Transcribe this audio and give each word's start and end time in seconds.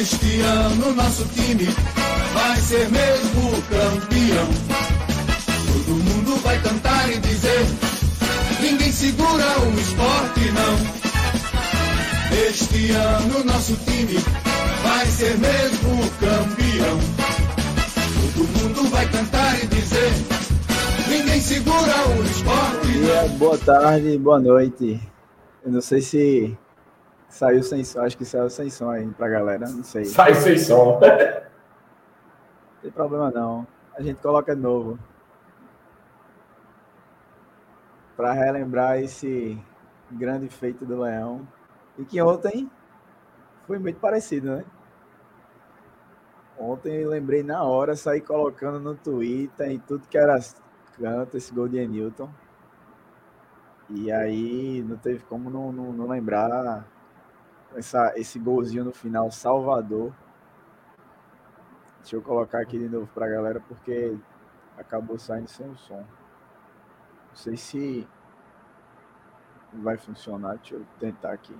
Este 0.00 0.40
ano 0.40 0.94
nosso 0.94 1.22
time 1.34 1.66
vai 2.32 2.56
ser 2.60 2.88
mesmo 2.88 3.50
campeão. 3.68 4.48
Todo 5.66 5.94
mundo 5.96 6.36
vai 6.42 6.58
cantar 6.62 7.12
e 7.12 7.18
dizer: 7.18 7.66
ninguém 8.62 8.90
segura 8.90 9.44
o 9.60 9.78
esporte, 9.78 10.50
não. 10.52 11.02
Este 12.48 12.90
ano 12.92 13.44
nosso 13.44 13.76
time 13.84 14.18
vai 14.82 15.06
ser 15.06 15.36
mesmo 15.36 16.10
campeão. 16.20 16.98
Todo 18.34 18.48
mundo 18.48 18.90
vai 18.90 19.06
cantar 19.10 19.62
e 19.62 19.66
dizer: 19.66 20.10
ninguém 21.06 21.38
segura 21.38 22.08
o 22.08 22.22
esporte, 22.24 22.88
não. 22.96 23.28
Boa 23.36 23.58
tarde, 23.58 24.16
boa 24.16 24.40
noite. 24.40 24.98
Eu 25.62 25.70
não 25.70 25.82
sei 25.82 26.00
se 26.00 26.56
saiu 27.32 27.62
sem 27.62 27.82
som, 27.82 28.00
acho 28.02 28.16
que 28.16 28.26
saiu 28.26 28.50
sem 28.50 28.68
som 28.68 28.90
aí 28.90 29.08
pra 29.08 29.26
galera, 29.26 29.66
não 29.66 29.82
sei. 29.82 30.04
Sai 30.04 30.34
sem 30.34 30.58
som. 30.58 31.00
Não 31.00 32.82
tem 32.82 32.90
problema 32.90 33.30
não. 33.30 33.66
A 33.96 34.02
gente 34.02 34.20
coloca 34.20 34.54
de 34.54 34.60
novo. 34.60 34.98
Para 38.14 38.32
relembrar 38.32 38.98
esse 38.98 39.58
grande 40.10 40.48
feito 40.48 40.84
do 40.84 41.00
Leão. 41.00 41.48
E 41.98 42.04
que 42.04 42.20
ontem 42.20 42.70
foi 43.66 43.78
muito 43.78 43.98
parecido, 43.98 44.56
né? 44.56 44.64
Ontem 46.58 46.96
eu 46.96 47.08
lembrei 47.08 47.42
na 47.42 47.64
hora, 47.64 47.96
saí 47.96 48.20
colocando 48.20 48.78
no 48.78 48.94
Twitter 48.94 49.70
e 49.70 49.78
tudo 49.78 50.06
que 50.06 50.18
era 50.18 50.38
canto 51.00 51.38
esse 51.38 51.52
gol 51.54 51.66
de 51.66 51.86
Newton. 51.86 52.28
E 53.88 54.12
aí 54.12 54.84
não 54.86 54.98
teve 54.98 55.24
como 55.24 55.48
não, 55.48 55.72
não, 55.72 55.92
não 55.92 56.06
lembrar 56.06 56.86
essa, 57.76 58.12
esse 58.16 58.38
golzinho 58.38 58.84
no 58.84 58.92
final, 58.92 59.30
Salvador. 59.30 60.12
Deixa 62.00 62.16
eu 62.16 62.22
colocar 62.22 62.60
aqui 62.60 62.78
de 62.78 62.88
novo 62.88 63.06
para 63.14 63.26
a 63.26 63.28
galera, 63.28 63.60
porque 63.60 64.16
acabou 64.76 65.18
saindo 65.18 65.48
sem 65.48 65.68
o 65.68 65.76
som. 65.76 65.98
Não 67.28 67.36
sei 67.36 67.56
se 67.56 68.08
vai 69.72 69.96
funcionar. 69.96 70.56
Deixa 70.56 70.74
eu 70.74 70.86
tentar 70.98 71.32
aqui. 71.32 71.56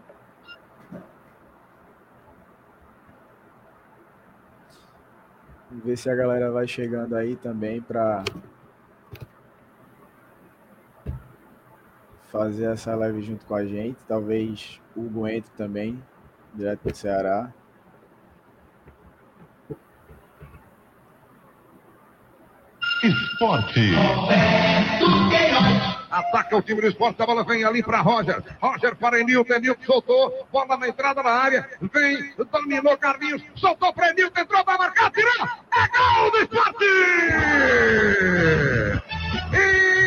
Ver 5.71 5.97
se 5.97 6.11
a 6.11 6.15
galera 6.15 6.51
vai 6.51 6.67
chegando 6.67 7.17
aí 7.17 7.35
também 7.37 7.81
para 7.81 8.23
fazer 12.33 12.73
essa 12.73 12.95
live 12.97 13.21
junto 13.21 13.45
com 13.45 13.55
a 13.55 13.65
gente. 13.65 13.99
Talvez 14.09 14.81
o 14.97 15.03
Hugo 15.03 15.29
entre 15.29 15.53
também, 15.53 16.03
direto 16.55 16.89
do 16.89 16.97
Ceará. 16.97 17.53
Esporte. 23.05 23.93
Ataca 26.11 26.57
o 26.57 26.63
time 26.63 26.81
do 26.81 26.87
esporte, 26.87 27.21
a 27.21 27.27
bola 27.27 27.45
vem 27.45 27.65
ali 27.65 27.83
para 27.83 28.01
Roger. 28.01 28.43
Roger 28.61 28.95
para 28.97 29.19
Enilton, 29.19 29.55
Enilton 29.55 29.85
soltou, 29.85 30.47
bola 30.53 30.77
na 30.77 30.89
entrada 30.89 31.23
da 31.23 31.31
área, 31.31 31.69
vem, 31.81 32.33
dominou 32.51 32.97
Carlinhos, 32.99 33.43
soltou 33.57 33.93
para 33.93 34.11
Enilton, 34.11 34.41
entrou 34.41 34.65
para 34.65 34.79
marcar, 34.79 35.11
tirou, 35.11 35.49
é 35.73 35.89
gol 35.89 36.31
do 36.31 36.39
esporte! 36.39 36.85
E 39.55 40.02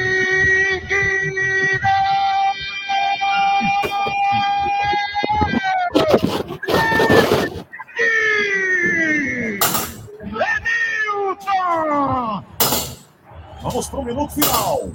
Vamos 13.61 13.89
para 13.89 13.99
o 13.99 14.05
minuto 14.05 14.33
final. 14.33 14.91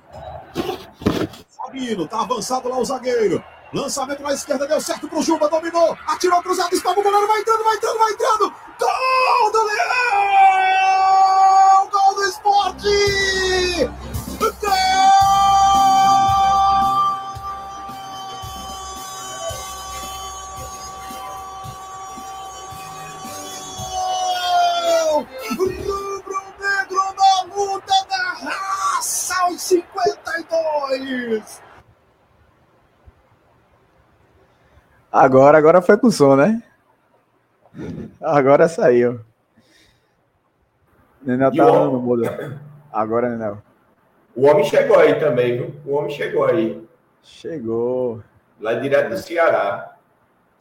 Sabino, 1.48 2.06
tá 2.06 2.20
avançado 2.20 2.68
lá 2.68 2.78
o 2.78 2.84
zagueiro. 2.84 3.42
Lançamento 3.72 4.22
na 4.22 4.32
esquerda, 4.32 4.66
deu 4.66 4.80
certo 4.80 5.08
pro 5.08 5.22
Juba, 5.22 5.48
dominou, 5.48 5.96
atirou 6.06 6.42
cruzado, 6.42 6.74
está 6.74 6.90
no 6.94 7.02
goleiro, 7.02 7.28
vai 7.28 7.40
entrando, 7.40 7.62
vai 7.62 7.76
entrando, 7.76 7.98
vai 7.98 8.12
entrando. 8.12 8.54
Gol 8.80 9.52
do 9.52 9.62
Leão! 9.64 10.80
Gol 11.90 12.14
do 12.14 12.24
esporte! 12.24 13.90
Gol! 14.38 15.19
Na 27.88 27.90
luta 27.96 28.06
da 28.08 28.50
raça 28.50 29.34
aos 29.42 29.60
52! 29.62 31.62
Agora, 35.12 35.58
agora 35.58 35.82
foi 35.82 35.96
com 35.98 36.08
som, 36.10 36.36
né? 36.36 36.62
Agora 38.20 38.68
saiu. 38.68 39.20
Nenel 41.22 41.54
tá 41.54 41.66
o 41.66 41.74
homem- 41.74 41.92
no 41.92 42.00
mudo. 42.00 42.22
Agora, 42.92 43.28
Nenel. 43.30 43.62
O 44.34 44.46
homem 44.46 44.64
chegou 44.64 44.98
aí 44.98 45.18
também, 45.18 45.56
viu? 45.58 45.80
O 45.84 45.94
homem 45.96 46.10
chegou 46.10 46.44
aí. 46.44 46.86
Chegou. 47.22 48.22
Lá 48.60 48.74
direto 48.74 49.10
do 49.10 49.18
Ceará. 49.18 49.96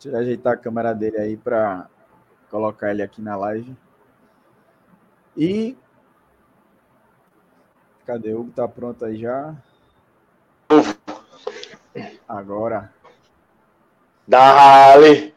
Deixa 0.02 0.16
eu 0.18 0.22
ajeitar 0.22 0.54
a 0.54 0.58
câmera 0.58 0.94
dele 0.94 1.18
aí 1.18 1.38
para 1.38 1.88
colocar 2.50 2.90
ele 2.92 3.02
aqui 3.04 3.22
na 3.22 3.36
live. 3.36 3.76
E. 5.38 5.78
Cadê 8.10 8.34
o 8.34 8.40
Hugo? 8.40 8.52
Tá 8.56 8.68
pronto 8.68 9.06
aí 9.06 9.18
já? 9.18 9.54
Agora. 12.28 12.92
Dale! 14.28 15.32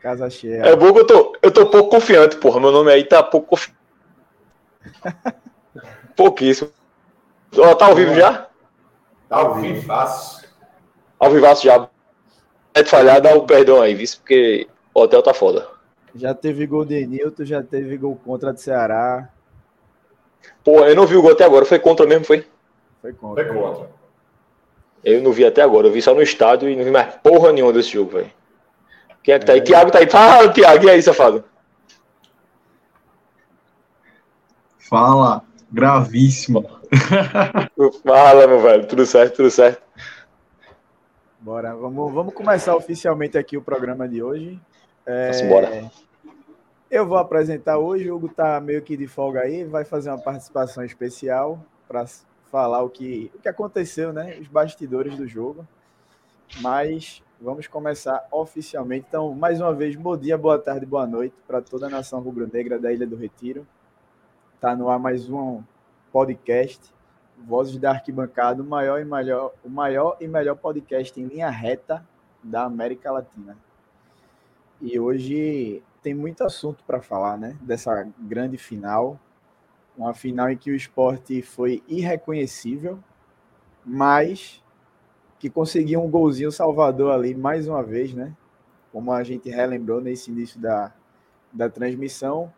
Casa 0.00 0.28
cheia. 0.28 0.66
É 0.66 0.76
bom 0.76 0.92
que 0.92 0.98
eu 0.98 1.06
tô, 1.06 1.36
eu 1.40 1.50
tô 1.50 1.70
pouco 1.70 1.88
confiante, 1.88 2.36
porra. 2.36 2.60
Meu 2.60 2.70
nome 2.70 2.92
aí 2.92 3.04
tá 3.04 3.22
pouco 3.22 3.48
confiante. 3.48 3.78
Pouquíssimo. 6.14 6.70
Ó, 7.56 7.74
tá 7.74 7.86
ao 7.86 7.94
vivo 7.94 8.14
já? 8.14 8.50
Tá 9.26 9.36
ao 9.36 9.54
vivaço. 9.54 10.46
Ao 11.18 11.30
vivaço 11.30 11.64
já. 11.64 11.88
É 12.74 12.82
de 12.82 12.90
falhar, 12.90 13.22
dá 13.22 13.34
o 13.34 13.46
perdão 13.46 13.80
aí, 13.80 13.94
viu? 13.94 14.06
Porque 14.18 14.68
o 14.92 15.00
hotel 15.00 15.22
tá 15.22 15.32
foda. 15.32 15.66
Já 16.14 16.34
teve 16.34 16.66
gol 16.66 16.84
de 16.84 17.06
Nilton, 17.06 17.46
já 17.46 17.62
teve 17.62 17.96
gol 17.96 18.14
contra 18.14 18.52
do 18.52 18.60
Ceará. 18.60 19.26
Pô, 20.64 20.84
eu 20.84 20.94
não 20.94 21.06
vi 21.06 21.16
o 21.16 21.22
gol 21.22 21.32
até 21.32 21.44
agora. 21.44 21.64
Foi 21.64 21.78
contra 21.78 22.06
mesmo, 22.06 22.24
foi? 22.24 22.46
Foi 23.00 23.12
contra. 23.12 23.44
Foi 23.44 23.54
contra. 23.54 23.90
Eu 25.02 25.22
não 25.22 25.32
vi 25.32 25.44
até 25.44 25.62
agora. 25.62 25.86
Eu 25.86 25.92
vi 25.92 26.02
só 26.02 26.14
no 26.14 26.22
estádio 26.22 26.68
e 26.68 26.76
não 26.76 26.84
vi 26.84 26.90
mais 26.90 27.14
porra 27.16 27.52
nenhuma 27.52 27.72
desse 27.72 27.90
jogo, 27.90 28.12
velho. 28.12 28.30
Quem 29.22 29.34
é 29.34 29.38
que 29.38 29.46
tá 29.46 29.52
aí? 29.52 29.58
É. 29.60 29.62
Thiago 29.62 29.90
tá 29.90 29.98
aí. 29.98 30.08
Fala, 30.08 30.52
Thiago. 30.52 30.84
E 30.84 30.90
aí, 30.90 31.02
safado? 31.02 31.44
Fala, 34.78 35.42
gravíssima. 35.70 36.64
Fala, 38.04 38.46
meu 38.46 38.60
velho. 38.60 38.86
Tudo 38.86 39.06
certo, 39.06 39.36
tudo 39.36 39.50
certo. 39.50 39.82
Bora, 41.38 41.74
vamos, 41.74 42.12
vamos 42.12 42.34
começar 42.34 42.76
oficialmente 42.76 43.38
aqui 43.38 43.56
o 43.56 43.62
programa 43.62 44.06
de 44.06 44.22
hoje. 44.22 44.60
É, 45.06 45.26
Vamos 45.26 45.40
embora. 45.40 45.90
Eu 46.90 47.06
vou 47.06 47.18
apresentar 47.18 47.78
hoje, 47.78 48.10
o 48.10 48.16
Hugo 48.16 48.28
tá 48.28 48.60
meio 48.60 48.82
que 48.82 48.96
de 48.96 49.06
folga 49.06 49.42
aí, 49.42 49.62
vai 49.62 49.84
fazer 49.84 50.10
uma 50.10 50.18
participação 50.18 50.84
especial 50.84 51.64
para 51.86 52.04
falar 52.50 52.82
o 52.82 52.90
que, 52.90 53.30
o 53.32 53.38
que 53.38 53.48
aconteceu, 53.48 54.12
né? 54.12 54.36
Os 54.40 54.48
bastidores 54.48 55.16
do 55.16 55.24
jogo. 55.24 55.64
Mas 56.60 57.22
vamos 57.40 57.68
começar 57.68 58.26
oficialmente. 58.32 59.06
Então, 59.08 59.32
mais 59.36 59.60
uma 59.60 59.72
vez, 59.72 59.94
bom 59.94 60.16
dia, 60.16 60.36
boa 60.36 60.58
tarde, 60.58 60.84
boa 60.84 61.06
noite 61.06 61.32
para 61.46 61.62
toda 61.62 61.86
a 61.86 61.90
nação 61.90 62.20
rubro-negra 62.20 62.76
da 62.76 62.92
Ilha 62.92 63.06
do 63.06 63.14
Retiro. 63.14 63.64
Tá 64.60 64.74
no 64.74 64.90
ar 64.90 64.98
mais 64.98 65.30
um 65.30 65.62
podcast, 66.10 66.92
Vozes 67.38 67.78
da 67.78 67.92
Arquibancada, 67.92 68.60
o 68.60 68.66
maior 68.66 69.00
e 69.00 69.04
melhor, 69.04 69.52
o 69.64 69.68
maior 69.68 70.16
e 70.20 70.26
melhor 70.26 70.56
podcast 70.56 71.20
em 71.20 71.26
linha 71.26 71.50
reta 71.50 72.04
da 72.42 72.64
América 72.64 73.12
Latina. 73.12 73.56
E 74.80 74.98
hoje 74.98 75.84
tem 76.02 76.14
muito 76.14 76.42
assunto 76.42 76.82
para 76.84 77.00
falar, 77.00 77.36
né? 77.36 77.56
Dessa 77.60 78.06
grande 78.18 78.56
final. 78.56 79.18
Uma 79.96 80.14
final 80.14 80.50
em 80.50 80.56
que 80.56 80.70
o 80.70 80.74
esporte 80.74 81.42
foi 81.42 81.82
irreconhecível, 81.86 82.98
mas 83.84 84.62
que 85.38 85.50
conseguiu 85.50 86.02
um 86.02 86.10
golzinho 86.10 86.52
salvador 86.52 87.12
ali 87.12 87.34
mais 87.34 87.68
uma 87.68 87.82
vez, 87.82 88.14
né? 88.14 88.34
Como 88.92 89.12
a 89.12 89.22
gente 89.22 89.48
relembrou 89.48 90.00
nesse 90.00 90.30
início 90.30 90.60
da, 90.60 90.92
da 91.52 91.68
transmissão. 91.68 92.52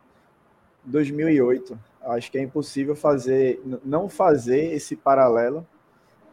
2008. 0.84 1.78
Acho 2.02 2.30
que 2.30 2.38
é 2.38 2.42
impossível 2.42 2.96
fazer, 2.96 3.62
não 3.84 4.08
fazer 4.08 4.72
esse 4.72 4.96
paralelo, 4.96 5.66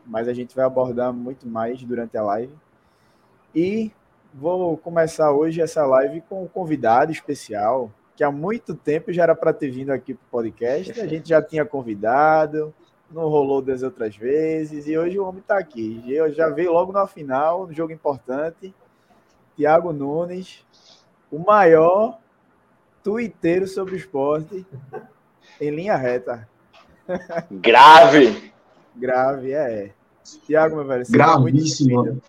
mas 0.05 0.27
a 0.27 0.33
gente 0.33 0.55
vai 0.55 0.65
abordar 0.65 1.13
muito 1.13 1.47
mais 1.47 1.83
durante 1.83 2.17
a 2.17 2.23
live. 2.23 2.53
E 3.53 3.91
vou 4.33 4.77
começar 4.77 5.31
hoje 5.31 5.61
essa 5.61 5.85
live 5.85 6.21
com 6.21 6.43
um 6.43 6.47
convidado 6.47 7.11
especial, 7.11 7.91
que 8.15 8.23
há 8.23 8.31
muito 8.31 8.75
tempo 8.75 9.11
já 9.11 9.23
era 9.23 9.35
para 9.35 9.53
ter 9.53 9.69
vindo 9.69 9.91
aqui 9.91 10.13
para 10.13 10.25
o 10.25 10.31
podcast. 10.31 10.99
A 10.99 11.07
gente 11.07 11.29
já 11.29 11.41
tinha 11.41 11.65
convidado, 11.65 12.73
não 13.11 13.27
rolou 13.27 13.61
das 13.61 13.81
outras 13.81 14.15
vezes, 14.15 14.87
e 14.87 14.97
hoje 14.97 15.17
o 15.19 15.25
homem 15.25 15.41
está 15.41 15.57
aqui. 15.57 16.03
Eu 16.07 16.31
já 16.31 16.49
veio 16.49 16.71
logo 16.71 16.91
na 16.91 17.07
final, 17.07 17.67
no 17.67 17.73
jogo 17.73 17.91
importante. 17.91 18.73
Tiago 19.55 19.91
Nunes, 19.91 20.65
o 21.31 21.39
maior 21.39 22.17
tuiteiro 23.03 23.67
sobre 23.67 23.95
o 23.95 23.97
esporte 23.97 24.65
em 25.59 25.69
linha 25.69 25.95
reta. 25.95 26.47
Grave! 27.51 28.53
Grave, 28.95 29.53
é. 29.53 29.93
Tiago, 30.45 30.75
meu 30.75 30.85
velho. 30.85 31.05
Gravíssimo. 31.09 32.21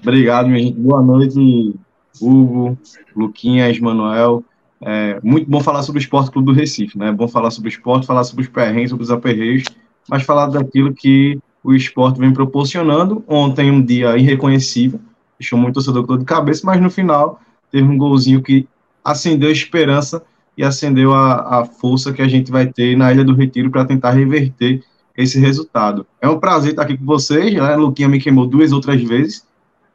Obrigado, 0.00 0.48
minha 0.48 0.60
gente. 0.60 0.78
Boa 0.78 1.02
noite, 1.02 1.74
Hugo, 2.20 2.78
Luquinhas, 3.14 3.78
Manuel. 3.78 4.44
É 4.80 5.18
muito 5.22 5.50
bom 5.50 5.60
falar 5.60 5.82
sobre 5.82 6.00
o 6.00 6.02
Esporte 6.02 6.30
Clube 6.30 6.46
do 6.46 6.52
Recife, 6.52 6.96
né? 6.96 7.08
É 7.08 7.12
bom 7.12 7.26
falar 7.26 7.50
sobre 7.50 7.68
o 7.68 7.72
esporte, 7.72 8.06
falar 8.06 8.24
sobre 8.24 8.44
os 8.44 8.48
perrengues, 8.48 8.90
sobre 8.90 9.02
os 9.02 9.10
aperreios, 9.10 9.64
mas 10.08 10.22
falar 10.22 10.46
daquilo 10.46 10.94
que 10.94 11.38
o 11.62 11.74
esporte 11.74 12.20
vem 12.20 12.32
proporcionando. 12.32 13.24
Ontem, 13.26 13.70
um 13.70 13.84
dia 13.84 14.16
irreconhecível, 14.16 15.00
deixou 15.38 15.58
muito 15.58 15.74
torcedor 15.74 16.02
com 16.02 16.08
dor 16.08 16.18
de 16.18 16.24
cabeça, 16.24 16.62
mas 16.64 16.80
no 16.80 16.90
final 16.90 17.40
teve 17.70 17.86
um 17.86 17.98
golzinho 17.98 18.42
que 18.42 18.66
acendeu 19.04 19.48
a 19.48 19.52
esperança 19.52 20.22
e 20.56 20.64
acendeu 20.64 21.14
a, 21.14 21.60
a 21.60 21.64
força 21.64 22.12
que 22.12 22.22
a 22.22 22.28
gente 22.28 22.50
vai 22.50 22.66
ter 22.66 22.96
na 22.96 23.12
Ilha 23.12 23.24
do 23.24 23.34
Retiro 23.34 23.70
para 23.70 23.84
tentar 23.84 24.10
reverter 24.10 24.82
esse 25.16 25.38
resultado. 25.40 26.06
É 26.20 26.28
um 26.28 26.38
prazer 26.38 26.70
estar 26.70 26.82
aqui 26.82 26.96
com 26.96 27.04
vocês, 27.04 27.52
né? 27.52 27.76
Luquinha 27.76 28.08
me 28.08 28.20
queimou 28.20 28.46
duas 28.46 28.72
outras 28.72 29.02
vezes, 29.02 29.44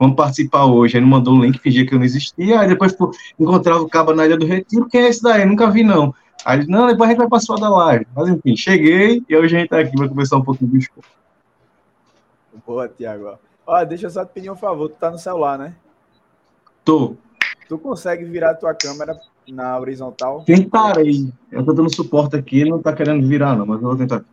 vamos 0.04 0.18
participar 0.18 0.66
hoje. 0.66 0.98
Aí 0.98 1.02
não 1.02 1.10
mandou 1.10 1.36
o 1.36 1.42
link, 1.42 1.60
fingia 1.60 1.86
que 1.86 1.94
eu 1.94 1.98
não 1.98 2.06
existia. 2.06 2.60
Aí 2.60 2.68
depois 2.68 2.94
pô, 2.94 3.12
encontrava 3.40 3.82
o 3.82 3.90
cabo 3.90 4.14
na 4.14 4.26
Ilha 4.26 4.38
do 4.38 4.46
Retiro. 4.46 4.88
Quem 4.88 5.02
é 5.02 5.08
esse 5.08 5.24
daí? 5.24 5.46
Nunca 5.46 5.70
vi, 5.70 5.84
não. 5.84 6.14
Aí 6.46 6.60
ele, 6.60 6.68
não, 6.68 6.88
depois 6.88 7.08
a 7.08 7.12
gente 7.12 7.20
vai 7.20 7.30
participar 7.30 7.60
da 7.60 7.70
live. 7.70 8.08
Mas 8.16 8.30
enfim, 8.30 8.56
cheguei 8.56 9.24
e 9.28 9.36
hoje 9.36 9.56
a 9.56 9.60
gente 9.60 9.70
tá 9.70 9.80
aqui 9.80 9.96
para 9.96 10.10
conversar 10.10 10.38
um 10.38 10.44
pouquinho 10.44 10.72
do 10.72 10.78
esporte. 10.78 11.10
Boa, 12.66 12.88
Tiago. 12.88 13.38
Ó, 13.66 13.84
deixa 13.86 14.08
eu 14.08 14.10
só 14.10 14.26
te 14.26 14.34
pedir 14.34 14.52
um 14.52 14.56
favor. 14.56 14.90
Tu 14.90 14.96
tá 14.96 15.10
no 15.10 15.18
celular, 15.18 15.58
né? 15.58 15.76
Tô. 16.84 17.16
Tu 17.68 17.78
consegue 17.78 18.26
virar 18.26 18.52
a 18.52 18.56
tua 18.56 18.74
câmera 18.74 19.18
na 19.48 19.80
horizontal? 19.80 20.44
Tentarei. 20.44 21.32
Eu 21.52 21.64
tô 21.66 21.74
dando 21.74 21.94
suporte 21.94 22.36
aqui, 22.36 22.62
ele 22.62 22.72
não 22.72 22.82
tá 22.82 22.94
querendo 22.94 23.26
virar, 23.26 23.56
não, 23.56 23.66
mas 23.66 23.82
eu 23.82 23.88
vou 23.88 23.98
tentar. 23.98 24.24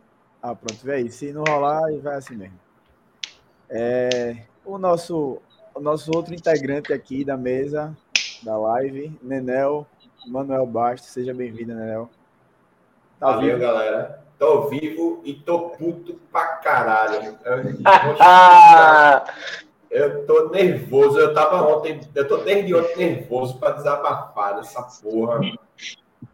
Ah, 0.41 0.53
pronto, 0.53 0.83
vê 0.83 0.95
aí. 0.95 1.09
Se 1.09 1.31
não 1.31 1.43
rolar, 1.47 1.81
vai 2.01 2.15
assim 2.15 2.35
mesmo. 2.35 2.59
É, 3.69 4.35
o 4.65 4.77
nosso 4.77 5.41
o 5.73 5.79
nosso 5.79 6.11
outro 6.15 6.33
integrante 6.33 6.93
aqui 6.93 7.23
da 7.23 7.37
mesa, 7.37 7.95
da 8.43 8.57
live, 8.57 9.17
Nenel, 9.21 9.85
Manuel 10.27 10.65
Bastos. 10.65 11.11
Seja 11.11 11.33
bem-vindo, 11.33 11.73
Nenel. 11.73 12.09
Tá 13.19 13.31
Valeu, 13.31 13.47
vivo? 13.47 13.59
galera. 13.59 14.21
Tô 14.37 14.67
vivo 14.69 15.21
e 15.23 15.35
tô 15.35 15.69
puto 15.69 16.19
pra 16.31 16.45
caralho. 16.57 17.37
Eu, 17.45 17.63
eu 19.91 20.25
tô 20.25 20.49
nervoso. 20.49 21.19
Eu 21.19 21.33
tava 21.33 21.61
ontem, 21.67 21.99
eu 22.15 22.27
tô 22.27 22.37
desde 22.37 22.73
ontem 22.73 22.97
nervoso 22.97 23.59
pra 23.59 23.71
desabafar 23.71 24.55
dessa 24.55 24.81
porra. 24.81 25.41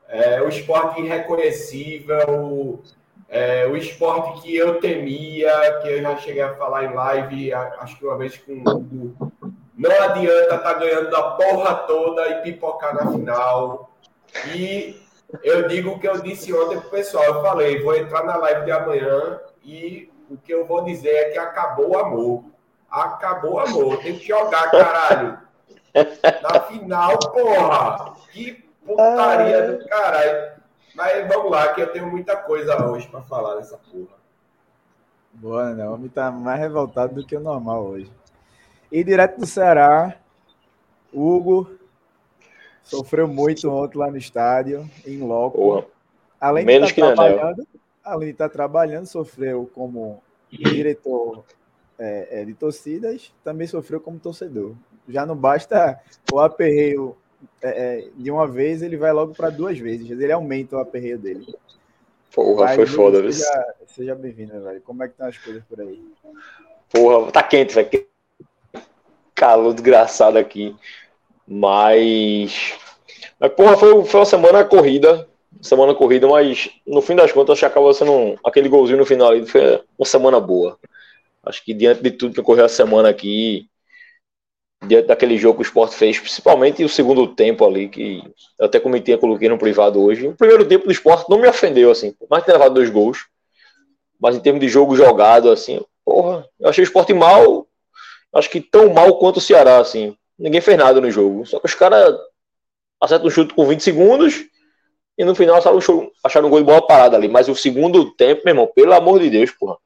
É, 0.07 0.42
o 0.42 0.48
esporte 0.48 1.01
irreconhecível, 1.01 2.81
é, 3.29 3.68
o 3.68 3.75
esporte 3.75 4.41
que 4.41 4.56
eu 4.56 4.79
temia, 4.79 5.79
que 5.81 5.89
eu 5.89 6.01
já 6.01 6.18
cheguei 6.18 6.41
a 6.41 6.56
falar 6.56 6.85
em 6.85 6.94
live, 6.94 7.53
acho 7.53 7.97
que 7.97 8.06
uma 8.06 8.18
vez 8.18 8.38
com 8.38 8.53
o 8.53 8.69
Hugo, 8.69 9.31
não 9.77 9.91
adianta 10.01 10.56
estar 10.56 10.59
tá 10.59 10.74
ganhando 10.74 11.15
a 11.15 11.31
porra 11.31 11.75
toda 11.75 12.27
e 12.29 12.41
pipocar 12.41 12.95
na 12.95 13.12
final. 13.12 13.91
E 14.53 15.00
eu 15.44 15.68
digo 15.68 15.91
o 15.91 16.00
que 16.00 16.07
eu 16.07 16.21
disse 16.21 16.53
ontem 16.53 16.79
pro 16.79 16.89
pessoal, 16.89 17.24
eu 17.25 17.41
falei, 17.41 17.81
vou 17.83 17.95
entrar 17.95 18.24
na 18.24 18.38
live 18.38 18.65
de 18.65 18.71
amanhã 18.71 19.39
e 19.63 20.09
o 20.30 20.38
que 20.38 20.53
eu 20.53 20.65
vou 20.65 20.83
dizer 20.83 21.13
é 21.13 21.30
que 21.31 21.38
acabou 21.38 21.89
o 21.89 21.97
amor. 21.97 22.44
Acabou 22.89 23.56
o 23.56 23.59
amor, 23.59 23.97
tem 24.00 24.18
que 24.18 24.25
jogar, 24.25 24.71
caralho. 24.71 25.38
Na 26.41 26.59
final, 26.62 27.18
porra! 27.19 28.13
Que 28.31 28.53
putaria 28.85 29.68
do 29.68 29.85
caralho. 29.88 30.56
Mas 30.97 31.27
vamos 31.27 31.51
lá, 31.51 31.71
que 31.75 31.81
eu 31.81 31.94
tenho 31.94 32.09
muita 32.09 32.35
coisa 32.35 32.83
hoje 32.89 33.07
para 33.07 33.21
falar 33.21 33.57
dessa 33.57 33.77
porra. 33.77 34.17
Boa, 35.31 35.75
né? 35.75 35.88
O 35.88 35.94
homem 35.94 36.09
tá 36.09 36.31
mais 36.31 36.59
revoltado 36.59 37.13
do 37.13 37.23
que 37.23 37.35
o 37.35 37.39
normal 37.39 37.85
hoje. 37.85 38.11
E 38.91 39.03
direto 39.03 39.39
do 39.39 39.45
Ceará, 39.45 40.17
Hugo 41.13 41.69
sofreu 42.81 43.27
muito 43.27 43.69
ontem 43.69 43.99
lá 43.99 44.09
no 44.09 44.17
estádio, 44.17 44.89
em 45.05 45.19
loco. 45.19 45.85
Além 46.41 46.65
Menos 46.65 46.91
de 46.91 46.95
estar 46.95 47.09
tá 47.09 47.15
trabalhando, 47.15 47.67
além 48.03 48.27
de 48.29 48.31
estar 48.31 48.49
tá 48.49 48.53
trabalhando, 48.53 49.05
sofreu 49.05 49.69
como 49.75 50.23
diretor 50.49 51.45
é, 51.99 52.41
é, 52.41 52.45
de 52.45 52.55
torcidas, 52.55 53.31
também 53.44 53.67
sofreu 53.67 54.01
como 54.01 54.17
torcedor. 54.17 54.73
Já 55.07 55.27
não 55.27 55.35
basta 55.35 56.01
o 56.33 56.39
aperreio 56.39 57.15
é, 57.62 57.69
é, 57.69 58.07
de 58.16 58.31
uma 58.31 58.48
vez, 58.48 58.81
ele 58.81 58.98
vai 58.98 59.12
logo 59.12 59.34
para 59.34 59.50
duas 59.50 59.78
vezes. 59.78 60.10
Ele 60.10 60.31
aumenta 60.31 60.75
o 60.75 60.80
aperreio 60.80 61.18
dele. 61.18 61.45
Porra, 62.34 62.66
Mas, 62.66 62.75
foi 62.75 62.86
foda, 62.86 63.22
viu? 63.22 63.31
Seja, 63.31 63.75
seja 63.88 64.16
bem-vindo, 64.16 64.62
velho. 64.62 64.81
Como 64.81 65.04
é 65.04 65.07
que 65.07 65.13
estão 65.13 65.28
as 65.28 65.38
coisas 65.38 65.63
por 65.63 65.81
aí? 65.81 66.00
Porra, 66.92 67.31
tá 67.31 67.44
quente, 67.44 67.74
velho. 67.74 67.89
Calor 69.34 69.74
desgraçado 69.74 70.38
aqui. 70.38 70.75
Mas. 71.48 72.74
Mas, 73.40 73.51
porra, 73.54 73.78
foi, 73.78 74.06
foi 74.06 74.19
uma 74.19 74.25
semana 74.25 74.63
corrida. 74.63 75.28
Semana 75.62 75.95
corrida, 75.95 76.28
mas 76.28 76.69
no 76.86 77.01
fim 77.01 77.16
das 77.16 77.31
contas, 77.31 77.54
acho 77.54 77.62
que 77.62 77.66
acabou 77.66 77.92
sendo 77.92 78.12
um, 78.12 78.36
aquele 78.45 78.69
golzinho 78.69 79.00
no 79.00 79.06
final 79.06 79.30
ali. 79.30 79.45
Foi 79.45 79.81
uma 79.98 80.06
semana 80.06 80.40
boa. 80.40 80.78
Acho 81.44 81.63
que 81.63 81.74
diante 81.74 82.04
de 82.04 82.12
tudo 82.12 82.33
que 82.33 82.42
ocorreu 82.42 82.66
a 82.66 82.69
semana 82.69 83.10
aqui, 83.10 83.68
diante 84.85 85.07
daquele 85.07 85.38
jogo 85.38 85.56
que 85.56 85.63
o 85.63 85.69
Sport 85.69 85.94
fez, 85.94 86.19
principalmente 86.19 86.83
o 86.83 86.89
segundo 86.89 87.27
tempo 87.27 87.65
ali, 87.65 87.89
que 87.89 88.24
eu 88.59 88.65
até 88.65 88.79
comentei, 88.79 89.18
coloquei 89.18 89.50
no 89.50 89.57
privado 89.57 90.01
hoje. 90.01 90.27
O 90.27 90.35
primeiro 90.35 90.65
tempo 90.65 90.85
do 90.85 90.91
Sport 90.91 91.27
não 91.29 91.39
me 91.39 91.47
ofendeu, 91.47 91.89
assim, 91.89 92.12
por 92.12 92.27
mais 92.29 92.44
ter 92.44 92.53
levado 92.53 92.74
dois 92.74 92.89
gols, 92.89 93.25
mas 94.19 94.35
em 94.35 94.39
termos 94.39 94.62
de 94.62 94.69
jogo 94.69 94.95
jogado, 94.95 95.50
assim, 95.50 95.81
porra, 96.06 96.47
eu 96.59 96.69
achei 96.69 96.83
o 96.83 96.85
Sport 96.85 97.09
mal, 97.12 97.68
acho 98.33 98.50
que 98.50 98.62
tão 98.62 98.94
mal 98.94 99.18
quanto 99.18 99.38
o 99.38 99.41
Ceará, 99.41 99.79
assim. 99.79 100.15
Ninguém 100.38 100.62
fez 100.62 100.77
nada 100.77 101.01
no 101.01 101.09
jogo, 101.09 101.45
só 101.45 101.59
que 101.59 101.66
os 101.66 101.73
caras 101.73 102.16
acertam 103.02 103.28
um 103.28 103.31
chute 103.31 103.54
com 103.54 103.66
20 103.66 103.81
segundos 103.81 104.45
e 105.18 105.25
no 105.25 105.33
final 105.33 105.57
acharam 106.23 106.47
um 106.47 106.52
gol 106.52 106.59
de 106.59 106.66
bola 106.66 106.85
parada 106.85 107.18
ali. 107.18 107.28
Mas 107.28 107.49
o 107.49 107.56
segundo 107.56 108.11
tempo, 108.13 108.44
meu 108.45 108.52
irmão, 108.52 108.68
pelo 108.68 108.94
amor 108.94 109.19
de 109.19 109.30
Deus, 109.30 109.52
porra. 109.52 109.78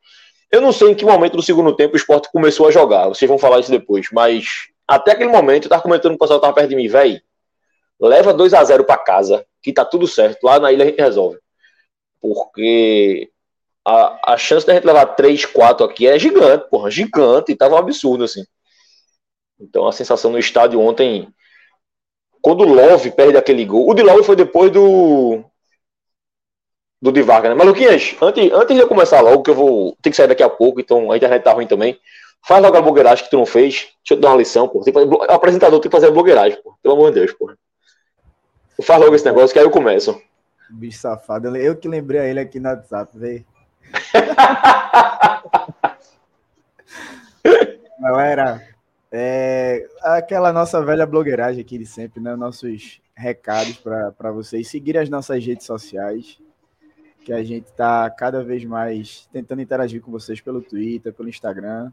Eu 0.51 0.60
não 0.60 0.74
sei 0.74 0.89
em 0.89 0.96
que 0.96 1.06
momento 1.06 1.38
do 1.38 1.42
segundo 1.42 1.74
tempo 1.74 1.94
o 1.94 1.98
esporte 1.98 2.30
começou 2.30 2.68
a 2.68 2.72
jogar, 2.72 3.08
vocês 3.08 3.27
vão 3.27 3.38
falar 3.38 3.62
isso 3.62 3.72
depois, 3.72 4.08
mas 4.12 4.68
até 4.96 5.12
aquele 5.12 5.32
momento, 5.32 5.66
eu 5.66 5.70
tava 5.70 5.82
comentando 5.82 6.12
com 6.12 6.16
o 6.16 6.20
pessoal 6.20 6.40
que 6.40 6.46
tava 6.46 6.54
perto 6.54 6.70
de 6.70 6.76
mim, 6.76 6.88
velho, 6.88 7.22
leva 8.00 8.34
2 8.34 8.54
a 8.54 8.64
0 8.64 8.84
para 8.84 8.98
casa, 8.98 9.46
que 9.62 9.72
tá 9.72 9.86
tudo 9.86 10.08
certo. 10.08 10.44
Lá 10.44 10.60
na 10.60 10.72
ilha 10.72 10.84
a 10.84 10.88
gente 10.88 11.00
resolve. 11.00 11.40
Porque 12.20 13.30
a, 13.86 14.34
a 14.34 14.38
chance 14.38 14.66
da 14.66 14.74
gente 14.74 14.86
levar 14.86 15.06
3, 15.06 15.46
4 15.46 15.86
aqui 15.86 16.08
é 16.08 16.20
gigante, 16.20 16.70
porra, 16.70 16.92
gigante, 16.92 17.52
e 17.52 17.56
tava 17.56 17.76
um 17.76 17.78
absurdo, 17.78 18.26
assim. 18.26 18.44
Então 19.60 19.88
a 19.88 19.92
sensação 19.94 20.32
no 20.32 20.40
estádio 20.40 20.80
ontem, 20.80 21.28
quando 22.42 22.62
o 22.62 22.74
Love 22.74 23.12
perde 23.12 23.38
aquele 23.38 23.64
gol, 23.64 23.90
o 23.90 23.94
de 23.94 24.02
Love 24.04 24.24
foi 24.24 24.36
depois 24.36 24.72
do 24.72 25.44
do 27.02 27.12
de 27.12 27.22
Vargas, 27.22 27.50
né? 27.50 27.56
Maluquinhas, 27.56 28.16
antes, 28.22 28.52
antes 28.52 28.76
de 28.76 28.82
eu 28.82 28.88
começar 28.88 29.22
logo, 29.22 29.42
que 29.42 29.50
eu 29.50 29.56
vou 29.56 29.98
ter 30.02 30.12
que 30.12 30.16
sair 30.16 30.28
daqui 30.28 30.44
a 30.44 30.50
pouco, 30.50 30.80
então 30.80 31.12
a 31.12 31.18
internet 31.18 31.44
tá 31.44 31.52
ruim 31.52 31.66
também. 31.66 32.00
Faz 32.44 32.62
logo 32.62 32.76
a 32.76 32.82
blogueiragem 32.82 33.24
que 33.24 33.30
tu 33.30 33.38
não 33.38 33.46
fez. 33.46 33.90
Deixa 34.04 34.12
eu 34.12 34.18
te 34.18 34.22
dar 34.22 34.30
uma 34.30 34.38
lição, 34.38 34.68
pô. 34.68 34.82
Tem 34.82 34.92
que 34.92 35.00
fazer, 35.00 35.14
o 35.14 35.24
apresentador 35.32 35.80
tem 35.80 35.90
que 35.90 35.96
fazer 35.96 36.08
a 36.08 36.12
blogueiragem, 36.12 36.60
pô. 36.62 36.76
Pelo 36.82 36.96
amor 36.96 37.12
de 37.12 37.20
Deus, 37.20 37.32
pô. 37.34 37.52
Faz 38.82 39.00
logo 39.00 39.16
esse 39.16 39.26
negócio 39.26 39.54
que 39.54 39.60
aí 39.60 39.66
eu 39.66 39.70
começo. 39.70 40.20
Bicho 40.70 41.00
safado. 41.00 41.56
Eu 41.56 41.76
que 41.76 41.88
lembrei 41.88 42.20
a 42.20 42.26
ele 42.26 42.40
aqui 42.40 42.60
no 42.60 42.70
WhatsApp, 42.70 43.16
velho. 43.18 43.46
Galera, 48.00 48.68
é, 49.12 49.88
aquela 50.02 50.52
nossa 50.52 50.84
velha 50.84 51.06
blogueiragem 51.06 51.62
aqui 51.62 51.78
de 51.78 51.86
sempre, 51.86 52.20
né? 52.20 52.36
Nossos 52.36 53.00
recados 53.14 53.78
para 53.78 54.32
vocês 54.32 54.68
seguirem 54.68 55.02
as 55.02 55.10
nossas 55.10 55.46
redes 55.46 55.68
sociais, 55.68 56.40
que 57.24 57.32
a 57.32 57.44
gente 57.44 57.68
está 57.68 58.10
cada 58.10 58.44
vez 58.44 58.66
mais 58.66 59.30
tentando 59.32 59.62
interagir 59.62 60.02
com 60.02 60.10
vocês 60.10 60.42
pelo 60.42 60.62
Twitter, 60.62 61.14
pelo 61.14 61.30
Instagram 61.30 61.92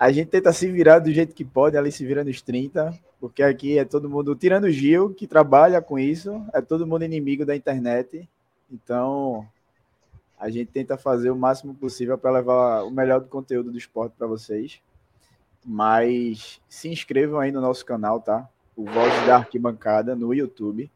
a 0.00 0.10
gente 0.10 0.28
tenta 0.28 0.50
se 0.50 0.66
virar 0.72 0.98
do 0.98 1.12
jeito 1.12 1.34
que 1.34 1.44
pode, 1.44 1.76
ali 1.76 1.92
se 1.92 2.06
vira 2.06 2.24
nos 2.24 2.40
30, 2.40 2.98
porque 3.20 3.42
aqui 3.42 3.78
é 3.78 3.84
todo 3.84 4.08
mundo, 4.08 4.34
tirando 4.34 4.64
o 4.64 4.70
Gil, 4.70 5.12
que 5.12 5.26
trabalha 5.26 5.82
com 5.82 5.98
isso, 5.98 6.42
é 6.54 6.62
todo 6.62 6.86
mundo 6.86 7.04
inimigo 7.04 7.44
da 7.44 7.54
internet. 7.54 8.26
Então, 8.72 9.46
a 10.38 10.48
gente 10.48 10.70
tenta 10.70 10.96
fazer 10.96 11.30
o 11.30 11.36
máximo 11.36 11.74
possível 11.74 12.16
para 12.16 12.30
levar 12.30 12.82
o 12.84 12.90
melhor 12.90 13.20
do 13.20 13.26
conteúdo 13.26 13.70
do 13.70 13.76
esporte 13.76 14.14
para 14.16 14.26
vocês. 14.26 14.80
Mas 15.62 16.62
se 16.66 16.88
inscrevam 16.88 17.38
aí 17.38 17.52
no 17.52 17.60
nosso 17.60 17.84
canal, 17.84 18.22
tá? 18.22 18.48
O 18.74 18.86
Voz 18.86 19.26
da 19.26 19.36
Arquibancada 19.36 20.16
no 20.16 20.32
YouTube. 20.32 20.90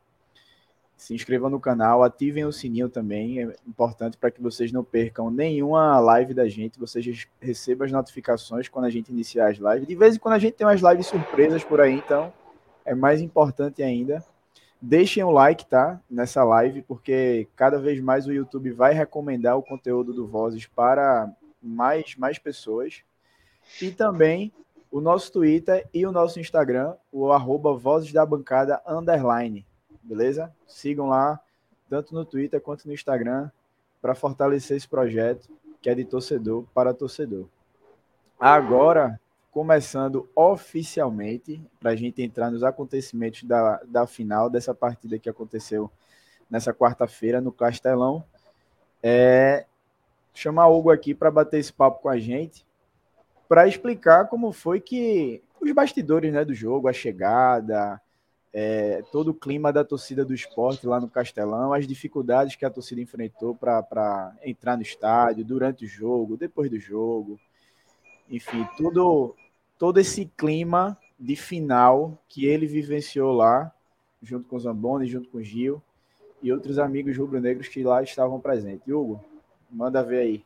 Se 0.97 1.13
inscrevam 1.15 1.51
no 1.51 1.61
canal, 1.61 2.03
ativem 2.03 2.45
o 2.45 2.53
sininho 2.53 2.89
também, 2.89 3.43
é 3.43 3.57
importante 3.67 4.17
para 4.17 4.31
que 4.31 4.41
vocês 4.41 4.73
não 4.73 4.85
percam 4.85 5.31
nenhuma 5.31 5.99
live 5.99 6.33
da 6.33 6.49
gente, 6.49 6.79
vocês 6.79 7.27
recebam 7.41 7.85
as 7.85 7.93
notificações 7.93 8.69
quando 8.69 8.87
a 8.87 8.91
gente 8.91 9.11
iniciar 9.11 9.51
as 9.51 9.59
lives. 9.59 9.87
De 9.87 9.95
vez 9.95 10.17
em 10.17 10.19
quando 10.19 10.35
a 10.35 10.39
gente 10.39 10.55
tem 10.55 10.67
umas 10.67 10.81
lives 10.81 11.07
surpresas 11.07 11.65
por 11.65 11.81
aí, 11.81 11.95
então 11.95 12.33
é 12.85 12.95
mais 12.95 13.21
importante 13.21 13.83
ainda. 13.83 14.25
Deixem 14.81 15.23
o 15.23 15.31
like, 15.31 15.67
tá? 15.67 16.01
Nessa 16.09 16.45
live, 16.45 16.83
porque 16.83 17.49
cada 17.57 17.79
vez 17.79 18.01
mais 18.01 18.27
o 18.27 18.33
YouTube 18.33 18.71
vai 18.71 18.95
recomendar 18.95 19.59
o 19.59 19.63
conteúdo 19.63 20.13
do 20.13 20.27
Vozes 20.27 20.67
para 20.67 21.31
mais, 21.61 22.15
mais 22.17 22.39
pessoas. 22.39 23.03
E 23.81 23.91
também 23.91 24.53
o 24.91 25.01
nosso 25.01 25.33
Twitter 25.33 25.89
e 25.93 26.07
o 26.07 26.13
nosso 26.13 26.39
Instagram, 26.39 26.95
o 27.11 27.33
arroba 27.33 27.75
Vozes 27.75 28.13
da 28.13 28.25
Bancada 28.25 28.81
Underline 28.87 29.67
beleza? 30.04 30.54
Sigam 30.66 31.08
lá, 31.08 31.40
tanto 31.88 32.14
no 32.14 32.25
Twitter 32.25 32.61
quanto 32.61 32.87
no 32.87 32.94
Instagram, 32.94 33.50
para 34.00 34.14
fortalecer 34.14 34.76
esse 34.76 34.87
projeto 34.87 35.49
que 35.80 35.90
é 35.90 35.94
de 35.94 36.04
torcedor 36.04 36.64
para 36.75 36.94
torcedor. 36.94 37.46
Agora, 38.38 39.20
começando 39.50 40.28
oficialmente, 40.34 41.62
para 41.78 41.90
a 41.90 41.96
gente 41.96 42.23
entrar 42.23 42.50
nos 42.50 42.62
acontecimentos 42.62 43.44
da, 43.44 43.80
da 43.87 44.06
final 44.06 44.50
dessa 44.50 44.75
partida 44.75 45.18
que 45.18 45.28
aconteceu 45.28 45.90
nessa 46.50 46.75
quarta-feira 46.75 47.40
no 47.40 47.52
Castelão, 47.52 48.25
é 49.02 49.66
chamar 50.34 50.66
o 50.66 50.78
Hugo 50.78 50.90
aqui 50.90 51.14
para 51.14 51.30
bater 51.30 51.61
esse 51.61 51.73
papo 51.73 52.02
com 52.02 52.08
a 52.08 52.18
gente, 52.18 52.66
para 53.49 53.68
explicar 53.68 54.26
como 54.26 54.52
foi 54.52 54.80
que 54.80 55.42
os 55.61 55.70
bastidores 55.73 56.32
né, 56.32 56.44
do 56.44 56.52
jogo, 56.52 56.88
a 56.88 56.92
chegada, 56.92 58.00
é, 58.56 59.02
todo 59.11 59.32
o 59.32 59.34
clima 59.34 59.73
da 59.73 59.84
torcida 59.84 60.25
do 60.25 60.32
esporte 60.32 60.87
lá 60.87 61.00
no 61.00 61.08
Castelão, 61.08 61.73
as 61.73 61.88
dificuldades 61.88 62.54
que 62.54 62.64
a 62.64 62.70
torcida 62.70 63.00
enfrentou 63.00 63.52
para 63.52 64.32
entrar 64.44 64.76
no 64.76 64.82
estádio, 64.82 65.44
durante 65.44 65.84
o 65.84 65.88
jogo, 65.88 66.37
depois 66.37 66.70
do 66.70 66.78
jogo. 66.78 67.37
Enfim, 68.30 68.64
tudo, 68.76 69.34
todo 69.76 69.99
esse 69.99 70.30
clima 70.37 70.96
de 71.18 71.34
final 71.34 72.16
que 72.28 72.46
ele 72.46 72.64
vivenciou 72.64 73.32
lá, 73.32 73.73
junto 74.23 74.49
com 74.49 74.54
o 74.54 74.61
Zamboni, 74.61 75.08
junto 75.08 75.28
com 75.30 75.38
o 75.38 75.42
Gil 75.42 75.82
e 76.40 76.52
outros 76.52 76.78
amigos 76.78 77.16
rubro-negros 77.18 77.66
que 77.66 77.82
lá 77.82 78.04
estavam 78.04 78.38
presentes. 78.38 78.87
Hugo, 78.87 79.20
manda 79.68 80.00
ver 80.00 80.20
aí. 80.20 80.44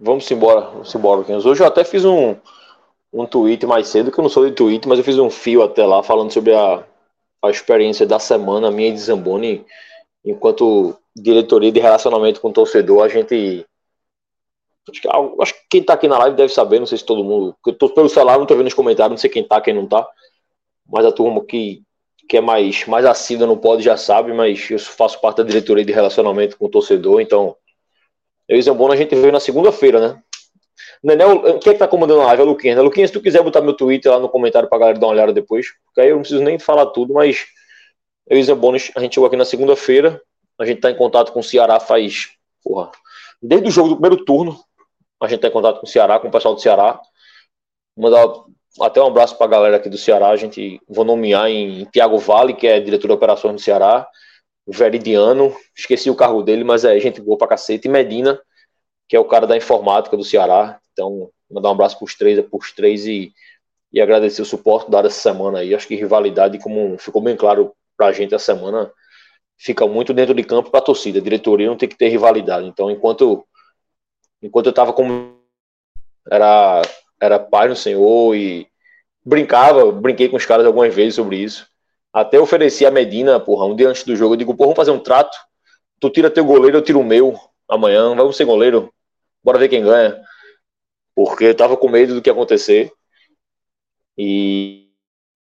Vamos 0.00 0.28
embora, 0.30 0.62
vamos 0.70 0.94
embora. 0.94 1.20
Hoje 1.20 1.62
eu 1.62 1.66
até 1.66 1.84
fiz 1.84 2.06
um, 2.06 2.36
um 3.12 3.26
tweet 3.26 3.66
mais 3.66 3.88
cedo, 3.88 4.10
que 4.10 4.18
eu 4.18 4.22
não 4.22 4.30
sou 4.30 4.48
de 4.48 4.54
tweet, 4.54 4.88
mas 4.88 4.98
eu 4.98 5.04
fiz 5.04 5.18
um 5.18 5.28
fio 5.28 5.62
até 5.62 5.84
lá 5.84 6.02
falando 6.02 6.32
sobre 6.32 6.54
a, 6.54 6.84
a 7.42 7.50
experiência 7.50 8.06
da 8.06 8.18
semana 8.18 8.70
minha 8.70 8.88
e 8.88 8.92
de 8.92 9.00
Zamboni, 9.00 9.64
enquanto 10.24 10.96
diretoria 11.14 11.72
de 11.72 11.80
relacionamento 11.80 12.40
com 12.40 12.48
o 12.48 12.52
torcedor, 12.52 13.02
a 13.02 13.08
gente. 13.08 13.66
Acho 14.88 15.00
que, 15.00 15.08
acho 15.40 15.54
que 15.54 15.60
quem 15.70 15.82
tá 15.82 15.94
aqui 15.94 16.08
na 16.08 16.18
live 16.18 16.36
deve 16.36 16.52
saber, 16.52 16.78
não 16.78 16.86
sei 16.86 16.98
se 16.98 17.04
todo 17.04 17.24
mundo. 17.24 17.56
Eu 17.66 17.72
tô 17.72 17.88
pelo 17.90 18.08
celular, 18.08 18.38
não 18.38 18.46
tô 18.46 18.56
vendo 18.56 18.66
os 18.66 18.74
comentários, 18.74 19.12
não 19.12 19.18
sei 19.18 19.30
quem 19.30 19.46
tá, 19.46 19.60
quem 19.60 19.74
não 19.74 19.86
tá. 19.86 20.06
Mas 20.88 21.06
a 21.06 21.12
turma 21.12 21.44
que, 21.44 21.82
que 22.28 22.36
é 22.36 22.40
mais, 22.40 22.84
mais 22.86 23.04
assídua 23.04 23.46
não 23.46 23.56
pode 23.56 23.82
já 23.82 23.96
sabe, 23.96 24.32
mas 24.32 24.68
eu 24.70 24.78
faço 24.78 25.20
parte 25.20 25.38
da 25.38 25.44
diretoria 25.44 25.84
de 25.84 25.92
relacionamento 25.92 26.56
com 26.56 26.66
o 26.66 26.70
torcedor, 26.70 27.20
então. 27.20 27.56
Eu 28.48 28.58
e 28.58 28.62
Zamboni 28.62 28.94
a 28.94 28.96
gente 28.96 29.14
veio 29.14 29.32
na 29.32 29.40
segunda-feira, 29.40 30.00
né? 30.00 30.22
Nenel, 31.02 31.58
quem 31.58 31.70
é 31.70 31.72
que 31.74 31.78
tá 31.80 31.88
comandando 31.88 32.20
a 32.20 32.26
live? 32.26 32.42
É 32.42 32.44
o 32.44 32.48
Luquinhas. 32.48 32.76
Né? 32.76 32.82
Luquinhas, 32.82 33.10
se 33.10 33.14
tu 33.14 33.20
quiser 33.20 33.42
botar 33.42 33.60
meu 33.60 33.74
Twitter 33.74 34.12
lá 34.12 34.20
no 34.20 34.28
comentário 34.28 34.68
pra 34.68 34.78
galera 34.78 34.98
dar 34.98 35.06
uma 35.06 35.12
olhada 35.12 35.32
depois, 35.32 35.66
porque 35.84 36.00
aí 36.00 36.08
eu 36.08 36.14
não 36.14 36.22
preciso 36.22 36.42
nem 36.42 36.58
falar 36.58 36.86
tudo, 36.86 37.12
mas 37.12 37.46
eu 38.28 38.38
e 38.38 38.42
Zé 38.42 38.54
Bones, 38.54 38.92
a 38.94 39.00
gente 39.00 39.14
chegou 39.14 39.26
aqui 39.26 39.36
na 39.36 39.44
segunda-feira, 39.44 40.22
a 40.58 40.64
gente 40.64 40.80
tá 40.80 40.90
em 40.90 40.96
contato 40.96 41.32
com 41.32 41.40
o 41.40 41.42
Ceará 41.42 41.80
faz, 41.80 42.30
porra, 42.62 42.92
desde 43.42 43.68
o 43.68 43.70
jogo 43.70 43.88
do 43.88 43.96
primeiro 43.96 44.24
turno, 44.24 44.58
a 45.20 45.26
gente 45.26 45.40
tá 45.40 45.48
em 45.48 45.52
contato 45.52 45.80
com 45.80 45.86
o 45.86 45.88
Ceará, 45.88 46.20
com 46.20 46.28
o 46.28 46.30
pessoal 46.30 46.54
do 46.54 46.60
Ceará. 46.60 47.00
Mandar 47.96 48.26
até 48.80 49.02
um 49.02 49.06
abraço 49.06 49.36
pra 49.36 49.46
galera 49.46 49.76
aqui 49.76 49.88
do 49.88 49.98
Ceará, 49.98 50.28
a 50.28 50.36
gente 50.36 50.80
vou 50.88 51.04
nomear 51.04 51.48
em 51.50 51.84
Tiago 51.86 52.16
Vale, 52.18 52.54
que 52.54 52.66
é 52.66 52.80
diretor 52.80 53.08
de 53.08 53.14
operações 53.14 53.54
do 53.54 53.60
Ceará, 53.60 54.08
Veridiano, 54.66 55.54
esqueci 55.76 56.08
o 56.08 56.14
cargo 56.14 56.42
dele, 56.42 56.62
mas 56.62 56.84
é 56.84 56.98
gente 57.00 57.20
boa 57.20 57.36
pra 57.36 57.48
cacete, 57.48 57.88
e 57.88 57.90
Medina, 57.90 58.40
que 59.08 59.16
é 59.16 59.20
o 59.20 59.24
cara 59.24 59.46
da 59.46 59.56
informática 59.56 60.16
do 60.16 60.24
Ceará. 60.24 60.80
Então, 60.92 61.30
mandar 61.50 61.68
um 61.68 61.72
abraço 61.72 61.98
para 61.98 62.04
os 62.04 62.14
três, 62.14 62.40
pros 62.46 62.72
três 62.72 63.06
e, 63.06 63.32
e 63.92 64.00
agradecer 64.00 64.42
o 64.42 64.46
suporte 64.46 64.90
dado 64.90 65.06
essa 65.06 65.20
semana 65.20 65.58
aí. 65.58 65.74
Acho 65.74 65.86
que 65.86 65.94
rivalidade, 65.94 66.58
como 66.58 66.96
ficou 66.98 67.22
bem 67.22 67.36
claro 67.36 67.72
para 67.96 68.06
a 68.06 68.12
gente 68.12 68.34
essa 68.34 68.54
semana, 68.54 68.90
fica 69.58 69.86
muito 69.86 70.12
dentro 70.12 70.34
de 70.34 70.42
campo 70.42 70.70
para 70.70 70.80
a 70.80 70.84
torcida. 70.84 71.20
Diretoria 71.20 71.68
não 71.68 71.76
tem 71.76 71.88
que 71.88 71.96
ter 71.96 72.08
rivalidade. 72.08 72.66
Então, 72.66 72.90
enquanto, 72.90 73.46
enquanto 74.42 74.66
eu 74.66 74.70
estava 74.70 74.92
como. 74.92 75.40
Era, 76.30 76.82
era 77.20 77.38
pai 77.38 77.68
no 77.68 77.76
Senhor 77.76 78.34
e 78.36 78.68
brincava, 79.24 79.90
brinquei 79.90 80.28
com 80.28 80.36
os 80.36 80.46
caras 80.46 80.66
algumas 80.66 80.94
vezes 80.94 81.14
sobre 81.14 81.36
isso. 81.36 81.66
Até 82.12 82.38
ofereci 82.38 82.84
a 82.84 82.90
Medina, 82.90 83.40
porra, 83.40 83.66
um 83.66 83.74
dia 83.74 83.88
antes 83.88 84.04
do 84.04 84.14
jogo, 84.14 84.34
eu 84.34 84.38
digo, 84.38 84.54
porra, 84.54 84.68
vamos 84.68 84.76
fazer 84.76 84.90
um 84.90 84.98
trato. 84.98 85.36
Tu 85.98 86.10
tira 86.10 86.30
teu 86.30 86.44
goleiro, 86.44 86.76
eu 86.76 86.82
tiro 86.82 87.00
o 87.00 87.04
meu 87.04 87.38
amanhã, 87.74 88.14
vamos 88.14 88.36
ser 88.36 88.44
goleiro, 88.44 88.92
bora 89.42 89.58
ver 89.58 89.68
quem 89.68 89.82
ganha 89.82 90.20
porque 91.14 91.44
eu 91.44 91.56
tava 91.56 91.76
com 91.76 91.88
medo 91.88 92.14
do 92.14 92.22
que 92.22 92.30
acontecer. 92.30 92.92
E, 94.16 94.90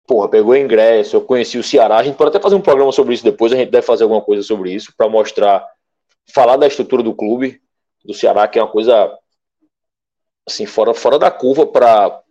porra, 0.07 0.29
pegou 0.29 0.57
ingresso, 0.57 1.17
eu 1.17 1.23
conheci 1.23 1.59
o 1.59 1.63
Ceará. 1.63 1.99
A 1.99 2.03
gente 2.03 2.17
pode 2.17 2.31
até 2.31 2.41
fazer 2.41 2.55
um 2.55 2.61
programa 2.61 2.93
sobre 2.93 3.15
isso 3.15 3.25
depois, 3.25 3.53
a 3.53 3.57
gente 3.57 3.71
deve 3.71 3.87
fazer 3.87 4.05
alguma 4.05 4.23
coisa 4.23 4.43
sobre 4.43 4.73
isso, 4.73 4.93
para 4.97 5.09
mostrar, 5.09 5.67
falar 6.33 6.57
da 6.57 6.67
estrutura 6.67 7.03
do 7.03 7.15
clube, 7.15 7.61
do 8.05 8.15
Ceará, 8.15 8.47
que 8.49 8.59
é 8.59 8.63
uma 8.63 8.71
coisa, 8.71 9.17
assim, 10.47 10.67
fora, 10.67 10.95
fora 10.95 11.19
da 11.19 11.31
curva 11.31 11.67
para 11.67 12.23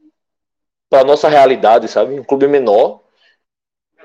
para 0.90 1.04
nossa 1.04 1.28
realidade, 1.28 1.90
sabe? 1.90 2.18
Um 2.18 2.24
clube 2.24 2.48
menor 2.48 3.02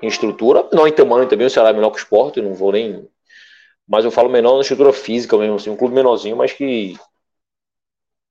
em 0.02 0.08
estrutura, 0.08 0.64
menor 0.64 0.88
em 0.88 0.92
tamanho 0.92 1.28
também, 1.28 1.46
o 1.46 1.50
Ceará 1.50 1.68
é 1.68 1.72
menor 1.72 1.90
que 1.90 1.98
o 1.98 2.02
esporte, 2.02 2.42
não 2.42 2.54
vou 2.54 2.72
nem. 2.72 3.08
Mas 3.92 4.06
eu 4.06 4.10
falo 4.10 4.30
menor 4.30 4.54
na 4.54 4.62
estrutura 4.62 4.90
física 4.90 5.36
mesmo, 5.36 5.56
assim, 5.56 5.68
um 5.68 5.76
clube 5.76 5.94
menorzinho, 5.94 6.34
mas 6.34 6.50
que 6.50 6.98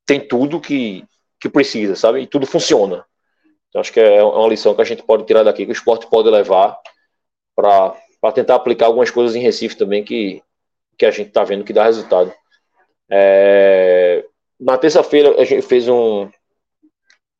tem 0.07 0.19
tudo 0.19 0.59
que, 0.59 1.05
que 1.39 1.47
precisa, 1.47 1.95
sabe? 1.95 2.21
E 2.21 2.25
tudo 2.25 2.47
funciona. 2.47 3.05
Então, 3.69 3.79
acho 3.79 3.93
que 3.93 3.99
é 3.99 4.23
uma 4.23 4.47
lição 4.47 4.73
que 4.73 4.81
a 4.81 4.85
gente 4.85 5.03
pode 5.03 5.23
tirar 5.23 5.43
daqui, 5.43 5.63
que 5.63 5.71
o 5.71 5.71
esporte 5.71 6.07
pode 6.07 6.31
levar 6.31 6.75
para 7.55 7.93
tentar 8.33 8.55
aplicar 8.55 8.87
algumas 8.87 9.11
coisas 9.11 9.35
em 9.35 9.39
Recife 9.39 9.77
também 9.77 10.03
que, 10.03 10.41
que 10.97 11.05
a 11.05 11.11
gente 11.11 11.27
está 11.27 11.43
vendo 11.43 11.63
que 11.63 11.73
dá 11.73 11.83
resultado. 11.83 12.33
É, 13.07 14.25
na 14.59 14.79
terça-feira 14.79 15.39
a 15.39 15.45
gente 15.45 15.61
fez 15.61 15.87
um, 15.87 16.27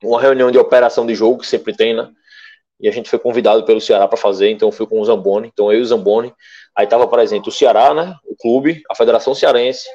uma 0.03 0.21
reunião 0.21 0.51
de 0.51 0.59
operação 0.59 1.07
de 1.07 1.15
jogo, 1.15 1.39
que 1.39 1.47
sempre 1.47 1.75
tem, 1.75 1.95
né? 1.95 2.07
E 2.81 2.89
a 2.89 2.91
gente 2.91 3.09
foi 3.09 3.19
convidado 3.19 3.63
pelo 3.63 3.79
Ceará 3.79 4.07
para 4.07 4.17
fazer, 4.17 4.49
então 4.49 4.71
fui 4.71 4.87
com 4.87 4.99
o 4.99 5.05
Zamboni, 5.05 5.49
então 5.53 5.71
eu 5.71 5.79
e 5.79 5.81
o 5.81 5.85
Zamboni. 5.85 6.33
Aí 6.75 6.85
estava 6.85 7.07
presente 7.07 7.47
o 7.47 7.51
Ceará, 7.51 7.93
né? 7.93 8.15
O 8.25 8.35
clube, 8.35 8.81
a 8.89 8.95
Federação 8.95 9.35
Cearense, 9.35 9.87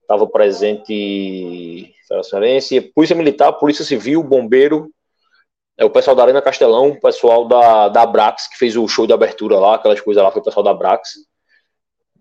estava 0.00 0.26
presente 0.26 1.92
Cearense, 2.22 2.80
Polícia 2.80 3.16
Militar, 3.16 3.52
Polícia 3.54 3.84
Civil, 3.84 4.22
Bombeiro, 4.22 4.90
é, 5.76 5.84
o 5.84 5.90
pessoal 5.90 6.14
da 6.14 6.22
Arena 6.22 6.42
Castelão, 6.42 6.90
o 6.90 7.00
pessoal 7.00 7.46
da, 7.46 7.88
da 7.88 8.06
Brax, 8.06 8.48
que 8.48 8.58
fez 8.58 8.76
o 8.76 8.86
show 8.86 9.06
de 9.06 9.12
abertura 9.12 9.58
lá, 9.58 9.74
aquelas 9.74 10.00
coisas 10.00 10.22
lá, 10.22 10.30
foi 10.30 10.40
o 10.40 10.44
pessoal 10.44 10.62
da 10.62 10.74
Brax. 10.74 11.10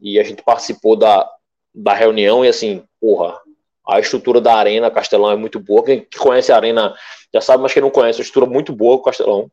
E 0.01 0.20
a 0.20 0.24
gente 0.24 0.41
participou 0.41 0.96
da, 0.96 1.29
da 1.74 1.93
reunião 1.93 2.43
e 2.43 2.48
assim, 2.48 2.84
porra, 3.00 3.39
a 3.88 4.00
estrutura 4.00 4.41
da 4.41 4.55
Arena 4.55 4.89
Castelão 4.89 5.31
é 5.31 5.36
muito 5.36 5.60
boa. 5.60 5.84
Quem 5.84 6.08
conhece 6.17 6.51
a 6.51 6.55
Arena 6.55 6.96
já 7.34 7.41
sabe, 7.41 7.62
mas 7.62 7.74
quem 7.74 7.81
não 7.81 7.91
conhece, 7.91 8.20
a 8.20 8.24
estrutura 8.24 8.50
é 8.50 8.53
muito 8.53 8.74
boa 8.74 8.98
do 8.98 9.03
Castelão. 9.03 9.51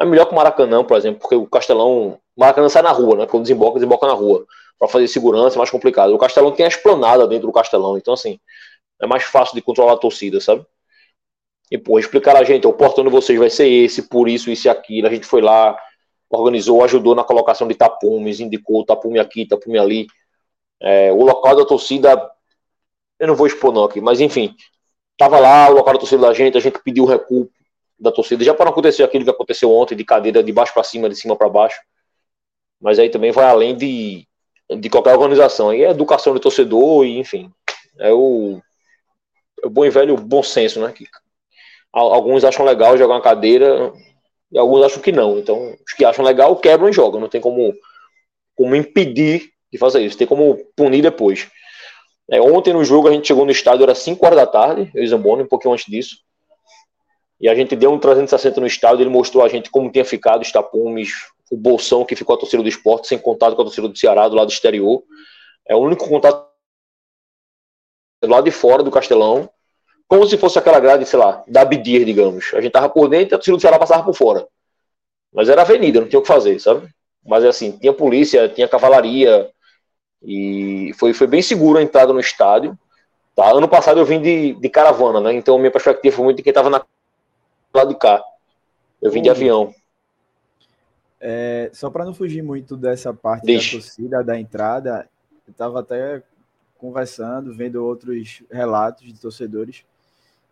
É 0.00 0.04
melhor 0.04 0.26
que 0.26 0.32
o 0.32 0.36
Maracanã, 0.36 0.82
por 0.82 0.96
exemplo, 0.96 1.20
porque 1.20 1.34
o 1.34 1.46
Castelão. 1.46 2.18
O 2.34 2.40
Maracanã 2.40 2.68
sai 2.68 2.82
na 2.82 2.90
rua, 2.90 3.16
né? 3.16 3.26
Quando 3.26 3.42
desemboca, 3.42 3.74
desemboca 3.74 4.06
na 4.06 4.14
rua 4.14 4.46
para 4.78 4.88
fazer 4.88 5.06
segurança 5.08 5.56
é 5.56 5.58
mais 5.58 5.70
complicado. 5.70 6.14
O 6.14 6.18
Castelão 6.18 6.52
tem 6.52 6.64
a 6.64 6.68
esplanada 6.68 7.28
dentro 7.28 7.46
do 7.46 7.52
Castelão, 7.52 7.98
então 7.98 8.14
assim, 8.14 8.40
é 9.00 9.06
mais 9.06 9.24
fácil 9.24 9.54
de 9.54 9.60
controlar 9.60 9.92
a 9.92 9.98
torcida, 9.98 10.40
sabe? 10.40 10.64
E, 11.70 11.76
pô, 11.76 11.98
explicar 11.98 12.34
a 12.34 12.42
gente, 12.42 12.66
o 12.66 12.72
portão 12.72 13.04
de 13.04 13.10
vocês 13.10 13.38
vai 13.38 13.50
ser 13.50 13.68
esse, 13.68 14.08
por 14.08 14.28
isso, 14.28 14.50
isso 14.50 14.66
e 14.66 14.70
aquilo. 14.70 15.06
A 15.06 15.10
gente 15.10 15.26
foi 15.26 15.42
lá, 15.42 15.76
organizou, 16.30 16.82
ajudou 16.82 17.14
na 17.14 17.22
colocação 17.22 17.68
de 17.68 17.74
tapumes, 17.74 18.40
indicou 18.40 18.84
tapume 18.84 19.18
aqui, 19.20 19.46
tapume 19.46 19.78
ali. 19.78 20.06
É, 20.80 21.12
o 21.12 21.22
local 21.22 21.54
da 21.54 21.64
torcida, 21.66 22.30
eu 23.18 23.28
não 23.28 23.36
vou 23.36 23.46
expor 23.46 23.72
não 23.72 23.84
aqui, 23.84 24.00
mas 24.00 24.20
enfim, 24.20 24.54
tava 25.16 25.38
lá, 25.38 25.68
o 25.68 25.74
local 25.74 25.92
da 25.92 26.00
torcida 26.00 26.22
da 26.26 26.32
gente, 26.32 26.56
a 26.56 26.60
gente 26.60 26.78
pediu 26.82 27.04
recuo 27.04 27.50
da 28.00 28.10
torcida, 28.10 28.42
já 28.42 28.54
para 28.54 28.64
não 28.64 28.72
acontecer 28.72 29.02
aquilo 29.02 29.24
que 29.24 29.30
aconteceu 29.30 29.70
ontem, 29.70 29.94
de 29.94 30.04
cadeira 30.04 30.42
de 30.42 30.52
baixo 30.52 30.72
para 30.72 30.82
cima, 30.82 31.08
de 31.08 31.16
cima 31.16 31.36
para 31.36 31.48
baixo. 31.48 31.80
Mas 32.80 32.98
aí 32.98 33.10
também 33.10 33.30
vai 33.30 33.44
além 33.44 33.76
de 33.76 34.26
de 34.78 34.88
qualquer 34.88 35.14
organização. 35.14 35.74
E 35.74 35.82
é 35.82 35.90
educação 35.90 36.32
do 36.32 36.40
torcedor, 36.40 37.04
e 37.04 37.18
enfim, 37.18 37.50
é 37.98 38.12
o, 38.12 38.60
é 39.62 39.66
o 39.66 39.70
bom 39.70 39.84
e 39.84 39.90
velho 39.90 40.16
bom 40.16 40.42
senso, 40.42 40.80
né? 40.80 40.92
Que 40.92 41.06
Alguns 41.92 42.44
acham 42.44 42.64
legal 42.64 42.96
jogar 42.96 43.14
uma 43.14 43.20
cadeira 43.20 43.92
e 44.52 44.56
alguns 44.56 44.84
acham 44.84 45.02
que 45.02 45.10
não. 45.10 45.38
Então, 45.38 45.74
os 45.84 45.92
que 45.92 46.04
acham 46.04 46.24
legal 46.24 46.54
quebram 46.56 46.88
e 46.88 46.92
jogam. 46.92 47.20
Não 47.20 47.28
tem 47.28 47.40
como, 47.40 47.74
como 48.54 48.76
impedir 48.76 49.50
de 49.72 49.78
fazer 49.78 50.00
isso. 50.00 50.16
Tem 50.16 50.26
como 50.26 50.56
punir 50.76 51.02
depois. 51.02 51.48
É, 52.30 52.40
ontem 52.40 52.72
no 52.72 52.84
jogo 52.84 53.08
a 53.08 53.12
gente 53.12 53.26
chegou 53.26 53.44
no 53.44 53.50
estádio, 53.50 53.82
era 53.82 53.94
5 53.94 54.24
horas 54.24 54.38
da 54.38 54.46
tarde, 54.46 54.88
eu 54.94 55.02
e 55.02 55.08
Zamboni, 55.08 55.42
um 55.42 55.48
pouquinho 55.48 55.74
antes 55.74 55.86
disso. 55.86 56.18
E 57.40 57.48
a 57.48 57.54
gente 57.54 57.74
deu 57.74 57.90
um 57.90 57.98
360 57.98 58.60
no 58.60 58.66
estádio, 58.66 59.02
ele 59.02 59.10
mostrou 59.10 59.44
a 59.44 59.48
gente 59.48 59.70
como 59.70 59.90
tinha 59.90 60.04
ficado 60.04 60.42
os 60.42 60.52
tapumes, 60.52 61.10
o 61.50 61.56
bolsão 61.56 62.04
que 62.04 62.14
ficou 62.14 62.36
a 62.36 62.38
torcida 62.38 62.62
do 62.62 62.68
esporte, 62.68 63.08
sem 63.08 63.18
contato 63.18 63.56
com 63.56 63.62
a 63.62 63.64
torcida 63.64 63.88
do 63.88 63.98
Ceará, 63.98 64.28
do 64.28 64.36
lado 64.36 64.50
exterior. 64.50 65.02
É 65.66 65.74
o 65.74 65.78
único 65.78 66.08
contato 66.08 66.48
lado 68.22 68.44
de 68.44 68.50
fora 68.50 68.82
do 68.82 68.90
Castelão, 68.90 69.48
como 70.06 70.26
se 70.26 70.36
fosse 70.36 70.58
aquela 70.58 70.78
grade, 70.78 71.06
sei 71.06 71.18
lá, 71.18 71.42
da 71.48 71.62
Abdir, 71.62 72.04
digamos. 72.04 72.52
A 72.52 72.60
gente 72.60 72.72
tava 72.72 72.88
por 72.90 73.08
dentro 73.08 73.34
a 73.34 73.38
torcida 73.38 73.56
do 73.56 73.60
Ceará 73.60 73.78
passava 73.78 74.04
por 74.04 74.14
fora. 74.14 74.46
Mas 75.32 75.48
era 75.48 75.62
avenida, 75.62 76.00
não 76.00 76.08
tinha 76.08 76.18
o 76.18 76.22
que 76.22 76.28
fazer, 76.28 76.58
sabe? 76.60 76.88
Mas 77.24 77.44
assim, 77.44 77.72
tinha 77.78 77.92
polícia, 77.92 78.48
tinha 78.48 78.68
cavalaria, 78.68 79.50
e 80.22 80.92
foi, 80.98 81.12
foi 81.14 81.26
bem 81.26 81.40
seguro 81.40 81.78
a 81.78 81.82
entrada 81.82 82.12
no 82.12 82.20
estádio. 82.20 82.78
Tá? 83.34 83.50
Ano 83.50 83.68
passado 83.68 84.00
eu 84.00 84.04
vim 84.04 84.20
de, 84.20 84.52
de 84.54 84.68
caravana, 84.68 85.20
né? 85.20 85.32
Então 85.32 85.58
minha 85.58 85.70
perspectiva 85.70 86.16
foi 86.16 86.24
muito 86.24 86.36
de 86.38 86.42
quem 86.42 86.50
estava 86.50 86.68
na 86.68 86.84
lado 87.74 87.88
de 87.88 87.98
cá. 87.98 88.22
Eu 89.00 89.10
vim 89.10 89.22
de 89.22 89.30
avião. 89.30 89.74
É, 91.20 91.70
só 91.72 91.90
para 91.90 92.04
não 92.04 92.14
fugir 92.14 92.42
muito 92.42 92.76
dessa 92.76 93.12
parte 93.12 93.44
Deixe. 93.44 93.76
da 93.76 93.82
torcida, 93.82 94.24
da 94.24 94.40
entrada, 94.40 95.08
eu 95.46 95.50
estava 95.50 95.80
até 95.80 96.22
conversando, 96.78 97.54
vendo 97.54 97.84
outros 97.84 98.42
relatos 98.50 99.04
de 99.04 99.20
torcedores, 99.20 99.84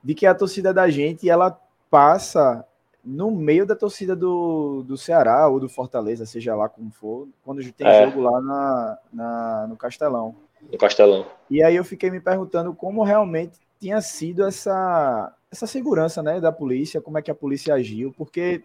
de 0.05 0.15
que 0.15 0.27
a 0.27 0.35
torcida 0.35 0.73
da 0.75 0.91
gente 0.91 1.29
ela 1.29 1.59
passa 1.91 2.65
no 3.03 3.31
meio 3.31 3.65
da 3.65 3.75
torcida 3.75 4.15
do, 4.15 4.83
do 4.83 4.99
Ceará 4.99 5.49
ou 5.49 5.59
do 5.59 5.69
Fortaleza, 5.69 6.27
seja 6.27 6.55
lá 6.55 6.69
como 6.69 6.91
for, 6.91 7.27
quando 7.43 7.63
tem 7.73 7.87
é. 7.87 8.05
jogo 8.05 8.21
lá 8.21 8.41
na, 8.41 8.99
na, 9.11 9.67
no 9.69 9.77
Castelão. 9.77 10.37
No 10.71 10.77
Castelão. 10.77 11.25
E 11.49 11.63
aí 11.63 11.77
eu 11.77 11.85
fiquei 11.85 12.11
me 12.11 12.21
perguntando 12.21 12.75
como 12.75 13.03
realmente 13.03 13.59
tinha 13.81 14.03
sido 14.03 14.45
essa, 14.45 15.35
essa 15.50 15.67
segurança 15.67 16.23
né, 16.23 16.40
da 16.40 16.52
polícia, 16.52 17.00
como 17.00 17.19
é 17.19 17.23
que 17.23 17.31
a 17.31 17.35
polícia 17.35 17.75
agiu, 17.75 18.12
porque 18.17 18.62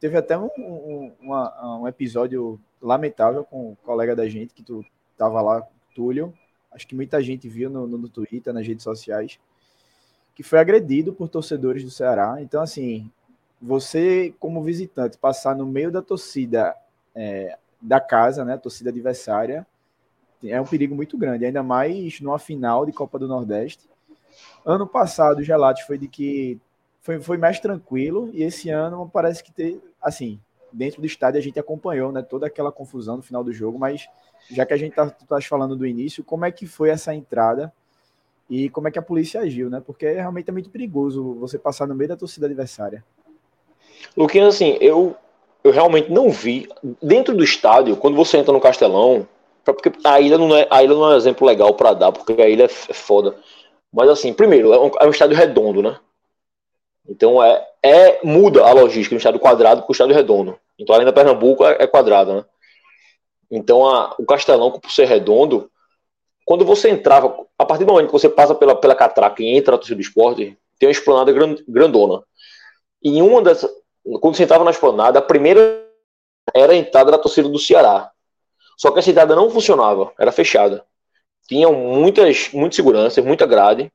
teve 0.00 0.16
até 0.16 0.36
um, 0.36 0.48
um, 0.58 1.12
uma, 1.20 1.78
um 1.80 1.88
episódio 1.88 2.58
lamentável 2.80 3.44
com 3.44 3.70
um 3.70 3.74
colega 3.76 4.16
da 4.16 4.28
gente, 4.28 4.54
que 4.54 4.62
tu 4.62 4.84
tava 5.16 5.40
lá, 5.40 5.66
Túlio, 5.94 6.32
acho 6.72 6.86
que 6.86 6.94
muita 6.94 7.22
gente 7.22 7.48
viu 7.48 7.68
no, 7.68 7.86
no 7.86 8.08
Twitter, 8.08 8.52
nas 8.52 8.66
redes 8.66 8.82
sociais, 8.82 9.38
que 10.34 10.42
foi 10.42 10.58
agredido 10.58 11.12
por 11.12 11.28
torcedores 11.28 11.84
do 11.84 11.90
Ceará. 11.90 12.38
Então, 12.40 12.62
assim, 12.62 13.10
você, 13.60 14.34
como 14.40 14.62
visitante, 14.62 15.18
passar 15.18 15.54
no 15.54 15.66
meio 15.66 15.92
da 15.92 16.00
torcida 16.00 16.74
é, 17.14 17.58
da 17.80 18.00
casa, 18.00 18.44
né, 18.44 18.56
torcida 18.56 18.90
adversária, 18.90 19.66
é 20.42 20.60
um 20.60 20.66
perigo 20.66 20.94
muito 20.94 21.16
grande, 21.16 21.44
ainda 21.44 21.62
mais 21.62 22.20
numa 22.20 22.38
final 22.38 22.84
de 22.84 22.92
Copa 22.92 23.18
do 23.18 23.28
Nordeste. 23.28 23.88
Ano 24.64 24.86
passado, 24.86 25.40
o 25.40 25.44
relatos 25.44 25.82
foi 25.82 25.98
de 25.98 26.08
que 26.08 26.60
foi, 27.00 27.20
foi 27.20 27.36
mais 27.36 27.58
tranquilo, 27.58 28.30
e 28.32 28.42
esse 28.42 28.70
ano 28.70 29.10
parece 29.12 29.42
que 29.42 29.52
ter, 29.52 29.80
assim, 30.00 30.40
dentro 30.72 31.00
do 31.00 31.06
estádio 31.06 31.38
a 31.38 31.42
gente 31.42 31.58
acompanhou, 31.58 32.12
né, 32.12 32.22
toda 32.22 32.46
aquela 32.46 32.72
confusão 32.72 33.16
no 33.16 33.22
final 33.22 33.42
do 33.42 33.52
jogo, 33.52 33.78
mas 33.78 34.08
já 34.50 34.64
que 34.64 34.72
a 34.72 34.76
gente 34.76 34.94
tá, 34.94 35.10
tá 35.10 35.40
falando 35.42 35.76
do 35.76 35.86
início, 35.86 36.24
como 36.24 36.44
é 36.44 36.50
que 36.50 36.66
foi 36.66 36.90
essa 36.90 37.14
entrada 37.14 37.72
e 38.48 38.68
como 38.68 38.88
é 38.88 38.90
que 38.90 38.98
a 38.98 39.02
polícia 39.02 39.40
agiu, 39.40 39.70
né? 39.70 39.82
Porque 39.84 40.10
realmente 40.10 40.50
é 40.50 40.52
muito 40.52 40.68
perigoso 40.70 41.34
você 41.34 41.58
passar 41.58 41.86
no 41.86 41.94
meio 41.94 42.08
da 42.08 42.16
torcida 42.16 42.46
adversária. 42.46 43.04
Luquinhas, 44.16 44.56
assim, 44.56 44.76
eu, 44.80 45.16
eu 45.62 45.70
realmente 45.70 46.10
não 46.10 46.28
vi. 46.28 46.68
Dentro 47.02 47.34
do 47.34 47.44
estádio, 47.44 47.96
quando 47.96 48.16
você 48.16 48.36
entra 48.36 48.52
no 48.52 48.60
Castelão, 48.60 49.26
porque 49.64 49.92
a 50.04 50.20
ilha 50.20 50.36
não 50.36 50.54
é, 50.54 50.66
a 50.70 50.82
ilha 50.82 50.94
não 50.94 51.10
é 51.10 51.14
um 51.14 51.16
exemplo 51.16 51.46
legal 51.46 51.72
para 51.74 51.94
dar, 51.94 52.12
porque 52.12 52.42
a 52.42 52.48
ilha 52.48 52.64
é, 52.64 52.66
é 52.66 52.94
foda. 52.94 53.36
Mas 53.92 54.08
assim, 54.08 54.32
primeiro, 54.32 54.72
é 54.72 54.80
um, 54.80 54.90
é 55.00 55.06
um 55.06 55.10
estádio 55.10 55.36
redondo, 55.36 55.82
né? 55.82 55.98
Então 57.08 57.42
é, 57.42 57.66
é 57.82 58.20
muda 58.24 58.64
a 58.64 58.72
logística 58.72 59.14
do 59.14 59.18
estádio 59.18 59.40
quadrado 59.40 59.82
para 59.82 59.90
o 59.90 59.92
estádio 59.92 60.14
redondo. 60.14 60.58
Então 60.78 60.94
a 60.94 60.98
Arena 60.98 61.12
Pernambuco 61.12 61.64
é, 61.64 61.76
é 61.80 61.86
quadrada, 61.86 62.34
né? 62.34 62.44
Então 63.50 63.86
a, 63.86 64.14
o 64.18 64.24
Castelão, 64.24 64.70
por 64.72 64.90
ser 64.90 65.04
redondo, 65.06 65.70
quando 66.44 66.64
você 66.64 66.88
entrava, 66.88 67.36
a 67.58 67.64
partir 67.64 67.84
do 67.84 67.92
momento 67.92 68.06
que 68.06 68.12
você 68.12 68.28
passa 68.28 68.54
pela, 68.54 68.74
pela 68.74 68.94
catraca 68.94 69.42
e 69.42 69.56
entra 69.56 69.72
na 69.72 69.78
torcida 69.78 69.96
do 69.96 70.02
esporte, 70.02 70.56
tem 70.78 70.88
uma 70.88 70.92
esplanada 70.92 71.32
grandona. 71.68 72.22
E 73.02 73.20
uma 73.20 73.42
dessas, 73.42 73.70
quando 74.20 74.36
você 74.36 74.44
entrava 74.44 74.64
na 74.64 74.70
esplanada, 74.70 75.18
a 75.18 75.22
primeira 75.22 75.86
era 76.54 76.72
a 76.72 76.76
entrada 76.76 77.10
da 77.10 77.18
torcida 77.18 77.48
do 77.48 77.58
Ceará. 77.58 78.10
Só 78.76 78.90
que 78.90 78.98
essa 78.98 79.10
entrada 79.10 79.36
não 79.36 79.50
funcionava, 79.50 80.12
era 80.18 80.32
fechada. 80.32 80.84
Tinha 81.48 81.70
muitas, 81.70 82.50
muita 82.52 82.76
segurança, 82.76 83.22
muita 83.22 83.46
grade. 83.46 83.90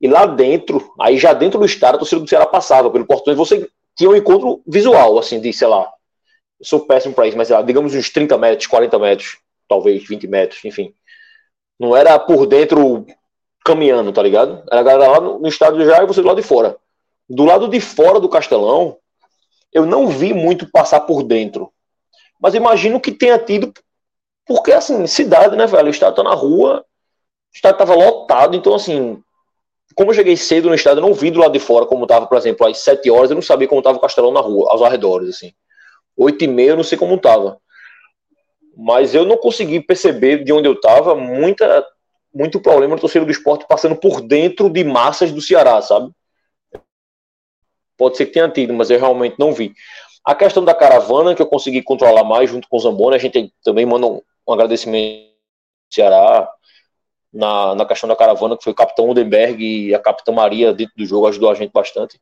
E 0.00 0.08
lá 0.08 0.26
dentro, 0.26 0.92
aí 0.98 1.18
já 1.18 1.32
dentro 1.32 1.58
do 1.58 1.66
estádio, 1.66 1.96
a 1.96 1.98
torcida 1.98 2.20
do 2.20 2.28
Ceará 2.28 2.46
passava 2.46 2.90
pelo 2.90 3.06
portão 3.06 3.32
e 3.32 3.36
você 3.36 3.68
tinha 3.96 4.08
um 4.08 4.16
encontro 4.16 4.62
visual, 4.66 5.18
assim, 5.18 5.40
de, 5.40 5.52
sei 5.52 5.68
lá, 5.68 5.90
eu 6.58 6.66
sou 6.66 6.80
péssimo 6.80 7.14
para 7.14 7.26
isso, 7.26 7.36
mas 7.36 7.50
lá, 7.50 7.60
digamos 7.62 7.94
uns 7.94 8.10
30 8.10 8.36
metros, 8.38 8.66
40 8.66 8.98
metros, 8.98 9.38
talvez 9.68 10.06
20 10.06 10.26
metros, 10.26 10.64
enfim. 10.64 10.94
Não 11.78 11.96
era 11.96 12.18
por 12.18 12.46
dentro 12.46 13.06
caminhando, 13.64 14.12
tá 14.12 14.22
ligado? 14.22 14.62
Era 14.70 14.80
a 14.80 14.84
galera 14.84 15.12
lá 15.12 15.20
no, 15.20 15.46
estádio 15.48 15.84
já 15.84 16.02
e 16.02 16.06
você 16.06 16.20
do 16.20 16.28
lado 16.28 16.40
de 16.40 16.46
fora. 16.46 16.76
Do 17.28 17.44
lado 17.44 17.68
de 17.68 17.80
fora 17.80 18.18
do 18.18 18.28
Castelão, 18.28 18.98
eu 19.72 19.86
não 19.86 20.08
vi 20.08 20.34
muito 20.34 20.70
passar 20.70 21.00
por 21.00 21.22
dentro. 21.22 21.72
Mas 22.40 22.54
imagino 22.54 23.00
que 23.00 23.12
tenha 23.12 23.38
tido. 23.38 23.72
Porque, 24.46 24.72
assim, 24.72 25.06
cidade, 25.06 25.56
né, 25.56 25.66
velho? 25.66 25.86
O 25.86 25.90
estado 25.90 26.16
tá 26.16 26.22
na 26.22 26.34
rua, 26.34 26.84
o 27.52 27.54
estado 27.54 27.78
tava 27.78 27.94
lotado, 27.94 28.56
então, 28.56 28.74
assim. 28.74 29.22
Como 29.94 30.10
eu 30.10 30.14
cheguei 30.14 30.36
cedo 30.36 30.68
no 30.68 30.74
estado, 30.74 30.98
eu 30.98 31.02
não 31.02 31.12
vi 31.12 31.32
do 31.32 31.40
lado 31.40 31.52
de 31.52 31.58
fora 31.58 31.84
como 31.84 32.06
tava, 32.06 32.26
por 32.26 32.38
exemplo, 32.38 32.64
às 32.66 32.78
7 32.78 33.10
horas, 33.10 33.30
eu 33.30 33.34
não 33.34 33.42
sabia 33.42 33.66
como 33.66 33.82
tava 33.82 33.98
o 33.98 34.00
Castelão 34.00 34.30
na 34.30 34.40
rua, 34.40 34.70
aos 34.70 34.82
arredores, 34.82 35.30
assim. 35.30 35.52
8 36.16 36.44
e 36.44 36.46
meia, 36.46 36.70
eu 36.70 36.76
não 36.76 36.84
sei 36.84 36.96
como 36.96 37.18
tava. 37.18 37.60
Mas 38.76 39.14
eu 39.14 39.24
não 39.24 39.36
consegui 39.36 39.80
perceber 39.80 40.44
de 40.44 40.52
onde 40.52 40.68
eu 40.68 40.80
tava 40.80 41.14
muita, 41.16 41.84
muito 42.32 42.60
problema 42.60 42.94
no 42.94 43.00
torcedor 43.00 43.26
do 43.26 43.32
esporte 43.32 43.66
passando 43.68 43.96
por 43.96 44.20
dentro 44.20 44.70
de 44.70 44.84
massas 44.84 45.32
do 45.32 45.40
Ceará, 45.40 45.82
sabe? 45.82 46.10
Pode 47.96 48.16
ser 48.16 48.26
que 48.26 48.32
tenha 48.32 48.48
tido, 48.48 48.72
mas 48.72 48.90
eu 48.90 48.98
realmente 48.98 49.36
não 49.38 49.52
vi. 49.52 49.74
A 50.24 50.34
questão 50.34 50.64
da 50.64 50.74
caravana, 50.74 51.34
que 51.34 51.42
eu 51.42 51.46
consegui 51.46 51.82
controlar 51.82 52.24
mais 52.24 52.48
junto 52.48 52.68
com 52.68 52.76
o 52.76 52.80
Zamboni, 52.80 53.16
a 53.16 53.18
gente 53.18 53.52
também 53.64 53.84
manda 53.84 54.06
um, 54.06 54.22
um 54.46 54.52
agradecimento 54.52 55.26
ao 55.26 55.92
Ceará 55.92 56.48
na, 57.32 57.74
na 57.74 57.86
questão 57.86 58.08
da 58.08 58.16
caravana, 58.16 58.56
que 58.56 58.64
foi 58.64 58.72
o 58.72 58.76
capitão 58.76 59.08
Udenberg 59.08 59.62
e 59.62 59.94
a 59.94 59.98
capitã 59.98 60.32
Maria 60.32 60.72
dentro 60.72 60.94
do 60.96 61.06
jogo, 61.06 61.28
ajudou 61.28 61.50
a 61.50 61.54
gente 61.54 61.70
bastante. 61.72 62.20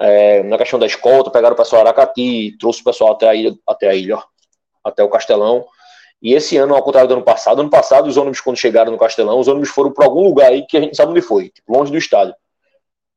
É, 0.00 0.42
na 0.44 0.56
questão 0.56 0.78
da 0.78 0.86
escolta, 0.86 1.30
pegaram 1.30 1.54
o 1.54 1.56
pessoal 1.56 1.82
Aracati, 1.82 2.56
trouxe 2.58 2.80
o 2.80 2.84
pessoal 2.84 3.12
até 3.12 3.28
a 3.28 3.34
ilha, 3.34 3.54
até 3.66 3.88
a 3.88 3.94
ilha, 3.94 4.22
até 4.84 5.02
o 5.02 5.08
Castelão. 5.08 5.66
E 6.22 6.34
esse 6.34 6.56
ano, 6.56 6.74
ao 6.74 6.82
contrário 6.82 7.08
do 7.08 7.14
ano 7.14 7.24
passado, 7.24 7.60
ano 7.60 7.70
passado, 7.70 8.08
os 8.08 8.16
ônibus, 8.16 8.40
quando 8.40 8.56
chegaram 8.56 8.92
no 8.92 8.98
Castelão, 8.98 9.38
os 9.38 9.48
ônibus 9.48 9.70
foram 9.70 9.92
para 9.92 10.04
algum 10.04 10.22
lugar 10.22 10.50
aí 10.50 10.64
que 10.66 10.76
a 10.76 10.80
gente 10.80 10.96
sabe 10.96 11.12
onde 11.12 11.22
foi, 11.22 11.48
tipo, 11.48 11.72
longe 11.72 11.90
do 11.90 11.98
estádio. 11.98 12.34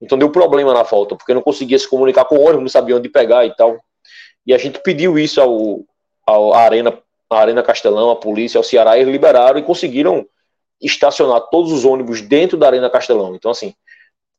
Então 0.01 0.17
deu 0.17 0.31
problema 0.31 0.73
na 0.73 0.83
falta, 0.83 1.15
porque 1.15 1.33
não 1.33 1.41
conseguia 1.41 1.77
se 1.77 1.87
comunicar 1.87 2.25
com 2.25 2.35
o 2.35 2.41
ônibus, 2.41 2.61
não 2.61 2.69
sabia 2.69 2.95
onde 2.95 3.09
pegar 3.09 3.45
e 3.45 3.55
tal. 3.55 3.77
E 4.45 4.53
a 4.53 4.57
gente 4.57 4.79
pediu 4.79 5.19
isso 5.19 5.39
ao, 5.39 5.81
ao 6.25 6.53
à 6.53 6.61
Arena, 6.61 6.97
à 7.29 7.39
Arena 7.39 7.61
Castelão, 7.61 8.09
à 8.09 8.15
polícia, 8.15 8.57
ao 8.57 8.63
Ceará, 8.63 8.97
eles 8.97 9.11
liberaram 9.11 9.59
e 9.59 9.63
conseguiram 9.63 10.25
estacionar 10.81 11.41
todos 11.49 11.71
os 11.71 11.85
ônibus 11.85 12.21
dentro 12.21 12.57
da 12.57 12.67
Arena 12.67 12.89
Castelão. 12.89 13.35
Então, 13.35 13.51
assim, 13.51 13.73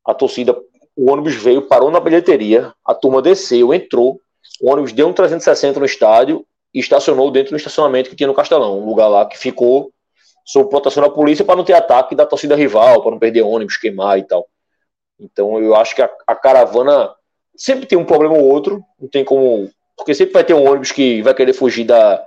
a 0.05 0.13
torcida, 0.13 0.57
o 0.97 1.11
ônibus 1.11 1.35
veio, 1.35 1.63
parou 1.63 1.91
na 1.91 2.01
bilheteria, 2.01 2.73
a 2.85 2.95
turma 2.95 3.23
desceu, 3.23 3.73
entrou, 3.73 4.21
o 4.61 4.71
ônibus 4.71 4.93
deu 4.93 5.09
um 5.09 5.13
360 5.13 5.79
no 5.79 5.87
estádio 5.87 6.45
e 6.75 6.81
estacionou 6.81 7.31
dentro 7.31 7.51
do 7.51 7.57
estacionamento 7.57 8.11
que 8.11 8.17
tinha 8.17 8.27
no 8.27 8.35
Castelão, 8.35 8.81
um 8.81 8.87
lugar 8.87 9.09
lá 9.09 9.27
que 9.27 9.39
ficou 9.39 9.93
sob 10.45 10.69
proteção 10.69 11.03
da 11.03 11.11
polícia 11.11 11.45
para 11.45 11.57
não 11.57 11.65
ter 11.65 11.75
ataque 11.75 12.15
da 12.15 12.27
torcida 12.27 12.57
rival, 12.57 13.03
para 13.03 13.13
não 13.13 13.19
perder 13.19 13.43
ônibus, 13.43 13.77
queimar 13.77 14.19
e 14.19 14.25
tal. 14.25 14.47
Então 15.19 15.59
eu 15.61 15.77
acho 15.77 15.95
que 15.95 16.03
a, 16.03 16.11
a, 16.27 16.35
caravana 16.35 17.15
sempre 17.57 17.87
tem 17.87 17.97
um 17.97 18.05
problema 18.05 18.35
ou 18.35 18.45
outro, 18.45 18.83
não 19.01 19.09
tem 19.09 19.25
como. 19.25 19.71
Porque 19.97 20.15
sempre 20.15 20.33
vai 20.33 20.43
ter 20.43 20.55
um 20.55 20.69
ônibus 20.69 20.91
que 20.91 21.23
vai 21.23 21.33
querer 21.33 21.53
fugir 21.53 21.85
da, 21.85 22.25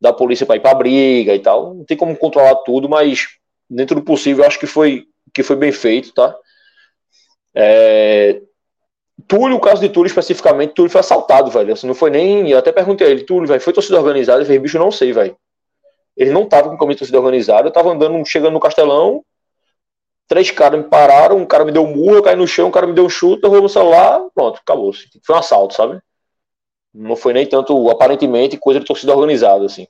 da 0.00 0.12
polícia 0.12 0.44
para 0.44 0.56
ir 0.56 0.60
para 0.60 0.74
briga 0.74 1.34
e 1.34 1.38
tal. 1.38 1.74
Não 1.74 1.84
tem 1.84 1.96
como 1.96 2.14
controlar 2.16 2.56
tudo, 2.56 2.88
mas 2.88 3.28
dentro 3.68 3.96
do 3.96 4.02
possível 4.02 4.44
acho 4.44 4.58
que 4.58 4.66
foi, 4.66 5.06
que 5.32 5.42
foi 5.42 5.56
bem 5.56 5.72
feito, 5.72 6.12
tá? 6.12 6.36
É, 7.54 8.40
Túlio, 9.28 9.56
o 9.56 9.60
caso 9.60 9.80
de 9.80 9.88
Túlio 9.88 10.08
especificamente, 10.08 10.74
Túlio 10.74 10.90
foi 10.90 11.00
assaltado, 11.00 11.50
velho. 11.50 11.72
Assim, 11.72 11.86
não 11.86 11.94
foi 11.94 12.10
nem. 12.10 12.50
Eu 12.50 12.58
até 12.58 12.72
perguntei 12.72 13.06
a 13.06 13.10
ele, 13.10 13.24
Túlio, 13.24 13.48
velho, 13.48 13.60
foi 13.60 13.72
torcida 13.72 13.98
organizada? 13.98 14.40
Ele 14.40 14.46
fez, 14.46 14.60
bicho, 14.60 14.78
não 14.78 14.90
sei, 14.90 15.12
velho. 15.12 15.36
Ele 16.16 16.30
não 16.30 16.46
tava 16.48 16.68
com 16.68 16.76
camisa 16.76 16.94
de 16.94 16.98
torcida 17.00 17.18
organizada, 17.18 17.68
eu 17.68 17.72
tava 17.72 17.90
andando, 17.90 18.24
chegando 18.24 18.52
no 18.52 18.60
Castelão, 18.60 19.24
três 20.28 20.50
caras 20.50 20.80
me 20.80 20.88
pararam, 20.88 21.36
um 21.38 21.46
cara 21.46 21.64
me 21.64 21.72
deu 21.72 21.82
um 21.82 21.94
murro, 21.94 22.16
eu 22.16 22.22
caí 22.22 22.36
no 22.36 22.46
chão, 22.46 22.68
um 22.68 22.70
cara 22.70 22.86
me 22.86 22.92
deu 22.92 23.04
um 23.04 23.08
chute, 23.08 23.42
eu 23.42 23.50
roubei 23.50 23.66
o 23.66 23.68
celular, 23.68 24.20
pronto, 24.34 24.60
acabou. 24.60 24.92
Foi 25.24 25.34
um 25.34 25.38
assalto, 25.38 25.74
sabe? 25.74 26.00
Não 26.92 27.16
foi 27.16 27.32
nem 27.32 27.46
tanto, 27.46 27.90
aparentemente, 27.90 28.56
coisa 28.56 28.78
de 28.78 28.86
torcida 28.86 29.12
organizada, 29.12 29.64
assim. 29.64 29.88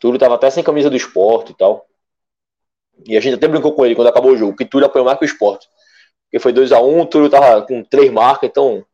Túlio 0.00 0.18
tava 0.18 0.36
até 0.36 0.50
sem 0.50 0.62
camisa 0.62 0.88
do 0.88 0.96
esporte 0.96 1.52
e 1.52 1.56
tal. 1.56 1.86
E 3.06 3.16
a 3.16 3.20
gente 3.20 3.34
até 3.34 3.48
brincou 3.48 3.72
com 3.72 3.84
ele 3.84 3.94
quando 3.94 4.08
acabou 4.08 4.32
o 4.32 4.36
jogo, 4.36 4.56
que 4.56 4.64
Túlio 4.64 4.86
apoiou 4.86 5.04
mais 5.04 5.18
que 5.18 5.24
o 5.24 5.26
esporte. 5.26 5.68
Porque 6.26 6.38
foi 6.38 6.52
2x1, 6.52 6.82
um, 6.82 7.06
Túlio 7.06 7.30
tava 7.30 7.62
com 7.62 7.82
três 7.82 8.10
marcas, 8.10 8.48
então 8.48 8.84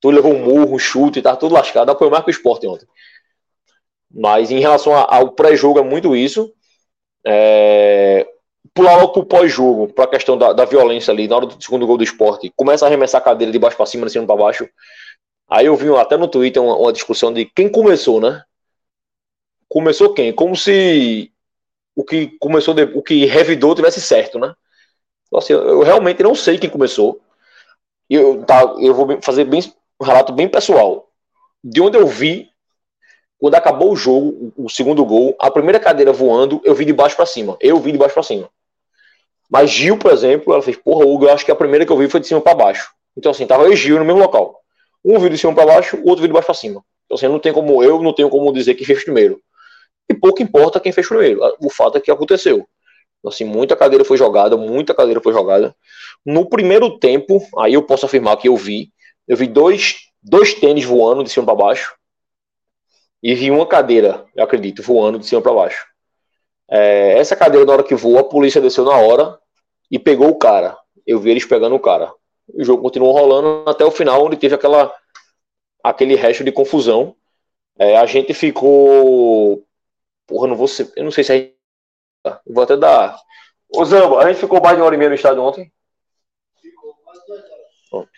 Túlio 0.00 0.22
levou 0.22 0.34
um 0.34 0.44
murro, 0.44 0.74
um 0.74 0.78
chute, 0.78 1.22
tava 1.22 1.36
tudo 1.36 1.54
lascado, 1.54 1.90
apoiou 1.90 2.10
mais 2.10 2.24
que 2.24 2.30
o 2.30 2.32
esporte 2.32 2.66
ontem. 2.66 2.86
Mas 4.10 4.50
em 4.50 4.60
relação 4.60 4.94
ao 4.94 5.32
pré-jogo 5.32 5.78
é 5.78 5.82
muito 5.82 6.14
isso. 6.14 6.52
É... 7.26 8.26
Pular 8.74 8.96
logo 8.96 9.12
pro 9.12 9.26
pós-jogo, 9.26 9.92
pra 9.92 10.06
questão 10.06 10.36
da, 10.36 10.52
da, 10.52 10.64
violência 10.64 11.12
ali, 11.12 11.28
na 11.28 11.36
hora 11.36 11.46
do 11.46 11.62
segundo 11.62 11.86
gol 11.86 11.98
do 11.98 12.04
esporte, 12.04 12.52
começa 12.56 12.84
a 12.84 12.88
arremessar 12.88 13.20
a 13.20 13.24
cadeira 13.24 13.52
de 13.52 13.58
baixo 13.58 13.76
para 13.76 13.86
cima, 13.86 14.06
de 14.06 14.12
cima 14.12 14.26
para 14.26 14.36
baixo. 14.36 14.68
Aí 15.48 15.66
eu 15.66 15.76
vi 15.76 15.94
até 15.96 16.16
no 16.16 16.28
Twitter 16.28 16.62
uma, 16.62 16.76
uma, 16.76 16.92
discussão 16.92 17.32
de 17.32 17.44
quem 17.44 17.68
começou, 17.68 18.20
né? 18.20 18.42
Começou 19.68 20.14
quem? 20.14 20.32
Como 20.32 20.56
se 20.56 21.31
o 21.94 22.04
que 22.04 22.36
começou, 22.38 22.74
de, 22.74 22.84
o 22.84 23.02
que 23.02 23.24
revidou 23.26 23.74
tivesse 23.74 24.00
certo, 24.00 24.38
né? 24.38 24.54
Então, 25.26 25.38
assim, 25.38 25.52
eu 25.52 25.80
realmente 25.82 26.22
não 26.22 26.34
sei 26.34 26.58
quem 26.58 26.70
começou. 26.70 27.20
Eu, 28.08 28.44
tá, 28.44 28.74
eu 28.78 28.94
vou 28.94 29.20
fazer 29.22 29.44
bem, 29.44 29.60
um 30.00 30.04
relato 30.04 30.32
bem 30.32 30.48
pessoal. 30.48 31.08
De 31.62 31.80
onde 31.80 31.96
eu 31.96 32.06
vi, 32.06 32.50
quando 33.38 33.54
acabou 33.54 33.92
o 33.92 33.96
jogo, 33.96 34.52
o 34.56 34.68
segundo 34.68 35.04
gol, 35.04 35.34
a 35.38 35.50
primeira 35.50 35.80
cadeira 35.80 36.12
voando, 36.12 36.60
eu 36.64 36.74
vi 36.74 36.84
de 36.84 36.92
baixo 36.92 37.16
para 37.16 37.26
cima. 37.26 37.56
Eu 37.60 37.78
vi 37.78 37.92
de 37.92 37.98
baixo 37.98 38.14
para 38.14 38.22
cima. 38.22 38.50
Mas 39.50 39.70
Gil, 39.70 39.98
por 39.98 40.12
exemplo, 40.12 40.52
ela 40.52 40.62
fez, 40.62 40.76
porra, 40.76 41.06
Hugo, 41.06 41.26
eu 41.26 41.32
acho 41.32 41.44
que 41.44 41.50
a 41.50 41.56
primeira 41.56 41.84
que 41.84 41.92
eu 41.92 41.96
vi 41.98 42.08
foi 42.08 42.20
de 42.20 42.26
cima 42.26 42.40
para 42.40 42.54
baixo. 42.54 42.90
Então, 43.16 43.32
assim, 43.32 43.46
tava 43.46 43.64
eu 43.64 43.72
e 43.72 43.76
Gil 43.76 43.98
no 43.98 44.04
mesmo 44.04 44.20
local. 44.20 44.60
Um 45.04 45.18
viu 45.18 45.28
de 45.28 45.36
cima 45.36 45.54
para 45.54 45.66
baixo, 45.66 45.96
o 45.96 46.08
outro 46.08 46.22
viu 46.22 46.28
de 46.28 46.32
baixo 46.32 46.46
para 46.46 46.54
cima. 46.54 46.84
Então, 47.04 47.16
assim, 47.16 47.28
não 47.28 47.38
tem 47.38 47.52
como 47.52 47.82
eu, 47.82 48.02
não 48.02 48.12
tenho 48.14 48.30
como 48.30 48.52
dizer 48.52 48.74
que 48.74 48.84
fez 48.84 49.04
primeiro. 49.04 49.40
E 50.12 50.14
pouco 50.14 50.42
importa 50.42 50.78
quem 50.78 50.92
fez 50.92 51.08
primeiro. 51.08 51.40
O 51.58 51.70
fato 51.70 51.96
é 51.96 52.00
que 52.00 52.10
aconteceu. 52.10 52.68
Assim, 53.26 53.44
muita 53.44 53.74
cadeira 53.74 54.04
foi 54.04 54.18
jogada, 54.18 54.56
muita 54.56 54.94
cadeira 54.94 55.20
foi 55.20 55.32
jogada. 55.32 55.74
No 56.24 56.46
primeiro 56.48 56.98
tempo, 56.98 57.40
aí 57.58 57.74
eu 57.74 57.82
posso 57.82 58.04
afirmar 58.04 58.36
que 58.36 58.48
eu 58.48 58.56
vi, 58.56 58.92
eu 59.26 59.36
vi 59.36 59.46
dois, 59.46 60.08
dois 60.22 60.54
tênis 60.54 60.84
voando 60.84 61.24
de 61.24 61.30
cima 61.30 61.46
para 61.46 61.54
baixo 61.54 61.94
e 63.22 63.34
vi 63.34 63.50
uma 63.50 63.66
cadeira, 63.66 64.26
eu 64.34 64.42
acredito, 64.44 64.82
voando 64.82 65.18
de 65.18 65.26
cima 65.26 65.40
para 65.40 65.52
baixo. 65.52 65.86
É, 66.68 67.18
essa 67.18 67.36
cadeira, 67.36 67.64
na 67.64 67.72
hora 67.72 67.84
que 67.84 67.94
voa, 67.94 68.20
a 68.20 68.24
polícia 68.24 68.60
desceu 68.60 68.84
na 68.84 68.96
hora 68.96 69.38
e 69.90 69.98
pegou 69.98 70.28
o 70.28 70.38
cara. 70.38 70.76
Eu 71.06 71.20
vi 71.20 71.30
eles 71.30 71.44
pegando 71.44 71.74
o 71.74 71.80
cara. 71.80 72.12
O 72.52 72.64
jogo 72.64 72.82
continuou 72.82 73.12
rolando 73.12 73.68
até 73.70 73.84
o 73.84 73.90
final, 73.90 74.24
onde 74.26 74.36
teve 74.36 74.54
aquela, 74.54 74.92
aquele 75.82 76.16
resto 76.16 76.42
de 76.42 76.50
confusão. 76.50 77.14
É, 77.78 77.96
a 77.96 78.06
gente 78.06 78.34
ficou. 78.34 79.64
Porra, 80.26 80.48
não 80.48 80.56
vou 80.56 80.68
ser, 80.68 80.92
eu 80.96 81.04
não 81.04 81.10
sei 81.10 81.24
se 81.24 81.32
a 81.32 81.36
gente. 81.36 81.56
Eu 82.24 82.54
vou 82.54 82.62
até 82.62 82.76
dar. 82.76 83.18
Ô 83.74 83.84
Zamba, 83.84 84.18
a 84.18 84.28
gente 84.28 84.40
ficou 84.40 84.60
mais 84.60 84.76
de 84.76 84.80
uma 84.80 84.86
hora 84.86 84.94
e 84.94 84.98
meia 84.98 85.08
no 85.08 85.14
estádio 85.14 85.42
ontem? 85.42 85.72
Ficou 86.60 86.94
quase 87.04 87.26
duas 87.26 87.40
horas. 87.92 88.08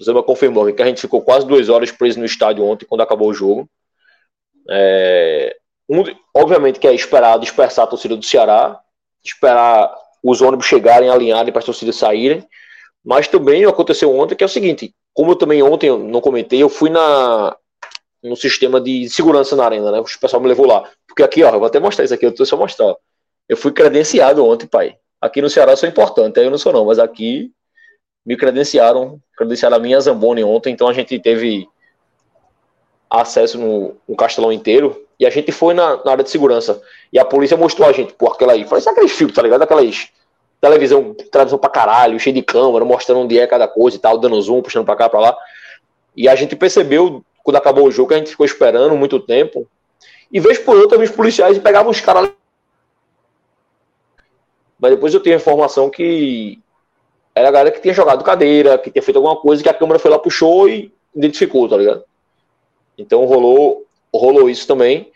O 0.00 0.04
Zamba 0.04 0.22
confirmou 0.22 0.72
que 0.72 0.82
a 0.82 0.86
gente 0.86 1.00
ficou 1.00 1.20
quase 1.20 1.46
duas 1.46 1.68
horas 1.68 1.90
preso 1.90 2.18
no 2.18 2.24
estádio 2.24 2.64
ontem, 2.64 2.86
quando 2.86 3.02
acabou 3.02 3.28
o 3.28 3.34
jogo. 3.34 3.68
É, 4.70 5.56
um, 5.88 6.04
obviamente 6.34 6.78
que 6.78 6.86
é 6.86 6.94
esperar 6.94 7.38
dispersar 7.38 7.84
a 7.84 7.88
torcida 7.88 8.16
do 8.16 8.24
Ceará, 8.24 8.80
esperar 9.24 9.92
os 10.22 10.40
ônibus 10.40 10.66
chegarem, 10.66 11.10
alinharem 11.10 11.52
para 11.52 11.58
as 11.58 11.64
torcidas 11.64 11.96
saírem, 11.96 12.46
mas 13.04 13.26
também 13.26 13.64
aconteceu 13.64 14.14
ontem 14.16 14.36
que 14.36 14.44
é 14.44 14.46
o 14.46 14.50
seguinte, 14.50 14.94
como 15.12 15.32
eu 15.32 15.36
também 15.36 15.62
ontem 15.62 15.90
não 15.98 16.20
comentei, 16.20 16.62
eu 16.62 16.68
fui 16.68 16.90
na 16.90 17.56
no 18.22 18.36
sistema 18.36 18.80
de 18.80 19.08
segurança 19.08 19.56
na 19.56 19.64
arena, 19.64 19.90
né? 19.90 20.00
O 20.00 20.04
pessoal 20.04 20.42
me 20.42 20.48
levou 20.48 20.66
lá. 20.66 20.88
Porque 21.06 21.22
aqui, 21.22 21.42
ó, 21.42 21.50
eu 21.50 21.58
vou 21.58 21.66
até 21.66 21.78
mostrar 21.78 22.04
isso 22.04 22.14
aqui, 22.14 22.26
eu 22.26 22.34
tô 22.34 22.44
só 22.44 22.56
mostrar. 22.56 22.94
Eu 23.48 23.56
fui 23.56 23.72
credenciado 23.72 24.44
ontem, 24.44 24.66
pai. 24.66 24.96
Aqui 25.20 25.42
no 25.42 25.50
Ceará 25.50 25.72
eu 25.72 25.76
sou 25.76 25.88
importante, 25.88 26.38
aí 26.38 26.46
eu 26.46 26.50
não 26.50 26.58
sou 26.58 26.72
não, 26.72 26.84
mas 26.86 26.98
aqui 26.98 27.50
me 28.24 28.36
credenciaram, 28.36 29.18
credenciaram 29.36 29.76
a 29.76 29.80
minha 29.80 30.00
Zamboni 30.00 30.44
ontem, 30.44 30.72
então 30.72 30.88
a 30.88 30.92
gente 30.92 31.18
teve 31.18 31.68
acesso 33.10 33.58
no, 33.58 33.96
no 34.08 34.16
castelão 34.16 34.52
inteiro. 34.52 35.04
E 35.18 35.26
a 35.26 35.30
gente 35.30 35.52
foi 35.52 35.74
na, 35.74 36.02
na, 36.02 36.12
área 36.12 36.24
de 36.24 36.30
segurança. 36.30 36.80
E 37.12 37.18
a 37.18 37.24
polícia 37.24 37.56
mostrou 37.56 37.86
a 37.86 37.92
gente, 37.92 38.14
por 38.14 38.32
aquela 38.32 38.52
aí. 38.52 38.64
Falei, 38.64 38.82
sabe 38.82 38.96
aqueles 38.96 39.12
filtros, 39.12 39.36
tá 39.36 39.42
ligado? 39.42 39.62
Aquelas 39.62 40.08
televisão, 40.60 41.14
televisão 41.14 41.58
pra 41.58 41.70
caralho, 41.70 42.20
cheio 42.20 42.34
de 42.34 42.42
câmera, 42.42 42.84
mostrando 42.84 43.20
onde 43.20 43.38
é 43.38 43.46
cada 43.46 43.66
coisa 43.66 43.96
e 43.96 44.00
tal, 44.00 44.18
dando 44.18 44.40
zoom, 44.40 44.62
puxando 44.62 44.84
pra 44.84 44.96
cá, 44.96 45.08
pra 45.08 45.20
lá. 45.20 45.36
E 46.16 46.28
a 46.28 46.34
gente 46.34 46.54
percebeu, 46.54 47.24
quando 47.42 47.56
acabou 47.56 47.86
o 47.86 47.90
jogo, 47.90 48.14
a 48.14 48.18
gente 48.18 48.30
ficou 48.30 48.46
esperando 48.46 48.96
muito 48.96 49.18
tempo. 49.20 49.66
E 50.32 50.38
vez 50.40 50.58
por 50.58 50.76
outra, 50.76 50.98
os 50.98 51.10
policiais 51.10 51.58
pegavam 51.58 51.90
os 51.90 52.00
caras. 52.00 52.30
Mas 54.78 54.92
depois 54.92 55.12
eu 55.12 55.20
tenho 55.20 55.36
a 55.36 55.40
informação 55.40 55.90
que 55.90 56.58
era 57.34 57.48
a 57.48 57.52
galera 57.52 57.70
que 57.70 57.80
tinha 57.80 57.94
jogado 57.94 58.24
cadeira, 58.24 58.78
que 58.78 58.90
tinha 58.90 59.02
feito 59.02 59.16
alguma 59.16 59.36
coisa, 59.36 59.62
que 59.62 59.68
a 59.68 59.74
câmera 59.74 59.98
foi 59.98 60.10
lá, 60.10 60.18
puxou 60.18 60.68
e 60.68 60.92
identificou, 61.14 61.68
tá 61.68 61.76
ligado? 61.76 62.04
Então 62.96 63.24
rolou, 63.24 63.86
rolou 64.12 64.48
isso 64.48 64.66
também. 64.66 65.10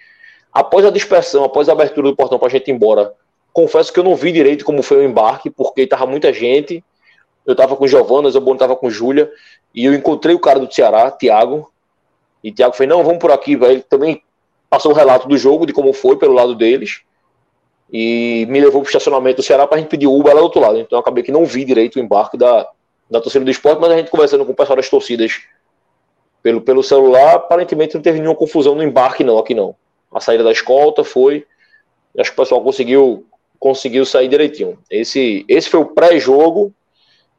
Após 0.52 0.84
a 0.84 0.90
dispersão, 0.90 1.44
após 1.44 1.68
a 1.68 1.72
abertura 1.72 2.08
do 2.08 2.16
portão 2.16 2.38
para 2.38 2.48
a 2.48 2.50
gente 2.50 2.68
ir 2.68 2.74
embora, 2.74 3.12
confesso 3.52 3.92
que 3.92 3.98
eu 3.98 4.04
não 4.04 4.14
vi 4.14 4.32
direito 4.32 4.64
como 4.64 4.82
foi 4.82 4.98
o 4.98 5.04
embarque, 5.04 5.50
porque 5.50 5.86
tava 5.86 6.06
muita 6.06 6.32
gente. 6.32 6.84
Eu 7.44 7.54
tava 7.54 7.76
com 7.76 7.86
Giovana, 7.86 8.28
o 8.28 8.40
Bono 8.40 8.58
tava 8.58 8.74
com 8.74 8.88
Júlia, 8.88 9.30
e 9.74 9.84
eu 9.84 9.92
encontrei 9.92 10.34
o 10.34 10.40
cara 10.40 10.58
do 10.58 10.72
Ceará, 10.72 11.10
Thiago. 11.10 11.70
E 12.44 12.52
Thiago 12.52 12.76
falou: 12.76 12.98
não, 12.98 13.02
vamos 13.02 13.18
por 13.18 13.32
aqui. 13.32 13.54
Ele 13.54 13.80
também 13.80 14.22
passou 14.68 14.92
o 14.92 14.94
relato 14.94 15.26
do 15.26 15.38
jogo, 15.38 15.66
de 15.66 15.72
como 15.72 15.94
foi 15.94 16.16
pelo 16.18 16.34
lado 16.34 16.54
deles. 16.54 17.00
E 17.90 18.46
me 18.50 18.60
levou 18.60 18.82
pro 18.82 18.88
estacionamento 18.88 19.36
do 19.36 19.42
Ceará 19.42 19.66
pra 19.66 19.78
gente 19.78 19.88
pedir 19.88 20.06
Uber 20.06 20.34
lá 20.34 20.40
do 20.40 20.44
outro 20.44 20.60
lado. 20.60 20.78
Então 20.78 20.98
acabei 20.98 21.24
que 21.24 21.32
não 21.32 21.46
vi 21.46 21.64
direito 21.64 21.96
o 21.96 22.00
embarque 22.00 22.36
da, 22.36 22.68
da 23.10 23.20
torcida 23.20 23.44
do 23.44 23.50
esporte, 23.50 23.80
mas 23.80 23.90
a 23.90 23.96
gente 23.96 24.10
conversando 24.10 24.44
com 24.44 24.52
o 24.52 24.54
pessoal 24.54 24.76
das 24.76 24.88
torcidas 24.88 25.42
pelo, 26.42 26.60
pelo 26.60 26.82
celular, 26.82 27.36
aparentemente 27.36 27.94
não 27.94 28.02
teve 28.02 28.18
nenhuma 28.18 28.36
confusão 28.36 28.74
no 28.74 28.82
embarque, 28.82 29.24
não, 29.24 29.38
aqui 29.38 29.54
não. 29.54 29.74
A 30.12 30.20
saída 30.20 30.44
da 30.44 30.52
escolta 30.52 31.02
foi. 31.02 31.46
Acho 32.18 32.30
que 32.30 32.38
o 32.38 32.42
pessoal 32.42 32.62
conseguiu, 32.62 33.26
conseguiu 33.58 34.04
sair 34.04 34.28
direitinho. 34.28 34.78
Esse, 34.90 35.44
esse 35.48 35.70
foi 35.70 35.80
o 35.80 35.86
pré-jogo 35.86 36.72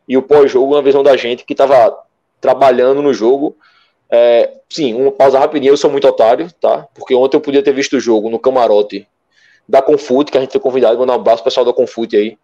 e 0.08 0.18
o 0.18 0.24
pós-jogo, 0.24 0.74
uma 0.74 0.82
visão 0.82 1.04
da 1.04 1.16
gente 1.16 1.46
que 1.46 1.54
estava 1.54 1.96
trabalhando 2.42 3.02
no 3.02 3.14
jogo. 3.14 3.56
É, 4.10 4.54
sim, 4.70 4.94
uma 4.94 5.12
pausa 5.12 5.40
rapidinha, 5.40 5.72
eu 5.72 5.78
sou 5.78 5.90
muito 5.90 6.08
otário, 6.08 6.52
tá? 6.62 6.88
Porque 6.94 7.16
ontem 7.16 7.38
eu 7.38 7.42
podia 7.42 7.64
ter 7.64 7.74
visto 7.74 7.98
o 7.98 8.00
jogo 8.00 8.30
no 8.30 8.40
camarote 8.40 9.08
da 9.68 9.82
Confute, 9.82 10.32
que 10.32 10.38
a 10.38 10.42
gente 10.42 10.52
foi 10.52 10.62
convidado, 10.62 10.98
mandar 10.98 11.14
um 11.14 11.16
abraço 11.16 11.42
pro 11.42 11.50
pessoal 11.52 11.66
da 11.66 11.74
Confute 11.74 12.16
aí. 12.16 12.38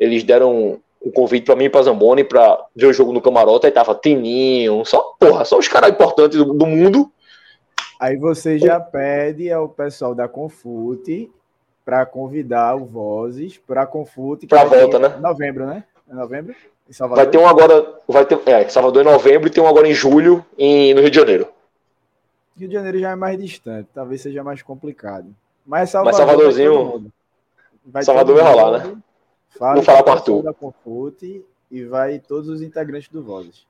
Eles 0.00 0.24
deram 0.24 0.80
um 1.04 1.10
convite 1.10 1.44
para 1.44 1.56
mim 1.56 1.64
e 1.64 1.70
pra 1.70 1.82
Zamboni 1.82 2.24
pra 2.24 2.64
ver 2.74 2.86
o 2.86 2.92
jogo 2.92 3.12
no 3.12 3.20
camarote, 3.20 3.66
aí 3.66 3.72
tava 3.72 3.94
Tininho, 3.94 4.84
só, 4.84 5.14
porra, 5.18 5.44
só 5.44 5.58
os 5.58 5.68
caras 5.68 5.90
importantes 5.90 6.38
do, 6.38 6.54
do, 6.54 6.66
mundo. 6.66 7.10
Aí 8.00 8.16
você 8.16 8.58
já 8.58 8.80
pede 8.80 9.50
ao 9.52 9.68
pessoal 9.68 10.14
da 10.14 10.28
Confute 10.28 11.30
para 11.84 12.06
convidar 12.06 12.76
o 12.76 12.84
Vozes 12.84 13.58
para 13.58 13.86
Confute. 13.86 14.46
Pra 14.46 14.64
volta, 14.64 14.98
né? 14.98 15.16
Novembro, 15.20 15.66
né? 15.66 15.84
É 16.08 16.14
novembro? 16.14 16.54
Vai 16.88 17.26
ter 17.26 17.38
um 17.38 17.46
agora, 17.46 18.00
vai 18.06 18.24
ter, 18.26 18.38
é, 18.46 18.68
Salvador 18.68 19.02
em 19.02 19.06
novembro 19.06 19.48
e 19.48 19.50
tem 19.50 19.62
um 19.62 19.66
agora 19.66 19.88
em 19.88 19.94
julho 19.94 20.44
em, 20.58 20.92
no 20.92 21.00
Rio 21.00 21.10
de 21.10 21.16
Janeiro. 21.16 21.48
Rio 22.56 22.68
de 22.68 22.74
Janeiro 22.74 22.98
já 22.98 23.10
é 23.10 23.16
mais 23.16 23.38
distante, 23.38 23.88
talvez 23.94 24.20
seja 24.20 24.44
mais 24.44 24.62
complicado. 24.62 25.26
Mas 25.66 25.90
Salvador. 25.90 26.18
Mas 26.18 26.28
Salvadorzinho. 26.28 27.12
Vai 27.84 28.02
Salvador 28.02 28.36
vai 28.36 28.44
rolar, 28.44 28.78
né? 28.78 28.96
Fala 29.50 29.74
Vou 29.74 29.82
falar 29.82 30.02
com 30.02 30.10
o 30.10 30.12
Arthur. 30.12 30.42
Da 30.42 30.52
Confute 30.52 31.44
e 31.70 31.84
vai 31.84 32.18
todos 32.18 32.48
os 32.48 32.62
integrantes 32.62 33.08
do 33.08 33.22
Vozes. 33.22 33.66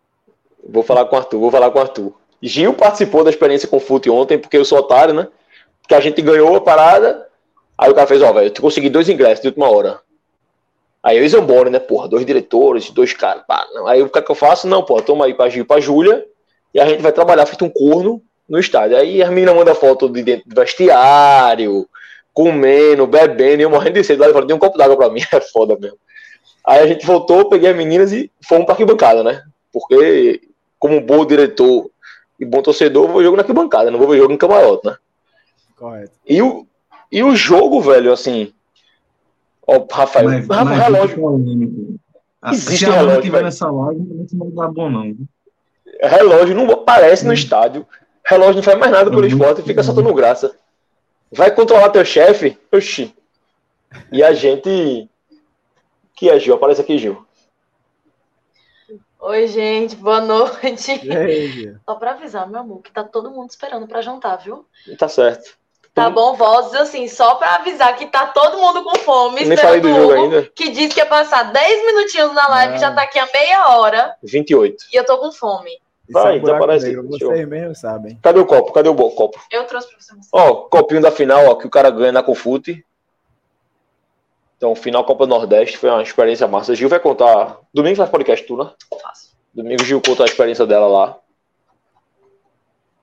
Vou 0.68 0.83
falar 0.83 1.05
com 1.07 1.16
o 1.16 1.18
Arthur, 1.18 1.40
vou 1.40 1.51
falar 1.51 1.70
com 1.70 1.79
o 1.79 1.83
Arthur. 1.83 2.12
Gil 2.42 2.75
participou 2.75 3.22
da 3.22 3.31
experiência 3.31 3.68
com 3.68 3.79
Fute 3.79 4.11
ontem, 4.11 4.38
porque 4.38 4.57
eu 4.57 4.64
sou 4.64 4.79
otário, 4.79 5.14
né? 5.14 5.29
Que 5.87 5.94
a 5.94 6.01
gente 6.01 6.20
ganhou 6.20 6.55
a 6.57 6.61
parada. 6.61 7.29
Aí 7.79 7.90
o 7.90 7.94
cara 7.94 8.07
fez, 8.07 8.20
ó, 8.22 8.31
oh, 8.31 8.35
velho, 8.35 8.53
eu 8.55 8.62
consegui 8.62 8.90
dois 8.90 9.09
ingressos 9.09 9.42
de 9.42 9.48
última 9.48 9.68
hora. 9.70 10.01
Aí 11.03 11.19
eu 11.19 11.25
e 11.25 11.29
Zamboni, 11.29 11.71
né, 11.71 11.81
porra, 11.81 12.09
dois 12.09 12.25
diretores, 12.25 12.91
dois 12.91 13.12
caras. 13.12 13.43
Pá, 13.47 13.67
aí 13.87 14.03
o 14.03 14.09
que, 14.09 14.19
é 14.19 14.23
que 14.23 14.31
eu 14.31 14.37
faço? 14.37 14.69
Não, 14.69 14.85
pô, 14.85 15.03
toma 15.03 15.25
aí 15.25 15.35
pra 15.35 15.49
Gil 15.49 15.67
pra 15.67 15.81
Júlia 15.81 16.25
e 16.73 16.81
a 16.81 16.87
gente 16.87 17.03
vai 17.03 17.11
trabalhar 17.11 17.45
feito 17.47 17.65
um 17.65 17.71
corno 17.71 18.23
no 18.49 18.59
estádio. 18.59 18.97
Aí 18.97 19.23
as 19.23 19.31
meninas 19.31 19.55
mandam 19.55 19.75
foto 19.75 20.09
de 20.09 20.23
dentro 20.23 20.49
do 20.49 20.55
vestiário, 20.55 21.88
comendo, 22.33 23.07
bebendo, 23.07 23.62
e 23.62 23.65
eu 23.65 23.71
morrendo 23.71 23.95
de 23.95 24.05
sede 24.05 24.21
lá, 24.21 24.29
falei, 24.33 24.47
tem 24.47 24.57
um 24.57 24.61
copo 24.61 24.79
d'água 24.79 24.97
pra 24.97 25.11
mim, 25.11 25.21
é 25.33 25.41
foda 25.41 25.77
mesmo. 25.79 25.99
Aí 26.65 26.79
a 26.79 26.87
gente 26.87 27.05
voltou, 27.05 27.49
peguei 27.49 27.71
as 27.71 27.77
meninas 27.77 28.12
e 28.12 28.31
fomos 28.47 28.65
pra 28.65 28.75
arquibancada, 28.75 29.25
né? 29.25 29.43
Porque, 29.73 30.41
como 30.79 31.01
bom 31.01 31.27
diretor 31.27 31.91
e 32.38 32.45
bom 32.45 32.62
torcedor, 32.62 33.07
eu 33.07 33.12
vou 33.12 33.23
jogo 33.23 33.37
na 33.37 33.43
arquibancada, 33.43 33.91
não 33.91 33.99
vou 33.99 34.09
ver 34.09 34.19
jogo 34.19 34.33
em 34.33 34.38
camarote, 34.38 34.87
né? 34.87 34.97
Correto. 35.77 36.12
E 36.27 36.41
o, 36.41 36.67
e 37.11 37.23
o 37.25 37.35
jogo, 37.35 37.81
velho, 37.81 38.12
assim. 38.12 38.53
Ó, 39.74 39.87
Rafael, 39.90 40.28
mas, 40.28 40.46
mas 40.46 40.78
relógio. 40.78 41.98
Existe 42.50 42.78
Se 42.78 42.85
a 42.87 42.88
Amanda 42.88 43.11
relógio, 43.11 43.32
velho. 43.32 43.44
nessa 43.44 43.70
live, 43.70 44.26
não 44.32 44.50
vai 44.50 44.66
dar 44.66 44.72
bom, 44.72 44.90
não. 44.90 45.16
Relógio 46.02 46.54
não 46.54 46.70
aparece 46.70 47.24
no 47.24 47.32
estádio. 47.32 47.87
Relógio 48.24 48.56
não 48.56 48.62
faz 48.62 48.78
mais 48.78 48.90
nada 48.90 49.11
pelo 49.11 49.22
Muito 49.22 49.32
esporte 49.32 49.61
e 49.61 49.64
fica 49.64 49.82
soltando 49.82 50.12
graça. 50.14 50.54
Vai 51.30 51.50
controlar 51.54 51.90
teu 51.90 52.04
chefe? 52.04 52.58
Oxi. 52.72 53.14
E 54.11 54.22
a 54.22 54.32
gente. 54.32 55.08
Que 56.14 56.28
é 56.30 56.38
Gil? 56.38 56.54
Aparece 56.54 56.80
aqui, 56.80 56.98
Gil. 56.98 57.24
Oi, 59.20 59.46
gente, 59.46 59.94
boa 59.96 60.20
noite. 60.20 61.00
Só 61.88 61.94
pra 61.94 62.12
avisar, 62.12 62.48
meu 62.50 62.61
amor, 62.61 62.82
que 62.82 62.90
tá 62.90 63.04
todo 63.04 63.30
mundo 63.30 63.50
esperando 63.50 63.87
pra 63.87 64.02
jantar, 64.02 64.37
viu? 64.37 64.66
Tá 64.98 65.08
certo. 65.08 65.56
Tá 65.94 66.09
bom, 66.09 66.35
vozes 66.35 66.74
assim, 66.74 67.07
só 67.07 67.35
pra 67.35 67.57
avisar 67.57 67.94
que 67.96 68.07
tá 68.07 68.26
todo 68.28 68.57
mundo 68.59 68.83
com 68.83 68.96
fome, 69.00 69.44
Nem 69.44 69.59
falei 69.59 69.78
do 69.81 69.88
o 69.90 69.94
jogo 69.94 70.12
Hugo, 70.12 70.22
ainda. 70.22 70.50
que 70.55 70.70
disse 70.70 70.88
que 70.94 71.00
ia 71.00 71.07
passar 71.07 71.42
10 71.52 71.85
minutinhos 71.87 72.33
na 72.33 72.48
live, 72.48 72.74
Ah. 72.74 72.78
já 72.78 72.92
tá 72.94 73.02
aqui 73.02 73.18
a 73.18 73.28
meia 73.33 73.68
hora 73.76 74.16
28. 74.22 74.85
e 74.90 74.96
eu 74.96 75.05
tô 75.05 75.18
com 75.18 75.31
fome. 75.31 75.70
Vai, 76.11 76.33
então 76.37 76.40
buraco 76.46 76.64
aparece 76.64 76.87
aí, 76.87 76.92
negro, 76.92 77.09
deixa 77.11 77.24
eu- 77.24 77.31
Vocês 77.31 77.48
mesmos 77.48 77.78
sabem. 77.78 78.18
Cadê 78.22 78.40
o 78.40 78.46
copo? 78.46 78.72
Cadê 78.72 78.88
o 78.88 78.94
copo? 78.94 79.38
Eu 79.50 79.64
trouxe 79.64 79.88
pra 79.88 79.98
você. 80.00 80.14
Ó, 80.33 80.55
copinho 80.68 81.02
da 81.02 81.11
final, 81.11 81.46
ó, 81.46 81.55
que 81.57 81.66
o 81.66 81.70
cara 81.70 81.90
ganha 81.90 82.12
na 82.12 82.22
Confute. 82.22 82.85
Então, 84.57 84.74
final 84.74 85.05
Copa 85.05 85.26
do 85.26 85.31
Nordeste 85.31 85.76
foi 85.76 85.90
uma 85.90 86.02
experiência 86.02 86.46
massa. 86.46 86.74
Gil 86.74 86.88
vai 86.88 87.00
contar. 87.00 87.59
Domingo 87.74 87.96
faz 87.96 88.09
podcast, 88.09 88.46
tu, 88.46 88.57
né? 88.57 88.70
Faço. 89.02 89.33
Domingo 89.52 89.83
Gil 89.85 90.00
conta 90.00 90.22
a 90.22 90.26
experiência 90.26 90.64
dela 90.64 90.87
lá. 90.87 91.18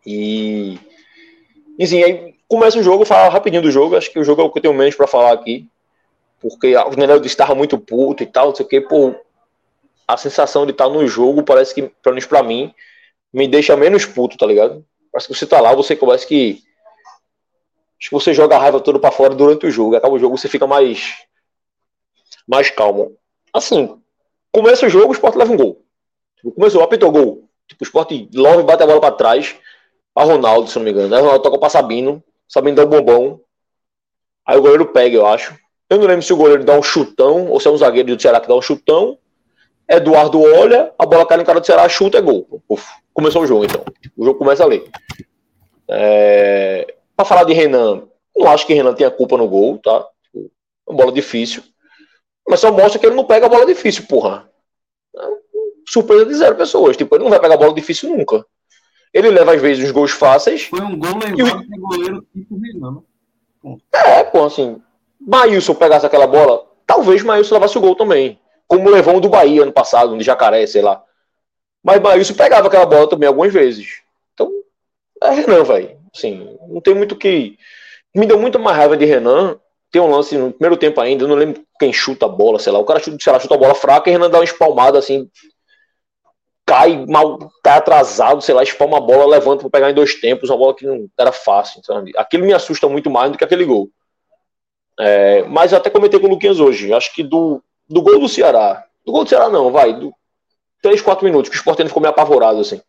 E. 0.05 0.79
Enfim, 1.77 2.03
aí 2.03 2.35
começa 2.49 2.79
o 2.79 2.83
jogo, 2.83 3.05
fala 3.05 3.29
rapidinho 3.29 3.61
do 3.61 3.71
jogo. 3.71 3.95
Acho 3.95 4.11
que 4.11 4.19
o 4.19 4.23
jogo 4.23 4.41
é 4.41 4.45
o 4.45 4.49
que 4.49 4.57
eu 4.57 4.63
tenho 4.63 4.73
menos 4.73 4.95
pra 4.95 5.07
falar 5.07 5.31
aqui. 5.31 5.69
Porque 6.41 6.75
o 6.75 6.95
Nenel 6.95 7.21
estava 7.23 7.53
muito 7.53 7.77
puto 7.77 8.23
e 8.23 8.25
tal, 8.25 8.47
não 8.47 8.55
sei 8.55 8.65
o 8.65 8.69
que. 8.69 8.81
Pô, 8.81 9.13
a 10.07 10.17
sensação 10.17 10.65
de 10.65 10.71
estar 10.71 10.89
no 10.89 11.05
jogo 11.07 11.43
parece 11.43 11.73
que, 11.73 11.83
pelo 11.83 12.15
menos 12.15 12.25
pra 12.25 12.41
mim, 12.41 12.73
me 13.31 13.47
deixa 13.47 13.77
menos 13.77 14.05
puto, 14.05 14.37
tá 14.37 14.45
ligado? 14.45 14.83
Parece 15.11 15.27
que 15.27 15.35
você 15.35 15.45
tá 15.45 15.61
lá, 15.61 15.73
você 15.75 15.95
começa 15.95 16.25
que. 16.25 16.63
Acho 17.99 18.09
que 18.09 18.15
você 18.15 18.33
joga 18.33 18.55
a 18.55 18.59
raiva 18.59 18.79
toda 18.79 18.97
pra 18.97 19.11
fora 19.11 19.35
durante 19.35 19.67
o 19.67 19.71
jogo. 19.71 19.95
Acaba 19.95 20.15
o 20.15 20.19
jogo, 20.19 20.37
você 20.37 20.47
fica 20.47 20.65
mais. 20.65 21.17
mais 22.47 22.71
calmo. 22.71 23.15
Assim, 23.53 24.01
começa 24.51 24.85
o 24.85 24.89
jogo, 24.89 25.09
o 25.09 25.13
Sport 25.13 25.35
leva 25.35 25.51
um 25.51 25.57
gol. 25.57 25.83
Tipo, 26.37 26.51
Começou, 26.53 26.81
apitou 26.81 27.11
gol. 27.11 27.49
Tipo, 27.67 27.83
o 27.83 27.85
Sport 27.85 28.11
Love 28.33 28.63
bate 28.63 28.81
a 28.81 28.87
bola 28.87 29.01
pra 29.01 29.11
trás. 29.11 29.55
A 30.15 30.23
Ronaldo, 30.23 30.69
se 30.69 30.77
não 30.77 30.85
me 30.85 30.91
engano. 30.91 31.13
O 31.13 31.19
Ronaldo 31.19 31.43
toca 31.43 31.59
pra 31.59 31.69
Sabino. 31.69 32.23
Sabino 32.49 32.75
dá 32.75 32.83
um 32.83 32.89
bombom. 32.89 33.39
Aí 34.45 34.57
o 34.57 34.61
goleiro 34.61 34.87
pega, 34.87 35.15
eu 35.15 35.27
acho. 35.27 35.55
Eu 35.87 35.99
não 35.99 36.07
lembro 36.07 36.23
se 36.23 36.33
o 36.33 36.37
goleiro 36.37 36.63
dá 36.63 36.73
um 36.73 36.81
chutão 36.81 37.47
ou 37.47 37.59
se 37.59 37.67
é 37.67 37.71
um 37.71 37.77
zagueiro 37.77 38.15
do 38.15 38.21
Ceará 38.21 38.39
que 38.41 38.47
dá 38.47 38.55
um 38.55 38.61
chutão. 38.61 39.19
Eduardo 39.87 40.41
olha, 40.41 40.93
a 40.97 41.05
bola 41.05 41.25
cai 41.25 41.37
no 41.37 41.45
cara 41.45 41.59
do 41.59 41.65
Ceará, 41.65 41.87
chuta, 41.87 42.17
é 42.17 42.21
gol. 42.21 42.61
Uf, 42.67 42.87
começou 43.13 43.43
o 43.43 43.47
jogo, 43.47 43.65
então. 43.65 43.83
O 44.17 44.25
jogo 44.25 44.39
começa 44.39 44.63
ali. 44.63 44.83
É... 45.87 46.95
Pra 47.15 47.25
falar 47.25 47.43
de 47.43 47.53
Renan, 47.53 48.03
não 48.35 48.49
acho 48.49 48.65
que 48.65 48.73
Renan 48.73 48.93
tenha 48.93 49.11
culpa 49.11 49.37
no 49.37 49.47
gol, 49.47 49.77
tá? 49.77 50.05
Tipo, 50.23 50.51
Uma 50.87 50.97
bola 50.97 51.11
difícil. 51.11 51.63
Mas 52.47 52.59
só 52.59 52.71
mostra 52.71 52.99
que 52.99 53.05
ele 53.05 53.15
não 53.15 53.25
pega 53.25 53.45
a 53.45 53.49
bola 53.49 53.65
difícil, 53.65 54.05
porra. 54.07 54.49
Surpresa 55.87 56.25
de 56.25 56.33
zero 56.35 56.55
pessoas. 56.55 56.97
Tipo, 56.97 57.15
ele 57.15 57.23
não 57.23 57.31
vai 57.31 57.39
pegar 57.39 57.55
a 57.55 57.57
bola 57.57 57.73
difícil 57.73 58.09
nunca. 58.09 58.45
Ele 59.13 59.29
leva, 59.29 59.53
às 59.53 59.61
vezes, 59.61 59.85
os 59.85 59.91
gols 59.91 60.11
fáceis. 60.11 60.63
Foi 60.63 60.81
um 60.81 60.97
gol 60.97 61.17
levado 61.17 61.65
pro 61.67 61.81
goleiro 61.81 62.25
tipo 62.33 62.59
Renan. 62.59 63.01
É, 63.91 64.23
pô, 64.23 64.45
assim. 64.45 64.81
Maílson 65.19 65.75
pegasse 65.75 66.05
aquela 66.05 66.25
bola, 66.25 66.65
talvez 66.87 67.21
Maílson 67.23 67.55
levasse 67.55 67.77
o 67.77 67.81
gol 67.81 67.95
também. 67.95 68.39
Como 68.67 68.89
levou 68.89 69.15
um 69.15 69.19
do 69.19 69.29
Bahia 69.29 69.63
ano 69.63 69.73
passado, 69.73 70.13
um 70.13 70.17
de 70.17 70.23
Jacaré, 70.23 70.65
sei 70.65 70.81
lá. 70.81 71.03
Mas 71.83 72.01
Maílson 72.01 72.33
pegava 72.35 72.67
aquela 72.67 72.85
bola 72.85 73.09
também 73.09 73.27
algumas 73.27 73.51
vezes. 73.51 74.01
Então, 74.33 74.49
é 75.23 75.31
Renan, 75.31 75.63
velho. 75.63 75.97
Assim, 76.15 76.57
não 76.67 76.79
tem 76.81 76.95
muito 76.95 77.15
que. 77.15 77.57
Me 78.15 78.25
deu 78.25 78.39
muita 78.39 78.57
mais 78.57 78.77
raiva 78.77 78.95
de 78.95 79.05
Renan. 79.05 79.59
Tem 79.91 80.01
um 80.01 80.09
lance 80.09 80.37
no 80.37 80.51
primeiro 80.51 80.77
tempo 80.77 81.01
ainda, 81.01 81.23
eu 81.23 81.27
não 81.27 81.35
lembro 81.35 81.63
quem 81.79 81.91
chuta 81.91 82.27
a 82.27 82.29
bola, 82.29 82.59
sei 82.59 82.71
lá. 82.71 82.79
O 82.79 82.85
cara 82.85 82.99
chuta, 82.99 83.17
sei 83.19 83.33
lá, 83.33 83.39
chuta 83.39 83.55
a 83.55 83.57
bola 83.57 83.73
fraca 83.73 84.09
e 84.09 84.13
Renan 84.13 84.29
dá 84.29 84.37
uma 84.37 84.43
espalmada 84.43 84.99
assim. 84.99 85.27
Cai 86.69 87.03
mal, 87.07 87.51
cai 87.63 87.79
atrasado, 87.79 88.41
sei 88.43 88.53
lá, 88.53 88.61
espalma 88.61 88.97
a 88.97 89.01
bola, 89.01 89.25
levanta 89.25 89.61
pra 89.61 89.71
pegar 89.71 89.89
em 89.89 89.93
dois 89.95 90.13
tempos, 90.21 90.51
uma 90.51 90.57
bola 90.57 90.75
que 90.75 90.85
não 90.85 91.09
era 91.17 91.31
fácil. 91.31 91.83
Sabe? 91.83 92.11
Aquilo 92.15 92.45
me 92.45 92.53
assusta 92.53 92.87
muito 92.87 93.09
mais 93.09 93.31
do 93.31 93.39
que 93.39 93.43
aquele 93.43 93.65
gol. 93.65 93.89
É, 94.99 95.43
mas 95.45 95.71
eu 95.71 95.79
até 95.79 95.89
comentei 95.89 96.19
com 96.19 96.27
o 96.27 96.29
Luquinhas 96.29 96.59
hoje. 96.59 96.93
Acho 96.93 97.11
que 97.15 97.23
do, 97.23 97.63
do 97.87 98.03
gol 98.03 98.19
do 98.19 98.29
Ceará. 98.29 98.85
Do 99.03 99.11
gol 99.11 99.23
do 99.23 99.29
Ceará, 99.29 99.49
não, 99.49 99.71
vai. 99.71 99.99
Do 99.99 100.13
3, 100.83 101.01
4 101.01 101.25
minutos, 101.25 101.49
que 101.49 101.55
o 101.55 101.57
Sport 101.57 101.79
ainda 101.79 101.89
ficou 101.89 102.01
meio 102.01 102.11
apavorado, 102.11 102.59
assim. 102.59 102.79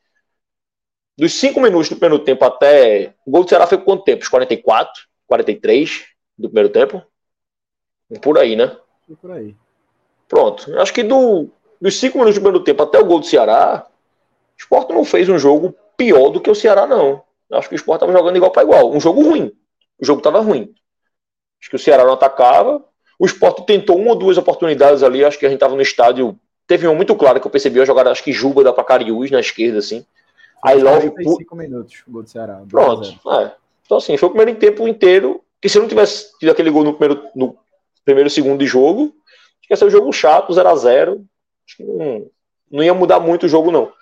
Dos 1.16 1.32
5 1.34 1.58
minutos 1.58 1.88
do 1.88 1.96
primeiro 1.96 2.22
tempo 2.22 2.44
até. 2.44 3.14
O 3.24 3.30
gol 3.30 3.44
do 3.44 3.48
Ceará 3.48 3.66
foi 3.66 3.78
com 3.78 3.84
quanto 3.84 4.04
tempo? 4.04 4.22
Os 4.22 4.28
44, 4.28 4.92
43 5.26 6.04
do 6.36 6.48
primeiro 6.48 6.68
tempo? 6.68 7.02
Por 8.20 8.36
aí, 8.38 8.56
né? 8.56 8.76
Por 9.22 9.30
aí. 9.30 9.56
Pronto. 10.28 10.78
Acho 10.78 10.92
que 10.92 11.02
do, 11.02 11.48
dos 11.80 11.98
5 11.98 12.18
minutos 12.18 12.38
do 12.38 12.42
primeiro 12.42 12.64
tempo 12.64 12.82
até 12.82 12.98
o 12.98 13.04
gol 13.04 13.20
do 13.20 13.26
Ceará, 13.26 13.86
o 13.86 14.60
Sport 14.60 14.90
não 14.90 15.04
fez 15.04 15.28
um 15.28 15.38
jogo 15.38 15.74
pior 15.96 16.28
do 16.28 16.40
que 16.40 16.50
o 16.50 16.54
Ceará, 16.54 16.86
não. 16.86 17.22
Acho 17.52 17.68
que 17.68 17.74
o 17.74 17.76
Sport 17.76 17.96
estava 17.96 18.12
jogando 18.12 18.36
igual 18.36 18.50
para 18.50 18.62
igual. 18.62 18.92
Um 18.92 19.00
jogo 19.00 19.22
ruim. 19.22 19.52
O 20.00 20.04
jogo 20.04 20.20
estava 20.20 20.40
ruim. 20.40 20.72
Acho 21.60 21.70
que 21.70 21.76
o 21.76 21.78
Ceará 21.78 22.04
não 22.04 22.12
atacava. 22.12 22.84
O 23.18 23.26
Sport 23.26 23.64
tentou 23.66 23.98
uma 23.98 24.10
ou 24.10 24.16
duas 24.16 24.38
oportunidades 24.38 25.02
ali. 25.02 25.24
Acho 25.24 25.38
que 25.38 25.46
a 25.46 25.48
gente 25.48 25.56
estava 25.56 25.74
no 25.74 25.82
estádio. 25.82 26.38
Teve 26.66 26.86
uma 26.86 26.94
muito 26.94 27.14
clara 27.16 27.40
que 27.40 27.46
eu 27.46 27.50
percebi 27.50 27.80
a 27.80 27.84
jogada, 27.84 28.10
acho 28.10 28.22
que 28.22 28.32
Juba 28.32 28.62
dá 28.62 28.72
para 28.72 28.84
Cariús 28.84 29.30
na 29.30 29.40
esquerda, 29.40 29.78
assim. 29.78 30.06
Aí 30.64 30.80
Love. 30.80 31.10
45 31.10 31.56
minutos 31.56 32.02
o 32.06 32.12
gol 32.12 32.22
do 32.22 32.30
Ceará. 32.30 32.54
2 32.54 32.64
a 32.64 32.68
Pronto. 32.68 33.04
0. 33.04 33.40
É. 33.40 33.52
Então, 33.84 33.98
assim, 33.98 34.16
foi 34.16 34.28
o 34.28 34.32
primeiro 34.32 34.58
tempo 34.58 34.86
inteiro. 34.86 35.42
Que 35.60 35.68
se 35.68 35.78
não 35.78 35.88
tivesse 35.88 36.38
tido 36.38 36.50
aquele 36.50 36.70
gol 36.70 36.84
no 36.84 36.94
primeiro, 36.94 37.28
no 37.34 37.58
primeiro 38.04 38.30
segundo 38.30 38.60
de 38.60 38.66
jogo, 38.66 39.02
acho 39.02 39.68
que 39.68 39.72
ia 39.74 39.76
ser 39.76 39.84
um 39.84 39.90
jogo 39.90 40.10
chato, 40.12 40.52
0 40.52 40.68
a 40.68 40.74
0 40.76 41.26
Acho 41.70 41.76
que 41.76 41.84
não, 41.84 42.26
não 42.70 42.82
ia 42.82 42.92
mudar 42.92 43.20
muito 43.20 43.46
o 43.46 43.48
jogo, 43.48 43.70
não. 43.70 43.92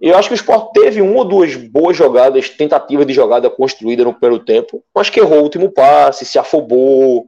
Eu 0.00 0.18
acho 0.18 0.28
que 0.28 0.34
o 0.34 0.36
Sport 0.36 0.72
teve 0.72 1.00
uma 1.00 1.18
ou 1.18 1.24
duas 1.24 1.56
boas 1.56 1.96
jogadas, 1.96 2.50
tentativas 2.50 3.06
de 3.06 3.14
jogada 3.14 3.48
construída 3.48 4.04
no 4.04 4.12
primeiro 4.12 4.44
tempo, 4.44 4.84
mas 4.94 5.08
que 5.08 5.18
errou 5.18 5.38
o 5.38 5.42
último 5.42 5.70
passe, 5.70 6.26
se 6.26 6.38
afobou. 6.38 7.22
O 7.22 7.26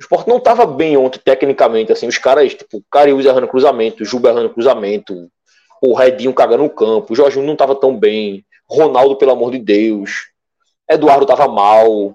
Sport 0.00 0.26
não 0.26 0.38
estava 0.38 0.64
bem 0.64 0.96
ontem, 0.96 1.20
tecnicamente. 1.22 1.92
Assim, 1.92 2.06
os 2.06 2.16
caras, 2.16 2.54
tipo, 2.54 2.82
Cariús 2.90 3.26
errando 3.26 3.48
cruzamento, 3.48 4.04
Juba 4.04 4.30
errando 4.30 4.54
cruzamento, 4.54 5.30
o 5.82 5.92
Redinho 5.92 6.32
cagando 6.32 6.62
no 6.62 6.70
campo, 6.70 7.12
o 7.12 7.16
Jorginho 7.16 7.44
não 7.44 7.52
estava 7.52 7.74
tão 7.74 7.94
bem, 7.94 8.44
Ronaldo, 8.66 9.16
pelo 9.16 9.32
amor 9.32 9.50
de 9.50 9.58
Deus, 9.58 10.30
Eduardo 10.88 11.24
estava 11.24 11.46
mal. 11.46 12.14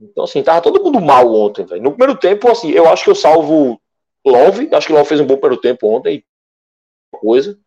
Então, 0.00 0.24
assim, 0.24 0.42
tava 0.42 0.60
todo 0.60 0.82
mundo 0.82 1.00
mal 1.00 1.32
ontem, 1.32 1.64
velho. 1.64 1.82
No 1.82 1.92
primeiro 1.92 2.18
tempo, 2.18 2.50
assim, 2.50 2.70
eu 2.70 2.88
acho 2.88 3.04
que 3.04 3.10
eu 3.10 3.14
salvo 3.14 3.80
Love, 4.26 4.68
acho 4.72 4.86
que 4.88 4.92
Love 4.92 5.08
fez 5.08 5.20
um 5.20 5.26
bom 5.26 5.36
primeiro 5.36 5.60
tempo 5.60 5.86
ontem, 5.88 6.24
coisa. 7.12 7.58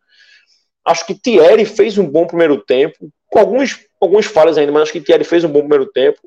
Acho 0.84 1.06
que 1.06 1.14
Thierry 1.14 1.64
fez 1.64 1.98
um 1.98 2.06
bom 2.06 2.26
primeiro 2.26 2.60
tempo, 2.62 3.10
com 3.28 3.38
alguns, 3.38 3.86
alguns 4.00 4.26
falhas 4.26 4.58
ainda, 4.58 4.72
mas 4.72 4.82
acho 4.82 4.92
que 4.92 5.00
Thierry 5.00 5.24
fez 5.24 5.44
um 5.44 5.48
bom 5.48 5.60
primeiro 5.60 5.86
tempo. 5.86 6.20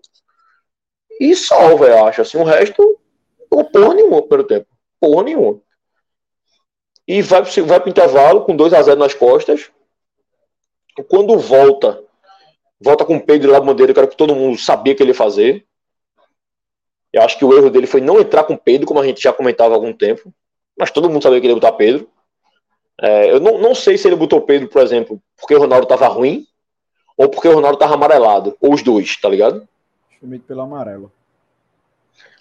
E 1.19 1.36
só, 1.36 1.76
velho, 1.76 2.06
acho. 2.06 2.22
Assim, 2.22 2.38
o 2.38 2.43
resto, 2.43 3.00
não 3.52 3.63
porra 3.63 3.93
nenhuma 3.93 4.22
primeiro 4.22 4.48
tempo. 4.48 4.67
Porra 5.00 5.24
nenhuma. 5.24 5.62
E 7.08 7.22
vai, 7.22 7.43
vai 7.43 7.80
pro 7.80 7.89
intervalo 7.89 8.46
com 8.46 8.56
2 8.56 8.74
a 8.74 8.82
0 8.82 9.00
nas 9.00 9.13
costas. 9.13 9.69
Quando 11.10 11.38
volta, 11.38 12.04
volta 12.80 13.04
com 13.04 13.17
o 13.17 13.26
Pedro 13.26 13.52
lá 13.52 13.60
bandeira, 13.60 13.93
que 13.93 14.00
era 14.00 14.08
que 14.08 14.17
todo 14.17 14.36
mundo 14.36 14.58
sabia 14.58 14.96
que 14.96 15.04
ele 15.04 15.12
ia 15.12 15.15
fazer. 15.15 15.65
Eu 17.13 17.21
acho 17.21 17.38
que 17.38 17.45
o 17.45 17.56
erro 17.56 17.69
dele 17.69 17.86
foi 17.86 18.02
não 18.02 18.19
entrar 18.19 18.43
com 18.43 18.58
Pedro, 18.58 18.88
como 18.88 18.99
a 18.99 19.06
gente 19.06 19.21
já 19.21 19.32
comentava 19.32 19.73
há 19.73 19.78
algum 19.78 19.93
tempo. 19.93 20.34
Mas 20.78 20.89
todo 20.89 21.10
mundo 21.10 21.21
sabia 21.21 21.39
que 21.39 21.45
ele 21.45 21.54
ia 21.54 21.60
botar 21.60 21.73
Pedro. 21.73 22.10
É, 22.99 23.32
eu 23.32 23.39
não, 23.39 23.60
não 23.60 23.76
sei 23.76 23.97
se 23.97 24.08
ele 24.08 24.15
botou 24.15 24.41
Pedro, 24.41 24.67
por 24.67 24.82
exemplo, 24.82 25.21
porque 25.38 25.54
o 25.54 25.60
Ronaldo 25.60 25.86
tava 25.86 26.08
ruim, 26.08 26.45
ou 27.15 27.30
porque 27.30 27.47
o 27.47 27.54
Ronaldo 27.54 27.78
tava 27.78 27.93
amarelado. 27.93 28.58
Ou 28.60 28.73
os 28.73 28.82
dois, 28.82 29.15
tá 29.17 29.30
ligado? 29.30 29.67
Chumito 30.19 30.45
pelo 30.45 30.62
amarelo. 30.62 31.12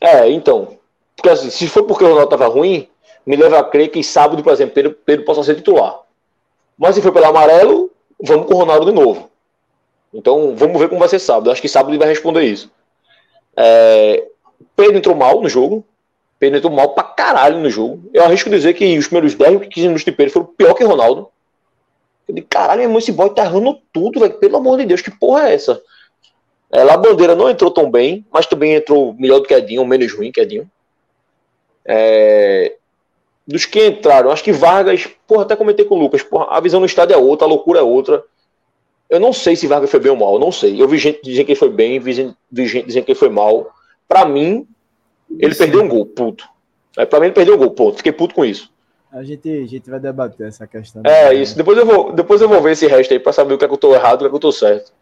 É, 0.01 0.29
então. 0.31 0.79
Porque 1.15 1.29
assim, 1.29 1.51
se 1.51 1.69
for 1.69 1.85
porque 1.85 2.05
o 2.05 2.09
Ronaldo 2.09 2.31
tava 2.31 2.47
ruim, 2.47 2.89
me 3.27 3.37
leva 3.37 3.59
a 3.59 3.65
crer 3.65 3.89
que 3.91 4.03
sábado, 4.03 4.43
por 4.43 4.53
exemplo, 4.53 4.75
Pedro, 4.75 4.93
Pedro 5.05 5.25
possa 5.27 5.43
ser 5.43 5.57
titular. 5.57 6.01
Mas 6.79 6.95
se 6.95 7.03
for 7.03 7.13
pelo 7.13 7.27
amarelo, 7.27 7.91
vamos 8.21 8.47
com 8.47 8.55
o 8.55 8.59
Ronaldo 8.59 8.87
de 8.87 8.93
novo. 8.93 9.31
Então, 10.13 10.57
vamos 10.57 10.81
ver 10.81 10.89
como 10.89 11.01
vai 11.01 11.09
ser 11.09 11.19
sábado. 11.19 11.51
Acho 11.51 11.61
que 11.61 11.69
sábado 11.69 11.91
ele 11.91 11.99
vai 11.99 12.09
responder 12.09 12.43
isso. 12.43 12.71
É, 13.57 14.29
Pedro 14.77 14.97
entrou 14.97 15.15
mal 15.15 15.41
no 15.41 15.49
jogo. 15.49 15.85
Pedro 16.39 16.59
entrou 16.59 16.73
mal 16.73 16.91
pra 16.91 17.05
caralho 17.05 17.59
no 17.59 17.71
jogo. 17.71 18.11
Eu 18.13 18.25
arrisco 18.25 18.51
dizer 18.51 18.75
que 18.75 18.99
os 18.99 19.07
primeiros 19.07 19.35
10 19.35 19.55
ou 19.55 19.61
15 19.61 19.81
minutos 19.81 20.05
de 20.05 20.13
Pedro 20.13 20.33
foram 20.33 20.47
pior 20.47 20.75
que 20.75 20.85
Ronaldo. 20.85 21.29
Eu 22.29 22.35
digo, 22.35 22.47
caralho, 22.49 22.81
meu 22.81 22.89
irmão, 22.89 22.99
esse 22.99 23.13
boy 23.13 23.31
tá 23.31 23.45
errando 23.45 23.79
tudo, 23.93 24.21
velho. 24.21 24.35
Pelo 24.35 24.57
amor 24.57 24.79
de 24.79 24.87
Deus, 24.87 25.01
que 25.01 25.11
porra 25.11 25.49
é 25.49 25.55
essa? 25.55 25.81
É, 26.73 26.97
Bandeira 26.97 27.35
não 27.35 27.51
entrou 27.51 27.71
tão 27.71 27.91
bem, 27.91 28.25
mas 28.33 28.47
também 28.47 28.75
entrou 28.75 29.15
melhor 29.15 29.41
do 29.41 29.47
que 29.47 29.53
Edinho, 29.53 29.85
menos 29.85 30.13
ruim 30.15 30.33
que 30.33 30.41
Edinho. 30.41 30.69
É... 31.85 32.77
dos 33.47 33.67
que 33.67 33.87
entraram, 33.87 34.31
acho 34.31 34.43
que 34.43 34.53
Vargas, 34.53 35.07
porra, 35.27 35.43
até 35.43 35.57
comentei 35.57 35.85
com 35.85 35.97
o 35.97 35.99
Lucas, 35.99 36.23
porra, 36.23 36.47
a 36.49 36.61
visão 36.61 36.79
no 36.79 36.87
estádio 36.87 37.15
é 37.15 37.17
outra, 37.17 37.45
a 37.45 37.49
loucura 37.49 37.81
é 37.81 37.83
outra. 37.83 38.25
Eu 39.11 39.21
não 39.21 39.33
sei 39.33 39.55
se 39.55 39.67
Vargas 39.67 39.91
foi 39.91 40.01
bem 40.01 40.11
ou 40.11 40.17
mal, 40.17 40.39
não 40.39 40.51
sei. 40.51 40.81
Eu 40.81 40.89
vi 40.89 40.97
gente 40.97 41.21
dizendo 41.23 41.45
que 41.45 41.53
ele 41.53 41.59
foi 41.59 41.69
bem, 41.69 42.01
vi 42.01 42.15
gente 42.15 42.87
dizendo 42.87 43.05
que 43.05 43.13
ele 43.13 43.19
foi 43.19 43.29
mal. 43.29 43.71
Pra 44.13 44.27
mim, 44.27 44.69
ele 45.39 45.55
Sim. 45.55 45.59
perdeu 45.61 45.83
um 45.83 45.89
gol, 45.89 46.05
puto. 46.05 46.47
É, 46.99 47.07
pra 47.07 47.19
mim, 47.19 47.27
ele 47.27 47.35
perdeu 47.35 47.55
um 47.55 47.59
gol, 47.59 47.71
ponto. 47.71 47.97
Fiquei 47.97 48.13
puto 48.13 48.35
com 48.35 48.45
isso. 48.45 48.71
A 49.11 49.23
gente, 49.23 49.49
a 49.49 49.67
gente 49.67 49.89
vai 49.89 49.99
debater 49.99 50.49
essa 50.49 50.67
questão. 50.67 51.01
É 51.07 51.33
isso. 51.33 51.57
Depois 51.57 51.79
eu 51.79 51.87
vou, 51.87 52.13
depois 52.13 52.43
eu 52.43 52.49
vou 52.49 52.61
ver 52.61 52.73
esse 52.73 52.87
resto 52.87 53.15
aí 53.15 53.19
pra 53.19 53.33
saber 53.33 53.55
o 53.55 53.59
que 53.59 53.65
é 53.65 53.69
que 53.69 53.73
eu 53.73 53.79
tô 53.79 53.95
errado, 53.95 54.17
o 54.17 54.19
que 54.19 54.25
é 54.27 54.29
que 54.29 54.35
eu 54.35 54.41
tô 54.41 54.53
certo. 54.53 54.93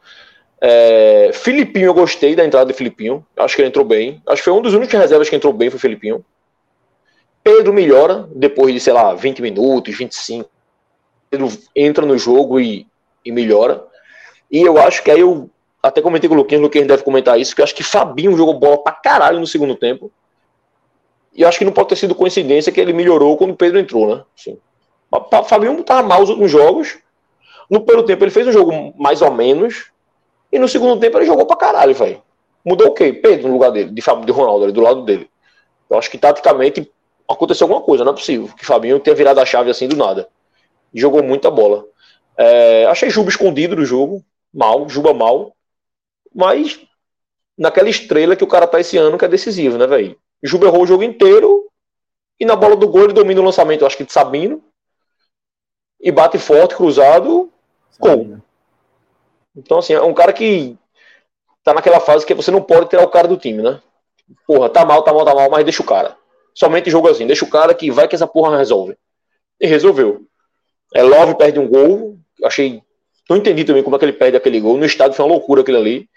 É, 0.61 1.33
Filipinho, 1.33 1.87
eu 1.87 1.95
gostei 1.95 2.37
da 2.37 2.45
entrada 2.45 2.71
de 2.71 2.79
Filipinho. 2.79 3.27
Acho 3.37 3.57
que 3.57 3.63
ele 3.63 3.69
entrou 3.69 3.85
bem. 3.85 4.23
Acho 4.29 4.43
que 4.43 4.45
foi 4.45 4.53
um 4.53 4.63
dos 4.63 4.75
únicos 4.75 4.95
reservas 4.95 5.29
que 5.29 5.35
entrou 5.35 5.53
bem, 5.53 5.71
foi 5.71 5.81
Filipinho. 5.81 6.25
Pedro 7.43 7.73
melhora 7.73 8.29
depois 8.33 8.73
de, 8.73 8.79
sei 8.79 8.93
lá, 8.93 9.13
20 9.13 9.43
minutos, 9.43 9.97
25. 9.97 10.49
Pedro 11.29 11.49
entra 11.75 12.07
no 12.07 12.17
jogo 12.17 12.61
e, 12.61 12.87
e 13.25 13.33
melhora. 13.33 13.85
E 14.49 14.61
eu 14.61 14.79
acho 14.79 15.03
que 15.03 15.11
aí 15.11 15.19
eu 15.19 15.51
até 15.83 16.03
comentei 16.03 16.29
com 16.29 16.35
o 16.35 16.39
Luquinhas, 16.39 16.61
o 16.61 16.65
Luquinhas 16.65 16.87
deve 16.87 17.03
comentar 17.03 17.39
isso, 17.39 17.55
que 17.55 17.61
eu 17.61 17.65
acho 17.65 17.75
que 17.75 17.83
Fabinho 17.83 18.37
jogou 18.37 18.59
bola 18.59 18.83
pra 18.83 18.93
caralho 18.93 19.41
no 19.41 19.47
segundo 19.47 19.75
tempo. 19.75 20.13
E 21.35 21.43
eu 21.43 21.49
acho 21.49 21.59
que 21.59 21.65
não 21.65 21.73
pode 21.73 21.89
ter 21.89 21.97
sido 21.97 22.15
coincidência 22.15 22.73
que 22.73 22.81
ele 22.81 22.93
melhorou 22.93 23.37
quando 23.37 23.53
o 23.53 23.57
Pedro 23.57 23.79
entrou, 23.79 24.15
né? 24.15 24.25
Pa- 25.11 25.43
Fabinho 25.43 25.83
tava 25.83 26.07
mal 26.07 26.23
os 26.23 26.29
últimos 26.29 26.51
jogos. 26.51 26.99
No 27.71 27.81
primeiro 27.81 28.07
tempo 28.07 28.25
ele 28.25 28.31
fez 28.31 28.47
um 28.49 28.53
jogo 28.53 28.93
mais 28.99 29.23
ou 29.23 29.31
menos. 29.31 29.91
E 30.53 30.59
no 30.59 30.69
segundo 30.69 30.99
tempo 31.01 31.17
ele 31.19 31.27
jogou 31.27 31.47
pra 31.47 31.57
caralho, 31.57 31.95
velho. 31.95 32.23
Mudou 32.65 32.89
o 32.89 32.93
quê? 32.93 33.13
Pedro 33.13 33.49
no 33.49 33.55
lugar 33.55 33.71
dele, 33.71 33.91
de 33.91 34.03
Fábio 34.03 34.27
de 34.27 34.33
Ronaldo, 34.33 34.65
ali 34.65 34.73
do 34.73 34.81
lado 34.81 35.03
dele. 35.05 35.31
Eu 35.89 35.99
acho 35.99 36.11
que 36.11 36.19
taticamente 36.19 36.91
aconteceu 37.29 37.65
alguma 37.65 37.81
coisa, 37.81 38.05
não 38.05 38.13
é 38.13 38.15
possível. 38.15 38.51
Que 38.59 38.67
Fabinho 38.67 38.99
tenha 39.01 39.15
virado 39.17 39.41
a 39.41 39.47
chave 39.47 39.71
assim 39.71 39.89
do 39.89 39.97
nada. 39.97 40.29
Jogou 40.93 41.23
muita 41.23 41.51
bola. 41.51 41.85
É, 42.37 42.87
achei 42.87 43.09
Juba 43.09 43.31
escondido 43.31 43.77
no 43.77 43.85
jogo. 43.85 44.23
Mal, 44.53 44.89
Juba 44.89 45.15
mal. 45.15 45.55
Mas 46.35 46.81
naquela 47.57 47.89
estrela 47.89 48.37
que 48.37 48.45
o 48.45 48.49
cara 48.49 48.67
tá 48.67 48.81
esse 48.81 48.97
ano 48.97 49.19
que 49.19 49.25
é 49.25 49.29
decisivo, 49.29 49.77
né, 49.77 49.87
velho? 49.87 50.19
Juba 50.43 50.67
errou 50.67 50.83
o 50.83 50.87
jogo 50.87 51.03
inteiro. 51.03 51.69
E 52.39 52.47
na 52.47 52.57
bola 52.57 52.75
do 52.75 52.89
gol 52.89 53.05
ele 53.05 53.13
domina 53.13 53.41
o 53.41 53.45
lançamento, 53.45 53.83
eu 53.83 53.87
acho 53.87 53.97
que 53.97 54.05
de 54.05 54.13
Sabino. 54.13 54.65
E 56.01 56.11
bate 56.11 56.39
forte, 56.39 56.75
cruzado. 56.75 57.53
Gol. 57.99 58.39
Então, 59.55 59.79
assim, 59.79 59.93
é 59.93 60.01
um 60.01 60.15
cara 60.15 60.33
que 60.33 60.79
tá 61.63 61.75
naquela 61.75 62.01
fase 62.01 62.25
que 62.25 62.33
você 62.33 62.51
não 62.51 62.63
pode 62.63 62.89
tirar 62.89 63.05
o 63.05 63.11
cara 63.11 63.29
do 63.29 63.37
time, 63.37 63.63
né? 63.63 63.83
Porra, 64.47 64.71
tá 64.71 64.85
mal, 64.85 65.03
tá 65.03 65.13
mal, 65.13 65.25
tá 65.25 65.35
mal, 65.35 65.51
mas 65.51 65.65
deixa 65.65 65.83
o 65.83 65.87
cara. 65.87 66.17
Somente 66.55 66.91
jogo 66.91 67.09
assim, 67.09 67.27
deixa 67.27 67.45
o 67.45 67.51
cara 67.51 67.75
que 67.75 67.91
vai 67.91 68.09
que 68.09 68.15
essa 68.15 68.27
porra 68.27 68.57
resolve. 68.57 68.97
E 69.61 69.67
resolveu. 69.67 70.23
É, 70.95 71.03
Love 71.03 71.37
perde 71.37 71.59
um 71.59 71.69
gol. 71.69 72.19
Achei. 72.45 72.83
Não 73.29 73.37
entendi 73.37 73.65
também 73.65 73.83
como 73.83 73.97
é 73.97 73.99
que 73.99 74.05
ele 74.05 74.13
perde 74.13 74.37
aquele 74.37 74.61
gol. 74.61 74.79
No 74.79 74.85
estádio 74.85 75.15
foi 75.15 75.25
uma 75.25 75.33
loucura 75.33 75.61
aquele 75.61 75.77
ali. 75.77 76.11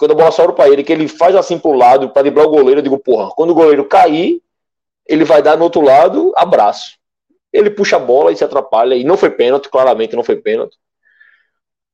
Quando 0.00 0.12
a 0.12 0.14
bola 0.14 0.30
sobra 0.30 0.54
pra 0.54 0.66
ele, 0.66 0.82
que 0.82 0.90
ele 0.90 1.06
faz 1.06 1.36
assim 1.36 1.58
pro 1.58 1.72
lado 1.72 2.08
pra 2.08 2.22
driblar 2.22 2.46
o 2.46 2.50
goleiro, 2.50 2.80
eu 2.80 2.82
digo, 2.82 2.98
porra, 2.98 3.30
quando 3.36 3.50
o 3.50 3.54
goleiro 3.54 3.84
cair, 3.84 4.40
ele 5.06 5.26
vai 5.26 5.42
dar 5.42 5.58
no 5.58 5.64
outro 5.64 5.82
lado, 5.82 6.32
abraço. 6.36 6.96
Ele 7.52 7.68
puxa 7.68 7.96
a 7.96 7.98
bola 7.98 8.32
e 8.32 8.36
se 8.36 8.42
atrapalha. 8.42 8.94
E 8.94 9.04
não 9.04 9.18
foi 9.18 9.28
pênalti, 9.28 9.68
claramente 9.68 10.16
não 10.16 10.24
foi 10.24 10.36
pênalti. 10.36 10.74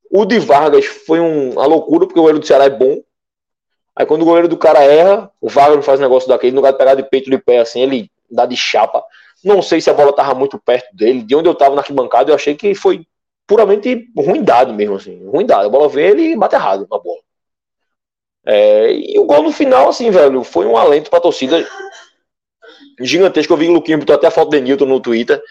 O 0.09 0.23
de 0.23 0.39
Vargas 0.39 0.85
foi 0.85 1.19
um- 1.19 1.51
uma 1.51 1.65
loucura, 1.65 2.05
porque 2.05 2.17
o 2.17 2.21
goleiro 2.23 2.39
do 2.39 2.47
Ceará 2.47 2.63
é 2.63 2.69
bom. 2.69 3.01
Aí 3.93 4.05
quando 4.05 4.21
o 4.21 4.25
goleiro 4.25 4.47
do 4.47 4.55
cara 4.55 4.81
erra, 4.85 5.29
o 5.41 5.49
Vargas 5.49 5.85
faz 5.85 5.99
um 5.99 6.03
negócio 6.03 6.29
daquele, 6.29 6.53
no 6.53 6.61
lugar 6.61 6.71
de 6.71 6.77
pegar 6.77 6.95
de 6.95 7.03
peito 7.03 7.29
de 7.29 7.37
pé 7.37 7.59
assim, 7.59 7.81
ele 7.81 8.09
dá 8.31 8.45
de 8.45 8.55
chapa. 8.55 9.03
Não 9.43 9.61
sei 9.61 9.81
se 9.81 9.89
a 9.89 9.93
bola 9.93 10.13
tava 10.13 10.33
muito 10.33 10.57
perto 10.57 10.95
dele. 10.95 11.23
De 11.23 11.35
onde 11.35 11.49
eu 11.49 11.55
tava 11.55 11.75
na 11.75 11.81
arquibancada, 11.81 12.31
eu 12.31 12.35
achei 12.35 12.55
que 12.55 12.73
foi 12.73 13.05
puramente 13.45 14.07
ruindade 14.15 14.71
mesmo, 14.71 14.95
assim. 14.95 15.27
Ruindade. 15.27 15.65
A 15.65 15.69
bola 15.69 15.89
veio 15.89 16.11
ele 16.11 16.37
bate 16.37 16.55
errado 16.55 16.87
na 16.89 16.97
bola. 16.97 17.26
É, 18.49 18.93
e 18.93 19.19
o 19.19 19.25
gol 19.25 19.43
no 19.43 19.51
final, 19.51 19.89
assim, 19.89 20.09
velho, 20.09 20.41
foi 20.41 20.65
um 20.65 20.77
alento 20.77 21.09
pra 21.09 21.19
torcida 21.19 21.67
gigantesco. 22.97 23.51
Eu 23.51 23.57
vi 23.57 23.67
o 23.67 23.73
Luquinho 23.73 23.97
botou 23.97 24.15
até 24.15 24.27
a 24.27 24.31
foto 24.31 24.51
de 24.51 24.61
Newton 24.61 24.85
no 24.85 25.01
Twitter. 25.01 25.43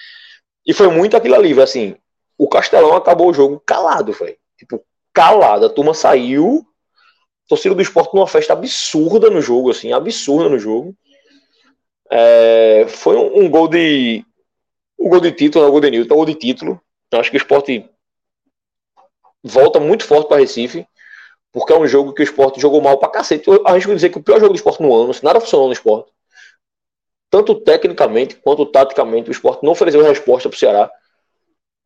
E 0.66 0.72
foi 0.72 0.88
muito 0.88 1.14
aquilo 1.14 1.34
ali, 1.34 1.48
velho, 1.48 1.62
assim. 1.62 1.94
O 2.38 2.48
Castelão 2.48 2.96
acabou 2.96 3.28
o 3.28 3.34
jogo 3.34 3.62
calado, 3.66 4.12
velho. 4.14 4.36
Tipo, 4.56 4.82
calado. 5.12 5.66
A 5.66 5.68
turma 5.68 5.92
saiu. 5.92 6.66
Torcida 7.46 7.74
do 7.74 7.82
esporte 7.82 8.14
numa 8.14 8.26
festa 8.26 8.54
absurda 8.54 9.28
no 9.28 9.42
jogo, 9.42 9.70
assim, 9.70 9.92
absurda 9.92 10.48
no 10.48 10.58
jogo. 10.58 10.96
É, 12.10 12.86
foi 12.88 13.16
um, 13.16 13.44
um 13.44 13.50
gol 13.50 13.68
de. 13.68 14.24
Um 14.98 15.10
gol 15.10 15.20
de 15.20 15.32
título, 15.32 15.62
não, 15.62 15.68
um 15.68 15.72
gol 15.72 15.82
de 15.82 15.90
Newton, 15.90 16.14
um 16.14 16.16
gol 16.16 16.26
de 16.26 16.34
título. 16.34 16.80
Eu 17.12 17.20
acho 17.20 17.30
que 17.30 17.36
o 17.36 17.38
esporte 17.38 17.88
volta 19.44 19.78
muito 19.78 20.04
forte 20.04 20.28
para 20.28 20.38
Recife, 20.38 20.86
porque 21.56 21.72
é 21.72 21.78
um 21.78 21.86
jogo 21.86 22.12
que 22.12 22.20
o 22.20 22.22
esporte 22.22 22.60
jogou 22.60 22.82
mal 22.82 22.98
pra 22.98 23.08
cacete. 23.08 23.48
Eu 23.48 23.66
arrisco 23.66 23.94
dizer 23.94 24.10
que 24.10 24.18
o 24.18 24.22
pior 24.22 24.38
jogo 24.38 24.52
do 24.52 24.56
esporte 24.56 24.82
no 24.82 24.94
ano, 24.94 25.14
se 25.14 25.24
nada 25.24 25.40
funcionou 25.40 25.68
no 25.68 25.72
esporte, 25.72 26.12
tanto 27.30 27.54
tecnicamente 27.54 28.36
quanto 28.36 28.66
taticamente, 28.66 29.30
o 29.30 29.32
esporte 29.32 29.64
não 29.64 29.72
ofereceu 29.72 30.02
resposta 30.02 30.50
pro 30.50 30.58
Ceará. 30.58 30.90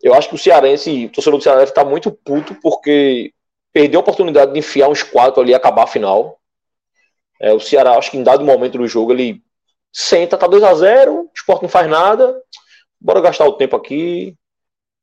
Eu 0.03 0.13
acho 0.13 0.29
que 0.29 0.35
o 0.35 0.39
cearense, 0.39 1.07
o 1.07 1.13
torcedor 1.13 1.39
do 1.39 1.43
Ceará 1.45 1.61
deve 1.61 1.71
estar 1.71 1.85
muito 1.85 2.11
puto 2.11 2.53
porque 2.61 3.33
perdeu 3.73 4.01
a 4.01 4.03
oportunidade 4.03 4.53
de 4.53 4.59
enfiar 4.59 4.89
uns 4.89 5.05
quatro 5.05 5.41
ali 5.41 5.53
e 5.53 5.55
acabar 5.55 5.85
a 5.85 5.87
final. 5.87 6.41
É, 7.41 7.53
o 7.53 7.61
Ceará, 7.61 7.97
acho 7.97 8.11
que 8.11 8.17
em 8.17 8.25
dado 8.25 8.45
momento 8.45 8.77
do 8.77 8.89
jogo, 8.89 9.13
ele 9.13 9.41
senta, 9.93 10.37
tá 10.37 10.49
2 10.49 10.65
a 10.65 10.75
0 10.75 11.15
o 11.15 11.31
esporte 11.33 11.63
não 11.63 11.69
faz 11.69 11.89
nada, 11.89 12.43
bora 13.01 13.21
gastar 13.21 13.47
o 13.47 13.53
tempo 13.53 13.77
aqui. 13.77 14.35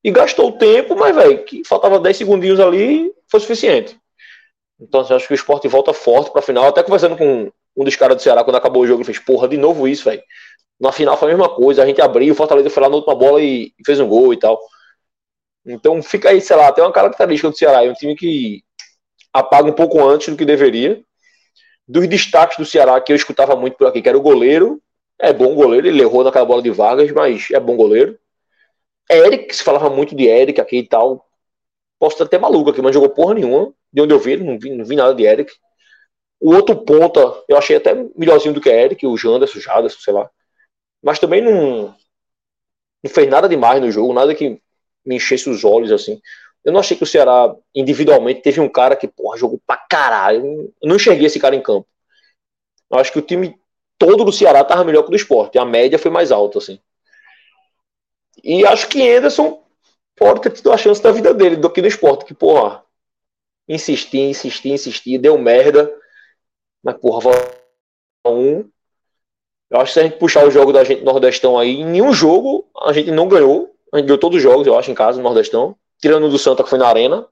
E 0.03 0.11
gastou 0.11 0.49
o 0.49 0.57
tempo, 0.57 0.93
mas, 0.93 1.15
velho, 1.15 1.45
que 1.45 1.63
faltava 1.63 2.01
10 2.01 2.17
segundinhos 2.17 2.59
ali, 2.59 3.09
foi 3.31 3.39
suficiente. 3.39 3.97
Então, 4.79 5.01
assim, 5.01 5.13
acho 5.13 5.27
que 5.27 5.33
o 5.33 5.35
esporte 5.35 5.67
volta 5.67 5.93
forte 5.93 6.31
pra 6.31 6.41
final. 6.41 6.67
Até 6.67 6.83
conversando 6.83 7.17
com 7.17 7.51
um 7.75 7.83
dos 7.83 7.95
caras 7.95 8.17
do 8.17 8.21
Ceará, 8.21 8.43
quando 8.43 8.55
acabou 8.57 8.83
o 8.83 8.87
jogo, 8.87 8.99
ele 8.99 9.05
fez, 9.05 9.19
porra, 9.19 9.47
de 9.47 9.57
novo 9.57 9.87
isso, 9.87 10.05
velho. 10.05 10.21
Na 10.79 10.91
final 10.91 11.17
foi 11.17 11.29
a 11.31 11.35
mesma 11.35 11.49
coisa, 11.49 11.83
a 11.83 11.85
gente 11.85 12.01
abriu, 12.01 12.33
o 12.33 12.35
Fortaleza 12.37 12.69
foi 12.69 12.83
lá 12.83 12.89
na 12.89 12.95
última 12.95 13.15
bola 13.15 13.41
e 13.41 13.73
e 13.79 13.85
fez 13.85 13.99
um 13.99 14.07
gol 14.07 14.33
e 14.33 14.37
tal. 14.37 14.59
Então 15.65 16.01
fica 16.01 16.29
aí, 16.29 16.39
sei 16.39 16.55
lá, 16.55 16.71
tem 16.71 16.83
uma 16.83 16.93
característica 16.93 17.49
do 17.49 17.57
Ceará, 17.57 17.83
é 17.83 17.89
um 17.89 17.93
time 17.93 18.15
que 18.15 18.63
apaga 19.33 19.69
um 19.69 19.73
pouco 19.73 20.03
antes 20.07 20.29
do 20.29 20.37
que 20.37 20.45
deveria. 20.45 21.01
Dos 21.87 22.07
destaques 22.07 22.57
do 22.57 22.65
Ceará 22.65 22.99
que 23.01 23.11
eu 23.11 23.15
escutava 23.15 23.55
muito 23.55 23.77
por 23.77 23.87
aqui, 23.87 24.01
que 24.01 24.09
era 24.09 24.17
o 24.17 24.21
goleiro. 24.21 24.81
É 25.19 25.33
bom 25.33 25.55
goleiro, 25.55 25.87
ele 25.87 26.01
errou 26.01 26.23
naquela 26.23 26.45
bola 26.45 26.61
de 26.61 26.69
Vargas, 26.69 27.11
mas 27.11 27.49
é 27.51 27.59
bom 27.59 27.75
goleiro. 27.75 28.17
Eric, 29.09 29.55
se 29.55 29.63
falava 29.63 29.89
muito 29.89 30.15
de 30.15 30.25
Eric 30.25 30.61
aqui 30.61 30.79
e 30.79 30.87
tal. 30.87 31.26
Posso 31.99 32.15
estar 32.15 32.25
até 32.25 32.37
maluco 32.37 32.69
aqui, 32.69 32.81
mas 32.81 32.93
jogou 32.93 33.09
porra 33.09 33.33
nenhuma. 33.33 33.73
De 33.91 34.01
onde 34.01 34.13
eu 34.13 34.19
vi, 34.19 34.37
não 34.37 34.59
vi, 34.59 34.69
não 34.71 34.85
vi 34.85 34.95
nada 34.95 35.13
de 35.15 35.23
Eric. 35.23 35.51
O 36.39 36.53
outro 36.53 36.75
ponta, 36.75 37.19
eu 37.47 37.57
achei 37.57 37.75
até 37.75 37.95
melhorzinho 38.15 38.53
do 38.53 38.61
que 38.61 38.69
Eric, 38.69 39.05
o 39.05 39.17
Janderson, 39.17 39.57
o 39.57 39.61
Jaderson, 39.61 39.99
sei 39.99 40.13
lá. 40.13 40.29
Mas 41.01 41.19
também 41.19 41.41
não, 41.41 41.95
não 43.03 43.11
fez 43.11 43.27
nada 43.27 43.49
demais 43.49 43.81
no 43.81 43.91
jogo, 43.91 44.13
nada 44.13 44.35
que 44.35 44.61
me 45.05 45.15
enchesse 45.15 45.49
os 45.49 45.63
olhos, 45.63 45.91
assim. 45.91 46.21
Eu 46.63 46.73
não 46.73 46.79
achei 46.79 46.97
que 46.97 47.03
o 47.03 47.07
Ceará, 47.07 47.55
individualmente, 47.73 48.41
teve 48.41 48.59
um 48.59 48.69
cara 48.69 48.95
que, 48.95 49.07
porra, 49.07 49.37
jogou 49.37 49.59
pra 49.65 49.77
caralho. 49.77 50.73
Eu 50.81 50.89
não 50.89 50.97
enxerguei 50.97 51.27
esse 51.27 51.39
cara 51.39 51.55
em 51.55 51.61
campo. 51.61 51.87
Eu 52.89 52.99
acho 52.99 53.11
que 53.11 53.19
o 53.19 53.21
time 53.21 53.57
todo 53.97 54.23
do 54.23 54.31
Ceará 54.31 54.63
tava 54.63 54.83
melhor 54.83 55.03
que 55.03 55.07
o 55.07 55.11
do 55.11 55.15
esporte. 55.15 55.57
A 55.57 55.65
média 55.65 55.97
foi 55.97 56.11
mais 56.11 56.31
alta, 56.31 56.59
assim. 56.59 56.79
E 58.43 58.65
acho 58.65 58.87
que 58.87 59.09
Anderson 59.09 59.63
pode 60.17 60.41
ter 60.41 60.49
tido 60.49 60.71
a 60.71 60.77
chance 60.77 61.01
da 61.01 61.11
vida 61.11 61.33
dele 61.33 61.55
do 61.55 61.69
que 61.69 61.81
do 61.81 61.87
esporte, 61.87 62.25
que, 62.25 62.33
porra, 62.33 62.83
insistir, 63.67 64.21
insistir, 64.21 64.71
insistir, 64.71 65.17
deu 65.17 65.37
merda. 65.37 65.93
Mas, 66.83 66.97
porra, 66.97 67.21
volta 67.21 67.57
um. 68.25 68.69
Eu 69.69 69.79
acho 69.79 69.91
que 69.91 69.93
se 69.93 69.99
a 69.99 70.03
gente 70.03 70.17
puxar 70.17 70.45
o 70.45 70.51
jogo 70.51 70.73
da 70.73 70.83
gente 70.83 70.99
no 70.99 71.11
Nordestão 71.11 71.57
aí, 71.57 71.81
em 71.81 71.85
nenhum 71.85 72.13
jogo 72.13 72.67
a 72.83 72.91
gente 72.91 73.11
não 73.11 73.27
ganhou. 73.27 73.73
A 73.93 73.97
gente 73.97 74.07
ganhou 74.07 74.19
todos 74.19 74.37
os 74.37 74.43
jogos, 74.43 74.65
eu 74.65 74.77
acho, 74.77 74.91
em 74.91 74.95
casa, 74.95 75.17
no 75.17 75.23
Nordestão. 75.23 75.75
Tirando 75.99 76.29
do 76.29 76.37
Santa, 76.37 76.63
que 76.63 76.69
foi 76.69 76.79
na 76.79 76.87
Arena. 76.87 77.27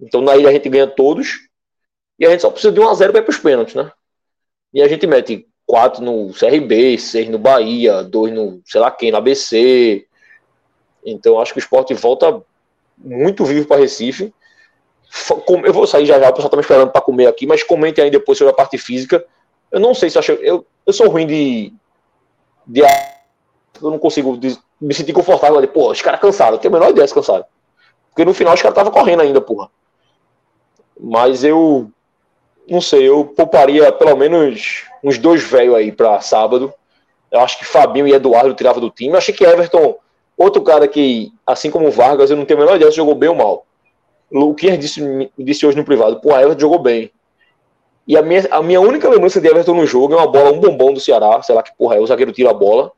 Então, 0.00 0.20
na 0.20 0.36
ilha 0.36 0.48
a 0.48 0.52
gente 0.52 0.68
ganha 0.68 0.86
todos. 0.86 1.48
E 2.18 2.24
a 2.24 2.30
gente 2.30 2.40
só 2.40 2.50
precisa 2.50 2.72
de 2.72 2.80
1 2.80 2.88
a 2.88 2.94
0 2.94 3.12
para 3.12 3.20
ir 3.22 3.24
pros 3.24 3.38
pênaltis, 3.38 3.74
né? 3.74 3.90
E 4.72 4.82
a 4.82 4.88
gente 4.88 5.06
mete 5.06 5.48
4 5.66 6.02
no 6.02 6.32
CRB, 6.32 6.98
6 6.98 7.28
no 7.28 7.38
Bahia, 7.38 8.02
2 8.02 8.32
no, 8.32 8.62
sei 8.64 8.80
lá 8.80 8.90
quem, 8.90 9.10
no 9.10 9.18
ABC. 9.18 10.06
Então, 11.04 11.38
acho 11.40 11.52
que 11.52 11.58
o 11.58 11.60
esporte 11.60 11.92
volta 11.94 12.42
muito 12.96 13.44
vivo 13.44 13.66
para 13.66 13.80
Recife. 13.80 14.32
Eu 15.62 15.72
vou 15.72 15.86
sair 15.86 16.06
já 16.06 16.18
já, 16.18 16.30
o 16.30 16.32
pessoal 16.32 16.50
tá 16.50 16.56
me 16.56 16.62
esperando 16.62 16.90
para 16.90 17.00
comer 17.00 17.26
aqui, 17.26 17.46
mas 17.46 17.62
comente 17.62 18.00
aí 18.00 18.10
depois 18.10 18.38
sobre 18.38 18.52
a 18.52 18.56
parte 18.56 18.78
física. 18.78 19.24
Eu 19.70 19.80
não 19.80 19.94
sei 19.94 20.10
se 20.10 20.16
eu 20.16 20.20
acho. 20.20 20.32
Eu, 20.32 20.66
eu 20.86 20.92
sou 20.92 21.08
ruim 21.08 21.26
de. 21.26 21.72
de 22.66 22.80
eu 22.80 23.90
não 23.90 23.98
consigo 23.98 24.36
de- 24.36 24.58
me 24.80 24.94
sentir 24.94 25.12
confortável 25.12 25.58
ali. 25.58 25.66
Pô, 25.66 25.90
os 25.90 26.00
caras 26.02 26.20
cansaram. 26.20 26.54
Eu 26.54 26.58
tenho 26.58 26.74
a 26.74 26.78
menor 26.78 26.90
ideia 26.90 27.06
se 27.06 27.14
cansaram. 27.14 27.44
Porque 28.10 28.24
no 28.24 28.34
final 28.34 28.54
os 28.54 28.62
caras 28.62 28.76
estavam 28.76 28.92
correndo 28.92 29.22
ainda, 29.22 29.40
porra. 29.40 29.68
Mas 30.98 31.44
eu. 31.44 31.90
Não 32.68 32.80
sei, 32.80 33.06
eu 33.08 33.26
pouparia 33.26 33.92
pelo 33.92 34.16
menos 34.16 34.84
uns 35.02 35.18
dois 35.18 35.42
velhos 35.42 35.74
aí 35.74 35.92
pra 35.92 36.20
sábado. 36.20 36.72
Eu 37.30 37.40
acho 37.40 37.58
que 37.58 37.64
Fabinho 37.64 38.06
e 38.06 38.12
Eduardo 38.12 38.54
tiravam 38.54 38.80
do 38.80 38.90
time. 38.90 39.12
Eu 39.12 39.18
achei 39.18 39.34
que 39.34 39.44
Everton, 39.44 39.96
outro 40.36 40.62
cara 40.62 40.86
que, 40.88 41.32
assim 41.46 41.70
como 41.70 41.88
o 41.88 41.90
Vargas, 41.90 42.30
eu 42.30 42.36
não 42.36 42.44
tenho 42.44 42.60
a 42.60 42.64
menor 42.64 42.76
ideia 42.76 42.90
se 42.90 42.96
jogou 42.96 43.14
bem 43.14 43.28
ou 43.28 43.34
mal. 43.34 43.66
O 44.30 44.54
que 44.54 44.76
disse, 44.76 45.30
disse 45.38 45.66
hoje 45.66 45.76
no 45.76 45.84
privado, 45.84 46.20
pô, 46.20 46.36
Everton 46.36 46.60
jogou 46.60 46.78
bem. 46.78 47.10
E 48.06 48.16
a 48.16 48.22
minha, 48.22 48.46
a 48.50 48.62
minha 48.62 48.80
única 48.80 49.08
lembrança 49.08 49.40
de 49.40 49.48
Everton 49.48 49.74
no 49.74 49.86
jogo 49.86 50.14
é 50.14 50.16
uma 50.16 50.26
bola, 50.26 50.52
um 50.52 50.60
bombom 50.60 50.92
do 50.92 51.00
Ceará, 51.00 51.40
sei 51.42 51.54
lá 51.54 51.62
que 51.62 51.74
porra 51.76 51.96
é, 51.96 52.00
o 52.00 52.06
zagueiro 52.06 52.32
tira 52.32 52.50
a 52.50 52.54
bola. 52.54 52.92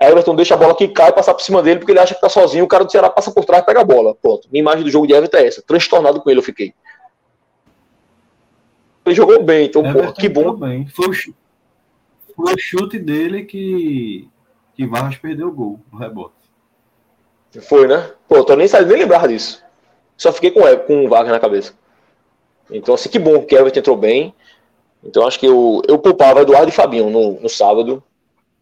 Aí 0.00 0.10
Everton 0.10 0.36
deixa 0.36 0.54
a 0.54 0.56
bola 0.56 0.76
que 0.76 0.88
cai, 0.88 1.12
passar 1.12 1.34
por 1.34 1.42
cima 1.42 1.62
dele, 1.62 1.80
porque 1.80 1.90
ele 1.90 1.98
acha 1.98 2.14
que 2.14 2.20
tá 2.20 2.28
sozinho, 2.28 2.64
o 2.64 2.68
cara 2.68 2.84
do 2.84 2.92
Ceará 2.92 3.08
passa 3.08 3.32
por 3.32 3.44
trás 3.44 3.62
e 3.62 3.66
pega 3.66 3.80
a 3.80 3.84
bola. 3.84 4.14
Pronto. 4.14 4.46
Minha 4.52 4.60
imagem 4.60 4.84
do 4.84 4.90
jogo 4.90 5.06
de 5.06 5.14
Everton 5.14 5.38
é 5.38 5.46
essa. 5.46 5.62
Transtornado 5.62 6.20
com 6.20 6.30
ele 6.30 6.40
eu 6.40 6.44
fiquei. 6.44 6.74
Ele 9.04 9.14
jogou 9.14 9.42
bem, 9.42 9.66
então, 9.66 9.82
porra, 9.82 10.12
que 10.12 10.28
bom. 10.28 10.52
Bem. 10.54 10.86
Foi, 10.88 11.08
o 11.08 11.12
chute, 11.12 11.38
foi 12.34 12.54
o 12.54 12.58
chute 12.58 12.98
dele 12.98 13.44
que, 13.44 14.28
que 14.74 14.86
Vargas 14.86 15.16
perdeu 15.16 15.48
o 15.48 15.52
gol, 15.52 15.80
no 15.92 15.98
rebote. 15.98 16.35
Foi, 17.62 17.86
né? 17.86 18.12
Pô, 18.28 18.42
tô 18.44 18.54
nem 18.56 18.68
nem 18.68 18.98
lembrar 18.98 19.28
disso. 19.28 19.62
Só 20.16 20.32
fiquei 20.32 20.50
com, 20.50 20.60
com 20.86 21.04
o 21.04 21.08
Vargas 21.08 21.32
na 21.32 21.40
cabeça. 21.40 21.74
Então, 22.70 22.94
assim, 22.94 23.08
que 23.08 23.18
bom 23.18 23.44
que 23.44 23.54
o 23.54 23.58
Everton 23.58 23.78
entrou 23.78 23.96
bem. 23.96 24.34
Então, 25.02 25.26
acho 25.26 25.38
que 25.38 25.46
eu, 25.46 25.82
eu 25.86 25.98
poupava 25.98 26.42
Eduardo 26.42 26.68
e 26.68 26.74
Fabinho 26.74 27.10
no, 27.10 27.40
no 27.40 27.48
sábado. 27.48 28.02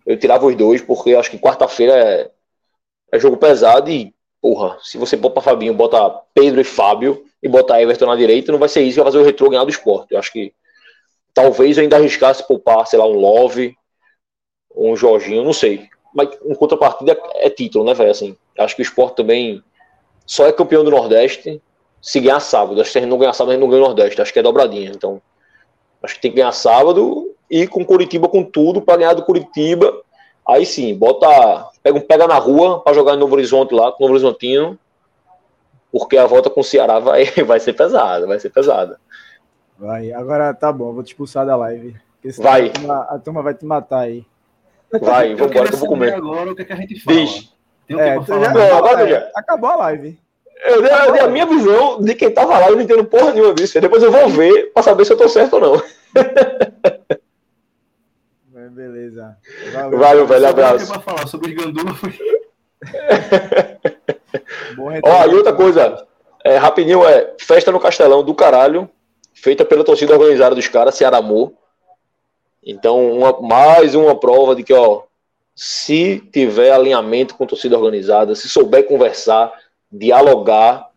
Eu 0.04 0.18
tirava 0.18 0.44
os 0.46 0.54
dois, 0.54 0.82
porque 0.82 1.14
acho 1.14 1.30
que 1.30 1.38
quarta-feira 1.38 1.94
é, 1.94 2.30
é, 3.12 3.18
jogo 3.18 3.36
pesado 3.36 3.90
e, 3.90 4.14
porra, 4.42 4.76
se 4.82 4.98
você 4.98 5.16
poupa 5.16 5.40
Fabinho, 5.40 5.72
bota 5.72 6.20
Pedro 6.34 6.60
e 6.60 6.64
Fábio 6.64 7.24
e 7.42 7.48
bota 7.48 7.80
Everton 7.80 8.06
na 8.06 8.16
direita, 8.16 8.52
não 8.52 8.58
vai 8.58 8.68
ser 8.68 8.82
isso 8.82 8.96
que 8.96 9.02
vai 9.02 9.10
fazer 9.10 9.22
o 9.22 9.26
retrô 9.26 9.48
ganhar 9.48 9.64
do 9.64 9.70
esporte. 9.70 10.12
Eu 10.12 10.18
acho 10.18 10.30
que 10.30 10.52
talvez 11.32 11.78
eu 11.78 11.82
ainda 11.82 11.96
arriscasse 11.96 12.46
poupar, 12.46 12.86
sei 12.86 12.98
lá, 12.98 13.06
um 13.06 13.18
Love, 13.18 13.74
um 14.76 14.94
Jorginho, 14.94 15.44
não 15.44 15.52
sei. 15.54 15.88
Mas 16.14 16.28
em 16.44 16.54
contrapartida 16.54 17.18
é 17.34 17.50
título, 17.50 17.84
né, 17.84 17.92
velho? 17.92 18.10
Assim, 18.10 18.36
acho 18.58 18.76
que 18.76 18.82
o 18.82 18.84
esporte 18.84 19.16
também 19.16 19.62
só 20.24 20.46
é 20.46 20.52
campeão 20.52 20.84
do 20.84 20.90
Nordeste 20.90 21.60
se 22.00 22.20
ganhar 22.20 22.40
sábado. 22.40 22.80
Acho 22.80 22.88
que 22.88 22.92
se 22.92 22.98
a 22.98 23.00
gente 23.00 23.10
não 23.10 23.18
ganhar 23.18 23.32
sábado, 23.32 23.50
a 23.50 23.54
gente 23.54 23.62
não 23.62 23.68
ganha 23.68 23.82
o 23.82 23.86
Nordeste. 23.86 24.22
Acho 24.22 24.32
que 24.32 24.38
é 24.38 24.42
dobradinha. 24.42 24.90
Então, 24.94 25.20
acho 26.02 26.14
que 26.14 26.20
tem 26.20 26.30
que 26.30 26.36
ganhar 26.36 26.52
sábado 26.52 27.34
e 27.50 27.66
com 27.66 27.84
Curitiba 27.84 28.28
com 28.28 28.44
tudo 28.44 28.80
para 28.80 28.98
ganhar 28.98 29.14
do 29.14 29.24
Curitiba. 29.24 30.02
Aí 30.46 30.64
sim, 30.66 30.94
bota, 30.94 31.70
pega 31.82 31.98
um 31.98 32.00
pega 32.00 32.26
na 32.26 32.36
rua 32.36 32.80
para 32.80 32.92
jogar 32.92 33.14
em 33.14 33.18
Novo 33.18 33.34
Horizonte 33.34 33.74
lá, 33.74 33.90
com 33.90 34.04
o 34.04 34.06
Novo 34.06 34.12
Horizontino, 34.12 34.78
porque 35.90 36.18
a 36.18 36.26
volta 36.26 36.50
com 36.50 36.60
o 36.60 36.64
Ceará 36.64 36.98
vai, 36.98 37.24
vai 37.46 37.58
ser 37.58 37.72
pesada, 37.72 38.26
vai 38.26 38.38
ser 38.38 38.50
pesada. 38.50 39.00
Vai, 39.78 40.12
agora 40.12 40.52
tá 40.52 40.70
bom, 40.70 40.92
vou 40.92 41.02
te 41.02 41.08
expulsar 41.08 41.46
da 41.46 41.56
live. 41.56 41.96
Vai. 42.38 42.68
A 42.68 42.72
turma, 42.72 43.06
a 43.10 43.18
turma, 43.18 43.42
vai 43.42 43.54
te 43.54 43.64
matar 43.64 44.00
aí. 44.00 44.24
Vai, 45.00 45.34
vamos 45.34 45.52
embora 45.52 45.68
que 45.68 45.74
eu 45.74 45.78
vou 45.78 45.88
comer. 45.88 46.14
Agora 46.14 46.50
o 46.52 46.56
que, 46.56 46.62
é 46.62 46.64
que 46.64 46.72
a 46.72 46.76
gente 46.76 47.00
fala? 47.00 47.16
Diz. 47.18 47.52
Tem 47.86 47.96
o 47.96 48.00
que 48.00 48.04
É, 48.04 48.14
pra 48.14 48.20
tu 48.22 48.26
falar? 48.26 48.44
já- 48.44 48.52
Não, 48.52 48.76
agora 48.78 49.08
já. 49.08 49.30
acabou 49.36 49.70
a 49.70 49.76
live. 49.76 50.18
Eu 50.64 50.82
dei, 50.82 50.90
eu 50.92 51.12
dei 51.12 51.20
a 51.20 51.28
minha 51.28 51.44
visão 51.46 52.00
de 52.00 52.14
quem 52.14 52.30
tava 52.30 52.58
lá, 52.58 52.68
eu 52.70 52.76
não 52.76 52.82
entendo 52.82 53.04
porra 53.04 53.32
nenhuma 53.32 53.52
disso. 53.54 53.78
Depois 53.80 54.02
eu 54.02 54.10
vou 54.10 54.28
ver 54.30 54.72
pra 54.72 54.82
saber 54.82 55.04
se 55.04 55.12
eu 55.12 55.16
tô 55.18 55.28
certo 55.28 55.54
ou 55.54 55.60
não. 55.60 55.82
Beleza. 58.70 59.36
Valeu. 59.72 59.98
Valeu, 59.98 60.26
velho, 60.26 60.48
abraço. 60.48 60.88
pra 60.90 61.00
falar 61.00 61.26
sobre 61.28 61.54
os 61.54 61.64
Gandula 61.64 61.94
foi 61.94 62.10
Bom 64.76 64.88
Ó, 65.04 65.24
e 65.26 65.34
outra 65.34 65.52
coisa, 65.52 66.06
é, 66.44 66.56
rapidinho, 66.56 67.06
é 67.06 67.34
festa 67.38 67.70
no 67.70 67.78
Castelão 67.78 68.24
do 68.24 68.34
caralho, 68.34 68.88
feita 69.32 69.64
pela 69.64 69.84
torcida 69.84 70.14
organizada 70.14 70.54
dos 70.54 70.66
caras, 70.68 70.94
Ceará 70.96 71.18
Amor. 71.18 71.52
Então, 72.64 73.10
uma- 73.12 73.40
mais 73.40 73.94
uma 73.94 74.18
prova 74.18 74.54
de 74.54 74.62
que, 74.62 74.72
ó, 74.72 75.02
se 75.54 76.20
tiver 76.32 76.70
alinhamento 76.72 77.34
com 77.36 77.46
torcida 77.46 77.76
organizada, 77.78 78.34
se 78.34 78.48
souber 78.48 78.86
conversar, 78.88 79.52
dialogar, 79.92 80.88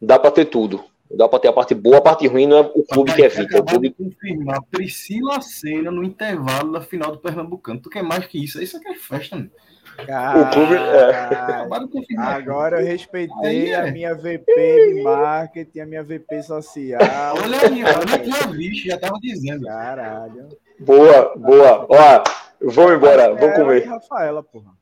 dá 0.00 0.18
pra 0.18 0.30
ter 0.30 0.44
tudo. 0.44 0.84
Dá 1.12 1.28
pra 1.28 1.40
ter 1.40 1.48
a 1.48 1.52
parte 1.52 1.74
boa, 1.74 1.96
a 1.98 2.00
parte 2.00 2.26
ruim 2.28 2.46
não 2.46 2.58
é 2.58 2.60
o 2.60 2.84
clube 2.84 3.12
que 3.12 3.22
evita, 3.22 3.56
é 3.56 3.58
o 3.58 3.62
Acabou 3.62 3.80
clube 3.80 3.90
confirmar 3.90 4.62
Priscila 4.70 5.40
Senna 5.40 5.90
no 5.90 6.04
intervalo 6.04 6.70
da 6.70 6.80
final 6.80 7.10
do 7.10 7.18
Pernambucano. 7.18 7.80
Tu 7.80 7.90
quer 7.90 8.02
mais 8.04 8.26
que 8.26 8.38
isso? 8.44 8.62
Isso 8.62 8.76
aqui 8.76 8.88
é 8.90 8.94
festa, 8.94 9.34
mano. 9.36 9.50
O 9.98 10.50
clube- 10.52 10.76
é. 10.76 12.16
Agora 12.16 12.80
eu 12.80 12.86
respeitei 12.86 13.34
Aí 13.44 13.70
é. 13.70 13.88
a 13.88 13.90
minha 13.90 14.14
VP 14.14 14.94
de 14.94 15.02
marketing, 15.02 15.80
a 15.80 15.86
minha 15.86 16.02
VP 16.04 16.42
social. 16.44 17.00
Olha 17.42 17.58
aí, 17.60 17.80
eu 17.80 18.06
nem 18.06 18.30
tinha 18.30 18.46
visto, 18.52 18.86
já 18.86 18.96
tava 18.96 19.18
dizendo. 19.20 19.66
Caralho. 19.66 20.48
Boa, 20.80 21.36
boa. 21.36 21.86
Ó, 21.90 22.24
vamos 22.62 22.92
embora, 22.94 23.22
Ela 23.24 23.34
vamos 23.36 23.54
e 23.54 23.60
comer. 23.60 23.84
Rafaela, 23.86 24.42
porra. 24.42 24.72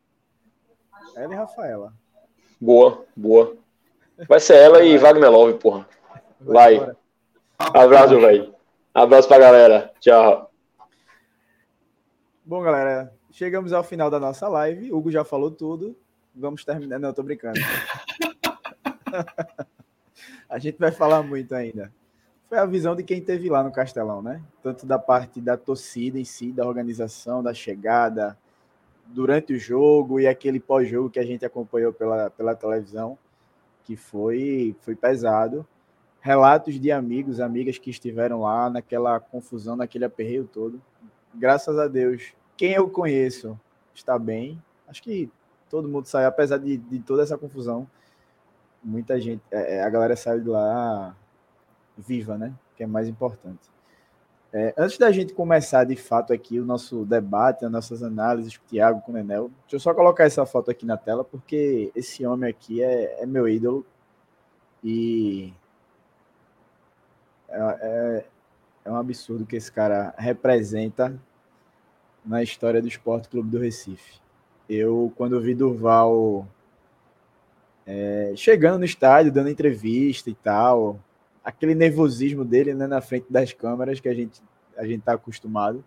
Ela 1.16 1.34
e 1.34 1.36
Rafaela. 1.36 1.92
Boa, 2.60 3.04
boa. 3.16 3.56
Vai 4.28 4.38
ser 4.38 4.54
ela 4.54 4.82
e 4.84 4.96
Wagner 4.96 5.30
Love, 5.30 5.58
porra. 5.58 5.88
Vai. 6.40 6.76
embora. 6.76 6.96
Abraço, 7.58 8.20
velho. 8.20 8.54
Abraço 8.94 9.26
pra 9.26 9.38
galera. 9.38 9.92
Tchau. 9.98 10.50
Bom, 12.44 12.62
galera, 12.62 13.12
chegamos 13.32 13.72
ao 13.72 13.82
final 13.82 14.08
da 14.08 14.20
nossa 14.20 14.46
live. 14.46 14.92
Hugo 14.92 15.10
já 15.10 15.24
falou 15.24 15.50
tudo. 15.50 15.98
Vamos 16.32 16.64
terminar. 16.64 17.00
Não, 17.00 17.12
tô 17.12 17.24
brincando. 17.24 17.58
a 20.48 20.58
gente 20.60 20.78
vai 20.78 20.92
falar 20.92 21.22
muito 21.22 21.54
ainda. 21.54 21.92
Foi 22.48 22.56
a 22.56 22.64
visão 22.64 22.96
de 22.96 23.02
quem 23.02 23.20
teve 23.20 23.50
lá 23.50 23.62
no 23.62 23.70
Castelão, 23.70 24.22
né? 24.22 24.42
Tanto 24.62 24.86
da 24.86 24.98
parte 24.98 25.38
da 25.38 25.56
torcida 25.56 26.18
em 26.18 26.24
si, 26.24 26.50
da 26.50 26.66
organização, 26.66 27.42
da 27.42 27.52
chegada, 27.52 28.38
durante 29.06 29.52
o 29.52 29.58
jogo 29.58 30.18
e 30.18 30.26
aquele 30.26 30.58
pós-jogo 30.58 31.10
que 31.10 31.18
a 31.18 31.24
gente 31.24 31.44
acompanhou 31.44 31.92
pela, 31.92 32.30
pela 32.30 32.54
televisão, 32.54 33.18
que 33.84 33.96
foi, 33.96 34.74
foi 34.80 34.94
pesado. 34.94 35.66
Relatos 36.20 36.80
de 36.80 36.90
amigos, 36.90 37.38
amigas 37.38 37.78
que 37.78 37.90
estiveram 37.90 38.42
lá 38.42 38.70
naquela 38.70 39.20
confusão, 39.20 39.76
naquele 39.76 40.06
aperreio 40.06 40.48
todo. 40.50 40.80
Graças 41.34 41.78
a 41.78 41.86
Deus, 41.86 42.32
quem 42.56 42.72
eu 42.72 42.88
conheço 42.88 43.58
está 43.94 44.18
bem. 44.18 44.60
Acho 44.86 45.02
que 45.02 45.30
todo 45.68 45.88
mundo 45.88 46.06
saiu, 46.06 46.28
apesar 46.28 46.56
de, 46.56 46.78
de 46.78 46.98
toda 47.00 47.22
essa 47.22 47.36
confusão, 47.36 47.86
muita 48.82 49.20
gente, 49.20 49.42
é, 49.50 49.76
é, 49.76 49.82
a 49.82 49.90
galera 49.90 50.16
saiu 50.16 50.40
de 50.40 50.48
lá 50.48 51.14
viva, 51.98 52.38
né? 52.38 52.54
Que 52.76 52.84
é 52.84 52.86
mais 52.86 53.08
importante. 53.08 53.68
É, 54.50 54.72
antes 54.78 54.96
da 54.96 55.12
gente 55.12 55.34
começar 55.34 55.84
de 55.84 55.94
fato 55.94 56.32
aqui 56.32 56.58
o 56.58 56.64
nosso 56.64 57.04
debate, 57.04 57.66
as 57.66 57.70
nossas 57.70 58.02
análises 58.02 58.56
com 58.56 58.64
o 58.64 58.68
Thiago, 58.68 59.02
com 59.02 59.12
o 59.12 59.14
Nenel, 59.14 59.50
deixa 59.62 59.76
eu 59.76 59.80
só 59.80 59.92
colocar 59.92 60.24
essa 60.24 60.46
foto 60.46 60.70
aqui 60.70 60.86
na 60.86 60.96
tela, 60.96 61.22
porque 61.22 61.92
esse 61.94 62.24
homem 62.24 62.48
aqui 62.48 62.82
é, 62.82 63.22
é 63.22 63.26
meu 63.26 63.46
ídolo 63.46 63.84
e 64.82 65.52
é, 67.48 67.58
é, 67.58 68.26
é 68.86 68.90
um 68.90 68.96
absurdo 68.96 69.44
que 69.44 69.56
esse 69.56 69.70
cara 69.70 70.14
representa 70.16 71.20
na 72.24 72.42
história 72.42 72.80
do 72.80 72.88
Esporte 72.88 73.28
Clube 73.28 73.50
do 73.50 73.58
Recife. 73.58 74.18
Eu, 74.66 75.12
quando 75.16 75.40
vi 75.40 75.54
Durval 75.54 76.46
é, 77.86 78.32
chegando 78.34 78.78
no 78.78 78.84
estádio, 78.84 79.32
dando 79.32 79.50
entrevista 79.50 80.30
e 80.30 80.34
tal, 80.34 80.98
aquele 81.48 81.74
nervosismo 81.74 82.44
dele 82.44 82.74
né, 82.74 82.86
na 82.86 83.00
frente 83.00 83.26
das 83.30 83.54
câmeras 83.54 83.98
que 84.00 84.08
a 84.08 84.14
gente 84.14 84.42
a 84.76 84.86
gente 84.86 85.00
tá 85.02 85.14
acostumado. 85.14 85.82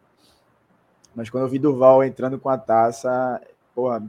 Mas 1.16 1.30
quando 1.30 1.44
eu 1.44 1.50
vi 1.50 1.60
Durval 1.60 2.04
entrando 2.04 2.40
com 2.40 2.50
a 2.50 2.58
taça, 2.58 3.40
porra, 3.76 4.04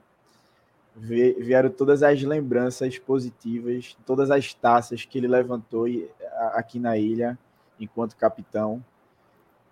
vi- 0.97 1.35
vieram 1.35 1.71
todas 1.71 2.03
as 2.03 2.23
lembranças 2.23 2.99
positivas, 2.99 3.97
todas 4.07 4.31
as 4.31 4.53
taças 4.55 5.05
que 5.05 5.19
ele 5.19 5.29
levantou 5.29 5.87
aqui 6.55 6.79
na 6.81 6.97
ilha 6.97 7.39
enquanto 7.79 8.17
capitão. 8.17 8.83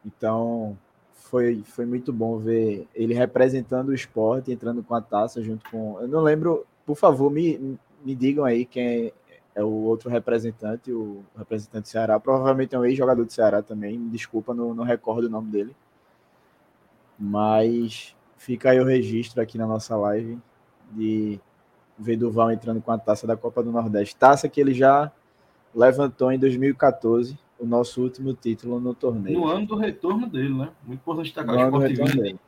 Então, 0.04 0.78
foi, 1.14 1.62
foi 1.64 1.86
muito 1.86 2.12
bom 2.12 2.38
ver 2.38 2.86
ele 2.94 3.14
representando 3.14 3.88
o 3.88 3.94
esporte, 3.94 4.52
entrando 4.52 4.82
com 4.82 4.94
a 4.94 5.00
taça 5.00 5.42
junto 5.42 5.68
com. 5.70 5.98
Eu 6.00 6.08
não 6.08 6.20
lembro, 6.20 6.66
por 6.86 6.94
favor, 6.96 7.30
me, 7.30 7.78
me 8.04 8.14
digam 8.14 8.44
aí 8.44 8.64
quem 8.64 9.12
é 9.54 9.62
o 9.64 9.68
outro 9.68 10.08
representante, 10.08 10.92
o 10.92 11.24
representante 11.36 11.84
do 11.84 11.88
Ceará. 11.88 12.18
Provavelmente 12.20 12.74
é 12.74 12.78
um 12.78 12.84
ex-jogador 12.84 13.24
do 13.24 13.32
Ceará 13.32 13.62
também. 13.62 14.08
Desculpa, 14.08 14.54
não, 14.54 14.74
não 14.74 14.84
recordo 14.84 15.26
o 15.26 15.30
nome 15.30 15.50
dele. 15.50 15.74
Mas 17.18 18.14
fica 18.36 18.70
aí 18.70 18.80
o 18.80 18.84
registro 18.84 19.40
aqui 19.42 19.58
na 19.58 19.66
nossa 19.66 19.96
live 19.96 20.38
de 20.92 21.38
ver 21.98 22.16
Duval 22.16 22.50
entrando 22.50 22.80
com 22.80 22.90
a 22.90 22.98
taça 22.98 23.26
da 23.26 23.36
Copa 23.36 23.62
do 23.62 23.70
Nordeste. 23.70 24.16
Taça 24.16 24.48
que 24.48 24.60
ele 24.60 24.72
já 24.72 25.12
levantou 25.74 26.32
em 26.32 26.38
2014, 26.38 27.38
o 27.58 27.66
nosso 27.66 28.02
último 28.02 28.32
título 28.32 28.80
no 28.80 28.94
torneio. 28.94 29.38
No 29.38 29.46
ano 29.46 29.66
do 29.66 29.76
retorno 29.76 30.26
dele, 30.26 30.54
né? 30.54 30.70
Muito 30.84 31.00
importante 31.00 31.26
destacar. 31.26 31.70
No 31.70 31.78
O 31.78 31.86
Sport, 31.86 32.10
vinha, 32.10 32.22
dele. 32.22 32.40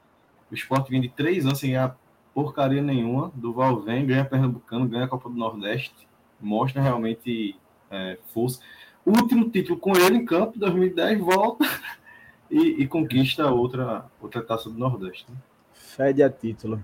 o 0.50 0.54
Sport 0.54 0.88
vinha 0.88 1.02
de 1.02 1.08
três 1.10 1.44
anos 1.44 1.58
sem 1.58 1.70
ganhar 1.72 1.96
porcaria 2.34 2.80
nenhuma. 2.82 3.30
Duval 3.34 3.80
vem, 3.80 4.06
ganha 4.06 4.24
Pernambucano, 4.24 4.88
ganha 4.88 5.04
a 5.04 5.08
Copa 5.08 5.28
do 5.28 5.36
Nordeste. 5.36 6.08
Mostra 6.42 6.82
realmente 6.82 7.56
é, 7.90 8.18
força. 8.32 8.60
O 9.04 9.10
último 9.10 9.48
título 9.50 9.78
com 9.78 9.96
ele 9.96 10.18
em 10.18 10.24
campo, 10.24 10.58
2010, 10.58 11.20
volta 11.20 11.64
e, 12.50 12.82
e 12.82 12.86
conquista 12.86 13.50
outra, 13.50 14.04
outra 14.20 14.42
taça 14.42 14.68
do 14.68 14.78
Nordeste. 14.78 15.30
né? 15.30 15.36
Fede 15.72 16.22
a 16.22 16.30
título. 16.30 16.82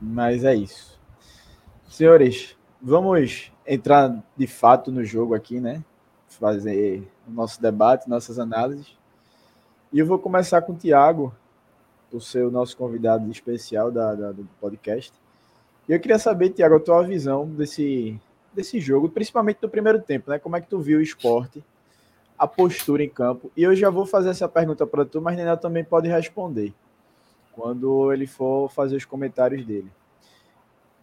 Mas 0.00 0.44
é 0.44 0.54
isso. 0.54 0.98
Senhores, 1.88 2.56
vamos 2.80 3.52
entrar 3.66 4.22
de 4.36 4.46
fato 4.46 4.90
no 4.90 5.04
jogo 5.04 5.34
aqui, 5.34 5.60
né? 5.60 5.84
Fazer 6.28 7.06
o 7.26 7.30
nosso 7.30 7.60
debate, 7.60 8.08
nossas 8.08 8.38
análises. 8.38 8.96
E 9.92 9.98
eu 9.98 10.06
vou 10.06 10.18
começar 10.18 10.62
com 10.62 10.72
o 10.72 10.76
Tiago, 10.76 11.34
por 12.10 12.20
ser 12.20 12.44
o 12.44 12.50
nosso 12.50 12.76
convidado 12.76 13.30
especial 13.30 13.90
da, 13.90 14.14
da, 14.14 14.32
do 14.32 14.48
podcast. 14.60 15.12
E 15.88 15.92
eu 15.92 16.00
queria 16.00 16.18
saber, 16.18 16.50
Tiago, 16.50 16.76
a 16.76 16.80
tua 16.80 17.02
visão 17.02 17.48
desse, 17.48 18.20
desse 18.52 18.80
jogo, 18.80 19.08
principalmente 19.08 19.58
no 19.62 19.68
primeiro 19.68 20.00
tempo, 20.00 20.30
né? 20.30 20.38
Como 20.38 20.56
é 20.56 20.60
que 20.60 20.68
tu 20.68 20.80
viu 20.80 20.98
o 20.98 21.02
esporte, 21.02 21.64
a 22.38 22.46
postura 22.46 23.02
em 23.02 23.08
campo? 23.08 23.50
E 23.56 23.62
eu 23.62 23.74
já 23.74 23.90
vou 23.90 24.06
fazer 24.06 24.30
essa 24.30 24.48
pergunta 24.48 24.86
para 24.86 25.04
tu, 25.04 25.20
mas 25.20 25.36
Nenel 25.36 25.56
também 25.56 25.84
pode 25.84 26.08
responder 26.08 26.74
quando 27.52 28.12
ele 28.12 28.26
for 28.26 28.70
fazer 28.70 28.96
os 28.96 29.04
comentários 29.04 29.64
dele. 29.64 29.90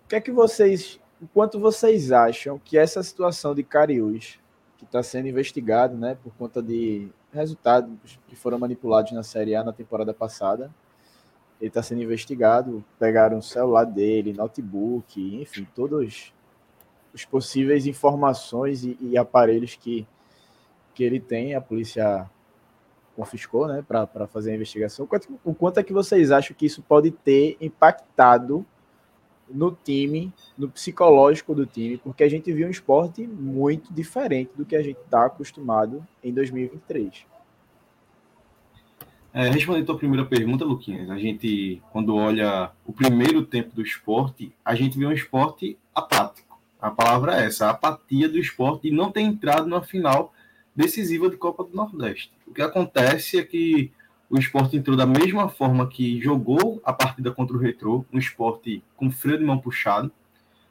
O 0.06 0.08
que 0.08 0.16
é 0.16 0.22
que 0.22 0.32
vocês, 0.32 1.00
enquanto 1.22 1.60
vocês 1.60 2.12
acham 2.12 2.60
que 2.64 2.78
essa 2.78 3.04
situação 3.04 3.54
de 3.54 3.64
Cariús, 3.64 4.40
que 4.78 4.86
está 4.86 5.04
sendo 5.04 5.28
investigado, 5.28 5.98
né, 5.98 6.18
por 6.24 6.34
conta 6.36 6.62
de 6.62 7.10
resultados 7.32 8.20
que 8.28 8.36
foram 8.36 8.58
manipulados 8.58 9.12
na 9.12 9.24
Série 9.24 9.56
A 9.56 9.64
na 9.64 9.74
temporada 9.74 10.14
passada, 10.14 10.72
ele 11.60 11.70
está 11.70 11.82
sendo 11.82 12.02
investigado, 12.02 12.84
pegaram 13.00 13.40
o 13.40 13.44
celular 13.44 13.84
dele, 13.84 14.32
notebook, 14.32 15.42
enfim, 15.42 15.68
todos 15.76 16.34
os 17.14 17.26
possíveis 17.26 17.86
informações 17.86 18.84
e, 18.84 18.98
e 19.02 19.18
aparelhos 19.18 19.76
que, 19.76 20.06
que 20.94 21.04
ele 21.04 21.20
tem, 21.20 21.56
a 21.56 21.62
polícia 21.62 22.30
confiscou, 23.16 23.68
né, 23.68 23.84
para 23.88 24.28
fazer 24.28 24.52
a 24.52 24.56
investigação. 24.56 25.06
O 25.06 25.08
quanto, 25.08 25.40
o 25.44 25.54
quanto 25.54 25.80
é 25.80 25.84
que 25.84 25.92
vocês 25.92 26.32
acham 26.32 26.56
que 26.56 26.66
isso 26.66 26.84
pode 26.84 27.10
ter 27.10 27.58
impactado 27.60 28.66
no 29.50 29.72
time, 29.72 30.32
no 30.58 30.70
psicológico 30.70 31.56
do 31.56 31.66
time, 31.66 31.98
porque 31.98 32.24
a 32.24 32.30
gente 32.30 32.52
viu 32.52 32.68
um 32.68 32.72
esporte 32.72 33.26
muito 33.26 33.92
diferente 33.94 34.52
do 34.56 34.66
que 34.66 34.76
a 34.76 34.84
gente 34.84 35.00
está 35.00 35.26
acostumado 35.26 36.06
em 36.24 36.34
2023. 36.34 37.26
É, 39.34 39.50
respondendo 39.50 39.84
a 39.84 39.86
tua 39.86 39.98
primeira 39.98 40.26
pergunta, 40.26 40.66
Luquinhas, 40.66 41.10
a 41.10 41.18
gente, 41.18 41.82
quando 41.92 42.16
olha 42.16 42.72
o 42.86 42.94
primeiro 42.94 43.46
tempo 43.46 43.76
do 43.76 43.82
esporte, 43.82 44.52
a 44.64 44.74
gente 44.74 44.98
vê 44.98 45.06
um 45.06 45.12
esporte 45.12 45.78
apático. 45.94 46.47
A 46.80 46.92
palavra 46.92 47.42
é 47.42 47.46
essa, 47.46 47.68
a 47.68 47.72
apatia 47.72 48.30
do 48.30 48.38
esporte 48.38 48.88
e 48.88 48.92
não 48.92 49.12
tem 49.12 49.26
entrado 49.26 49.68
na 49.68 49.82
final 49.82 50.34
decisiva 50.76 51.30
de 51.30 51.38
Copa 51.38 51.64
do 51.64 51.76
Nordeste. 51.76 52.32
O 52.46 52.54
que 52.54 52.62
acontece 52.62 53.40
é 53.40 53.44
que 53.44 53.92
o 54.30 54.38
esporte 54.38 54.78
entrou 54.78 54.96
da 54.96 55.06
mesma 55.06 55.50
forma 55.50 55.88
que 55.88 56.22
jogou 56.22 56.80
a 56.84 56.94
partida 56.94 57.32
contra 57.32 57.56
o 57.56 57.60
Retrô, 57.60 58.06
um 58.14 58.20
esporte 58.20 58.84
com 58.96 59.10
freio 59.10 59.40
de 59.40 59.46
mão 59.46 59.58
puxado. 59.58 60.12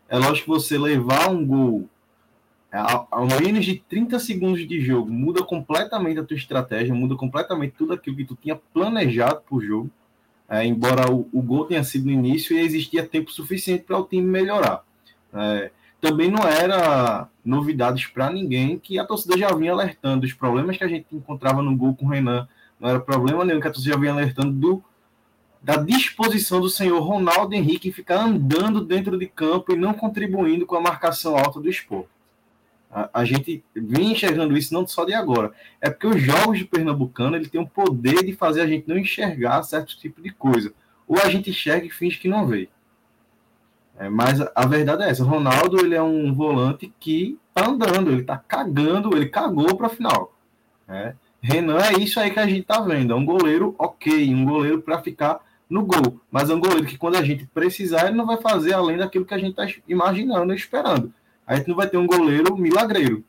É 0.09 0.17
lógico 0.17 0.53
que 0.53 0.61
você 0.61 0.79
levar 0.79 1.29
um 1.31 1.45
gol 1.45 1.89
a, 2.73 3.07
a 3.11 3.41
menos 3.41 3.65
de 3.65 3.79
30 3.89 4.19
segundos 4.19 4.67
de 4.67 4.81
jogo 4.81 5.11
muda 5.11 5.43
completamente 5.43 6.21
a 6.21 6.25
tua 6.25 6.37
estratégia, 6.37 6.95
muda 6.95 7.17
completamente 7.17 7.75
tudo 7.77 7.93
aquilo 7.93 8.17
que 8.17 8.25
tu 8.25 8.37
tinha 8.37 8.57
planejado 8.57 9.41
para 9.41 9.57
o 9.57 9.61
jogo. 9.61 9.91
É, 10.49 10.65
embora 10.65 11.11
o, 11.11 11.29
o, 11.33 11.43
gol 11.43 11.65
tenha 11.65 11.83
sido 11.83 12.07
no 12.07 12.13
início 12.13 12.57
e 12.57 12.61
existia 12.61 13.05
tempo 13.05 13.33
suficiente 13.33 13.83
para 13.83 13.99
o 13.99 14.05
time 14.05 14.27
melhorar. 14.27 14.85
É, 15.35 15.73
também 16.01 16.31
não 16.31 16.47
era 16.47 17.29
novidades 17.45 18.07
para 18.07 18.31
ninguém 18.31 18.79
que 18.79 18.99
a 18.99 19.05
torcida 19.05 19.37
já 19.37 19.53
vinha 19.55 19.73
alertando 19.73 20.27
os 20.27 20.33
problemas 20.33 20.77
que 20.77 20.85
a 20.85 20.89
gente 20.89 21.07
encontrava 21.13 21.63
no 21.63 21.77
gol 21.77 21.95
com 21.95 22.07
o 22.07 22.09
Renan, 22.09 22.49
não 22.79 22.89
era 22.89 23.01
problema 23.01 23.45
nenhum 23.45 23.61
que 23.61 23.69
a 23.69 23.71
torcida 23.71 23.95
já 23.95 24.01
vinha 24.01 24.13
alertando 24.13 24.53
do, 24.53 24.85
da 25.63 25.77
disposição 25.77 26.61
do 26.61 26.69
senhor 26.69 27.01
Ronaldo 27.01 27.55
Henrique 27.55 27.89
em 27.89 27.93
ficar 27.93 28.25
andando 28.25 28.85
dentro 28.85 29.19
de 29.19 29.27
campo 29.27 29.73
e 29.73 29.77
não 29.77 29.95
contribuindo 29.95 30.67
com 30.67 30.77
a 30.77 30.81
marcação 30.81 31.37
alta 31.37 31.61
do 31.61 31.69
esporte. 31.69 32.11
A, 32.91 33.11
a, 33.21 33.25
gente 33.25 33.65
vem 33.75 34.13
enxergando 34.13 34.57
isso 34.57 34.73
não 34.73 34.87
só 34.87 35.05
de 35.05 35.13
agora. 35.13 35.53
É 35.81 35.91
porque 35.91 36.07
os 36.07 36.23
jogos 36.23 36.59
de 36.59 36.65
Pernambucano 36.65 37.37
ele 37.37 37.49
tem 37.49 37.61
o 37.61 37.67
poder 37.67 38.25
de 38.25 38.33
fazer 38.33 38.61
a 38.61 38.67
gente 38.67 38.89
não 38.89 38.97
enxergar 38.97 39.63
certo 39.63 39.99
tipo 39.99 40.23
de 40.23 40.31
coisa. 40.31 40.73
Ou 41.07 41.19
a 41.19 41.29
gente 41.29 41.51
enxerga 41.51 41.87
e 41.87 41.91
finge 41.91 42.19
que 42.19 42.29
não 42.29 42.47
vê. 42.47 42.69
É, 43.99 44.09
mas 44.09 44.41
a, 44.55 44.67
verdade 44.67 45.03
é 45.03 45.11
essa. 45.11 45.23
O 45.23 45.27
Ronaldo 45.27 45.79
ele 45.79 45.95
é 45.95 46.03
um 46.03 46.35
volante 46.35 46.93
que 47.01 47.39
tá 47.55 47.69
andando, 47.69 48.11
ele 48.11 48.23
tá 48.23 48.37
cagando, 48.37 49.17
ele 49.17 49.29
cagou 49.29 49.77
para 49.77 49.87
a 49.87 49.91
final. 49.91 50.33
É. 50.89 51.15
Renan 51.41 51.79
é 51.79 51.95
isso 51.95 52.21
aí 52.21 52.31
que 52.31 52.39
a 52.39 52.47
gente 52.47 52.63
tá 52.63 52.81
vendo. 52.81 53.13
É 53.13 53.17
um 53.17 53.25
goleiro 53.25 53.75
ok, 53.79 54.35
um 54.35 54.45
goleiro 54.45 54.83
para 54.83 55.03
ficar 55.03 55.41
no 55.69 55.85
gol. 55.85 56.21
Mas 56.31 56.51
é 56.51 56.55
um 56.55 56.61
goleiro 56.61 56.87
que 56.87 56.99
quando 56.99 57.17
a 57.17 57.23
gente 57.23 57.47
precisar, 57.47 58.07
ele 58.07 58.17
não 58.17 58.27
vai 58.27 58.37
fazer 58.37 58.75
além 58.75 58.99
daquilo 58.99 59.25
que 59.25 59.35
a 59.35 59.39
gente 59.39 59.59
está 59.59 59.67
imaginando 59.89 60.53
e 60.53 60.57
esperando. 60.57 61.13
A 61.47 61.57
gente 61.57 61.69
não 61.69 61.77
vai 61.77 61.89
ter 61.89 61.97
um 61.97 62.07
goleiro 62.07 62.57
milagreiro. 62.57 63.25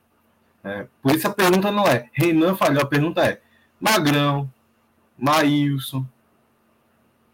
É, 0.63 0.88
por 1.01 1.15
isso 1.15 1.28
a 1.28 1.34
pergunta 1.34 1.72
não 1.72 1.88
é 1.88 2.09
Renan 2.11 2.55
falhou, 2.55 2.82
a 2.82 2.88
pergunta 2.88 3.24
é 3.24 3.39
Magrão, 3.80 4.49
Maílson, 5.18 6.05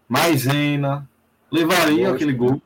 Maisena, 0.07 1.09
levaria 1.49 2.11
aquele 2.11 2.33
gol? 2.33 2.61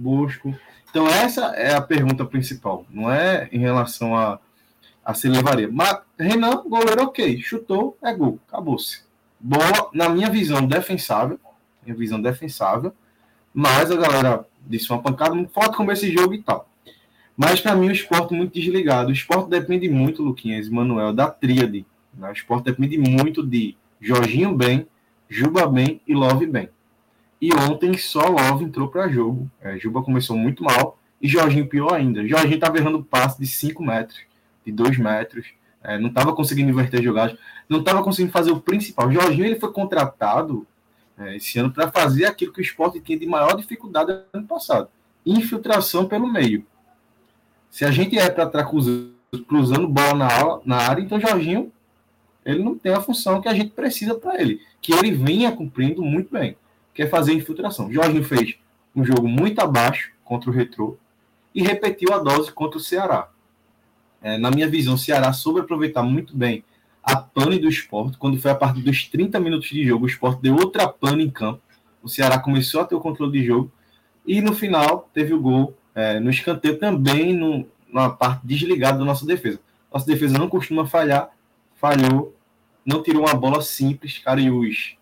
Busco. 0.00 0.54
Então 0.88 1.06
essa 1.06 1.46
é 1.54 1.74
a 1.74 1.80
pergunta 1.80 2.24
principal, 2.24 2.84
não 2.90 3.10
é 3.10 3.48
em 3.52 3.58
relação 3.58 4.16
a 4.16 4.40
a 5.04 5.14
se 5.14 5.28
levaria. 5.28 5.68
Mas 5.70 5.98
Renan, 6.18 6.62
goleiro 6.66 7.04
ok, 7.04 7.40
chutou, 7.40 7.96
é 8.02 8.14
gol, 8.14 8.38
acabou-se. 8.46 9.02
Boa, 9.38 9.90
na 9.92 10.08
minha 10.08 10.30
visão, 10.30 10.66
defensável, 10.66 11.38
minha 11.84 11.96
visão 11.96 12.20
defensável, 12.20 12.92
mas 13.52 13.90
a 13.90 13.96
galera 13.96 14.46
disse 14.66 14.90
uma 14.90 15.02
pancada 15.02 15.34
muito 15.34 15.52
forte 15.52 15.76
como 15.76 15.90
esse 15.90 16.12
jogo 16.12 16.34
e 16.34 16.42
tal. 16.42 16.68
Mas 17.36 17.60
para 17.60 17.74
mim 17.74 17.88
o 17.88 17.92
esporte 17.92 18.34
muito 18.34 18.52
desligado. 18.52 19.08
O 19.08 19.12
esporte 19.12 19.48
depende 19.48 19.88
muito, 19.88 20.22
Luquinhas 20.22 20.66
e 20.66 20.70
Manuel, 20.70 21.12
da 21.12 21.28
tríade. 21.30 21.86
Né? 22.12 22.28
O 22.28 22.32
esporte 22.32 22.64
depende 22.64 22.98
muito 22.98 23.44
de 23.44 23.76
Jorginho 24.00 24.54
bem, 24.54 24.86
Juba 25.28 25.66
bem 25.66 26.00
e 26.06 26.14
Love 26.14 26.46
bem. 26.46 26.68
E 27.40 27.54
ontem 27.54 27.96
só 27.96 28.28
Love 28.28 28.64
entrou 28.64 28.88
para 28.88 29.08
jogo. 29.08 29.50
É, 29.60 29.78
Juba 29.78 30.02
começou 30.02 30.36
muito 30.36 30.62
mal 30.62 30.98
e 31.20 31.28
Jorginho 31.28 31.68
pior 31.68 31.94
ainda. 31.94 32.26
Jorginho 32.26 32.54
estava 32.54 32.78
errando 32.78 33.02
passe 33.02 33.38
de 33.38 33.46
5 33.46 33.82
metros 33.82 34.30
de 34.64 34.72
dois 34.72 34.96
metros, 34.98 35.48
é, 35.82 35.98
não 35.98 36.08
estava 36.08 36.34
conseguindo 36.34 36.70
inverter 36.70 37.02
jogadas, 37.02 37.36
não 37.68 37.80
estava 37.80 38.02
conseguindo 38.02 38.32
fazer 38.32 38.50
o 38.50 38.60
principal. 38.60 39.10
Jorginho 39.10 39.46
ele 39.46 39.58
foi 39.58 39.72
contratado 39.72 40.66
é, 41.18 41.36
esse 41.36 41.58
ano 41.58 41.72
para 41.72 41.90
fazer 41.90 42.26
aquilo 42.26 42.52
que 42.52 42.60
o 42.60 42.62
esporte 42.62 43.00
tinha 43.00 43.18
de 43.18 43.26
maior 43.26 43.56
dificuldade 43.56 44.12
no 44.12 44.40
ano 44.40 44.46
passado: 44.46 44.88
infiltração 45.24 46.06
pelo 46.06 46.30
meio. 46.30 46.64
Se 47.70 47.84
a 47.84 47.90
gente 47.90 48.18
é 48.18 48.28
para 48.28 48.44
estar 48.44 48.64
cruzando, 48.64 49.14
cruzando 49.46 49.88
bola 49.88 50.14
na, 50.14 50.60
na 50.64 50.76
área, 50.76 51.02
então 51.02 51.20
Jorginho 51.20 51.72
ele 52.44 52.62
não 52.64 52.76
tem 52.76 52.92
a 52.92 53.00
função 53.00 53.40
que 53.40 53.48
a 53.48 53.54
gente 53.54 53.70
precisa 53.70 54.14
para 54.14 54.40
ele, 54.40 54.60
que 54.80 54.92
ele 54.92 55.12
vinha 55.12 55.52
cumprindo 55.52 56.02
muito 56.02 56.32
bem, 56.32 56.56
que 56.94 57.02
é 57.02 57.06
fazer 57.06 57.32
infiltração. 57.32 57.92
Jorginho 57.92 58.24
fez 58.24 58.56
um 58.94 59.04
jogo 59.04 59.28
muito 59.28 59.60
abaixo 59.60 60.12
contra 60.24 60.50
o 60.50 60.52
Retrô 60.52 60.96
e 61.54 61.62
repetiu 61.62 62.12
a 62.12 62.18
dose 62.18 62.52
contra 62.52 62.78
o 62.78 62.80
Ceará. 62.80 63.28
É, 64.22 64.36
na 64.36 64.50
minha 64.50 64.68
visão, 64.68 64.94
o 64.94 64.98
Ceará 64.98 65.32
soube 65.32 65.60
aproveitar 65.60 66.02
muito 66.02 66.36
bem 66.36 66.64
a 67.02 67.16
pane 67.16 67.58
do 67.58 67.68
esporte. 67.68 68.18
Quando 68.18 68.38
foi 68.38 68.50
a 68.50 68.54
partir 68.54 68.82
dos 68.82 69.04
30 69.06 69.40
minutos 69.40 69.68
de 69.68 69.84
jogo, 69.84 70.04
o 70.04 70.08
esporte 70.08 70.42
deu 70.42 70.54
outra 70.54 70.86
pane 70.86 71.24
em 71.24 71.30
campo. 71.30 71.60
O 72.02 72.08
Ceará 72.08 72.38
começou 72.38 72.80
a 72.80 72.84
ter 72.84 72.94
o 72.94 73.00
controle 73.00 73.32
de 73.32 73.46
jogo. 73.46 73.72
E 74.26 74.40
no 74.40 74.54
final 74.54 75.08
teve 75.14 75.32
o 75.32 75.40
gol 75.40 75.74
é, 75.94 76.20
no 76.20 76.30
escanteio 76.30 76.78
também 76.78 77.32
no, 77.32 77.66
na 77.92 78.10
parte 78.10 78.46
desligada 78.46 78.98
da 78.98 79.04
nossa 79.04 79.26
defesa. 79.26 79.58
Nossa 79.92 80.06
defesa 80.06 80.38
não 80.38 80.48
costuma 80.48 80.86
falhar, 80.86 81.30
falhou, 81.74 82.34
não 82.84 83.02
tirou 83.02 83.24
uma 83.24 83.34
bola 83.34 83.60
simples, 83.60 84.18
Cariús. 84.18 84.96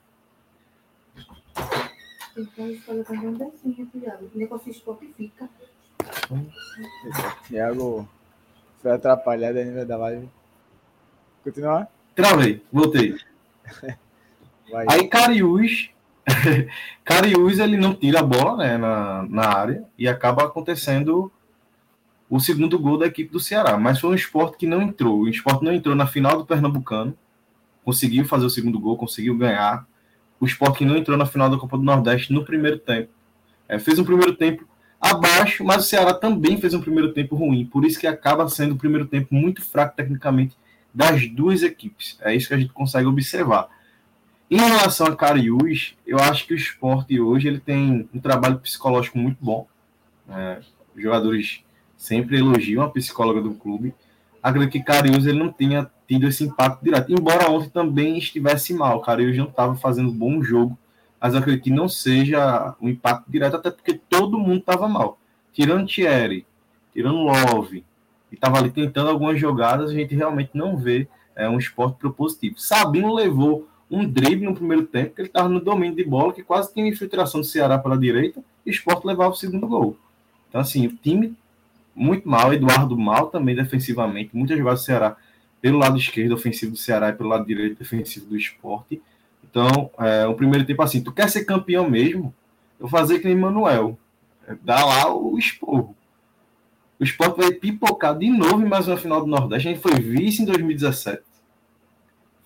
Thiago 7.48 8.08
foi 8.80 8.92
atrapalhado 8.92 9.58
ainda 9.58 9.84
da 9.84 9.96
live. 9.96 10.28
Continuar? 11.42 11.88
Travei, 12.14 12.62
voltei. 12.72 13.16
Vai. 14.70 14.86
Aí 14.88 15.08
Cariús, 15.08 15.90
Cariús 17.04 17.58
ele 17.58 17.76
não 17.76 17.94
tira 17.94 18.20
a 18.20 18.22
bola 18.22 18.56
né, 18.58 18.76
na, 18.76 19.22
na 19.28 19.46
área 19.46 19.84
e 19.96 20.06
acaba 20.06 20.44
acontecendo 20.44 21.32
o 22.28 22.38
segundo 22.38 22.78
gol 22.78 22.98
da 22.98 23.06
equipe 23.06 23.32
do 23.32 23.40
Ceará. 23.40 23.78
Mas 23.78 23.98
foi 23.98 24.10
um 24.10 24.14
esporte 24.14 24.58
que 24.58 24.66
não 24.66 24.82
entrou. 24.82 25.20
O 25.20 25.28
esporte 25.28 25.64
não 25.64 25.72
entrou 25.72 25.94
na 25.94 26.06
final 26.06 26.36
do 26.36 26.44
Pernambucano, 26.44 27.16
conseguiu 27.84 28.24
fazer 28.26 28.44
o 28.44 28.50
segundo 28.50 28.78
gol, 28.78 28.96
conseguiu 28.96 29.36
ganhar. 29.36 29.86
O 30.40 30.46
esporte 30.46 30.78
que 30.78 30.84
não 30.84 30.96
entrou 30.96 31.16
na 31.16 31.26
final 31.26 31.50
da 31.50 31.56
Copa 31.56 31.76
do 31.76 31.82
Nordeste 31.82 32.32
no 32.32 32.44
primeiro 32.44 32.78
tempo. 32.78 33.10
É, 33.68 33.78
fez 33.78 33.98
um 33.98 34.04
primeiro 34.04 34.34
tempo 34.34 34.66
abaixo, 35.00 35.64
mas 35.64 35.84
o 35.84 35.88
Ceará 35.88 36.14
também 36.14 36.60
fez 36.60 36.74
um 36.74 36.80
primeiro 36.80 37.12
tempo 37.12 37.36
ruim, 37.36 37.64
por 37.64 37.84
isso 37.84 38.00
que 38.00 38.06
acaba 38.06 38.48
sendo 38.48 38.74
o 38.74 38.78
primeiro 38.78 39.06
tempo 39.06 39.34
muito 39.34 39.62
fraco 39.62 39.94
tecnicamente 39.96 40.56
das 40.92 41.28
duas 41.28 41.62
equipes. 41.62 42.18
É 42.20 42.34
isso 42.34 42.48
que 42.48 42.54
a 42.54 42.58
gente 42.58 42.72
consegue 42.72 43.06
observar. 43.06 43.68
Em 44.50 44.56
relação 44.56 45.06
a 45.06 45.14
Cariús, 45.14 45.94
eu 46.06 46.18
acho 46.18 46.46
que 46.46 46.54
o 46.54 46.56
esporte 46.56 47.20
hoje 47.20 47.48
ele 47.48 47.60
tem 47.60 48.08
um 48.14 48.18
trabalho 48.18 48.58
psicológico 48.58 49.18
muito 49.18 49.36
bom. 49.40 49.68
É, 50.28 50.60
os 50.96 51.02
jogadores 51.02 51.62
sempre 51.96 52.38
elogiam 52.38 52.82
a 52.82 52.88
psicóloga 52.88 53.42
do 53.42 53.52
clube. 53.52 53.94
Acredito 54.42 54.72
que 54.72 54.82
Cariús 54.82 55.26
ele 55.26 55.38
não 55.38 55.52
tinha 55.52 55.90
tido 56.08 56.26
esse 56.26 56.42
impacto 56.42 56.82
direto. 56.82 57.12
Embora 57.12 57.50
ontem 57.50 57.68
também 57.68 58.16
estivesse 58.16 58.72
mal, 58.72 59.02
Cariús 59.02 59.36
não 59.36 59.44
estava 59.44 59.76
fazendo 59.76 60.10
bom 60.10 60.42
jogo, 60.42 60.76
mas 61.20 61.34
eu 61.34 61.40
acredito 61.40 61.64
que 61.64 61.70
não 61.70 61.88
seja 61.88 62.74
um 62.80 62.88
impacto 62.88 63.30
direto, 63.30 63.56
até 63.56 63.70
porque 63.70 64.00
todo 64.08 64.38
mundo 64.38 64.60
estava 64.60 64.88
mal. 64.88 65.18
Tirando 65.52 65.86
Thierry, 65.86 66.46
tirando 66.94 67.18
Love, 67.18 67.84
e 68.32 68.34
estava 68.34 68.58
ali 68.58 68.70
tentando 68.70 69.10
algumas 69.10 69.38
jogadas, 69.38 69.90
a 69.90 69.94
gente 69.94 70.14
realmente 70.14 70.50
não 70.54 70.76
vê 70.76 71.06
é, 71.36 71.48
um 71.48 71.58
esporte 71.58 71.98
propositivo. 71.98 72.58
Sabino 72.58 73.14
levou 73.14 73.68
um 73.90 74.06
drible 74.06 74.46
no 74.46 74.54
primeiro 74.54 74.86
tempo, 74.86 75.14
que 75.14 75.20
ele 75.20 75.28
estava 75.28 75.48
no 75.48 75.60
domínio 75.60 75.96
de 75.96 76.04
bola, 76.04 76.32
que 76.32 76.42
quase 76.42 76.72
tinha 76.72 76.88
infiltração 76.88 77.40
do 77.40 77.46
Ceará 77.46 77.78
pela 77.78 77.98
direita, 77.98 78.42
e 78.64 78.70
o 78.70 78.72
esporte 78.72 79.06
levava 79.06 79.32
o 79.32 79.36
segundo 79.36 79.66
gol. 79.66 79.96
Então, 80.48 80.60
assim, 80.60 80.86
o 80.86 80.96
time 80.96 81.36
muito 81.94 82.28
mal, 82.28 82.52
Eduardo 82.52 82.96
mal 82.96 83.26
também 83.26 83.54
defensivamente, 83.54 84.30
muitas 84.32 84.56
jogadas 84.56 84.80
do 84.80 84.86
Ceará 84.86 85.16
pelo 85.60 85.78
lado 85.78 85.96
esquerdo 85.96 86.32
ofensivo 86.32 86.72
do 86.72 86.78
Ceará 86.78 87.10
e 87.10 87.12
pelo 87.12 87.28
lado 87.28 87.46
direito 87.46 87.78
defensivo 87.78 88.26
do 88.26 88.36
esporte. 88.36 89.00
Então, 89.42 89.90
é, 89.98 90.26
o 90.26 90.34
primeiro 90.34 90.66
tempo 90.66 90.82
assim, 90.82 91.02
tu 91.02 91.12
quer 91.12 91.28
ser 91.28 91.44
campeão 91.44 91.88
mesmo? 91.88 92.34
Eu 92.78 92.88
fazer 92.88 93.18
que 93.18 93.26
nem 93.26 93.36
Manuel. 93.36 93.98
É, 94.46 94.54
dá 94.62 94.84
lá 94.84 95.14
o 95.14 95.38
esporro. 95.38 95.96
O 97.00 97.04
esporte 97.04 97.36
vai 97.36 97.52
pipocar 97.52 98.16
de 98.16 98.28
novo 98.28 98.60
em 98.60 98.68
mais 98.68 98.88
uma 98.88 98.96
final 98.96 99.20
do 99.20 99.26
Nordeste. 99.26 99.68
A 99.68 99.72
gente 99.72 99.82
foi 99.82 99.94
vice 99.94 100.42
em 100.42 100.44
2017 100.44 101.22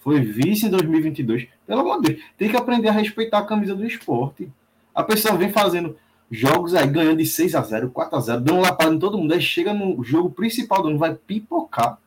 foi 0.03 0.21
vice 0.21 0.67
em 0.67 0.71
2022. 0.71 1.47
Pelo 1.65 1.81
amor 1.81 2.03
de 2.03 2.09
Deus, 2.09 2.25
tem 2.37 2.51
que 2.51 2.57
aprender 2.57 2.89
a 2.89 2.93
respeitar 2.93 3.39
a 3.39 3.47
camisa 3.47 3.75
do 3.75 3.87
esporte. 3.87 4.51
A 4.93 5.03
pessoa 5.03 5.37
vem 5.37 5.53
fazendo 5.53 5.97
jogos 6.31 6.75
aí, 6.75 6.89
ganhando 6.89 7.19
de 7.19 7.27
6 7.27 7.55
a 7.55 7.63
0 7.63 7.91
4 7.91 8.17
a 8.17 8.21
0 8.21 8.41
dando 8.41 8.61
lapada 8.61 8.93
em 8.93 8.99
todo 8.99 9.17
mundo, 9.17 9.33
aí 9.33 9.41
chega 9.41 9.73
no 9.73 10.03
jogo 10.03 10.31
principal 10.31 10.83
do 10.83 10.89
ano, 10.89 10.99
vai 10.99 11.15
pipocar. 11.15 11.99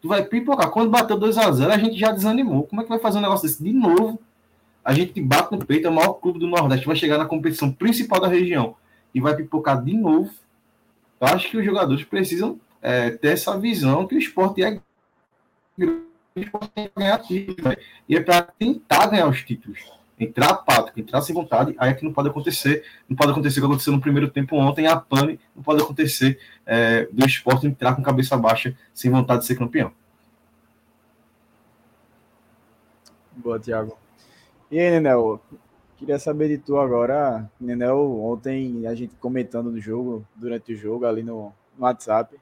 Tu 0.00 0.08
vai 0.08 0.24
pipocar. 0.24 0.70
Quando 0.70 0.90
bateu 0.90 1.18
2 1.18 1.38
a 1.38 1.50
0 1.50 1.72
a 1.72 1.78
gente 1.78 1.98
já 1.98 2.12
desanimou. 2.12 2.64
Como 2.64 2.80
é 2.80 2.84
que 2.84 2.90
vai 2.90 2.98
fazer 2.98 3.18
um 3.18 3.22
negócio 3.22 3.48
desse 3.48 3.62
de 3.62 3.72
novo? 3.72 4.20
A 4.84 4.94
gente 4.94 5.20
bate 5.20 5.52
no 5.52 5.64
peito, 5.64 5.86
é 5.86 5.90
o 5.90 5.94
maior 5.94 6.14
clube 6.14 6.38
do 6.38 6.46
Nordeste, 6.46 6.86
vai 6.86 6.96
chegar 6.96 7.18
na 7.18 7.26
competição 7.26 7.70
principal 7.70 8.20
da 8.20 8.28
região 8.28 8.74
e 9.14 9.20
vai 9.20 9.36
pipocar 9.36 9.82
de 9.82 9.94
novo. 9.94 10.30
Eu 11.20 11.26
acho 11.26 11.50
que 11.50 11.58
os 11.58 11.64
jogadores 11.64 12.04
precisam 12.04 12.58
é, 12.80 13.10
ter 13.10 13.28
essa 13.28 13.58
visão 13.58 14.06
que 14.06 14.14
o 14.14 14.18
esporte 14.18 14.62
é 14.62 14.80
ganhar 16.96 17.18
títulos, 17.18 17.76
E 18.08 18.16
é 18.16 18.20
para 18.20 18.42
tentar 18.42 19.08
ganhar 19.08 19.28
os 19.28 19.42
títulos. 19.42 19.97
Entrar 20.18 20.50
apático, 20.50 20.98
entrar 20.98 21.20
sem 21.22 21.34
vontade, 21.34 21.74
aí 21.78 21.90
é 21.90 21.94
que 21.94 22.04
não 22.04 22.12
pode 22.12 22.28
acontecer. 22.28 22.84
Não 23.08 23.16
pode 23.16 23.30
acontecer 23.30 23.60
o 23.60 23.62
que 23.62 23.66
aconteceu 23.66 23.92
no 23.92 24.00
primeiro 24.00 24.28
tempo 24.28 24.56
ontem, 24.56 24.86
a 24.86 24.96
pane, 24.96 25.38
não 25.54 25.62
pode 25.62 25.82
acontecer 25.82 26.38
é, 26.66 27.06
do 27.12 27.24
esporte 27.24 27.66
entrar 27.66 27.94
com 27.94 28.02
cabeça 28.02 28.36
baixa, 28.36 28.76
sem 28.92 29.10
vontade 29.10 29.40
de 29.40 29.46
ser 29.46 29.56
campeão. 29.56 29.92
Boa, 33.36 33.60
Thiago. 33.60 33.96
E 34.70 34.80
aí, 34.80 34.90
Nenel? 34.90 35.40
Queria 35.96 36.18
saber 36.18 36.48
de 36.48 36.58
tu 36.58 36.78
agora. 36.78 37.48
Nenel, 37.60 38.20
ontem 38.20 38.86
a 38.86 38.94
gente 38.94 39.14
comentando 39.16 39.70
do 39.70 39.80
jogo, 39.80 40.26
durante 40.34 40.72
o 40.72 40.76
jogo, 40.76 41.06
ali 41.06 41.22
no, 41.22 41.52
no 41.76 41.84
WhatsApp. 41.84 42.36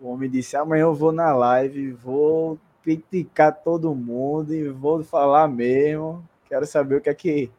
O 0.00 0.08
homem 0.08 0.30
disse: 0.30 0.56
amanhã 0.56 0.82
eu 0.82 0.94
vou 0.94 1.12
na 1.12 1.34
live, 1.34 1.92
vou 1.92 2.58
criticar 2.82 3.52
todo 3.62 3.94
mundo 3.94 4.54
e 4.54 4.68
vou 4.68 5.02
falar 5.04 5.48
mesmo. 5.48 6.22
Quero 6.48 6.66
saber 6.66 6.96
o 6.96 7.00
que 7.00 7.10
é 7.10 7.14
que 7.14 7.50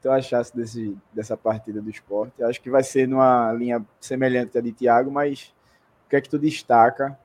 tu 0.00 0.10
achasse 0.10 0.56
desse, 0.56 0.96
dessa 1.12 1.36
partida 1.36 1.80
do 1.80 1.90
esporte. 1.90 2.42
Acho 2.42 2.60
que 2.60 2.70
vai 2.70 2.82
ser 2.82 3.08
numa 3.08 3.52
linha 3.52 3.84
semelhante 4.00 4.56
à 4.56 4.60
de 4.60 4.72
Thiago, 4.72 5.10
mas 5.10 5.52
o 6.06 6.10
que 6.10 6.16
é 6.16 6.20
que 6.20 6.28
tu 6.28 6.38
destaca? 6.38 7.18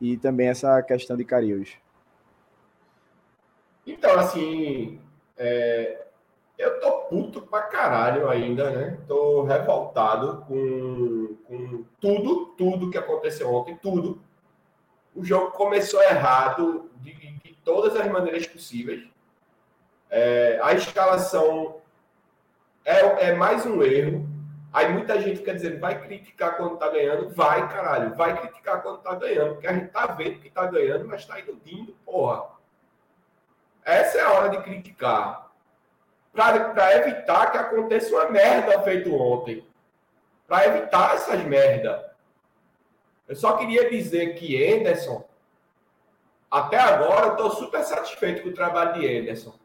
E 0.00 0.16
também 0.16 0.48
essa 0.48 0.82
questão 0.82 1.16
de 1.16 1.24
Cariús. 1.24 1.70
Então, 3.86 4.18
assim, 4.18 5.00
é, 5.36 6.06
eu 6.58 6.80
tô 6.80 6.90
puto 7.02 7.42
pra 7.42 7.62
caralho 7.62 8.28
ainda, 8.28 8.70
né? 8.70 8.98
Tô 9.08 9.42
revoltado 9.44 10.44
com, 10.46 11.36
com 11.46 11.84
tudo, 12.00 12.46
tudo 12.56 12.90
que 12.90 12.98
aconteceu 12.98 13.52
ontem, 13.52 13.76
tudo 13.76 14.20
o 15.14 15.24
jogo 15.24 15.50
começou 15.52 16.02
errado 16.02 16.90
de, 17.00 17.12
de 17.12 17.54
todas 17.64 17.94
as 17.96 18.10
maneiras 18.10 18.46
possíveis. 18.46 19.11
É, 20.14 20.60
a 20.62 20.74
escalação 20.74 21.80
é, 22.84 23.28
é, 23.28 23.34
mais 23.34 23.64
um 23.64 23.82
erro. 23.82 24.28
Aí 24.70 24.92
muita 24.92 25.18
gente 25.18 25.38
fica 25.38 25.54
dizendo, 25.54 25.80
vai 25.80 26.02
criticar 26.02 26.58
quando 26.58 26.76
tá 26.76 26.90
ganhando. 26.90 27.34
Vai, 27.34 27.66
caralho, 27.66 28.14
vai 28.14 28.38
criticar 28.38 28.82
quando 28.82 28.98
tá 28.98 29.14
ganhando. 29.14 29.54
Porque 29.54 29.66
a 29.66 29.72
gente 29.72 29.88
tá 29.88 30.06
vendo 30.08 30.38
que 30.38 30.50
tá 30.50 30.66
ganhando, 30.66 31.08
mas 31.08 31.24
tá 31.24 31.40
iludindo, 31.40 31.96
porra. 32.04 32.44
Essa 33.82 34.18
é 34.18 34.20
a 34.20 34.32
hora 34.32 34.50
de 34.50 34.62
criticar. 34.62 35.50
Para 36.30 36.94
evitar 36.94 37.50
que 37.50 37.56
aconteça 37.56 38.14
uma 38.14 38.28
merda 38.28 38.82
feito 38.82 39.14
ontem. 39.14 39.66
Para 40.46 40.66
evitar 40.66 41.14
essas 41.14 41.42
merdas. 41.42 42.02
Eu 43.26 43.34
só 43.34 43.56
queria 43.56 43.88
dizer 43.88 44.34
que 44.34 44.62
Anderson, 44.74 45.26
até 46.50 46.78
agora, 46.78 47.28
eu 47.28 47.32
estou 47.32 47.50
super 47.52 47.82
satisfeito 47.82 48.42
com 48.42 48.50
o 48.50 48.54
trabalho 48.54 49.00
de 49.00 49.18
Anderson. 49.18 49.61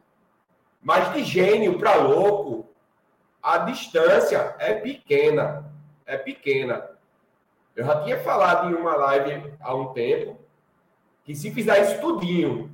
Mas 0.80 1.12
de 1.12 1.24
gênio 1.24 1.78
para 1.78 1.96
louco, 1.96 2.66
a 3.42 3.58
distância 3.58 4.54
é 4.58 4.74
pequena. 4.74 5.70
É 6.06 6.16
pequena. 6.16 6.90
Eu 7.74 7.84
já 7.84 8.02
tinha 8.02 8.18
falado 8.20 8.70
em 8.70 8.74
uma 8.74 8.94
live 8.96 9.52
há 9.60 9.74
um 9.74 9.92
tempo 9.92 10.38
que 11.24 11.34
se 11.34 11.50
fizer 11.50 11.82
isso 11.82 12.00
tudinho 12.00 12.70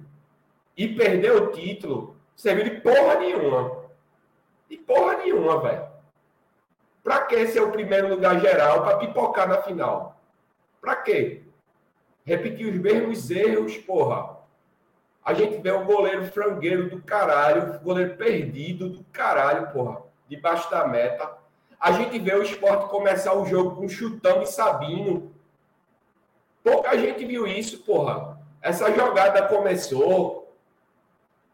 e 0.76 0.88
perder 0.88 1.32
o 1.32 1.50
título, 1.50 2.16
serviu 2.34 2.64
de 2.64 2.80
porra 2.80 3.16
nenhuma. 3.16 3.84
De 4.68 4.76
porra 4.76 5.18
nenhuma, 5.18 5.60
velho. 5.60 5.86
Pra 7.02 7.22
que 7.22 7.46
ser 7.48 7.60
o 7.60 7.70
primeiro 7.70 8.08
lugar 8.08 8.40
geral 8.40 8.82
para 8.82 8.96
pipocar 8.96 9.48
na 9.48 9.62
final? 9.62 10.20
Para 10.80 10.96
quê? 10.96 11.42
Repetir 12.24 12.66
os 12.66 12.78
mesmos 12.78 13.30
erros, 13.30 13.76
porra. 13.76 14.33
A 15.24 15.32
gente 15.32 15.62
vê 15.62 15.72
um 15.72 15.86
goleiro 15.86 16.26
frangueiro 16.26 16.90
do 16.90 17.00
caralho, 17.00 17.80
goleiro 17.80 18.16
perdido 18.16 18.90
do 18.90 19.02
caralho, 19.04 19.72
porra, 19.72 20.02
debaixo 20.28 20.70
da 20.70 20.86
meta. 20.86 21.38
A 21.80 21.92
gente 21.92 22.18
vê 22.18 22.34
o 22.34 22.42
esporte 22.42 22.90
começar 22.90 23.32
o 23.34 23.46
jogo 23.46 23.76
com 23.76 23.88
chutão 23.88 24.42
e 24.42 24.46
Sabino. 24.46 25.32
Pouca 26.62 26.96
gente 26.98 27.24
viu 27.24 27.46
isso, 27.46 27.78
porra. 27.84 28.38
Essa 28.60 28.92
jogada 28.92 29.46
começou. 29.48 30.54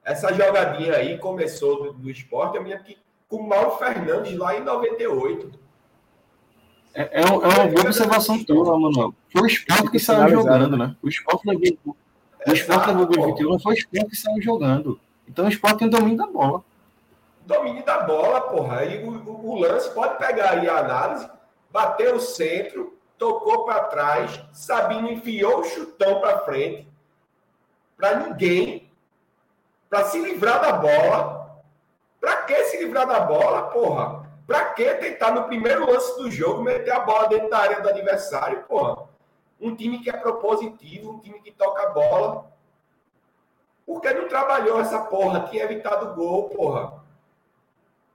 Essa 0.04 0.32
jogadinha 0.32 0.96
aí 0.96 1.18
começou 1.18 1.84
do, 1.84 1.92
do 1.92 2.10
esporte, 2.10 2.58
me 2.58 2.70
lembro 2.70 2.84
que 2.84 2.98
com 3.28 3.36
o 3.36 3.48
Mauro 3.48 3.76
Fernandes 3.76 4.36
lá 4.36 4.56
em 4.56 4.64
98. 4.64 5.50
É, 6.92 7.02
é, 7.02 7.22
é 7.22 7.24
uma 7.24 7.66
boa 7.66 7.80
observação 7.82 8.42
tua, 8.44 8.78
Manuel. 8.78 9.14
Foi 9.32 9.42
o 9.42 9.46
esporte 9.46 9.90
que 9.90 9.98
saiu 10.00 10.28
jogando, 10.30 10.76
né? 10.76 10.96
O 11.00 11.08
esporte 11.08 11.46
levou, 11.46 11.96
o 12.46 12.52
esporte 12.52 12.88
levou 12.88 13.06
o 13.06 13.26
21, 13.34 13.58
foi 13.58 13.74
o 13.74 13.76
esporte 13.76 14.10
que 14.10 14.16
saiu 14.16 14.42
jogando. 14.42 15.00
Então 15.28 15.44
o 15.44 15.48
esporte 15.48 15.78
tem 15.78 15.88
domínio 15.88 16.16
da 16.16 16.26
bola. 16.26 16.62
Domínio 17.46 17.84
da 17.84 18.02
bola, 18.02 18.40
porra. 18.42 18.78
Aí 18.78 19.04
o, 19.04 19.10
o, 19.10 19.50
o 19.50 19.58
lance 19.58 19.90
pode 19.90 20.18
pegar 20.18 20.52
aí 20.52 20.68
a 20.68 20.78
análise, 20.78 21.28
bater 21.70 22.14
o 22.14 22.20
centro, 22.20 22.96
tocou 23.18 23.64
para 23.64 23.84
trás, 23.84 24.40
Sabino 24.52 25.10
enfiou 25.10 25.60
o 25.60 25.64
chutão 25.64 26.20
para 26.20 26.40
frente, 26.40 26.88
para 27.96 28.16
ninguém, 28.16 28.90
para 29.90 30.04
se 30.04 30.18
livrar 30.18 30.60
da 30.60 30.72
bola. 30.72 31.40
Para 32.20 32.36
que 32.42 32.64
se 32.64 32.78
livrar 32.78 33.06
da 33.06 33.20
bola, 33.20 33.62
porra? 33.70 34.26
Para 34.46 34.66
que 34.74 34.94
tentar 34.94 35.32
no 35.32 35.44
primeiro 35.44 35.90
lance 35.90 36.16
do 36.16 36.30
jogo 36.30 36.62
meter 36.62 36.92
a 36.92 37.00
bola 37.00 37.28
dentro 37.28 37.48
da 37.48 37.58
área 37.58 37.80
do 37.80 37.88
adversário, 37.88 38.62
porra? 38.64 39.08
Um 39.60 39.74
time 39.74 40.00
que 40.00 40.08
é 40.08 40.12
propositivo, 40.12 41.10
um 41.10 41.18
time 41.18 41.40
que 41.40 41.52
toca 41.52 41.82
a 41.82 41.90
bola. 41.90 42.50
Por 43.84 44.00
que 44.00 44.12
não 44.12 44.28
trabalhou 44.28 44.80
essa 44.80 45.00
porra? 45.04 45.48
Tinha 45.48 45.64
evitado 45.64 46.14
gol, 46.14 46.48
porra. 46.48 47.02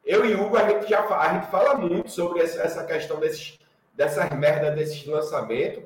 Eu 0.03 0.25
e 0.25 0.35
Hugo, 0.35 0.57
a 0.57 0.69
gente 0.69 0.89
já 0.89 1.05
a 1.05 1.33
gente 1.33 1.51
fala 1.51 1.75
muito 1.75 2.09
sobre 2.09 2.41
essa 2.41 2.83
questão 2.85 3.19
desses, 3.19 3.59
dessas 3.93 4.29
merdas 4.31 4.75
desses 4.75 5.05
lançamentos. 5.05 5.83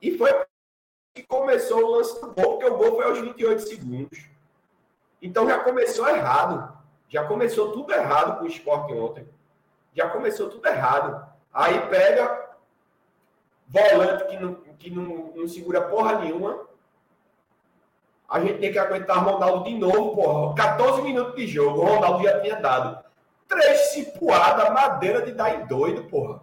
E 0.00 0.16
foi 0.16 0.30
que 1.14 1.22
começou 1.22 1.82
o 1.82 1.90
lance 1.96 2.20
do 2.20 2.32
gol, 2.32 2.58
porque 2.58 2.66
o 2.66 2.76
gol 2.76 2.96
foi 2.96 3.04
aos 3.04 3.18
28 3.18 3.62
segundos. 3.62 4.26
Então 5.20 5.48
já 5.48 5.58
começou 5.60 6.08
errado. 6.08 6.76
Já 7.08 7.24
começou 7.24 7.72
tudo 7.72 7.92
errado 7.92 8.38
com 8.38 8.44
o 8.44 8.48
esporte 8.48 8.92
ontem 8.92 9.26
já 9.96 10.10
começou 10.10 10.50
tudo 10.50 10.68
errado. 10.68 11.26
Aí 11.52 11.80
pega 11.88 12.35
volante 13.68 14.26
que 14.26 14.36
não, 14.36 14.54
que 14.54 14.90
não, 14.90 15.32
não 15.34 15.48
segura 15.48 15.82
porra 15.82 16.18
nenhuma. 16.18 16.66
A 18.28 18.40
gente 18.40 18.58
tem 18.58 18.72
que 18.72 18.78
aguentar 18.78 19.24
Ronaldo 19.24 19.64
de 19.64 19.76
novo, 19.76 20.16
porra. 20.16 20.54
14 20.54 21.02
minutos 21.02 21.36
de 21.36 21.46
jogo, 21.46 21.80
o 21.80 21.84
Ronaldo 21.84 22.24
já 22.24 22.40
tinha 22.40 22.56
dado. 22.56 23.04
Três 23.46 23.92
cipuadas, 23.92 24.72
madeira 24.72 25.22
de 25.22 25.32
dar 25.32 25.54
em 25.54 25.66
doido, 25.66 26.04
porra. 26.04 26.40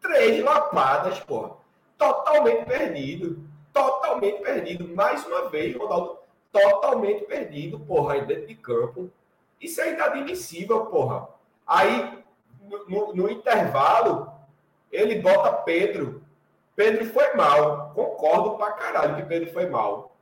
Três 0.00 0.42
lapadas, 0.42 1.20
porra. 1.20 1.52
Totalmente 1.98 2.64
perdido. 2.64 3.38
Totalmente 3.72 4.40
perdido. 4.42 4.88
Mais 4.94 5.26
uma 5.26 5.50
vez, 5.50 5.76
Ronaldo 5.76 6.18
totalmente 6.54 7.24
perdido, 7.24 7.80
porra, 7.80 8.20
dentro 8.20 8.46
de 8.46 8.54
campo. 8.54 9.10
Isso 9.60 9.80
é 9.80 9.92
inadmissível, 9.92 10.86
porra. 10.86 11.28
Aí, 11.66 12.22
no, 12.88 13.12
no 13.12 13.28
intervalo, 13.28 14.32
ele 14.92 15.16
bota 15.20 15.52
Pedro. 15.52 16.22
Pedro 16.76 17.04
foi 17.06 17.34
mal. 17.34 17.92
Concordo 17.94 18.56
pra 18.56 18.72
caralho 18.72 19.16
que 19.16 19.22
Pedro 19.22 19.52
foi 19.52 19.68
mal. 19.68 20.16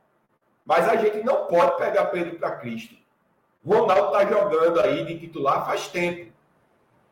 Mas 0.65 0.87
a 0.87 0.95
gente 0.95 1.23
não 1.23 1.45
pode 1.47 1.77
pegar 1.77 2.05
Pedro 2.05 2.37
para 2.37 2.51
Cristo. 2.57 2.95
Ronaldo 3.65 4.11
tá 4.11 4.25
jogando 4.25 4.79
aí 4.79 5.05
de 5.05 5.19
titular 5.19 5.65
faz 5.65 5.87
tempo. 5.87 6.31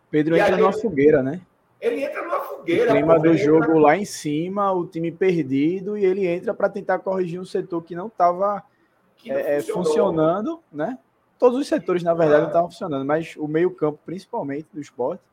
Pedro 0.10 0.36
e 0.36 0.40
entra 0.40 0.52
gente... 0.52 0.62
numa 0.62 0.74
fogueira, 0.74 1.24
né? 1.24 1.42
Ele 1.80 2.04
entra 2.04 2.22
numa 2.22 2.42
fogueira. 2.42 2.92
O 2.92 2.96
clima 2.96 3.20
do 3.20 3.36
jogo 3.36 3.64
entra... 3.64 3.80
lá 3.80 3.98
em 3.98 4.06
cima, 4.06 4.72
o 4.72 4.86
time 4.86 5.12
perdido, 5.12 5.98
e 5.98 6.06
ele 6.06 6.28
entra 6.28 6.54
para 6.54 6.70
tentar 6.70 7.00
corrigir 7.00 7.40
um 7.40 7.46
setor 7.46 7.82
que 7.82 7.96
não 7.96 8.08
estava 8.08 8.62
é, 9.26 9.58
é 9.58 9.62
funcionando, 9.62 10.62
né? 10.72 11.00
Todos 11.40 11.58
os 11.58 11.68
setores, 11.68 12.04
na 12.04 12.14
verdade, 12.14 12.38
ah. 12.38 12.42
não 12.42 12.48
estavam 12.50 12.70
funcionando, 12.70 13.06
mas 13.06 13.36
o 13.36 13.48
meio-campo, 13.48 14.00
principalmente, 14.06 14.68
do 14.72 14.80
esporte. 14.80 15.24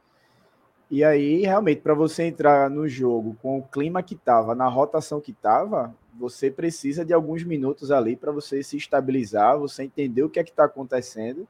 E 0.91 1.05
aí, 1.05 1.43
realmente, 1.43 1.83
para 1.83 1.93
você 1.93 2.25
entrar 2.25 2.71
no 2.71 2.89
jogo 2.89 3.37
com 3.43 3.59
o 3.59 3.63
clima 3.63 4.03
que 4.03 4.15
estava, 4.15 4.55
na 4.55 4.67
rotação 4.67 5.21
que 5.21 5.33
estava, 5.33 5.95
você 6.19 6.51
precisa 6.51 7.05
de 7.05 7.13
alguns 7.13 7.45
minutos 7.45 7.91
ali 7.91 8.17
para 8.17 8.33
você 8.33 8.63
se 8.63 8.77
estabilizar, 8.77 9.59
você 9.59 9.85
entender 9.85 10.23
o 10.23 10.31
que 10.31 10.41
é 10.41 10.45
que 10.45 10.51
está 10.51 10.65
acontecendo. 10.65 11.47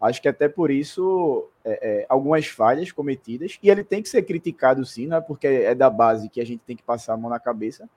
Acho 0.00 0.22
que 0.22 0.28
até 0.28 0.48
por 0.48 0.70
isso, 0.70 1.48
é, 1.64 2.00
é, 2.02 2.06
algumas 2.08 2.46
falhas 2.46 2.90
cometidas, 2.90 3.58
e 3.62 3.68
ele 3.68 3.84
tem 3.84 4.00
que 4.00 4.08
ser 4.08 4.22
criticado 4.22 4.84
sim, 4.86 5.06
não 5.06 5.18
é 5.18 5.20
porque 5.20 5.46
é 5.46 5.74
da 5.74 5.90
base 5.90 6.28
que 6.28 6.40
a 6.40 6.46
gente 6.46 6.60
tem 6.60 6.76
que 6.76 6.82
passar 6.82 7.14
a 7.14 7.16
mão 7.16 7.28
na 7.28 7.40
cabeça, 7.40 7.88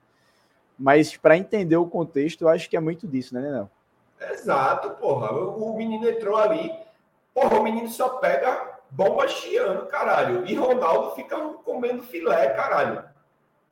mas 0.78 1.16
para 1.16 1.38
entender 1.38 1.76
o 1.76 1.86
contexto, 1.86 2.48
acho 2.48 2.68
que 2.68 2.76
é 2.76 2.80
muito 2.80 3.06
disso, 3.06 3.34
né, 3.34 3.40
Nenel? 3.40 3.70
Exato, 4.32 4.90
porra. 5.00 5.30
O 5.32 5.76
menino 5.76 6.08
entrou 6.08 6.36
ali, 6.36 6.72
porra, 7.32 7.60
o 7.60 7.62
menino 7.62 7.88
só 7.88 8.08
pega 8.18 8.71
bomba 8.92 9.26
chiando, 9.26 9.86
caralho. 9.86 10.46
E 10.46 10.54
Ronaldo 10.54 11.14
fica 11.14 11.36
comendo 11.64 12.02
filé, 12.02 12.50
caralho. 12.50 13.04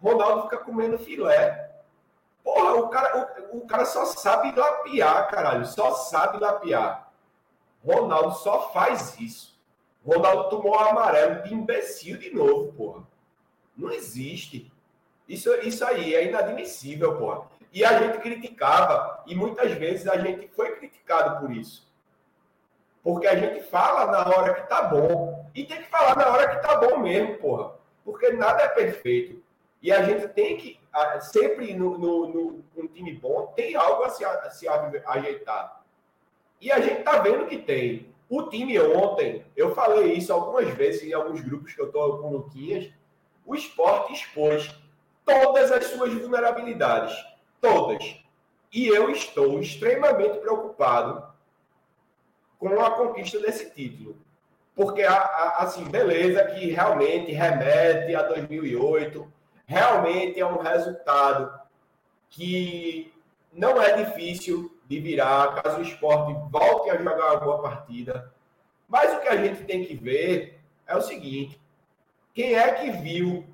Ronaldo 0.03 0.45
fica 0.45 0.59
comendo 0.59 0.99
filé. 0.99 1.71
Porra, 2.43 2.75
o 2.75 2.89
cara, 2.89 3.47
o, 3.53 3.59
o 3.59 3.67
cara 3.67 3.85
só 3.85 4.07
sabe 4.07 4.59
lapiar, 4.59 5.31
caralho. 5.31 5.67
Só 5.67 5.93
sabe 5.93 6.39
lapiar. 6.39 7.13
Ronaldo 7.85 8.35
só 8.37 8.73
faz 8.73 9.19
isso. 9.21 9.59
Ronaldo 10.05 10.49
tomou 10.49 10.73
um 10.73 10.81
amarelo 10.81 11.43
de 11.43 11.55
imbecil 11.55 12.17
de 12.17 12.35
novo, 12.35 12.73
porra. 12.73 13.03
Não 13.77 13.91
existe. 13.91 14.73
Isso, 15.29 15.53
isso 15.63 15.85
aí 15.85 16.15
é 16.15 16.27
inadmissível, 16.27 17.19
porra. 17.19 17.47
E 17.73 17.85
a 17.85 17.99
gente 17.99 18.19
criticava, 18.19 19.23
e 19.27 19.35
muitas 19.35 19.71
vezes 19.73 20.09
a 20.09 20.17
gente 20.17 20.49
foi 20.49 20.75
criticado 20.77 21.41
por 21.41 21.53
isso. 21.55 21.90
Porque 23.03 23.27
a 23.27 23.37
gente 23.37 23.63
fala 23.65 24.11
na 24.11 24.29
hora 24.29 24.55
que 24.55 24.69
tá 24.69 24.83
bom. 24.83 25.49
E 25.55 25.65
tem 25.65 25.79
que 25.79 25.89
falar 25.89 26.17
na 26.17 26.29
hora 26.29 26.49
que 26.49 26.63
tá 26.63 26.77
bom 26.77 26.99
mesmo, 26.99 27.39
porra. 27.39 27.75
Porque 28.05 28.31
nada 28.33 28.63
é 28.63 28.69
perfeito. 28.69 29.43
E 29.83 29.91
a 29.91 30.03
gente 30.03 30.29
tem 30.29 30.57
que, 30.57 30.79
sempre 31.21 31.73
no, 31.75 31.97
no, 31.97 32.29
no, 32.29 32.65
no 32.77 32.89
time 32.89 33.15
bom, 33.15 33.53
tem 33.57 33.75
algo 33.75 34.03
a 34.03 34.11
se, 34.11 34.25
a 34.25 34.51
se 34.51 34.69
ajeitar. 34.69 35.83
E 36.61 36.71
a 36.71 36.81
gente 36.81 37.03
tá 37.03 37.19
vendo 37.19 37.47
que 37.47 37.57
tem. 37.57 38.11
O 38.29 38.45
time 38.45 38.79
ontem, 38.79 39.45
eu 39.57 39.75
falei 39.75 40.13
isso 40.13 40.33
algumas 40.33 40.69
vezes 40.69 41.03
em 41.03 41.13
alguns 41.13 41.41
grupos 41.41 41.73
que 41.73 41.81
eu 41.81 41.91
tô 41.91 42.19
com 42.19 42.31
Luquinhas, 42.31 42.93
o 43.45 43.55
esporte 43.55 44.13
expôs 44.13 44.73
todas 45.25 45.73
as 45.73 45.87
suas 45.87 46.13
vulnerabilidades. 46.13 47.17
Todas. 47.61 48.21
E 48.73 48.87
eu 48.87 49.11
estou 49.11 49.59
extremamente 49.59 50.39
preocupado 50.39 51.30
com 52.61 52.81
a 52.81 52.91
conquista 52.93 53.41
desse 53.41 53.71
título. 53.71 54.17
Porque, 54.77 55.03
assim, 55.03 55.85
beleza, 55.85 56.45
que 56.45 56.71
realmente 56.71 57.33
remete 57.33 58.15
a 58.15 58.23
2008, 58.23 59.33
realmente 59.67 60.39
é 60.39 60.47
um 60.47 60.59
resultado 60.59 61.53
que 62.29 63.13
não 63.53 63.83
é 63.83 64.05
difícil 64.05 64.79
de 64.87 65.01
virar, 65.01 65.61
caso 65.61 65.79
o 65.79 65.83
esporte 65.83 66.33
volte 66.51 66.91
a 66.91 66.97
jogar 66.97 67.33
uma 67.33 67.41
boa 67.41 67.63
partida. 67.63 68.33
Mas 68.89 69.13
o 69.13 69.21
que 69.21 69.29
a 69.29 69.37
gente 69.37 69.65
tem 69.65 69.85
que 69.85 69.97
ver 69.97 70.61
é 70.87 70.97
o 70.97 71.03
seguinte: 71.03 71.61
quem 72.33 72.55
é 72.55 72.73
que 72.73 72.91
viu 72.93 73.45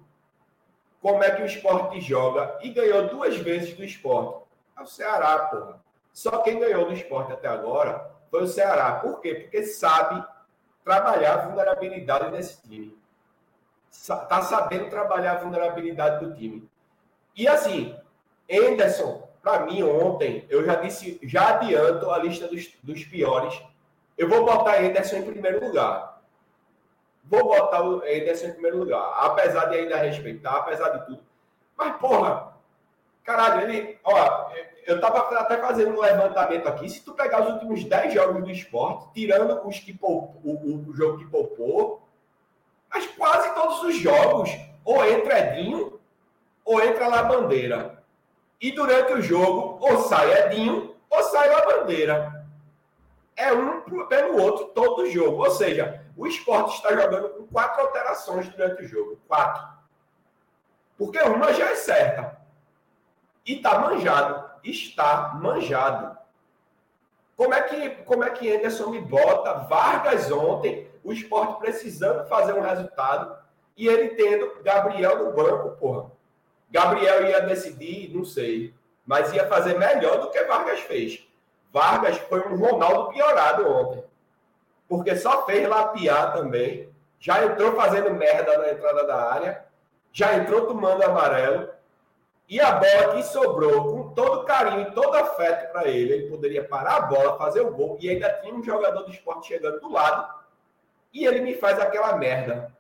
como 1.07 1.23
é 1.23 1.31
que 1.31 1.43
o 1.43 1.47
esporte 1.47 2.01
joga 2.01 2.59
e 2.63 2.71
ganhou 2.71 3.07
duas 3.07 3.37
vezes 3.37 3.75
do 3.75 3.85
esporte. 3.85 4.45
É 4.77 4.83
o 4.83 4.87
Ceará, 4.87 5.39
porra. 5.39 5.81
Só 6.13 6.39
quem 6.39 6.59
ganhou 6.59 6.87
do 6.87 6.93
esporte 6.93 7.33
até 7.33 7.47
agora 7.47 8.11
foi 8.31 8.43
o 8.43 8.47
Ceará. 8.47 8.93
Por 8.97 9.21
quê? 9.21 9.35
Porque 9.35 9.65
sabe 9.65 10.25
trabalhar 10.85 11.35
a 11.35 11.47
vulnerabilidade 11.47 12.31
desse 12.31 12.63
time. 12.63 12.97
Tá 14.29 14.43
sabendo 14.43 14.91
trabalhar 14.91 15.33
a 15.33 15.39
vulnerabilidade 15.39 16.25
do 16.25 16.35
time. 16.35 16.69
E 17.35 17.49
assim, 17.49 17.97
Anderson, 18.51 19.29
para 19.43 19.67
mim, 19.67 19.83
ontem, 19.83 20.47
eu 20.49 20.65
já 20.65 20.77
disse, 20.77 21.19
já 21.23 21.55
adianto 21.55 22.11
a 22.11 22.19
lista 22.19 22.49
dos, 22.49 22.73
dos 22.83 23.05
piores. 23.05 23.61
Eu 24.17 24.29
vou 24.29 24.45
botar 24.45 24.79
Anderson 24.79 25.17
em 25.17 25.31
primeiro 25.31 25.67
lugar. 25.67 26.17
Vou 27.29 27.45
botar 27.45 27.83
o 27.83 28.05
Ederson 28.05 28.47
em 28.47 28.53
primeiro 28.53 28.79
lugar. 28.79 29.03
Apesar 29.19 29.67
de 29.67 29.77
ainda 29.77 29.97
respeitar, 29.97 30.59
apesar 30.59 30.91
de 30.91 31.07
tudo. 31.07 31.23
Mas, 31.77 31.97
porra, 31.97 32.56
caralho, 33.27 33.69
ele. 33.69 33.99
Ó, 34.05 34.51
eu 34.87 35.01
tava 35.01 35.19
até 35.41 35.59
fazendo 35.59 35.97
um 35.97 36.01
levantamento 36.01 36.69
aqui. 36.69 36.89
Se 36.89 37.05
tu 37.05 37.13
pegar 37.13 37.43
os 37.43 37.55
últimos 37.55 37.85
10 37.85 38.15
jogos 38.15 38.45
do 38.45 38.51
esporte, 38.51 39.13
tirando 39.13 39.67
os 39.67 39.79
que 39.81 39.93
poupou, 39.93 40.41
o, 40.45 40.89
o 40.89 40.95
jogo 40.95 41.19
que 41.19 41.27
poupou, 41.27 42.09
mas 42.89 43.07
quase 43.09 43.53
todos 43.55 43.83
os 43.83 43.97
jogos, 43.97 44.49
ou 44.85 45.05
entra 45.05 45.41
Edinho, 45.41 46.01
ou 46.65 46.81
entra 46.81 47.09
lá 47.09 47.25
bandeira. 47.25 48.03
E 48.61 48.71
durante 48.71 49.13
o 49.13 49.21
jogo, 49.21 49.85
ou 49.85 50.03
sai 50.05 50.47
Edinho, 50.47 50.95
ou 51.11 51.23
sai 51.25 51.51
lá 51.51 51.67
bandeira. 51.67 52.47
É 53.35 53.53
um 53.53 53.83
pelo 54.07 54.41
outro 54.41 54.67
todo 54.67 55.11
jogo. 55.11 55.45
Ou 55.45 55.51
seja, 55.51 56.01
o 56.17 56.27
esporte 56.27 56.77
está 56.77 56.95
jogando 56.95 57.29
com 57.31 57.47
quatro 57.49 57.83
alterações 57.83 58.49
durante 58.49 58.83
o 58.83 58.89
jogo. 58.89 59.19
Quatro. 59.29 59.63
Porque 60.97 61.21
uma 61.21 61.53
já 61.53 61.71
é 61.71 61.77
certa. 61.77 62.46
E 63.47 63.57
está 63.57 63.79
manjado. 63.79 64.45
Está 64.65 65.35
manjado. 65.41 66.17
Como 67.37 67.55
é 67.55 67.63
que, 67.63 67.91
como 68.05 68.25
é 68.25 68.31
que 68.31 68.55
Anderson 68.55 68.91
me 68.91 69.01
bota 69.01 69.53
Vargas 69.69 70.31
ontem, 70.33 70.91
o 71.05 71.13
esporte 71.13 71.61
precisando 71.61 72.27
fazer 72.29 72.55
um 72.55 72.63
resultado, 72.63 73.37
e 73.77 73.87
ele 73.87 74.11
tendo 74.11 74.63
Gabriel 74.63 75.25
no 75.25 75.33
banco, 75.33 75.77
porra. 75.77 76.11
Gabriel 76.71 77.27
ia 77.27 77.41
decidir, 77.43 78.13
não 78.15 78.25
sei, 78.25 78.75
mas 79.05 79.33
ia 79.33 79.47
fazer 79.47 79.79
melhor 79.79 80.19
do 80.19 80.31
que 80.31 80.43
Vargas 80.45 80.81
fez. 80.81 81.27
Vargas 81.71 82.17
foi 82.19 82.41
um 82.49 82.57
Ronaldo 82.57 83.13
piorado 83.13 83.71
ontem 83.71 84.03
porque 84.89 85.17
só 85.17 85.45
fez 85.45 85.69
lapiar 85.69 86.33
também. 86.33 86.89
Já 87.19 87.45
entrou 87.45 87.75
fazendo 87.75 88.11
merda 88.11 88.59
na 88.59 88.71
entrada 88.71 89.07
da 89.07 89.33
área, 89.33 89.65
já 90.13 90.35
entrou 90.35 90.67
tomando 90.67 91.03
amarelo. 91.03 91.69
E 92.49 92.61
a 92.61 92.73
bola 92.73 93.17
que 93.17 93.23
sobrou, 93.25 93.93
com 93.93 94.15
todo 94.15 94.45
carinho 94.45 94.83
e 94.83 94.93
todo 94.93 95.17
afeto 95.17 95.73
para 95.73 95.89
ele, 95.89 96.13
ele 96.13 96.31
poderia 96.31 96.67
parar 96.67 96.97
a 96.97 97.01
bola, 97.03 97.39
fazer 97.39 97.61
o 97.61 97.73
gol, 97.73 97.99
e 98.01 98.09
ainda 98.09 98.33
tinha 98.35 98.55
um 98.55 98.63
jogador 98.63 99.03
do 99.03 99.11
esporte 99.11 99.49
chegando 99.49 99.81
do 99.81 99.91
lado, 99.91 100.33
e 101.13 101.27
ele 101.27 101.41
me 101.41 101.55
faz 101.55 101.79
aquela 101.81 102.17
merda. 102.17 102.73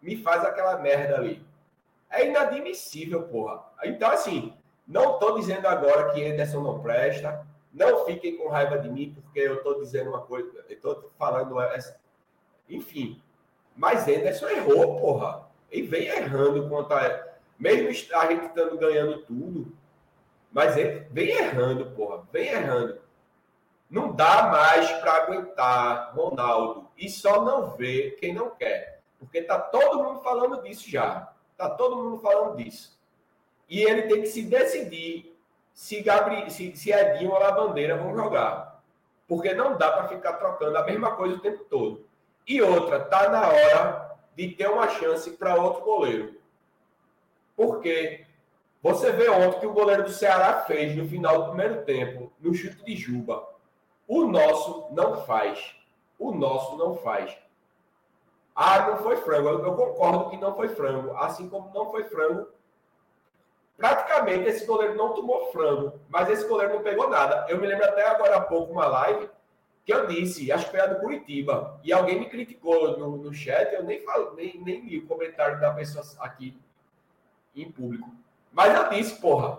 Me 0.00 0.16
faz 0.16 0.44
aquela 0.44 0.78
merda 0.78 1.16
ali. 1.16 1.44
É 2.10 2.26
inadmissível, 2.26 3.22
porra. 3.24 3.62
Então, 3.84 4.10
assim, 4.10 4.56
não 4.86 5.14
estou 5.14 5.38
dizendo 5.38 5.66
agora 5.66 6.12
que 6.12 6.24
Anderson 6.24 6.60
não 6.60 6.80
presta, 6.80 7.46
não 7.72 8.04
fiquem 8.04 8.36
com 8.36 8.48
raiva 8.48 8.78
de 8.78 8.90
mim, 8.90 9.14
porque 9.14 9.40
eu 9.40 9.56
estou 9.56 9.78
dizendo 9.80 10.10
uma 10.10 10.20
coisa, 10.20 10.48
eu 10.68 10.74
estou 10.74 11.10
falando 11.18 11.60
essa. 11.60 11.98
Enfim. 12.68 13.20
Mas 13.76 14.06
Anderson 14.06 14.48
errou, 14.48 15.00
porra. 15.00 15.48
E 15.70 15.82
vem 15.82 16.06
errando 16.06 16.68
contra. 16.68 17.31
Mesmo 17.62 18.16
a 18.16 18.26
gente 18.26 18.46
estando 18.46 18.76
ganhando 18.76 19.18
tudo. 19.18 19.72
Mas 20.50 20.76
ele 20.76 21.06
vem 21.12 21.28
errando, 21.28 21.92
porra. 21.92 22.24
Vem 22.32 22.48
errando. 22.48 22.98
Não 23.88 24.12
dá 24.12 24.48
mais 24.48 24.90
para 24.94 25.12
aguentar 25.12 26.12
Ronaldo. 26.12 26.88
E 26.98 27.08
só 27.08 27.44
não 27.44 27.70
vê 27.76 28.16
quem 28.18 28.34
não 28.34 28.50
quer. 28.50 29.00
Porque 29.16 29.42
tá 29.42 29.60
todo 29.60 30.02
mundo 30.02 30.20
falando 30.22 30.60
disso 30.64 30.90
já. 30.90 31.32
Tá 31.56 31.70
todo 31.70 32.02
mundo 32.02 32.18
falando 32.18 32.56
disso. 32.56 33.00
E 33.68 33.80
ele 33.80 34.02
tem 34.02 34.22
que 34.22 34.26
se 34.26 34.42
decidir 34.42 35.38
se, 35.72 36.02
Gabri, 36.02 36.50
se, 36.50 36.74
se 36.76 36.90
Edinho 36.90 37.30
ou 37.30 37.38
Lavandeira 37.38 37.96
vão 37.96 38.12
jogar. 38.12 38.82
Porque 39.28 39.54
não 39.54 39.78
dá 39.78 39.92
para 39.92 40.08
ficar 40.08 40.32
trocando 40.32 40.76
a 40.78 40.84
mesma 40.84 41.14
coisa 41.14 41.36
o 41.36 41.40
tempo 41.40 41.62
todo. 41.70 42.04
E 42.44 42.60
outra, 42.60 42.98
tá 42.98 43.28
na 43.28 43.46
hora 43.46 44.18
de 44.34 44.48
ter 44.48 44.68
uma 44.68 44.88
chance 44.88 45.30
para 45.30 45.54
outro 45.54 45.84
goleiro. 45.84 46.41
Porque 47.56 48.24
você 48.82 49.12
vê 49.12 49.28
ontem 49.28 49.60
que 49.60 49.66
o 49.66 49.72
goleiro 49.72 50.02
do 50.04 50.10
Ceará 50.10 50.62
fez 50.62 50.96
no 50.96 51.06
final 51.06 51.42
do 51.42 51.48
primeiro 51.48 51.84
tempo, 51.84 52.32
no 52.40 52.52
chute 52.52 52.84
de 52.84 52.96
Juba. 52.96 53.46
O 54.08 54.26
nosso 54.26 54.88
não 54.92 55.24
faz. 55.24 55.76
O 56.18 56.32
nosso 56.32 56.76
não 56.76 56.96
faz. 56.96 57.36
Ah, 58.54 58.88
não 58.88 58.98
foi 58.98 59.16
frango. 59.16 59.48
Eu, 59.48 59.64
eu 59.64 59.74
concordo 59.74 60.30
que 60.30 60.36
não 60.36 60.54
foi 60.54 60.68
frango. 60.68 61.16
Assim 61.16 61.48
como 61.48 61.72
não 61.72 61.90
foi 61.90 62.04
frango. 62.04 62.48
Praticamente 63.76 64.48
esse 64.48 64.66
goleiro 64.66 64.94
não 64.94 65.14
tomou 65.14 65.50
frango, 65.50 65.98
mas 66.08 66.28
esse 66.28 66.46
goleiro 66.46 66.74
não 66.74 66.82
pegou 66.82 67.08
nada. 67.08 67.46
Eu 67.48 67.58
me 67.58 67.66
lembro 67.66 67.84
até 67.84 68.06
agora 68.06 68.36
há 68.36 68.40
pouco 68.40 68.72
uma 68.72 68.86
live 68.86 69.28
que 69.84 69.92
eu 69.92 70.06
disse, 70.06 70.52
acho 70.52 70.66
que 70.66 70.70
foi 70.70 70.80
a 70.80 70.86
do 70.86 71.00
Curitiba, 71.00 71.80
e 71.82 71.92
alguém 71.92 72.20
me 72.20 72.28
criticou 72.28 72.96
no, 72.96 73.16
no 73.16 73.34
chat, 73.34 73.74
eu 73.74 73.82
nem, 73.82 74.00
falo, 74.04 74.34
nem, 74.36 74.60
nem 74.62 74.80
li 74.86 74.98
o 74.98 75.06
comentário 75.08 75.60
da 75.60 75.72
pessoa 75.72 76.04
aqui 76.20 76.56
em 77.54 77.70
público. 77.70 78.10
Mas 78.52 78.74
eu 78.74 78.88
disse, 78.90 79.20
porra, 79.20 79.58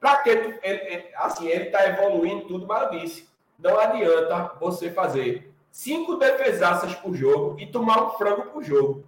pra 0.00 0.18
que 0.18 0.36
tu, 0.36 0.58
ele, 0.62 0.94
ele, 0.94 1.08
assim, 1.16 1.46
ele 1.46 1.70
tá 1.70 1.86
evoluindo 1.86 2.46
tudo, 2.46 2.66
mas 2.66 2.82
eu 2.82 2.98
disse, 2.98 3.28
não 3.58 3.78
adianta 3.78 4.54
você 4.60 4.90
fazer 4.90 5.52
cinco 5.70 6.16
defesaças 6.16 6.94
por 6.94 7.14
jogo 7.14 7.58
e 7.58 7.66
tomar 7.66 8.02
um 8.02 8.10
frango 8.10 8.50
por 8.50 8.62
jogo. 8.62 9.04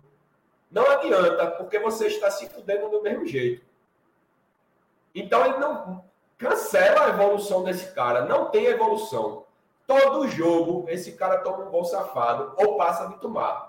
Não 0.71 0.91
adianta, 0.91 1.47
porque 1.53 1.79
você 1.79 2.09
está 2.09 2.31
se 2.31 2.49
fudendo 2.49 2.91
do 2.91 3.03
mesmo 3.03 3.27
jeito. 3.27 3.65
Então 5.15 5.45
ele 5.45 5.59
não 5.59 6.05
cancela 6.37 7.07
a 7.07 7.09
evolução 7.09 7.65
desse 7.65 7.93
cara, 7.93 8.25
não 8.25 8.51
tem 8.51 8.67
evolução. 8.67 9.45
Todo 9.87 10.29
jogo, 10.29 10.85
esse 10.89 11.13
cara 11.13 11.39
toma 11.39 11.65
um 11.65 11.71
gol 11.71 11.85
safado 11.85 12.55
ou 12.59 12.77
passa 12.77 13.09
de 13.09 13.19
tomar. 13.19 13.69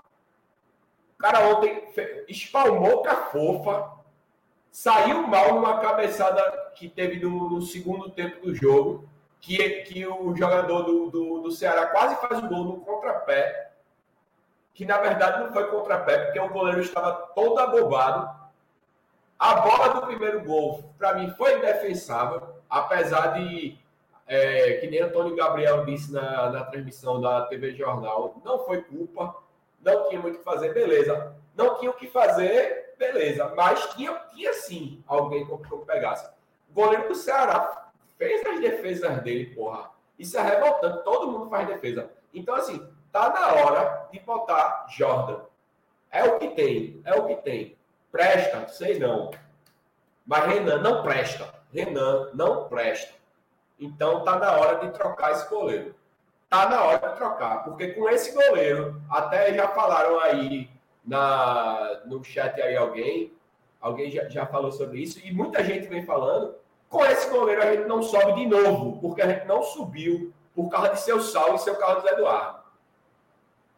O 1.14 1.18
cara 1.18 1.48
ontem 1.48 1.88
espalmou 2.28 3.02
com 3.02 3.08
a 3.08 3.16
fofa, 3.16 3.92
saiu 4.70 5.26
mal 5.26 5.54
numa 5.54 5.78
cabeçada 5.80 6.42
que 6.74 6.88
teve 6.88 7.18
no, 7.20 7.50
no, 7.50 7.62
segundo 7.62 8.10
tempo 8.10 8.46
do 8.46 8.54
jogo, 8.54 9.08
que, 9.40 9.58
que 9.82 10.06
o 10.06 10.34
jogador 10.36 10.82
do, 10.82 11.10
do, 11.10 11.40
do 11.40 11.50
Ceará 11.50 11.86
quase 11.86 12.16
faz 12.16 12.42
o 12.42 12.48
gol 12.48 12.64
no 12.64 12.80
contrapé, 12.80 13.72
que 14.74 14.84
na 14.84 14.98
verdade 14.98 15.40
não 15.40 15.52
foi 15.52 15.68
contrapé, 15.68 16.24
porque 16.24 16.40
o 16.40 16.48
goleiro 16.48 16.80
estava 16.80 17.12
todo 17.34 17.58
abobado. 17.58 18.38
A 19.38 19.54
bola 19.56 19.88
do 19.94 20.06
primeiro 20.06 20.44
gol, 20.44 20.84
para 20.98 21.14
mim, 21.14 21.30
foi 21.30 21.58
indefensável, 21.58 22.42
apesar 22.68 23.28
de 23.28 23.78
é, 24.26 24.74
que 24.74 24.86
nem 24.86 25.00
Antônio 25.00 25.34
Gabriel 25.34 25.84
disse 25.84 26.12
na, 26.12 26.50
na 26.50 26.64
transmissão 26.64 27.20
da 27.20 27.46
TV 27.46 27.74
Jornal, 27.74 28.40
não 28.44 28.60
foi 28.60 28.82
culpa, 28.82 29.34
não 29.82 30.08
tinha 30.08 30.20
muito 30.20 30.36
o 30.36 30.38
que 30.38 30.44
fazer, 30.44 30.72
beleza. 30.72 31.34
Não 31.56 31.78
tinha 31.78 31.90
o 31.90 31.94
que 31.94 32.06
fazer, 32.06 32.89
beleza. 33.00 33.50
Mas 33.56 33.94
tinha, 33.94 34.14
tinha 34.34 34.52
sim 34.52 35.02
alguém 35.08 35.46
que 35.46 35.76
pegasse. 35.86 36.30
O 36.70 36.74
goleiro 36.74 37.08
do 37.08 37.14
Ceará 37.14 37.90
fez 38.18 38.46
as 38.46 38.60
defesas 38.60 39.22
dele, 39.22 39.54
porra. 39.54 39.90
Isso 40.18 40.38
é 40.38 40.42
revoltante, 40.42 41.02
todo 41.02 41.32
mundo 41.32 41.48
faz 41.48 41.66
defesa. 41.66 42.10
Então, 42.32 42.54
assim, 42.54 42.86
tá 43.10 43.30
na 43.30 43.54
hora 43.54 44.08
de 44.12 44.20
botar 44.20 44.86
Jordan. 44.90 45.40
É 46.10 46.24
o 46.24 46.38
que 46.38 46.48
tem, 46.48 47.00
é 47.04 47.14
o 47.14 47.26
que 47.26 47.36
tem. 47.36 47.76
Presta, 48.12 48.68
sei 48.68 48.98
não. 48.98 49.30
Mas 50.26 50.44
Renan 50.44 50.82
não 50.82 51.02
presta. 51.02 51.54
Renan 51.72 52.28
não 52.34 52.68
presta. 52.68 53.14
Então 53.78 54.22
tá 54.24 54.38
na 54.38 54.52
hora 54.52 54.78
de 54.80 54.92
trocar 54.92 55.32
esse 55.32 55.48
goleiro. 55.48 55.94
Tá 56.50 56.68
na 56.68 56.82
hora 56.82 57.10
de 57.10 57.16
trocar, 57.16 57.64
porque 57.64 57.94
com 57.94 58.08
esse 58.08 58.32
goleiro, 58.32 59.00
até 59.08 59.54
já 59.54 59.68
falaram 59.68 60.18
aí 60.20 60.68
na, 61.10 62.02
no 62.06 62.22
chat 62.22 62.62
aí 62.62 62.76
alguém, 62.76 63.32
alguém 63.80 64.12
já, 64.12 64.28
já 64.28 64.46
falou 64.46 64.70
sobre 64.70 65.00
isso, 65.00 65.18
e 65.24 65.32
muita 65.32 65.64
gente 65.64 65.88
vem 65.88 66.06
falando, 66.06 66.54
com 66.88 67.04
esse 67.04 67.28
goleiro 67.28 67.60
a 67.60 67.74
gente 67.74 67.88
não 67.88 68.00
sobe 68.00 68.34
de 68.34 68.46
novo, 68.46 69.00
porque 69.00 69.20
a 69.20 69.26
gente 69.26 69.44
não 69.44 69.60
subiu 69.60 70.32
por 70.54 70.70
causa 70.70 70.90
de 70.90 71.00
seu 71.00 71.20
Sal 71.20 71.56
e 71.56 71.58
seu 71.58 71.74
Carlos 71.74 72.04
Eduardo. 72.04 72.60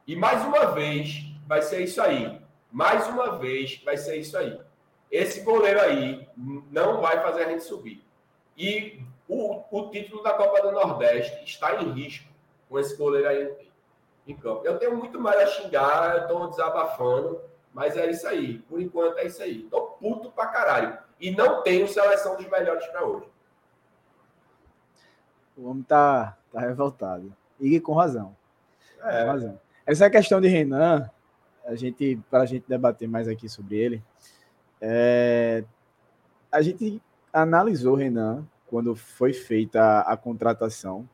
E 0.07 0.15
mais 0.15 0.45
uma 0.45 0.73
vez 0.73 1.25
vai 1.47 1.63
ser 1.63 1.83
isso 1.83 2.03
aí. 2.03 2.39
Mais 2.71 3.09
uma 3.09 3.39
vez 3.39 3.81
vai 3.83 3.97
ser 3.97 4.17
isso 4.17 4.37
aí. 4.37 4.61
Esse 5.11 5.41
goleiro 5.41 5.81
aí 5.81 6.29
não 6.37 7.01
vai 7.01 7.23
fazer 7.23 7.45
a 7.45 7.49
gente 7.49 7.65
subir. 7.65 8.05
E 8.59 9.01
o, 9.27 9.63
o 9.71 9.91
título 9.91 10.23
da 10.23 10.35
Copa 10.35 10.61
do 10.61 10.73
Nordeste 10.73 11.45
está 11.45 11.83
em 11.83 11.93
risco 11.93 12.29
com 12.69 12.79
esse 12.79 12.95
goleiro 12.97 13.29
aí 13.29 13.72
em 14.27 14.37
campo. 14.37 14.65
Eu 14.65 14.79
tenho 14.79 14.97
muito 14.97 15.21
mais 15.21 15.41
a 15.41 15.47
xingar, 15.47 16.17
eu 16.17 16.23
estou 16.23 16.49
desabafando, 16.49 17.41
mas 17.73 17.97
é 17.97 18.11
isso 18.11 18.27
aí. 18.27 18.59
Por 18.61 18.81
enquanto 18.81 19.19
é 19.19 19.27
isso 19.27 19.43
aí. 19.43 19.65
Tô 19.65 19.83
puto 19.83 20.31
pra 20.31 20.47
caralho. 20.47 20.99
E 21.21 21.31
não 21.31 21.63
tenho 21.63 21.89
seleção 21.89 22.37
dos 22.37 22.49
melhores 22.49 22.87
para 22.87 23.05
hoje. 23.05 23.27
O 25.57 25.69
homem 25.69 25.83
tá, 25.83 26.37
tá 26.53 26.61
revoltado. 26.61 27.35
E 27.61 27.79
com 27.81 27.95
razão. 27.95 28.37
É. 29.03 29.25
Com 29.25 29.31
razão. 29.31 29.61
Essa 29.87 30.11
questão 30.11 30.41
de 30.41 30.49
Renan, 30.49 31.11
a 31.65 31.75
gente, 31.75 32.21
para 32.31 32.43
a 32.43 32.47
gente 32.47 32.65
debater 32.69 33.09
mais 33.09 33.29
aqui 33.29 33.49
sobre 33.49 33.77
ele, 33.77 34.03
é, 34.81 35.65
a 36.51 36.61
gente 36.61 37.01
analisou 37.33 37.95
Renan 37.95 38.45
quando 38.67 38.95
foi 38.97 39.33
feita 39.33 39.81
a, 39.81 40.13
a 40.13 40.17
contratação. 40.17 41.09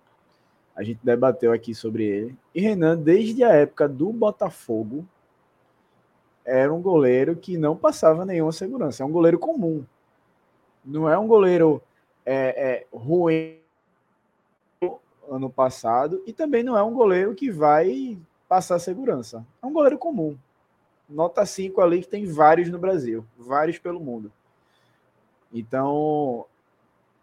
A 0.79 0.85
gente 0.85 1.01
debateu 1.03 1.53
aqui 1.53 1.75
sobre 1.75 2.05
ele. 2.05 2.39
E 2.55 2.61
Renan, 2.61 2.97
desde 2.97 3.43
a 3.43 3.49
época 3.49 3.89
do 3.89 4.13
Botafogo, 4.13 5.05
era 6.45 6.73
um 6.73 6.81
goleiro 6.81 7.35
que 7.35 7.59
não 7.59 7.77
passava 7.77 8.25
nenhuma 8.25 8.53
segurança. 8.53 9.03
É 9.03 9.07
um 9.07 9.11
goleiro 9.11 9.41
comum. 9.41 9.85
Não 10.85 11.11
é 11.11 11.19
um 11.19 11.27
goleiro 11.27 11.83
é, 12.25 12.85
é, 12.85 12.87
ruim 12.97 13.59
ano 15.29 15.51
passado 15.51 16.23
e 16.25 16.33
também 16.33 16.63
não 16.63 16.79
é 16.79 16.83
um 16.83 16.95
goleiro 16.95 17.35
que 17.35 17.51
vai 17.51 18.17
passar 18.49 18.79
segurança. 18.79 19.45
É 19.61 19.67
um 19.67 19.73
goleiro 19.73 19.99
comum. 19.99 20.39
Nota 21.09 21.45
5 21.45 21.81
ali 21.81 22.03
que 22.03 22.09
tem 22.09 22.25
vários 22.25 22.71
no 22.71 22.79
Brasil, 22.79 23.27
vários 23.37 23.79
pelo 23.79 23.99
mundo. 23.99 24.31
Então, 25.53 26.47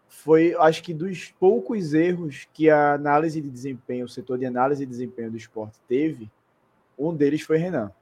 foi, 0.08 0.54
acho 0.54 0.82
que, 0.82 0.94
dos 0.94 1.34
poucos 1.38 1.94
erros 1.94 2.48
que 2.52 2.70
a 2.70 2.94
análise 2.94 3.40
de 3.40 3.50
desempenho, 3.50 4.06
o 4.06 4.08
setor 4.08 4.38
de 4.38 4.46
análise 4.46 4.84
de 4.84 4.90
desempenho 4.90 5.30
do 5.30 5.36
esporte 5.36 5.78
teve, 5.88 6.30
um 6.98 7.14
deles 7.14 7.42
foi 7.42 7.58
Renan. 7.58 7.92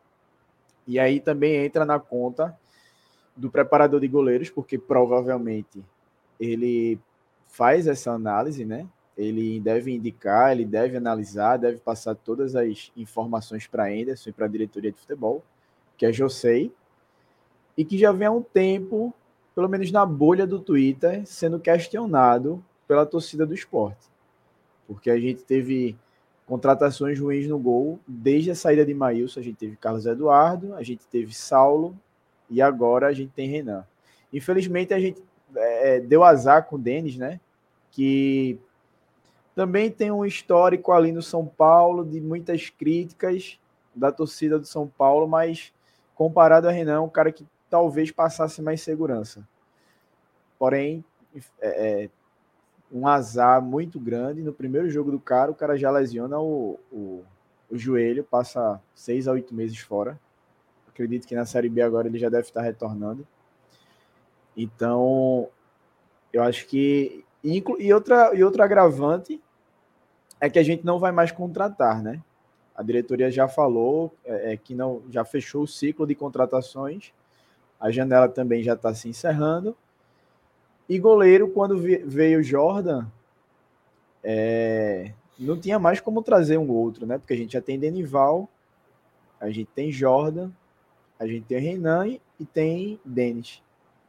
E 0.86 0.98
aí 0.98 1.18
também 1.18 1.64
entra 1.64 1.84
na 1.84 1.98
conta 1.98 2.57
do 3.36 3.50
preparador 3.50 4.00
de 4.00 4.09
goleiros, 4.09 4.50
porque 4.50 4.78
provavelmente 4.78 5.82
ele 6.38 6.98
faz 7.46 7.86
essa 7.86 8.12
análise, 8.12 8.64
né? 8.64 8.86
Ele 9.16 9.61
deve 9.61 9.92
indicar, 9.92 10.52
ele 10.52 10.64
deve 10.64 10.96
analisar, 10.96 11.57
deve 11.57 11.78
passar 11.78 12.14
todas 12.14 12.55
as 12.57 12.92
informações 12.96 13.66
para 13.66 13.88
Anderson 13.88 14.30
e 14.30 14.32
para 14.32 14.46
a 14.46 14.48
diretoria 14.48 14.90
de 14.90 14.98
futebol, 14.98 15.42
que 15.96 16.05
é 16.05 16.12
Josei, 16.12 16.72
e 17.76 17.84
que 17.84 17.96
já 17.96 18.12
vem 18.12 18.26
há 18.26 18.30
um 18.30 18.42
tempo 18.42 19.14
pelo 19.55 19.68
menos 19.68 19.90
na 19.92 20.05
bolha 20.05 20.46
do 20.46 20.59
Twitter, 20.59 21.22
sendo 21.26 21.61
questionado 21.61 22.64
pela 22.88 23.07
torcida 23.07 23.46
do 23.46 23.55
esporte. 23.55 24.09
Porque 24.86 25.11
a 25.11 25.18
gente 25.18 25.42
teve 25.44 25.96
contratações 26.46 27.18
ruins 27.18 27.46
no 27.46 27.59
gol 27.59 27.98
desde 28.07 28.50
a 28.50 28.55
saída 28.55 28.84
de 28.84 28.92
Maílson. 28.92 29.40
A 29.40 29.42
gente 29.42 29.57
teve 29.57 29.76
Carlos 29.76 30.07
Eduardo, 30.07 30.74
a 30.74 30.82
gente 30.82 31.07
teve 31.07 31.34
Saulo 31.34 31.96
e 32.50 32.61
agora 32.61 33.07
a 33.07 33.12
gente 33.12 33.32
tem 33.32 33.48
Renan. 33.48 33.84
Infelizmente 34.32 34.92
a 34.92 35.00
gente 35.00 35.22
é, 35.57 36.00
deu 36.00 36.24
azar 36.24 36.64
com 36.64 36.76
o 36.76 36.78
Denis, 36.78 37.16
né? 37.16 37.40
Que 37.90 38.59
também 39.55 39.90
tem 39.90 40.11
um 40.11 40.24
histórico 40.24 40.92
ali 40.92 41.12
no 41.12 41.22
São 41.22 41.46
Paulo 41.46 42.05
de 42.05 42.20
muitas 42.20 42.68
críticas 42.68 43.59
da 43.94 44.11
torcida 44.11 44.59
do 44.59 44.66
São 44.66 44.88
Paulo, 44.88 45.28
mas 45.28 45.72
comparado 46.14 46.68
a 46.68 46.72
Renan, 46.72 47.02
um 47.02 47.09
cara 47.09 47.30
que 47.30 47.46
talvez 47.69 48.11
passasse 48.11 48.62
mais 48.62 48.81
segurança. 48.81 49.47
Porém, 50.59 51.05
é, 51.61 52.05
é, 52.05 52.11
um 52.93 53.07
azar 53.07 53.61
muito 53.61 53.99
grande. 53.99 54.43
No 54.43 54.53
primeiro 54.53 54.89
jogo 54.89 55.11
do 55.11 55.21
cara, 55.21 55.51
o 55.51 55.55
cara 55.55 55.77
já 55.77 55.91
lesiona 55.91 56.39
o, 56.39 56.79
o, 56.93 57.25
o 57.71 57.77
joelho, 57.77 58.25
passa 58.25 58.81
seis 58.95 59.27
a 59.27 59.33
oito 59.33 59.55
meses 59.55 59.79
fora. 59.79 60.19
Acredito 60.89 61.27
que 61.27 61.35
na 61.35 61.45
Série 61.45 61.69
B 61.69 61.83
agora 61.83 62.07
ele 62.07 62.19
já 62.19 62.29
deve 62.29 62.47
estar 62.47 62.62
retornando. 62.62 63.27
Então, 64.57 65.49
eu 66.33 66.43
acho 66.43 66.67
que. 66.67 67.25
E 67.43 67.93
outra, 67.93 68.35
e 68.35 68.43
outro 68.43 68.62
agravante 68.62 69.43
é 70.41 70.49
que 70.49 70.59
a 70.59 70.62
gente 70.62 70.85
não 70.85 70.99
vai 70.99 71.12
mais 71.12 71.31
contratar, 71.31 72.03
né? 72.03 72.23
A 72.75 72.83
diretoria 72.83 73.31
já 73.31 73.47
falou 73.49 74.15
é, 74.25 74.53
é 74.53 74.57
que 74.57 74.75
não 74.75 75.03
já 75.11 75.25
fechou 75.25 75.62
o 75.62 75.67
ciclo 75.67 76.07
de 76.07 76.15
contratações 76.15 77.12
a 77.85 77.91
janela 77.91 78.30
também 78.30 78.62
já 78.62 78.72
está 78.72 78.95
se 78.95 79.11
encerrando. 79.11 79.76
E 80.89 80.99
goleiro, 80.99 81.51
quando 81.51 81.78
veio 81.78 82.43
Jordan, 82.43 83.05
é, 84.22 85.12
não 85.39 85.61
tinha 85.61 85.78
mais 85.78 86.01
como 86.01 86.22
trazer 86.22 86.57
um 86.57 86.70
outro, 86.70 87.05
né? 87.05 87.18
Porque 87.18 87.35
a 87.35 87.37
gente 87.37 87.53
já 87.53 87.61
tem 87.61 87.78
Denival, 87.78 88.49
a 89.39 89.51
gente 89.51 89.68
tem 89.74 89.93
Jordan, 89.93 90.51
a 91.18 91.26
gente 91.26 91.45
tem 91.45 91.59
Renan 91.59 92.09
e 92.41 92.47
tem 92.47 92.99
Denis. 93.05 93.62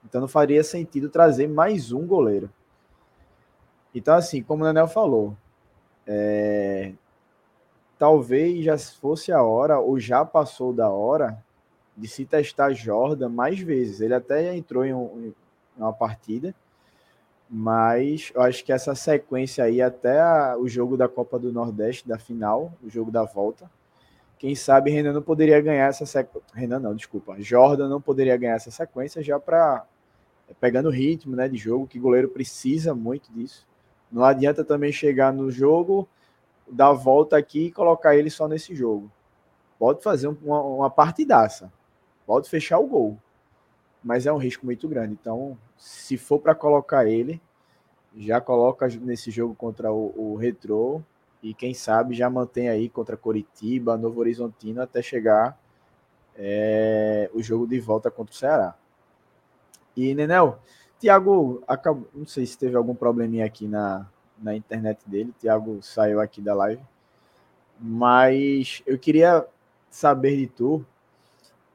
Então 0.05 0.21
não 0.21 0.27
faria 0.29 0.63
sentido 0.63 1.09
trazer 1.09 1.49
mais 1.49 1.91
um 1.91 2.07
goleiro. 2.07 2.49
Então, 3.93 4.15
assim, 4.15 4.41
como 4.41 4.63
o 4.63 4.65
Daniel 4.65 4.87
falou, 4.87 5.35
é, 6.07 6.93
talvez 7.99 8.63
já 8.63 8.77
fosse 8.77 9.33
a 9.33 9.43
hora, 9.43 9.79
ou 9.79 9.99
já 9.99 10.23
passou 10.23 10.71
da 10.71 10.89
hora, 10.89 11.43
de 11.95 12.07
se 12.07 12.25
testar 12.25 12.73
Jordan 12.73 13.29
mais 13.29 13.59
vezes. 13.59 14.01
Ele 14.01 14.13
até 14.13 14.55
entrou 14.55 14.85
em, 14.85 14.93
um, 14.93 15.27
em 15.27 15.35
uma 15.77 15.93
partida, 15.93 16.53
mas 17.49 18.31
eu 18.33 18.41
acho 18.41 18.63
que 18.63 18.73
essa 18.73 18.95
sequência 18.95 19.63
aí, 19.63 19.81
até 19.81 20.19
a, 20.19 20.57
o 20.57 20.67
jogo 20.67 20.97
da 20.97 21.07
Copa 21.07 21.37
do 21.37 21.51
Nordeste, 21.51 22.07
da 22.07 22.17
final, 22.17 22.73
o 22.83 22.89
jogo 22.89 23.11
da 23.11 23.23
volta, 23.23 23.69
quem 24.37 24.53
sabe 24.55 24.91
Renan 24.91 25.13
não 25.13 25.21
poderia 25.21 25.59
ganhar 25.61 25.87
essa 25.87 26.05
sequência. 26.05 26.47
Renan 26.53 26.79
não, 26.79 26.95
desculpa. 26.95 27.35
Jordan 27.39 27.87
não 27.87 28.01
poderia 28.01 28.35
ganhar 28.35 28.55
essa 28.55 28.71
sequência 28.71 29.23
já 29.23 29.39
para 29.39 29.85
pegando 30.59 30.89
o 30.89 30.91
ritmo 30.91 31.35
né, 31.35 31.47
de 31.47 31.57
jogo, 31.57 31.87
que 31.87 31.99
goleiro 31.99 32.29
precisa 32.29 32.93
muito 32.93 33.31
disso. 33.31 33.65
Não 34.11 34.23
adianta 34.23 34.63
também 34.63 34.91
chegar 34.91 35.33
no 35.33 35.49
jogo, 35.49 36.07
dar 36.69 36.89
a 36.89 36.93
volta 36.93 37.37
aqui 37.37 37.67
e 37.67 37.71
colocar 37.71 38.15
ele 38.15 38.29
só 38.29 38.47
nesse 38.47 38.75
jogo. 38.75 39.11
Pode 39.79 40.03
fazer 40.03 40.27
uma, 40.27 40.61
uma 40.61 40.89
partidaça, 40.89 41.71
pode 42.25 42.49
fechar 42.49 42.79
o 42.79 42.87
gol, 42.87 43.17
mas 44.03 44.25
é 44.25 44.33
um 44.33 44.37
risco 44.37 44.65
muito 44.65 44.87
grande. 44.87 45.13
Então, 45.13 45.57
se 45.77 46.17
for 46.17 46.39
para 46.39 46.55
colocar 46.55 47.05
ele, 47.05 47.41
já 48.15 48.39
coloca 48.39 48.87
nesse 48.87 49.31
jogo 49.31 49.55
contra 49.55 49.91
o, 49.91 50.13
o 50.15 50.35
Retrô 50.35 51.01
e 51.43 51.53
quem 51.53 51.73
sabe 51.73 52.15
já 52.15 52.29
mantém 52.29 52.69
aí 52.69 52.89
contra 52.89 53.17
Coritiba, 53.17 53.97
Novo 53.97 54.19
Horizontino 54.19 54.81
até 54.81 55.01
chegar 55.01 55.59
é, 56.35 57.29
o 57.33 57.41
jogo 57.41 57.67
de 57.67 57.79
volta 57.79 58.09
contra 58.09 58.33
o 58.33 58.37
Ceará. 58.37 58.75
E 59.95 60.13
Nenel, 60.13 60.59
Tiago, 60.99 61.63
acabou, 61.67 62.07
não 62.13 62.25
sei 62.25 62.45
se 62.45 62.57
teve 62.57 62.75
algum 62.75 62.95
probleminha 62.95 63.45
aqui 63.45 63.67
na, 63.67 64.07
na 64.41 64.55
internet 64.55 64.99
dele. 65.07 65.33
Tiago 65.39 65.81
saiu 65.81 66.19
aqui 66.19 66.41
da 66.41 66.53
live. 66.53 66.81
Mas 67.79 68.81
eu 68.85 68.97
queria 68.97 69.45
saber 69.89 70.37
de 70.37 70.47
tu. 70.47 70.85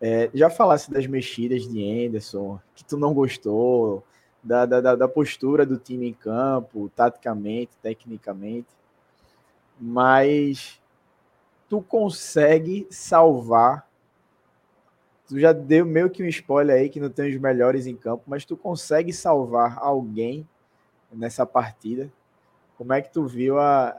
É, 0.01 0.31
já 0.33 0.49
falasse 0.49 0.91
das 0.91 1.07
mexidas 1.07 1.69
de 1.69 2.07
Anderson, 2.07 2.59
que 2.75 2.85
tu 2.85 2.97
não 2.97 3.13
gostou, 3.13 4.03
da, 4.43 4.65
da, 4.65 4.97
da 4.97 5.09
postura 5.09 5.67
do 5.67 5.77
time 5.77 6.09
em 6.09 6.15
campo, 6.15 6.91
taticamente, 6.97 7.77
tecnicamente. 7.83 8.69
Mas 9.79 10.81
tu 11.69 11.83
consegue 11.83 12.87
salvar 12.91 13.91
Tu 15.31 15.39
já 15.39 15.53
deu 15.53 15.87
meio 15.87 16.11
que 16.11 16.25
um 16.25 16.27
spoiler 16.27 16.77
aí 16.77 16.89
que 16.89 16.99
não 16.99 17.09
tem 17.09 17.31
os 17.33 17.41
melhores 17.41 17.87
em 17.87 17.95
campo, 17.95 18.25
mas 18.27 18.45
tu 18.45 18.57
consegue 18.57 19.13
salvar 19.13 19.79
alguém 19.79 20.45
nessa 21.13 21.47
partida? 21.47 22.11
Como 22.77 22.93
é 22.93 23.01
que 23.01 23.13
tu 23.13 23.25
viu 23.25 23.57
a 23.57 23.97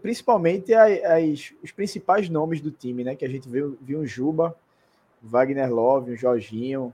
principalmente 0.00 0.72
as, 0.72 1.52
os 1.62 1.70
principais 1.70 2.30
nomes 2.30 2.62
do 2.62 2.70
time, 2.70 3.04
né? 3.04 3.14
Que 3.14 3.26
a 3.26 3.28
gente 3.28 3.46
viu, 3.46 3.76
viu 3.78 3.98
um 3.98 4.06
Juba, 4.06 4.56
Wagner 5.24 5.72
Love, 5.72 6.12
um 6.12 6.16
Jorginho, 6.16 6.92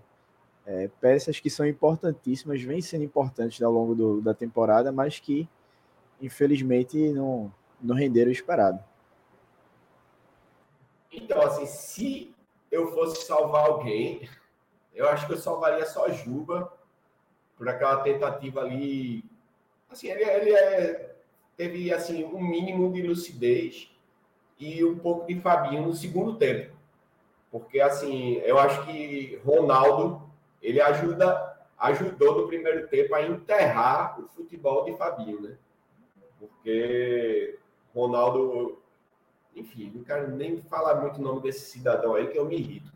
é, 0.65 0.89
peças 1.01 1.41
que 1.41 1.51
são 1.51 1.67
importantíssimas, 1.67 2.63
vêm 2.63 2.81
sendo 2.81 3.05
importantes 3.05 3.61
ao 3.61 3.73
longo 3.73 3.95
do, 3.95 4.21
da 4.21 4.33
temporada, 4.33 4.93
mas 4.93 5.19
que 5.19 5.49
infelizmente 6.21 6.97
não, 7.13 7.53
não 7.81 7.95
renderam 7.95 8.29
o 8.29 8.33
esperado. 8.33 8.83
Então, 11.13 11.43
assim, 11.43 11.67
se 11.67 12.35
eu 12.71 12.93
fosse 12.93 13.27
salvar 13.27 13.67
alguém, 13.67 14.29
eu 14.95 15.09
acho 15.09 15.27
que 15.27 15.33
eu 15.33 15.39
salvaria 15.39 15.85
só 15.87 16.09
Juba 16.11 16.73
por 17.57 17.69
aquela 17.69 17.97
tentativa 18.03 18.61
ali. 18.61 19.25
Assim, 19.91 20.09
ele, 20.09 20.23
ele 20.23 20.51
é, 20.53 21.15
teve 21.57 21.93
assim 21.93 22.25
um 22.25 22.41
mínimo 22.41 22.93
de 22.93 23.03
lucidez 23.03 23.91
e 24.59 24.85
um 24.85 24.99
pouco 24.99 25.27
de 25.27 25.41
Fabinho 25.41 25.83
no 25.83 25.95
segundo 25.95 26.37
tempo, 26.37 26.77
porque 27.51 27.81
assim 27.81 28.35
eu 28.45 28.59
acho 28.59 28.85
que 28.87 29.41
Ronaldo 29.45 30.23
ele 30.63 30.81
ajuda 30.81 31.57
ajudou 31.79 32.43
no 32.43 32.47
primeiro 32.47 32.89
tempo 32.89 33.15
a 33.15 33.23
enterrar 33.23 34.21
o 34.21 34.29
futebol 34.29 34.85
de 34.85 34.95
Fabinho, 34.97 35.41
né? 35.41 35.57
Porque 36.39 37.59
Ronaldo 37.95 38.81
enfim, 39.55 39.91
não 39.95 40.05
quero 40.05 40.31
nem 40.31 40.61
falar 40.63 41.01
muito 41.01 41.19
o 41.19 41.23
nome 41.23 41.41
desse 41.41 41.71
cidadão 41.71 42.15
aí, 42.15 42.29
que 42.29 42.39
eu 42.39 42.45
me 42.45 42.57
irrito. 42.57 42.93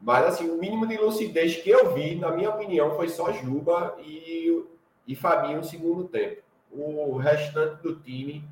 Mas, 0.00 0.26
assim, 0.26 0.50
o 0.50 0.58
mínimo 0.58 0.86
de 0.86 0.96
lucidez 0.96 1.56
que 1.56 1.70
eu 1.70 1.94
vi, 1.94 2.14
na 2.14 2.30
minha 2.30 2.50
opinião, 2.50 2.94
foi 2.94 3.08
só 3.08 3.32
Juba 3.32 3.96
e, 4.00 4.64
e 5.06 5.16
Fabinho 5.16 5.58
no 5.58 5.64
segundo 5.64 6.04
tempo. 6.04 6.42
O 6.70 7.16
restante 7.16 7.82
do 7.82 7.96
time 7.96 8.44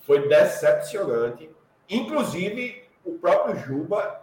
foi 0.00 0.28
decepcionante. 0.28 1.50
Inclusive, 1.88 2.84
o 3.04 3.18
próprio 3.18 3.56
Juba 3.56 4.20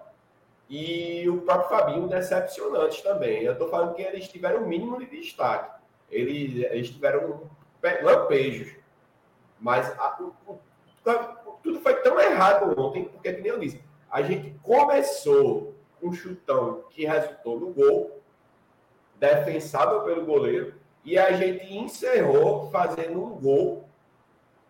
e 0.69 1.29
o 1.29 1.41
próprio 1.41 1.69
Fabinho 1.69 2.07
decepcionantes 2.07 3.01
também. 3.01 3.43
Eu 3.43 3.53
estou 3.53 3.69
falando 3.69 3.95
que 3.95 4.01
eles 4.01 4.27
tiveram 4.27 4.63
o 4.63 4.67
mínimo 4.67 4.99
de 4.99 5.05
destaque. 5.05 5.81
Eles, 6.11 6.63
eles 6.71 6.89
tiveram 6.89 7.49
lampejos. 8.01 8.75
Mas 9.59 9.89
a, 9.97 10.17
o, 10.21 10.51
o, 10.51 10.59
tudo 11.63 11.79
foi 11.79 11.95
tão 12.01 12.19
errado 12.19 12.79
ontem, 12.79 13.05
porque, 13.05 13.33
como 13.33 13.47
eu 13.47 13.59
disse, 13.59 13.81
a 14.09 14.21
gente 14.21 14.57
começou 14.61 15.73
um 16.01 16.13
chutão 16.13 16.83
que 16.89 17.05
resultou 17.05 17.59
no 17.59 17.73
gol, 17.73 18.21
defensável 19.15 20.01
pelo 20.01 20.25
goleiro, 20.25 20.75
e 21.03 21.17
a 21.17 21.31
gente 21.31 21.73
encerrou 21.73 22.69
fazendo 22.69 23.23
um 23.23 23.29
gol 23.39 23.87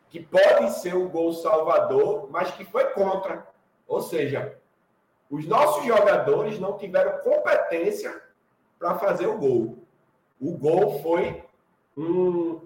que 0.09 0.21
pode 0.21 0.71
ser 0.79 0.95
um 0.95 1.09
gol 1.09 1.33
salvador, 1.33 2.29
mas 2.31 2.51
que 2.51 2.63
foi 2.63 2.85
contra. 2.91 3.45
Ou 3.87 4.01
seja, 4.01 4.56
os 5.29 5.45
nossos 5.45 5.85
jogadores 5.85 6.59
não 6.59 6.77
tiveram 6.77 7.19
competência 7.19 8.21
para 8.79 8.95
fazer 8.95 9.27
o 9.27 9.37
gol. 9.37 9.77
O 10.39 10.51
gol 10.57 11.01
foi 11.01 11.43
um, 11.97 12.61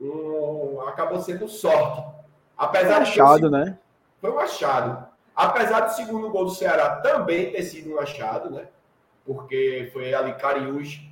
um 0.00 0.80
acabou 0.82 1.20
sendo 1.20 1.48
sorte 1.48 2.16
Apesar 2.56 3.02
achado, 3.02 3.40
de 3.40 3.50
né? 3.50 3.78
Foi 4.20 4.30
um 4.30 4.38
achado. 4.38 5.06
Apesar 5.34 5.80
do 5.80 5.92
segundo 5.92 6.30
gol 6.30 6.46
do 6.46 6.50
Ceará 6.50 6.96
também 6.96 7.52
ter 7.52 7.62
sido 7.62 7.94
um 7.94 8.00
achado, 8.00 8.50
né? 8.50 8.66
Porque 9.26 9.90
foi 9.92 10.14
ali 10.14 10.32
Cariús, 10.34 11.02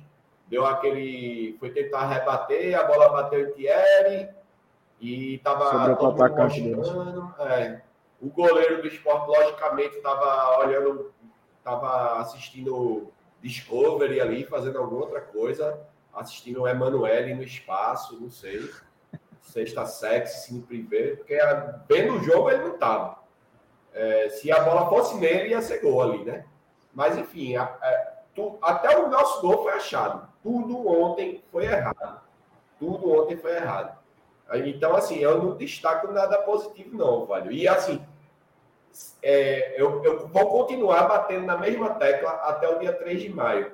deu 0.47 0.65
aquele. 0.65 1.55
Foi 1.59 1.69
tentar 1.69 2.07
rebater, 2.07 2.77
a 2.77 2.83
bola 2.83 3.09
bateu 3.09 3.47
em 3.47 3.51
Thierry 3.51 4.29
e 4.99 5.35
estava 5.35 5.95
todo 5.95 6.17
é. 7.39 7.81
O 8.25 8.29
goleiro 8.29 8.81
do 8.81 8.87
esporte, 8.87 9.27
logicamente, 9.27 9.97
estava 9.97 10.57
olhando, 10.57 11.13
estava 11.59 12.19
assistindo 12.19 13.11
Discovery 13.39 14.19
ali, 14.19 14.43
fazendo 14.45 14.79
alguma 14.79 15.01
outra 15.01 15.21
coisa, 15.21 15.79
assistindo 16.11 16.63
o 16.63 16.67
Emanuele 16.67 17.35
no 17.35 17.43
espaço, 17.43 18.19
não 18.19 18.31
sei 18.31 18.67
sexta 19.43 19.85
sexy, 19.85 20.47
cine 20.47 20.61
privê, 20.61 21.17
porque 21.17 21.37
vendo 21.87 22.15
o 22.15 22.23
jogo 22.23 22.49
ele 22.49 22.63
não 22.63 22.73
estava. 22.73 23.19
É, 23.93 24.29
se 24.29 24.51
a 24.51 24.59
bola 24.63 24.89
fosse 24.89 25.15
nele, 25.17 25.49
ia 25.49 25.61
ser 25.61 25.79
gol 25.81 26.01
ali, 26.01 26.25
né? 26.25 26.45
Mas 26.93 27.17
enfim, 27.17 27.55
a, 27.55 27.63
a, 27.63 27.87
é, 27.87 28.13
tu, 28.33 28.57
até 28.59 28.97
o 28.97 29.07
nosso 29.07 29.39
gol 29.41 29.61
foi 29.61 29.73
achado. 29.73 30.27
Tudo 30.41 30.87
ontem 30.87 31.43
foi 31.51 31.65
errado. 31.65 32.21
Tudo 32.79 33.21
ontem 33.21 33.37
foi 33.37 33.55
errado. 33.55 33.97
Então, 34.65 34.95
assim, 34.95 35.17
eu 35.17 35.41
não 35.41 35.55
destaco 35.55 36.11
nada 36.11 36.37
positivo, 36.39 36.97
não, 36.97 37.25
velho. 37.25 37.51
E 37.51 37.67
assim, 37.67 38.03
é, 39.27 39.73
eu, 39.75 40.03
eu, 40.03 40.27
vou 40.27 40.51
continuar 40.51 41.07
batendo 41.07 41.47
na 41.47 41.57
mesma 41.57 41.95
tecla 41.95 42.29
até 42.43 42.69
o 42.69 42.77
dia 42.77 42.93
3 42.93 43.23
de 43.23 43.29
maio. 43.29 43.71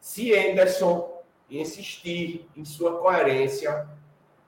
Se 0.00 0.34
Anderson 0.34 1.22
insistir 1.50 2.48
em 2.56 2.64
sua 2.64 2.98
coerência, 2.98 3.86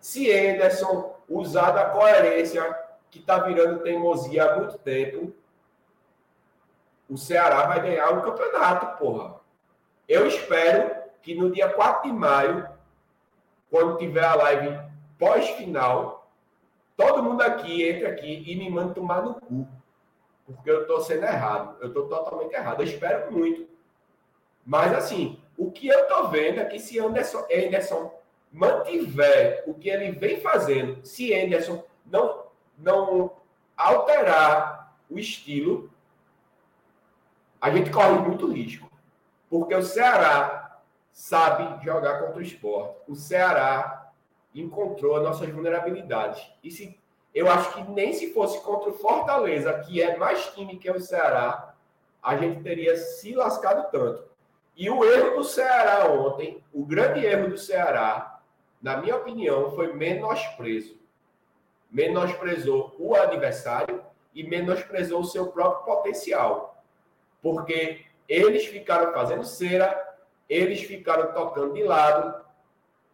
se 0.01 0.33
Anderson 0.33 1.15
usar 1.29 1.73
da 1.73 1.91
coerência 1.91 2.75
que 3.11 3.19
está 3.19 3.39
virando 3.41 3.83
teimosia 3.83 4.45
há 4.45 4.57
muito 4.57 4.79
tempo, 4.79 5.31
o 7.07 7.19
Ceará 7.19 7.67
vai 7.67 7.83
ganhar 7.83 8.09
o 8.09 8.23
campeonato, 8.23 8.97
porra. 8.97 9.35
Eu 10.09 10.27
espero 10.27 11.03
que 11.21 11.35
no 11.35 11.51
dia 11.51 11.69
4 11.69 12.11
de 12.11 12.17
maio, 12.17 12.67
quando 13.71 13.99
tiver 13.99 14.25
a 14.25 14.35
live 14.37 14.81
pós-final, 15.19 16.33
todo 16.97 17.23
mundo 17.23 17.43
aqui 17.43 17.87
entre 17.87 18.07
aqui 18.07 18.43
e 18.47 18.57
me 18.57 18.71
manda 18.71 18.95
tomar 18.95 19.21
no 19.21 19.35
cu. 19.35 19.69
Porque 20.47 20.71
eu 20.71 20.83
estou 20.83 21.01
sendo 21.01 21.25
errado. 21.25 21.77
Eu 21.81 21.89
estou 21.89 22.09
totalmente 22.09 22.53
errado. 22.55 22.81
Eu 22.81 22.87
espero 22.87 23.33
muito. 23.33 23.67
Mas, 24.65 24.93
assim, 24.95 25.39
O 25.57 25.71
que 25.71 25.87
eu 25.87 26.07
tô 26.09 26.29
vendo 26.29 26.61
é 26.61 26.65
que 26.65 26.79
se 26.79 26.99
Anderson, 26.99 27.47
Anderson 27.53 28.13
mantiver 28.51 29.65
o 29.67 29.75
que 29.75 29.89
ele 29.89 30.13
vem 30.13 30.41
fazendo, 30.41 31.05
se 31.05 31.33
Anderson 31.35 31.85
não, 32.05 32.47
não 32.77 33.33
alterar 33.77 34.97
o 35.09 35.19
estilo, 35.19 35.91
a 37.61 37.71
gente 37.71 37.91
corre 37.91 38.19
muito 38.19 38.51
risco. 38.51 38.91
Porque 39.49 39.75
o 39.75 39.83
Ceará 39.83 40.81
sabe 41.13 41.85
jogar 41.85 42.21
contra 42.21 42.39
o 42.39 42.43
esporte. 42.43 42.97
O 43.09 43.15
Ceará 43.15 44.13
encontrou 44.55 45.17
as 45.17 45.23
nossas 45.23 45.49
vulnerabilidades. 45.51 46.45
E 46.63 46.71
se, 46.71 46.99
eu 47.35 47.51
acho 47.51 47.75
que 47.75 47.91
nem 47.91 48.13
se 48.13 48.33
fosse 48.33 48.61
contra 48.63 48.91
o 48.91 48.99
Fortaleza, 48.99 49.73
que 49.81 50.01
é 50.01 50.17
mais 50.17 50.47
time 50.55 50.79
que 50.79 50.91
o 50.91 51.01
Ceará, 51.01 51.75
a 52.23 52.37
gente 52.37 52.63
teria 52.63 52.97
se 52.97 53.35
lascado 53.35 53.91
tanto. 53.91 54.25
E 54.77 54.89
o 54.89 55.05
erro 55.05 55.37
do 55.37 55.45
Ceará 55.45 56.11
ontem, 56.11 56.63
o 56.73 56.85
grande 56.85 57.25
erro 57.25 57.51
do 57.51 57.59
Ceará, 57.59 58.41
na 58.81 58.97
minha 58.99 59.17
opinião, 59.17 59.73
foi 59.73 59.93
menosprezo. 59.93 60.97
Menosprezou 61.91 62.95
o 62.99 63.15
adversário 63.15 64.03
e 64.35 64.43
menosprezou 64.43 65.21
o 65.21 65.25
seu 65.25 65.49
próprio 65.49 65.85
potencial. 65.85 66.83
Porque 67.43 68.05
eles 68.29 68.67
ficaram 68.67 69.13
fazendo 69.13 69.45
cera, 69.45 70.17
eles 70.49 70.83
ficaram 70.83 71.33
tocando 71.33 71.75
de 71.75 71.83
lado, 71.83 72.44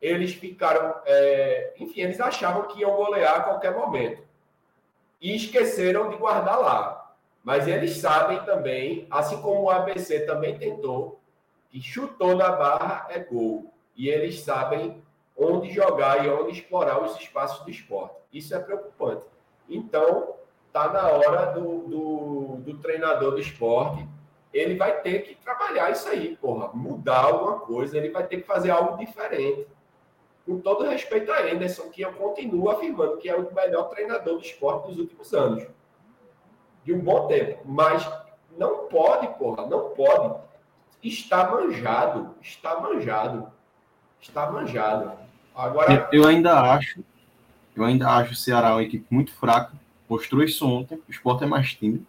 eles 0.00 0.32
ficaram. 0.34 0.94
É... 1.04 1.74
enfim, 1.78 2.00
eles 2.00 2.20
achavam 2.20 2.68
que 2.68 2.80
iam 2.80 2.96
golear 2.96 3.36
a 3.36 3.42
qualquer 3.42 3.74
momento. 3.74 4.22
E 5.20 5.36
esqueceram 5.36 6.08
de 6.08 6.16
guardar 6.16 6.58
lá. 6.58 7.14
Mas 7.42 7.66
eles 7.66 7.96
sabem 7.98 8.42
também, 8.44 9.06
assim 9.10 9.40
como 9.40 9.62
o 9.62 9.70
ABC 9.70 10.20
também 10.20 10.58
tentou, 10.58 11.20
que 11.70 11.80
chutou 11.80 12.34
na 12.34 12.52
barra 12.52 13.06
é 13.10 13.18
gol. 13.18 13.72
E 13.96 14.08
eles 14.08 14.40
sabem 14.40 15.02
onde 15.36 15.70
jogar 15.70 16.24
e 16.24 16.28
onde 16.28 16.52
explorar 16.52 17.02
os 17.02 17.16
espaços 17.18 17.64
do 17.64 17.70
esporte. 17.70 18.14
Isso 18.32 18.54
é 18.54 18.58
preocupante. 18.58 19.24
Então, 19.68 20.34
está 20.66 20.92
na 20.92 21.08
hora 21.08 21.46
do, 21.52 21.78
do, 21.88 22.56
do, 22.58 22.78
treinador 22.78 23.32
do 23.32 23.40
esporte. 23.40 24.06
Ele 24.52 24.76
vai 24.76 25.00
ter 25.00 25.20
que 25.20 25.34
trabalhar 25.36 25.90
isso 25.90 26.08
aí, 26.08 26.36
porra. 26.36 26.70
Mudar 26.74 27.24
alguma 27.24 27.60
coisa, 27.60 27.96
ele 27.96 28.10
vai 28.10 28.26
ter 28.26 28.38
que 28.38 28.46
fazer 28.46 28.70
algo 28.70 28.98
diferente. 28.98 29.66
Com 30.50 30.58
todo 30.58 30.88
respeito 30.88 31.30
a 31.30 31.42
Anderson, 31.42 31.90
que 31.90 32.02
eu 32.02 32.12
continuo 32.12 32.70
afirmando 32.70 33.18
que 33.18 33.28
é 33.28 33.36
o 33.36 33.54
melhor 33.54 33.84
treinador 33.84 34.34
do 34.34 34.42
esporte 34.44 34.88
dos 34.88 34.98
últimos 34.98 35.32
anos. 35.32 35.64
De 36.84 36.92
um 36.92 36.98
bom 36.98 37.28
tempo. 37.28 37.60
Mas 37.64 38.04
não 38.58 38.88
pode, 38.88 39.28
porra, 39.38 39.64
não 39.66 39.90
pode 39.90 40.40
está 41.08 41.48
manjado, 41.48 42.34
está 42.42 42.80
manjado, 42.80 43.46
está 44.20 44.50
manjado. 44.50 45.12
Agora 45.54 46.08
eu, 46.12 46.26
ainda 46.26 46.60
acho, 46.60 47.00
eu 47.76 47.84
ainda 47.84 48.08
acho 48.08 48.32
o 48.32 48.36
Ceará 48.36 48.72
uma 48.72 48.82
equipe 48.82 49.06
muito 49.08 49.32
fraca. 49.32 49.72
Mostrou 50.08 50.42
isso 50.42 50.66
ontem. 50.66 50.96
O 51.08 51.10
esporte 51.12 51.44
é 51.44 51.46
mais 51.46 51.74
tímido, 51.74 52.04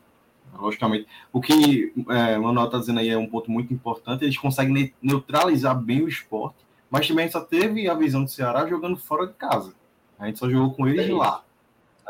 logicamente. 0.58 1.08
O 1.32 1.40
que 1.40 1.94
é, 2.10 2.40
o 2.40 2.44
Manuel 2.44 2.66
está 2.66 2.80
dizendo 2.80 3.02
aí 3.02 3.10
é 3.10 3.18
um 3.20 3.28
ponto 3.28 3.52
muito 3.52 3.72
importante. 3.72 4.24
Eles 4.24 4.38
conseguem 4.38 4.92
neutralizar 5.00 5.80
bem 5.80 6.02
o 6.02 6.08
esporte, 6.08 6.58
mas 6.92 7.08
também 7.08 7.32
só 7.32 7.40
teve 7.40 7.88
a 7.90 7.94
visão 7.94 8.26
do 8.26 8.30
Ceará 8.30 8.68
jogando 8.68 8.98
fora 8.98 9.26
de 9.26 9.34
casa. 9.34 9.74
A 10.20 10.28
gente 10.28 10.38
só 10.38 10.50
jogou 10.50 10.74
com 10.74 10.88
eles 10.88 11.10
é 11.10 11.14
lá. 11.14 11.42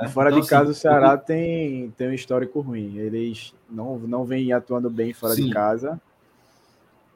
Né? 0.02 0.10
Fora 0.10 0.32
então, 0.32 0.42
de 0.42 0.48
casa, 0.48 0.72
assim, 0.72 0.80
o 0.80 0.82
Ceará 0.82 1.16
tem, 1.18 1.92
tem 1.92 2.10
um 2.10 2.14
histórico 2.14 2.60
ruim. 2.60 2.98
Eles 2.98 3.54
não, 3.70 4.00
não 4.00 4.26
vêm 4.26 4.52
atuando 4.52 4.90
bem 4.90 5.14
fora 5.14 5.36
sim. 5.36 5.46
de 5.46 5.54
casa. 5.54 6.02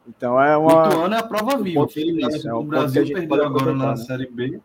Então 0.08 0.40
é 0.40 0.56
uma. 0.56 0.84
O 0.84 0.92
Ituano 0.92 1.16
é 1.16 1.18
a 1.18 1.24
prova 1.24 1.58
viva. 1.58 1.88
É 2.46 2.54
o 2.54 2.64
Brasil 2.64 3.04
perdeu 3.08 3.44
agora 3.44 3.74
na 3.74 3.90
né? 3.90 3.98
Série 3.98 4.28
B. 4.28 4.62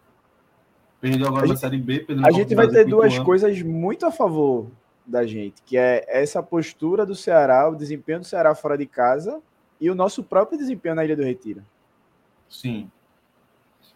Perdeu 1.01 1.27
agora 1.27 1.47
gente, 1.47 1.55
na 1.55 1.61
Série 1.61 1.79
B. 1.79 2.07
A 2.23 2.31
gente 2.31 2.55
vai 2.55 2.69
ter 2.69 2.85
duas 2.85 3.19
coisas 3.21 3.63
muito 3.63 4.05
a 4.05 4.13
favor 4.13 4.67
da 5.07 5.27
gente, 5.27 5.63
que 5.65 5.79
é 5.79 6.05
essa 6.07 6.43
postura 6.43 7.07
do 7.07 7.15
Ceará, 7.15 7.69
o 7.69 7.75
desempenho 7.75 8.21
do 8.21 8.27
Ceará 8.27 8.55
fora 8.55 8.77
de 8.77 8.87
casa 8.87 9.41
e 9.81 9.91
o 9.91 9.95
nosso 9.95 10.23
próprio 10.23 10.59
desempenho 10.59 10.95
na 10.95 11.05
Ilha 11.05 11.17
do 11.17 11.23
Retiro. 11.23 11.65
Sim. 12.51 12.91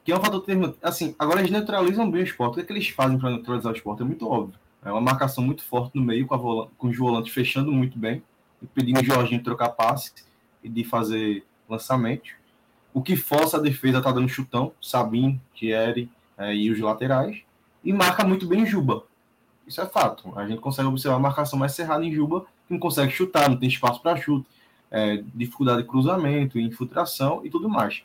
Que 0.05 0.13
é 0.13 0.17
um 0.17 0.21
fator 0.21 0.41
termo. 0.43 0.75
Assim, 0.81 1.15
agora 1.19 1.41
eles 1.41 1.51
neutralizam 1.51 2.11
bem 2.11 2.23
o 2.23 2.25
esporte. 2.25 2.53
O 2.53 2.55
que, 2.55 2.61
é 2.61 2.65
que 2.65 2.73
eles 2.73 2.89
fazem 2.89 3.19
para 3.19 3.31
neutralizar 3.31 3.73
o 3.73 3.77
esporte? 3.77 4.03
É 4.03 4.05
muito 4.05 4.27
óbvio. 4.27 4.59
É 4.83 4.91
uma 4.93 5.01
marcação 5.01 5.43
muito 5.43 5.65
forte 5.65 5.97
no 5.97 6.03
meio, 6.03 6.27
com, 6.27 6.35
a 6.35 6.39
vola... 6.39 6.69
com 6.79 6.89
os 6.89 6.97
volantes 6.97 7.33
fechando 7.33 7.73
muito 7.73 7.99
bem, 7.99 8.23
impedindo 8.63 9.01
o 9.01 9.05
Jorginho 9.05 9.39
de 9.39 9.45
trocar 9.45 9.71
passe 9.71 10.13
e 10.63 10.69
de 10.69 10.85
fazer 10.85 11.45
lançamento. 11.69 12.31
O 12.93 13.03
que 13.03 13.17
força 13.17 13.57
a 13.57 13.61
defesa 13.61 14.01
tá 14.01 14.13
dando 14.13 14.29
chutão, 14.29 14.73
Sabin, 14.81 15.41
Thierry 15.55 16.09
é, 16.39 16.55
e 16.55 16.71
os 16.71 16.79
laterais. 16.79 17.43
E 17.83 17.93
marca 17.93 18.25
muito 18.25 18.47
bem 18.47 18.65
Juba. 18.65 19.05
Isso 19.67 19.81
é 19.81 19.87
fato. 19.87 20.39
A 20.39 20.47
gente 20.47 20.61
consegue 20.61 20.89
observar 20.89 21.17
a 21.17 21.21
marcação 21.21 21.59
mais 21.59 21.73
cerrada 21.73 22.05
em 22.05 22.13
Juba, 22.13 22.43
que 22.67 22.73
não 22.73 22.79
consegue 22.79 23.11
chutar, 23.11 23.49
não 23.49 23.57
tem 23.57 23.69
espaço 23.69 24.03
para 24.03 24.21
chute, 24.21 24.47
é, 24.91 25.23
dificuldade 25.35 25.83
de 25.83 25.89
cruzamento, 25.89 26.59
infiltração 26.59 27.41
e 27.45 27.51
tudo 27.51 27.69
mais. 27.69 28.05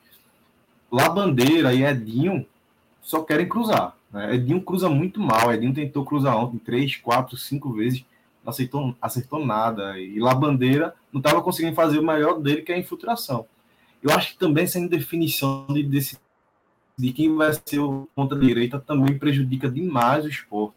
Lá 0.91 1.09
Bandeira 1.09 1.73
e 1.73 1.83
Edinho 1.83 2.45
só 3.01 3.21
querem 3.21 3.47
cruzar. 3.47 3.95
Né? 4.11 4.35
Edinho 4.35 4.61
cruza 4.61 4.89
muito 4.89 5.19
mal. 5.19 5.53
Edinho 5.53 5.73
tentou 5.73 6.05
cruzar 6.05 6.37
ontem 6.37 6.57
três, 6.57 6.95
quatro, 6.95 7.37
cinco 7.37 7.71
vezes 7.73 8.03
não 8.43 8.49
acertou, 8.49 8.95
acertou 9.01 9.45
nada. 9.45 9.99
E 9.99 10.19
lá 10.19 10.33
Bandeira 10.33 10.95
não 11.11 11.19
estava 11.19 11.41
conseguindo 11.41 11.75
fazer 11.75 11.99
o 11.99 12.03
maior 12.03 12.39
dele, 12.39 12.61
que 12.61 12.71
é 12.71 12.75
a 12.75 12.79
infiltração. 12.79 13.45
Eu 14.01 14.11
acho 14.11 14.33
que 14.33 14.39
também 14.39 14.63
essa 14.63 14.79
indefinição 14.79 15.67
de, 15.69 15.83
de, 15.83 16.17
de 16.97 17.13
quem 17.13 17.35
vai 17.35 17.51
ser 17.53 17.79
o 17.79 18.07
ponta 18.15 18.35
direita 18.35 18.79
também 18.79 19.17
prejudica 19.17 19.69
demais 19.69 20.25
o 20.25 20.29
esporte. 20.29 20.75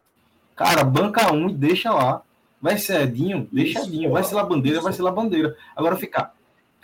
Cara, 0.57 0.85
banca 0.85 1.33
um 1.33 1.49
e 1.49 1.55
deixa 1.55 1.93
lá. 1.93 2.23
Vai 2.61 2.79
ser 2.79 3.03
Edinho, 3.03 3.49
deixa 3.51 3.81
Isso, 3.81 3.89
Edinho. 3.89 4.13
Vai 4.13 4.23
ser 4.23 4.35
lá 4.35 4.45
Bandeira, 4.45 4.79
Isso. 4.79 4.85
vai 4.85 4.93
ser 4.93 5.03
lá 5.03 5.11
Bandeira. 5.11 5.57
Agora 5.75 5.97
ficar 5.97 6.35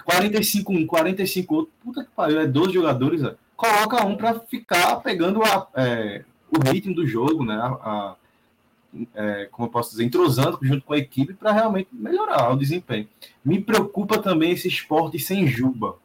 45 0.09 0.73
um, 0.73 0.87
45 0.87 1.55
outro. 1.55 1.73
Puta 1.85 2.03
que 2.03 2.11
pariu, 2.17 2.41
é 2.41 2.47
12 2.47 2.73
jogadores. 2.73 3.21
Coloca 3.55 4.07
um 4.07 4.17
para 4.17 4.41
ficar 4.41 4.97
pegando 4.97 5.43
a, 5.43 5.69
é, 5.77 6.25
o 6.51 6.67
ritmo 6.67 6.95
do 6.95 7.07
jogo, 7.07 7.45
né? 7.45 7.55
A, 7.57 7.67
a, 7.67 8.17
é, 9.15 9.49
como 9.53 9.67
eu 9.69 9.71
posso 9.71 9.91
dizer, 9.91 10.05
entrosando 10.05 10.59
junto 10.63 10.83
com 10.87 10.95
a 10.95 10.99
equipe 10.99 11.35
para 11.35 11.53
realmente 11.53 11.91
melhorar 11.93 12.51
o 12.51 12.57
desempenho. 12.57 13.07
Me 13.45 13.61
preocupa 13.61 14.19
também 14.19 14.53
esse 14.53 14.67
esporte 14.67 15.19
sem 15.19 15.47
Juba. 15.47 15.97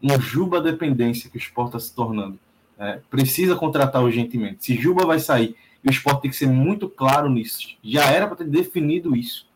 Uma 0.00 0.18
Juba 0.18 0.58
dependência 0.62 1.28
que 1.28 1.36
o 1.36 1.38
esporte 1.38 1.76
está 1.76 1.80
se 1.80 1.94
tornando. 1.94 2.38
É, 2.78 3.00
precisa 3.10 3.56
contratar 3.56 4.02
urgentemente. 4.02 4.64
Se 4.64 4.74
Juba 4.74 5.04
vai 5.04 5.18
sair, 5.18 5.54
o 5.86 5.90
esporte 5.90 6.22
tem 6.22 6.30
que 6.30 6.36
ser 6.36 6.46
muito 6.46 6.88
claro 6.88 7.28
nisso. 7.28 7.76
Já 7.84 8.10
era 8.10 8.26
para 8.26 8.36
ter 8.36 8.48
definido 8.48 9.14
isso. 9.14 9.47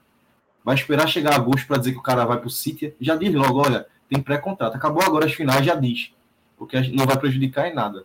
Vai 0.65 0.75
esperar 0.75 1.09
chegar 1.09 1.35
agosto 1.35 1.67
para 1.67 1.79
dizer 1.79 1.93
que 1.93 1.99
o 1.99 2.03
cara 2.03 2.25
vai 2.25 2.39
para 2.39 2.47
o 2.47 2.51
City. 2.51 2.95
Já 3.01 3.17
diz 3.17 3.35
logo: 3.35 3.61
olha, 3.61 3.87
tem 4.09 4.23
pré-contrato. 4.23 4.77
Acabou 4.77 5.03
agora 5.03 5.27
as 5.27 5.33
finais, 5.33 5.65
já 5.65 5.75
diz. 5.75 6.13
Porque 6.57 6.81
não 6.91 7.07
vai 7.07 7.19
prejudicar 7.19 7.69
em 7.69 7.75
nada 7.75 8.05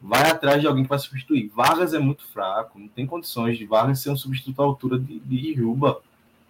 vai 0.00 0.30
atrás 0.30 0.60
de 0.60 0.66
alguém 0.66 0.84
que 0.84 0.88
vai 0.88 0.98
substituir. 0.98 1.50
Vargas 1.54 1.94
é 1.94 1.98
muito 1.98 2.24
fraco, 2.26 2.78
não 2.78 2.88
tem 2.88 3.06
condições 3.06 3.58
de 3.58 3.66
Vargas 3.66 4.00
ser 4.00 4.10
um 4.10 4.16
substituto 4.16 4.60
à 4.60 4.64
altura 4.64 4.98
de, 4.98 5.18
de 5.20 5.54
Juba, 5.54 6.00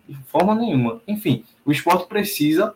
de 0.09 0.17
forma 0.25 0.55
nenhuma. 0.55 1.01
Enfim, 1.07 1.45
o 1.65 1.73
esporte 1.73 2.09
precisa 2.09 2.75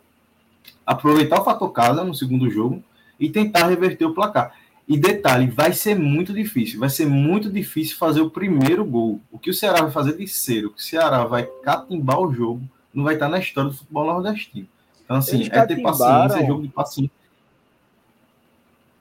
aproveitar 0.86 1.40
o 1.40 1.44
fator 1.44 1.70
casa 1.72 2.04
no 2.04 2.14
segundo 2.14 2.50
jogo 2.50 2.82
e 3.18 3.28
tentar 3.28 3.66
reverter 3.66 4.04
o 4.04 4.14
placar. 4.14 4.54
E 4.90 4.98
detalhe, 4.98 5.46
vai 5.46 5.72
ser 5.72 5.94
muito 5.94 6.32
difícil, 6.32 6.80
vai 6.80 6.90
ser 6.90 7.06
muito 7.06 7.48
difícil 7.48 7.96
fazer 7.96 8.22
o 8.22 8.28
primeiro 8.28 8.84
gol. 8.84 9.20
O 9.30 9.38
que 9.38 9.48
o 9.48 9.54
Ceará 9.54 9.82
vai 9.82 9.92
fazer 9.92 10.16
de 10.16 10.26
ser, 10.26 10.66
o 10.66 10.70
que 10.72 10.80
o 10.80 10.84
Ceará 10.84 11.24
vai 11.24 11.44
catimbar 11.62 12.18
o 12.18 12.32
jogo, 12.32 12.60
não 12.92 13.04
vai 13.04 13.14
estar 13.14 13.28
na 13.28 13.38
história 13.38 13.70
do 13.70 13.76
futebol 13.76 14.04
nordestino. 14.04 14.66
Então, 15.04 15.18
assim, 15.18 15.48
é 15.48 15.64
ter 15.64 15.80
paciência, 15.80 16.38
é 16.38 16.44
jogo 16.44 16.62
de 16.62 16.68
paciência. 16.70 17.12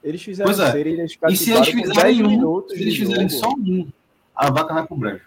Eles 0.04 0.22
fizeram 0.22 0.52
pois 0.52 0.60
é. 0.60 0.72
série, 0.72 0.92
eles 0.92 1.18
E 1.28 1.36
se 1.36 1.52
eles 1.54 1.70
fizerem 1.70 2.24
um, 2.24 2.68
se 2.70 2.76
eles 2.76 2.96
fizerem 2.96 3.28
só 3.28 3.50
um, 3.50 3.88
a 4.36 4.52
vaca 4.52 4.76
vai 4.76 4.86
pro 4.86 4.96
brejo. 4.96 5.26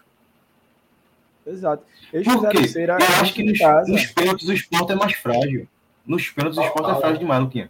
Exato. 1.45 1.83
Eles 2.13 2.33
Por 2.33 2.49
quê? 2.51 2.69
Cera 2.69 2.99
Eu 3.01 3.21
acho 3.21 3.35
que 3.35 3.43
nos, 3.43 3.59
nos 3.89 4.07
pênaltis 4.07 4.49
o 4.49 4.53
esporte 4.53 4.93
é 4.93 4.95
mais 4.95 5.13
frágil. 5.15 5.67
Nos 6.07 6.31
pênaltis 6.31 6.57
o 6.57 6.63
esporte 6.63 6.89
é 6.93 7.01
frágil 7.01 7.19
demais, 7.19 7.43
Luquinha. 7.43 7.69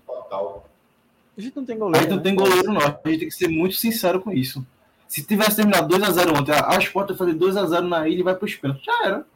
A 1.37 1.41
gente 1.41 1.57
não 1.57 1.65
tem 1.65 1.79
goleiro. 1.79 1.99
A 1.99 2.01
gente 2.03 2.11
não 2.11 2.17
né? 2.19 2.23
tem 2.23 2.35
goleiro, 2.35 2.73
não. 2.73 2.81
A 2.81 3.09
gente 3.09 3.19
tem 3.21 3.29
que 3.29 3.31
ser 3.31 3.49
muito 3.49 3.75
sincero 3.77 4.21
com 4.21 4.31
isso. 4.31 4.65
Se 5.09 5.23
tivesse 5.23 5.57
terminado 5.57 5.95
2x0 5.95 6.39
ontem, 6.39 6.53
a 6.53 6.79
Sport 6.79 7.15
fazer 7.17 7.35
2x0 7.35 7.81
na 7.89 8.09
ilha 8.09 8.21
e 8.21 8.23
vai 8.23 8.35
para 8.35 8.47
os 8.47 8.55
pênaltis. 8.55 8.85
Já 8.85 9.05
era. 9.05 9.27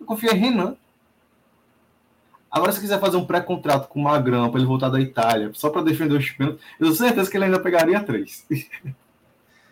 Eu 0.00 0.06
confio 0.06 0.30
em 0.30 0.36
Renan. 0.36 0.76
Agora, 2.50 2.72
se 2.72 2.80
quiser 2.80 2.98
fazer 2.98 3.16
um 3.16 3.26
pré-contrato 3.26 3.88
com 3.88 4.00
o 4.00 4.04
Magrão 4.04 4.50
para 4.50 4.58
ele 4.58 4.66
voltar 4.66 4.88
da 4.88 5.00
Itália, 5.00 5.50
só 5.52 5.68
para 5.68 5.82
defender 5.82 6.16
os 6.16 6.30
pênaltis, 6.30 6.64
eu 6.80 6.86
tenho 6.86 6.94
certeza 6.94 7.30
que 7.30 7.36
ele 7.36 7.44
ainda 7.44 7.60
pegaria 7.60 8.00
três. 8.00 8.46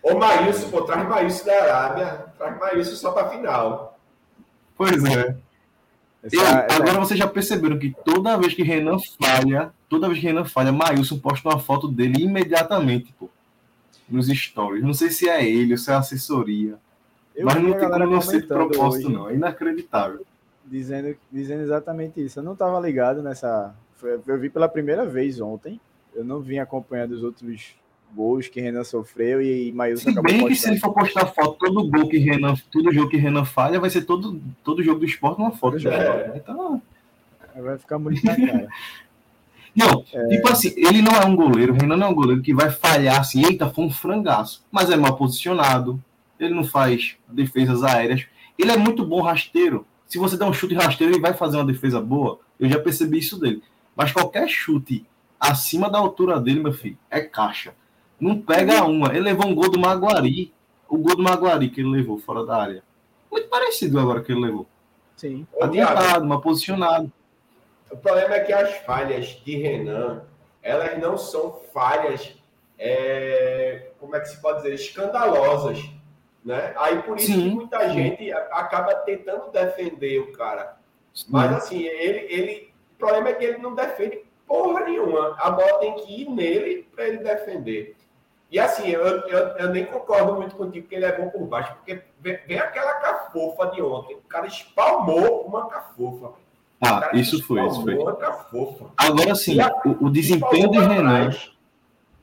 Ô 0.03 0.19
Maílson, 0.19 0.71
pô, 0.71 0.83
traz 0.83 1.09
Maílson 1.09 1.45
da 1.47 1.63
Arábia, 1.63 2.27
traz 2.39 2.59
Maílson 2.59 2.95
só 2.95 3.13
para 3.13 3.31
final. 3.31 3.99
Pois 4.77 5.03
é. 5.05 5.37
Essa- 6.23 6.37
Eu- 6.37 6.43
essa- 6.43 6.83
agora 6.83 6.99
vocês 7.01 7.19
já 7.19 7.27
perceberam 7.27 7.79
que 7.79 7.95
toda 8.05 8.37
vez 8.39 8.53
que 8.55 8.63
Renan 8.63 8.97
falha, 9.21 9.73
toda 9.89 10.09
vez 10.09 10.19
que 10.21 10.27
Renan 10.27 10.45
falha, 10.45 10.73
Maílson 10.73 11.19
posta 11.19 11.49
uma 11.49 11.59
foto 11.59 11.89
dele 11.89 12.23
imediatamente, 12.23 13.13
pô. 13.19 13.29
Nos 14.09 14.29
stories. 14.29 14.83
Não 14.85 14.95
sei 14.95 15.11
se 15.11 15.29
é 15.29 15.45
ele 15.49 15.73
ou 15.73 15.79
se 15.79 15.91
é 15.91 15.95
a 15.95 15.99
assessoria. 15.99 16.79
eu 17.35 17.45
mas 17.45 17.57
não 17.57 17.73
tem 17.73 17.89
como 17.91 18.07
não 18.07 18.21
ser 18.21 18.41
de 18.43 18.47
propósito, 18.47 19.07
hoje, 19.09 19.15
não. 19.17 19.29
É 19.29 19.35
inacreditável. 19.35 20.25
Dizendo, 20.65 21.17
dizendo 21.31 21.63
exatamente 21.63 22.25
isso. 22.25 22.39
Eu 22.39 22.43
não 22.45 22.53
estava 22.55 22.79
ligado 22.81 23.23
nessa. 23.23 23.75
Eu 24.27 24.39
vi 24.39 24.49
pela 24.49 24.69
primeira 24.69 25.05
vez 25.05 25.41
ontem. 25.41 25.81
Eu 26.15 26.25
não 26.25 26.41
vim 26.41 26.59
acompanhando 26.59 27.13
os 27.13 27.23
outros 27.23 27.43
gols 28.15 28.49
que 28.49 28.61
Renan 28.61 28.85
sofreu 28.85 29.43
e 29.43 29.71
Maílson 29.73 30.05
Se 30.05 30.11
acabou 30.11 30.33
bem 30.33 30.47
que 30.47 30.55
se 30.55 30.69
ele 30.71 30.79
for 30.79 30.93
postar 30.95 31.27
foto, 31.27 31.57
todo 31.59 31.91
gol 31.91 32.09
que 32.09 32.19
Renan, 32.19 32.55
todo 32.71 32.93
jogo 32.93 33.11
que 33.11 33.17
Renan 33.17 33.45
falha, 33.45 33.79
vai 33.81 33.91
ser 33.91 34.03
todo, 34.05 34.41
todo 34.65 34.83
jogo 34.83 35.01
do 35.01 35.07
esporte 35.07 35.39
uma 35.41 35.51
foto. 35.53 35.79
do 35.79 35.89
É. 35.89 35.99
esporte. 35.99 36.39
Então, 36.39 36.83
Vai 37.59 37.79
ficar 37.79 37.99
muito 37.99 38.25
na 38.25 38.37
cara. 38.37 38.69
não, 39.75 40.05
É. 40.13 40.27
tipo 40.29 40.49
assim, 40.51 40.75
ele 40.77 41.01
não 41.03 41.13
é 41.13 41.25
um 41.25 41.35
goleiro, 41.35 41.73
o 41.73 41.77
Renan 41.77 41.97
não 41.97 42.07
é 42.09 42.11
um 42.11 42.15
goleiro 42.15 42.43
que 42.43 42.53
vai 42.55 42.71
falhar 42.71 43.19
assim, 43.21 43.45
eita, 43.45 43.69
foi 43.71 43.85
um 43.87 43.91
frangaço. 43.91 44.65
Mas 44.71 44.91
é 44.91 44.97
mal 44.97 45.17
posicionado, 45.17 46.03
ele 46.39 46.55
não 46.55 46.65
faz 46.65 47.17
defesas 47.29 47.83
aéreas. 47.83 48.27
Ele 48.59 48.71
é 48.73 48.77
muito 48.77 49.05
bom 49.07 49.21
rasteiro. 49.23 49.87
Se 50.07 50.19
você 50.19 50.37
der 50.37 50.45
um 50.45 50.53
chute 50.53 50.75
rasteiro, 50.75 51.13
ele 51.15 51.21
vai 51.21 51.35
fazer 51.35 51.57
uma 51.57 51.65
defesa 51.67 52.01
boa. 52.01 52.39
Eu 52.61 52.69
já 52.69 52.79
percebi 52.79 53.19
isso 53.19 53.39
dele. 53.41 53.63
Mas 53.95 54.13
qualquer 54.13 54.49
chute 54.49 55.05
acima 55.41 55.91
da 55.91 55.99
altura 55.99 56.39
dele, 56.41 56.61
meu 56.61 56.73
filho, 56.73 56.97
é 57.11 57.21
caixa. 57.21 57.75
Não 58.21 58.41
pega 58.41 58.85
uma. 58.85 59.09
Ele 59.09 59.21
levou 59.21 59.47
um 59.47 59.55
gol 59.55 59.71
do 59.71 59.79
Maguari. 59.79 60.53
O 60.89 60.97
gol 60.99 61.17
do 61.17 61.23
Maguari 61.23 61.69
que 61.69 61.81
ele 61.81 61.91
levou 61.91 62.19
fora 62.19 62.45
da 62.45 62.57
área. 62.57 62.83
Muito 63.31 63.49
parecido 63.49 63.99
agora 63.99 64.23
que 64.23 64.33
ele 64.33 64.41
levou. 64.41 64.67
Sim. 65.17 65.47
Adiantado, 65.61 66.27
mal 66.27 66.41
posicionado. 66.41 67.13
O 67.91 67.97
problema 67.97 68.35
é 68.35 68.41
que 68.41 68.53
as 68.53 68.77
falhas 68.79 69.27
de 69.45 69.57
Renan, 69.57 70.23
elas 70.63 70.99
não 71.01 71.17
são 71.17 71.61
falhas, 71.73 72.35
é, 72.79 73.91
como 73.99 74.17
é 74.17 74.21
que 74.21 74.29
se 74.29 74.41
pode 74.41 74.63
dizer, 74.63 74.75
escandalosas, 74.75 75.79
né? 76.45 76.75
Aí 76.77 77.01
por 77.03 77.17
isso 77.17 77.27
Sim, 77.27 77.51
que 77.51 77.55
muita 77.55 77.89
sim. 77.89 77.95
gente 77.95 78.33
acaba 78.33 78.95
tentando 78.97 79.51
defender 79.51 80.21
o 80.21 80.33
cara. 80.33 80.77
Mas 81.29 81.53
assim, 81.57 81.83
ele, 81.83 82.27
ele, 82.33 82.73
o 82.95 82.99
problema 82.99 83.31
é 83.31 83.35
que 83.35 83.45
ele 83.45 83.59
não 83.59 83.75
defende 83.75 84.21
porra 84.47 84.85
nenhuma. 84.85 85.37
A 85.39 85.51
bola 85.51 85.79
tem 85.79 85.95
que 85.97 86.23
ir 86.23 86.29
nele 86.29 86.87
para 86.95 87.09
ele 87.09 87.19
defender. 87.19 87.96
E 88.51 88.59
assim, 88.59 88.89
eu, 88.89 89.03
eu, 89.03 89.39
eu 89.59 89.71
nem 89.71 89.85
concordo 89.85 90.35
muito 90.35 90.55
contigo 90.55 90.87
que 90.87 90.95
ele 90.95 91.05
é 91.05 91.17
bom 91.17 91.29
por 91.29 91.47
baixo, 91.47 91.75
porque 91.75 92.01
vem, 92.21 92.39
vem 92.47 92.59
aquela 92.59 92.95
cafofa 92.95 93.67
de 93.67 93.83
ontem. 93.83 94.15
O 94.17 94.29
cara 94.29 94.47
espalmou 94.47 95.43
uma 95.43 95.69
cafofa. 95.69 96.33
Ah, 96.81 97.11
isso 97.13 97.43
foi, 97.43 97.67
isso 97.67 97.83
foi. 97.83 97.99
Agora 98.97 99.35
sim, 99.35 99.57
o, 99.85 100.07
o 100.07 100.11
desempenho 100.11 100.71
de 100.71 100.79
Renan, 100.79 101.31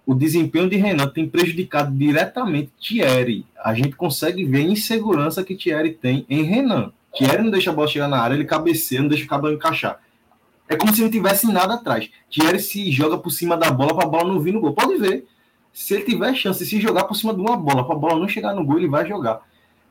o 0.05 0.13
desempenho 0.13 0.69
de 0.69 0.77
Renan 0.77 1.07
tem 1.07 1.27
prejudicado 1.27 1.91
diretamente 1.91 2.71
Thierry. 2.79 3.45
A 3.61 3.73
gente 3.73 3.95
consegue 3.95 4.45
ver 4.45 4.59
a 4.59 4.71
insegurança 4.71 5.43
que 5.43 5.55
Thierry 5.55 5.91
tem 5.91 6.25
em 6.29 6.43
Renan. 6.43 6.93
Thierry 7.13 7.43
não 7.43 7.51
deixa 7.51 7.71
a 7.71 7.73
bola 7.73 7.87
chegar 7.87 8.07
na 8.07 8.19
área, 8.19 8.35
ele 8.35 8.45
cabeceia, 8.45 9.01
não 9.01 9.09
deixa 9.09 9.25
o 9.25 9.27
cabelo 9.27 9.55
encaixar. 9.55 9.99
É 10.69 10.75
como 10.75 10.93
se 10.93 11.01
não 11.01 11.09
tivesse 11.09 11.51
nada 11.51 11.73
atrás. 11.73 12.09
Thierry 12.29 12.59
se 12.59 12.89
joga 12.91 13.17
por 13.17 13.31
cima 13.31 13.57
da 13.57 13.69
bola 13.69 13.93
para 13.93 14.05
a 14.05 14.09
bola 14.09 14.31
não 14.31 14.39
vir 14.39 14.53
no 14.53 14.61
gol. 14.61 14.73
Pode 14.73 14.95
ver. 14.97 15.27
Se 15.73 15.95
ele 15.95 16.03
tiver 16.03 16.35
chance 16.35 16.63
se 16.63 16.79
jogar 16.79 17.05
por 17.05 17.15
cima 17.15 17.33
de 17.33 17.41
uma 17.41 17.57
bola, 17.57 17.83
para 17.83 17.95
a 17.95 17.99
bola 17.99 18.19
não 18.19 18.27
chegar 18.27 18.53
no 18.53 18.63
gol, 18.63 18.77
ele 18.77 18.87
vai 18.87 19.07
jogar. 19.07 19.41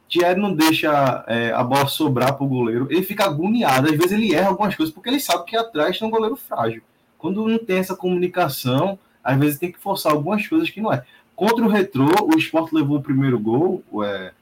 Thierry 0.08 0.40
não 0.40 0.54
deixa 0.54 1.24
é, 1.26 1.52
a 1.52 1.64
bola 1.64 1.86
sobrar 1.86 2.34
para 2.34 2.44
o 2.44 2.48
goleiro. 2.48 2.86
Ele 2.90 3.02
fica 3.02 3.24
agoniado. 3.24 3.88
Às 3.88 3.96
vezes 3.96 4.12
ele 4.12 4.34
erra 4.34 4.48
algumas 4.48 4.76
coisas, 4.76 4.94
porque 4.94 5.08
ele 5.08 5.18
sabe 5.18 5.44
que 5.46 5.56
atrás 5.56 5.98
tem 5.98 6.06
um 6.06 6.10
goleiro 6.10 6.36
frágil. 6.36 6.82
Quando 7.18 7.48
não 7.48 7.58
tem 7.58 7.78
essa 7.78 7.96
comunicação, 7.96 8.98
às 9.24 9.38
vezes 9.38 9.58
tem 9.58 9.72
que 9.72 9.78
forçar 9.78 10.12
algumas 10.12 10.46
coisas 10.46 10.70
que 10.70 10.80
não 10.80 10.92
é. 10.92 11.04
Contra 11.34 11.64
o 11.64 11.68
Retrô, 11.68 12.06
o 12.26 12.38
Sport 12.38 12.72
levou 12.72 12.98
o 12.98 13.02
primeiro 13.02 13.40
gol, 13.40 13.82
é, 14.04 14.32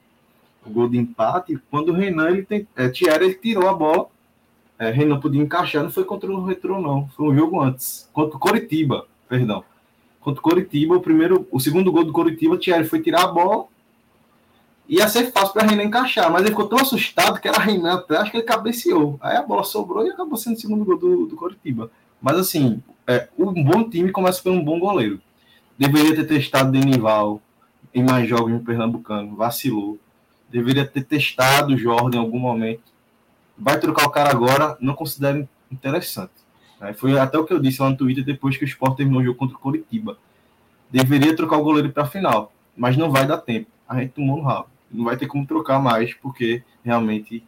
o 0.65 0.69
gol 0.69 0.89
de 0.89 0.97
empate. 0.97 1.57
Quando 1.71 1.89
o 1.89 1.93
Renan, 1.93 2.29
ele 2.29 2.43
tem, 2.43 2.67
é, 2.75 2.89
Thierry, 2.89 3.25
ele 3.25 3.35
tirou 3.35 3.67
a 3.69 3.73
bola. 3.73 4.07
É, 4.77 4.91
Renan 4.91 5.19
podia 5.19 5.41
encaixar, 5.41 5.83
não 5.83 5.91
foi 5.91 6.03
contra 6.03 6.29
o 6.29 6.45
Retrô, 6.45 6.81
não. 6.81 7.07
Foi 7.15 7.27
um 7.27 7.35
jogo 7.35 7.61
antes. 7.61 8.09
Contra 8.11 8.35
o 8.35 8.39
Coritiba, 8.39 9.05
perdão. 9.29 9.63
Contra 10.21 10.39
o 10.39 10.43
Coritiba, 10.43 10.95
o 10.95 11.01
primeiro, 11.01 11.47
o 11.51 11.59
segundo 11.59 11.91
gol 11.91 12.05
do 12.05 12.13
Coritiba, 12.13 12.57
Thierry 12.57 12.87
foi 12.87 13.01
tirar 13.01 13.23
a 13.23 13.27
bola. 13.27 13.65
Ia 14.87 15.07
ser 15.07 15.31
fácil 15.31 15.53
para 15.53 15.67
Renan 15.67 15.83
encaixar, 15.83 16.31
mas 16.31 16.41
ele 16.41 16.51
ficou 16.51 16.67
tão 16.67 16.77
assustado 16.77 17.39
que 17.39 17.47
era 17.47 17.59
Renan 17.59 17.95
atrás 17.95 18.29
que 18.29 18.37
ele 18.37 18.43
cabeceou. 18.43 19.17
Aí 19.19 19.35
a 19.35 19.41
bola 19.41 19.63
sobrou 19.63 20.05
e 20.05 20.11
acabou 20.11 20.37
sendo 20.37 20.55
o 20.55 20.59
segundo 20.59 20.85
gol 20.85 20.97
do, 20.97 21.25
do 21.25 21.35
Coritiba. 21.35 21.89
Mas 22.21 22.37
assim, 22.37 22.83
é, 23.07 23.27
um 23.37 23.63
bom 23.63 23.89
time 23.89 24.11
começa 24.11 24.41
por 24.43 24.51
um 24.51 24.63
bom 24.63 24.79
goleiro. 24.79 25.19
Deveria 25.77 26.15
ter 26.15 26.25
testado 26.25 26.71
Denival 26.71 27.41
em 27.93 28.03
mais 28.03 28.29
jogos 28.29 28.51
no 28.51 28.59
Pernambucano, 28.59 29.35
vacilou. 29.35 29.97
Deveria 30.49 30.85
ter 30.85 31.03
testado 31.03 31.73
o 31.73 31.77
Jordan 31.77 32.17
em 32.17 32.19
algum 32.19 32.39
momento. 32.39 32.83
Vai 33.57 33.79
trocar 33.79 34.05
o 34.05 34.11
cara 34.11 34.29
agora, 34.29 34.77
não 34.79 34.93
considero 34.93 35.47
interessante. 35.71 36.33
Né? 36.81 36.93
Foi 36.93 37.17
até 37.17 37.37
o 37.37 37.45
que 37.45 37.53
eu 37.53 37.59
disse 37.59 37.81
lá 37.81 37.91
no 37.91 37.95
Twitter 37.95 38.25
depois 38.25 38.57
que 38.57 38.65
o 38.65 38.67
Sport 38.67 38.97
terminou 38.97 39.21
o 39.21 39.23
jogo 39.23 39.37
contra 39.37 39.55
o 39.55 39.59
Coritiba. 39.59 40.17
Deveria 40.89 41.35
trocar 41.35 41.57
o 41.57 41.63
goleiro 41.63 41.91
para 41.91 42.03
a 42.03 42.07
final, 42.07 42.51
mas 42.75 42.97
não 42.97 43.11
vai 43.11 43.25
dar 43.25 43.37
tempo. 43.37 43.67
A 43.87 43.99
gente 43.99 44.13
tomou 44.13 44.37
no 44.37 44.43
rabo. 44.43 44.67
Não 44.91 45.05
vai 45.05 45.15
ter 45.15 45.27
como 45.27 45.45
trocar 45.45 45.79
mais, 45.79 46.13
porque 46.13 46.63
realmente 46.83 47.43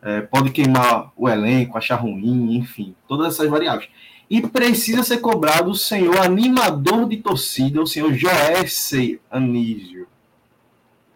é, 0.00 0.20
pode 0.20 0.50
queimar 0.50 1.10
o 1.16 1.28
elenco, 1.28 1.76
achar 1.76 1.96
ruim, 1.96 2.56
enfim, 2.56 2.94
todas 3.08 3.34
essas 3.34 3.48
variáveis. 3.48 3.88
E 4.30 4.40
precisa 4.40 5.02
ser 5.02 5.18
cobrado 5.18 5.70
o 5.70 5.74
senhor 5.74 6.18
animador 6.18 7.08
de 7.08 7.16
torcida, 7.16 7.82
o 7.82 7.86
senhor 7.86 8.12
Joesse 8.12 9.20
Anísio. 9.30 10.06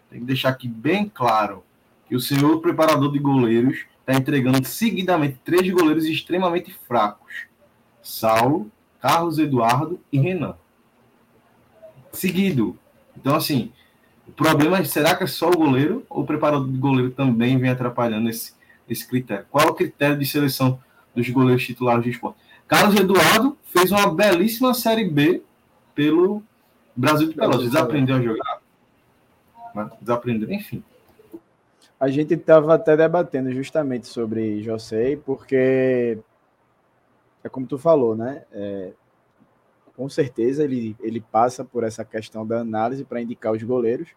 Tem 0.09 0.19
que 0.19 0.25
deixar 0.25 0.49
aqui 0.49 0.67
bem 0.67 1.09
claro 1.13 1.63
que 2.07 2.15
o 2.15 2.19
senhor 2.19 2.59
preparador 2.59 3.11
de 3.11 3.19
goleiros 3.19 3.85
está 3.99 4.15
entregando 4.15 4.65
seguidamente 4.65 5.39
três 5.45 5.69
goleiros 5.69 6.05
extremamente 6.05 6.73
fracos: 6.87 7.48
Saulo, 8.09 8.69
Carlos 8.99 9.37
Eduardo 9.39 9.99
e 10.11 10.19
Renan. 10.19 10.55
Seguido. 12.11 12.77
Então, 13.15 13.35
assim, 13.35 13.71
o 14.27 14.31
problema 14.31 14.79
é: 14.79 14.83
será 14.83 15.15
que 15.15 15.23
é 15.23 15.27
só 15.27 15.49
o 15.49 15.57
goleiro 15.57 16.05
ou 16.09 16.23
o 16.23 16.25
preparador 16.25 16.67
de 16.67 16.77
goleiro 16.77 17.11
também 17.11 17.57
vem 17.57 17.69
atrapalhando 17.69 18.29
esse, 18.29 18.53
esse 18.89 19.07
critério? 19.07 19.45
Qual 19.51 19.67
é 19.67 19.69
o 19.69 19.75
critério 19.75 20.17
de 20.17 20.25
seleção 20.25 20.79
dos 21.15 21.29
goleiros 21.29 21.65
titulares 21.65 22.03
de 22.03 22.09
esporte? 22.09 22.39
Carlos 22.67 22.99
Eduardo 22.99 23.57
fez 23.65 23.91
uma 23.91 24.13
belíssima 24.13 24.73
Série 24.73 25.09
B 25.09 25.41
pelo 25.93 26.43
Brasil 26.95 27.29
de 27.29 27.35
Pelotas. 27.35 27.63
Desaprendeu 27.63 28.15
a 28.15 28.21
jogar. 28.21 28.61
né? 29.75 29.89
Desaprendeu, 30.01 30.51
enfim. 30.51 30.83
A 31.99 32.07
gente 32.07 32.33
estava 32.33 32.75
até 32.75 32.95
debatendo 32.95 33.51
justamente 33.51 34.07
sobre 34.07 34.63
José, 34.63 35.17
porque 35.25 36.17
é 37.43 37.49
como 37.49 37.67
tu 37.67 37.77
falou, 37.77 38.15
né? 38.15 38.43
É, 38.51 38.93
com 39.95 40.07
certeza 40.07 40.63
ele, 40.63 40.95
ele 40.99 41.19
passa 41.19 41.63
por 41.65 41.83
essa 41.83 42.05
questão 42.05 42.45
da 42.45 42.59
análise 42.59 43.03
para 43.03 43.21
indicar 43.21 43.51
os 43.51 43.61
goleiros 43.61 44.09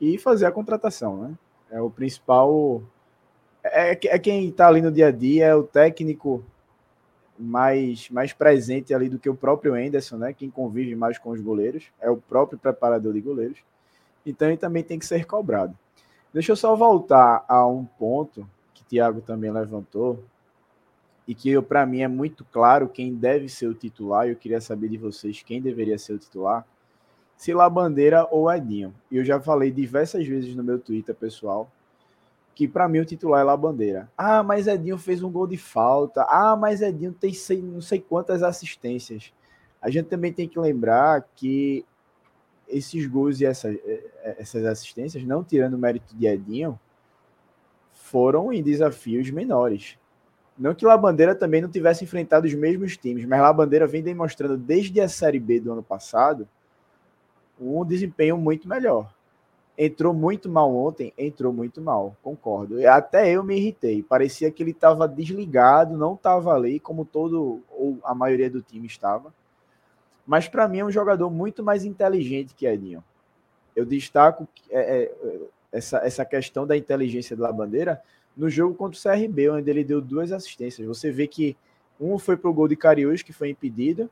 e 0.00 0.18
fazer 0.18 0.46
a 0.46 0.52
contratação, 0.52 1.16
né? 1.16 1.34
É 1.70 1.80
o 1.80 1.90
principal. 1.90 2.82
É, 3.62 3.92
é 3.92 4.18
quem 4.18 4.48
está 4.48 4.68
ali 4.68 4.80
no 4.80 4.90
dia 4.90 5.08
a 5.08 5.10
dia, 5.10 5.46
é 5.46 5.54
o 5.54 5.62
técnico 5.62 6.44
mais, 7.38 8.08
mais 8.10 8.32
presente 8.32 8.94
ali 8.94 9.08
do 9.08 9.18
que 9.18 9.28
o 9.28 9.34
próprio 9.34 9.74
Anderson, 9.74 10.16
né? 10.16 10.32
Quem 10.32 10.50
convive 10.50 10.94
mais 10.94 11.18
com 11.18 11.30
os 11.30 11.40
goleiros, 11.40 11.84
é 12.00 12.10
o 12.10 12.16
próprio 12.16 12.58
preparador 12.58 13.12
de 13.12 13.20
goleiros. 13.20 13.58
Então 14.24 14.48
ele 14.48 14.56
também 14.56 14.82
tem 14.82 14.98
que 14.98 15.06
ser 15.06 15.26
cobrado. 15.26 15.76
Deixa 16.32 16.52
eu 16.52 16.56
só 16.56 16.74
voltar 16.74 17.44
a 17.46 17.66
um 17.66 17.84
ponto 17.84 18.48
que 18.72 18.84
Thiago 18.84 19.20
também 19.20 19.50
levantou 19.50 20.22
e 21.26 21.34
que 21.34 21.60
para 21.62 21.86
mim 21.86 22.02
é 22.02 22.08
muito 22.08 22.44
claro 22.44 22.88
quem 22.88 23.14
deve 23.14 23.48
ser 23.48 23.66
o 23.66 23.74
titular. 23.74 24.28
Eu 24.28 24.36
queria 24.36 24.60
saber 24.60 24.88
de 24.88 24.96
vocês 24.96 25.42
quem 25.42 25.60
deveria 25.60 25.98
ser 25.98 26.14
o 26.14 26.18
titular, 26.18 26.66
se 27.36 27.52
La 27.52 27.68
Bandeira 27.68 28.26
ou 28.30 28.52
Edinho. 28.52 28.94
Eu 29.10 29.24
já 29.24 29.40
falei 29.40 29.70
diversas 29.70 30.26
vezes 30.26 30.54
no 30.54 30.62
meu 30.62 30.78
Twitter 30.78 31.14
pessoal 31.14 31.70
que 32.54 32.68
para 32.68 32.88
mim 32.88 33.00
o 33.00 33.04
titular 33.04 33.40
é 33.40 33.44
La 33.44 33.56
Bandeira. 33.56 34.10
Ah, 34.16 34.42
mas 34.42 34.66
Edinho 34.66 34.98
fez 34.98 35.22
um 35.22 35.30
gol 35.30 35.46
de 35.46 35.56
falta. 35.56 36.22
Ah, 36.28 36.56
mas 36.56 36.82
Edinho 36.82 37.12
tem 37.12 37.32
sei, 37.32 37.62
não 37.62 37.80
sei 37.80 38.00
quantas 38.00 38.42
assistências. 38.42 39.32
A 39.80 39.90
gente 39.90 40.06
também 40.06 40.32
tem 40.32 40.48
que 40.48 40.58
lembrar 40.58 41.26
que 41.34 41.84
esses 42.68 43.06
gols 43.06 43.40
e 43.40 43.46
essa, 43.46 43.74
essas 44.38 44.64
assistências, 44.64 45.24
não 45.24 45.42
tirando 45.42 45.74
o 45.74 45.78
mérito 45.78 46.14
de 46.14 46.26
Edinho, 46.26 46.78
foram 47.90 48.52
em 48.52 48.62
desafios 48.62 49.30
menores. 49.30 49.98
Não 50.58 50.74
que 50.74 50.84
La 50.84 50.96
Bandeira 50.96 51.34
também 51.34 51.62
não 51.62 51.68
tivesse 51.68 52.04
enfrentado 52.04 52.46
os 52.46 52.54
mesmos 52.54 52.96
times, 52.96 53.24
mas 53.24 53.40
La 53.40 53.52
Bandeira 53.52 53.86
vem 53.86 54.02
demonstrando 54.02 54.56
desde 54.56 55.00
a 55.00 55.08
Série 55.08 55.40
B 55.40 55.60
do 55.60 55.72
ano 55.72 55.82
passado 55.82 56.46
um 57.60 57.84
desempenho 57.84 58.36
muito 58.36 58.68
melhor. 58.68 59.12
entrou 59.76 60.12
muito 60.12 60.50
mal 60.50 60.74
ontem, 60.74 61.12
entrou 61.16 61.52
muito 61.52 61.80
mal, 61.80 62.14
concordo. 62.22 62.86
Até 62.86 63.30
eu 63.30 63.42
me 63.42 63.56
irritei. 63.56 64.02
Parecia 64.02 64.50
que 64.50 64.62
ele 64.62 64.72
estava 64.72 65.08
desligado, 65.08 65.96
não 65.96 66.14
estava 66.14 66.52
ali, 66.52 66.78
como 66.78 67.04
todo 67.04 67.62
ou 67.70 67.98
a 68.04 68.14
maioria 68.14 68.50
do 68.50 68.60
time 68.60 68.86
estava. 68.86 69.32
Mas 70.26 70.46
para 70.46 70.68
mim 70.68 70.80
é 70.80 70.84
um 70.84 70.90
jogador 70.90 71.30
muito 71.30 71.62
mais 71.62 71.84
inteligente 71.84 72.54
que 72.54 72.66
Edinho. 72.66 73.02
Eu 73.74 73.86
destaco 73.86 74.46
é, 74.70 75.04
é, 75.04 75.40
essa, 75.72 75.98
essa 75.98 76.24
questão 76.24 76.66
da 76.66 76.76
inteligência 76.76 77.34
da 77.34 77.50
bandeira 77.50 78.00
no 78.36 78.48
jogo 78.48 78.74
contra 78.74 78.98
o 78.98 79.02
CRB, 79.02 79.50
onde 79.50 79.70
ele 79.70 79.84
deu 79.84 80.00
duas 80.00 80.32
assistências. 80.32 80.86
Você 80.86 81.10
vê 81.10 81.26
que 81.26 81.56
um 82.00 82.18
foi 82.18 82.36
para 82.36 82.50
o 82.50 82.54
gol 82.54 82.68
de 82.68 82.76
Cariús, 82.76 83.22
que 83.22 83.32
foi 83.32 83.50
impedido, 83.50 84.10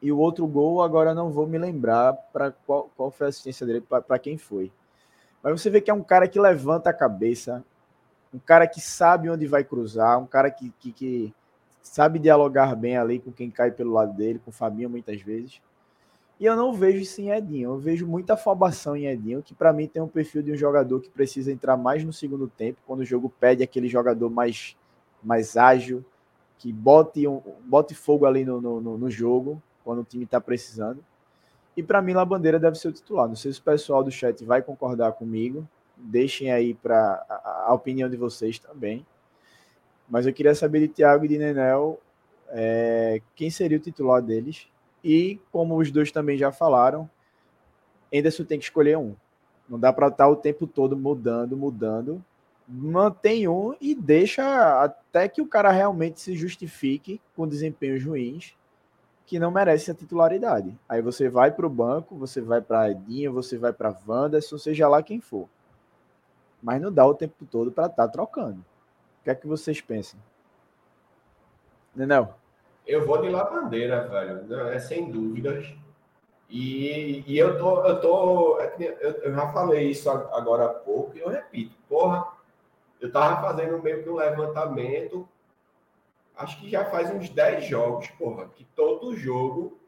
e 0.00 0.12
o 0.12 0.18
outro 0.18 0.46
gol, 0.46 0.82
agora 0.82 1.12
não 1.12 1.30
vou 1.30 1.46
me 1.46 1.58
lembrar 1.58 2.12
para 2.32 2.52
qual, 2.52 2.90
qual 2.96 3.10
foi 3.10 3.26
a 3.26 3.30
assistência 3.30 3.66
dele, 3.66 3.80
para 3.80 4.18
quem 4.18 4.38
foi. 4.38 4.70
Mas 5.42 5.60
você 5.60 5.70
vê 5.70 5.80
que 5.80 5.90
é 5.90 5.94
um 5.94 6.02
cara 6.02 6.28
que 6.28 6.38
levanta 6.38 6.90
a 6.90 6.94
cabeça, 6.94 7.64
um 8.32 8.38
cara 8.38 8.66
que 8.66 8.80
sabe 8.80 9.28
onde 9.28 9.46
vai 9.46 9.64
cruzar, 9.64 10.18
um 10.18 10.26
cara 10.26 10.50
que, 10.50 10.72
que, 10.78 10.92
que 10.92 11.34
sabe 11.82 12.18
dialogar 12.18 12.76
bem 12.76 12.96
ali 12.96 13.18
com 13.18 13.32
quem 13.32 13.50
cai 13.50 13.70
pelo 13.70 13.92
lado 13.92 14.12
dele, 14.12 14.40
com 14.44 14.50
o 14.50 14.54
Fabinho 14.54 14.90
muitas 14.90 15.20
vezes. 15.20 15.60
E 16.40 16.44
eu 16.44 16.54
não 16.54 16.72
vejo 16.72 16.98
isso 16.98 17.20
em 17.20 17.30
Edinho. 17.30 17.70
Eu 17.70 17.78
vejo 17.78 18.06
muita 18.06 18.34
afobação 18.34 18.96
em 18.96 19.06
Edinho, 19.06 19.42
que 19.42 19.54
para 19.54 19.72
mim 19.72 19.88
tem 19.88 20.00
um 20.00 20.08
perfil 20.08 20.42
de 20.42 20.52
um 20.52 20.56
jogador 20.56 21.00
que 21.00 21.10
precisa 21.10 21.50
entrar 21.50 21.76
mais 21.76 22.04
no 22.04 22.12
segundo 22.12 22.46
tempo, 22.46 22.78
quando 22.86 23.00
o 23.00 23.04
jogo 23.04 23.32
pede 23.40 23.62
aquele 23.62 23.88
jogador 23.88 24.30
mais, 24.30 24.76
mais 25.22 25.56
ágil, 25.56 26.04
que 26.58 26.72
bote, 26.72 27.26
um, 27.26 27.42
bote 27.64 27.94
fogo 27.94 28.24
ali 28.24 28.44
no, 28.44 28.60
no, 28.60 28.98
no 28.98 29.10
jogo, 29.10 29.60
quando 29.84 30.00
o 30.00 30.04
time 30.04 30.24
está 30.24 30.40
precisando. 30.40 31.04
E 31.76 31.82
para 31.82 32.02
mim, 32.02 32.12
Labandeira 32.12 32.58
deve 32.58 32.76
ser 32.76 32.88
o 32.88 32.92
titular. 32.92 33.28
Não 33.28 33.36
sei 33.36 33.52
se 33.52 33.60
o 33.60 33.62
pessoal 33.62 34.02
do 34.02 34.10
chat 34.10 34.44
vai 34.44 34.60
concordar 34.60 35.12
comigo. 35.12 35.66
Deixem 35.96 36.50
aí 36.50 36.74
para 36.74 37.24
a, 37.28 37.66
a, 37.68 37.72
opinião 37.74 38.08
de 38.08 38.16
vocês 38.16 38.58
também. 38.58 39.06
Mas 40.08 40.26
eu 40.26 40.32
queria 40.32 40.54
saber 40.54 40.80
de 40.80 40.88
Thiago 40.88 41.24
e 41.24 41.28
de 41.28 41.38
Nenel 41.38 42.00
é, 42.48 43.20
quem 43.34 43.48
seria 43.48 43.78
o 43.78 43.80
titular 43.80 44.20
deles. 44.20 44.68
E 45.08 45.40
como 45.50 45.78
os 45.78 45.90
dois 45.90 46.12
também 46.12 46.36
já 46.36 46.52
falaram, 46.52 47.08
Anderson 48.14 48.44
tem 48.44 48.58
que 48.58 48.66
escolher 48.66 48.98
um. 48.98 49.16
Não 49.66 49.80
dá 49.80 49.90
para 49.90 50.08
estar 50.08 50.28
o 50.28 50.36
tempo 50.36 50.66
todo 50.66 50.94
mudando, 50.94 51.56
mudando. 51.56 52.22
Mantém 52.68 53.48
um 53.48 53.74
e 53.80 53.94
deixa 53.94 54.84
até 54.84 55.26
que 55.26 55.40
o 55.40 55.46
cara 55.46 55.70
realmente 55.70 56.20
se 56.20 56.36
justifique 56.36 57.22
com 57.34 57.48
desempenhos 57.48 58.04
ruins 58.04 58.54
que 59.24 59.38
não 59.38 59.50
merece 59.50 59.90
a 59.90 59.94
titularidade. 59.94 60.78
Aí 60.86 61.00
você 61.00 61.30
vai 61.30 61.50
para 61.50 61.66
o 61.66 61.70
banco, 61.70 62.14
você 62.14 62.42
vai 62.42 62.60
para 62.60 62.90
Edinho, 62.90 63.32
você 63.32 63.56
vai 63.56 63.72
para 63.72 63.96
Wanderson, 64.06 64.58
seja 64.58 64.86
lá 64.88 65.02
quem 65.02 65.22
for. 65.22 65.48
Mas 66.62 66.82
não 66.82 66.92
dá 66.92 67.06
o 67.06 67.14
tempo 67.14 67.46
todo 67.46 67.72
para 67.72 67.86
estar 67.86 68.06
tá 68.06 68.12
trocando. 68.12 68.58
O 68.58 69.24
que 69.24 69.30
é 69.30 69.34
que 69.34 69.46
vocês 69.46 69.80
pensam? 69.80 70.20
Nenel? 71.96 72.36
Eu 72.88 73.06
vou 73.06 73.20
de 73.20 73.28
lavandeira, 73.28 74.08
velho. 74.08 74.68
É 74.68 74.80
sem 74.80 75.10
dúvidas. 75.10 75.72
E, 76.48 77.22
e 77.26 77.38
eu 77.38 77.58
tô, 77.58 77.84
eu 77.84 78.00
tô. 78.00 78.58
É 78.58 78.74
eu, 79.22 79.34
já 79.34 79.52
falei 79.52 79.90
isso 79.90 80.10
agora 80.10 80.64
há 80.64 80.68
pouco 80.70 81.14
e 81.14 81.20
eu 81.20 81.28
repito, 81.28 81.76
porra, 81.86 82.26
eu 82.98 83.12
tava 83.12 83.42
fazendo 83.42 83.82
meio 83.82 84.02
que 84.02 84.08
um 84.08 84.16
levantamento 84.16 85.28
acho 86.38 86.60
que 86.60 86.70
já 86.70 86.84
faz 86.84 87.10
uns 87.10 87.28
10 87.28 87.66
jogos, 87.66 88.06
porra, 88.12 88.48
que 88.54 88.64
todo 88.64 89.16
jogo. 89.16 89.78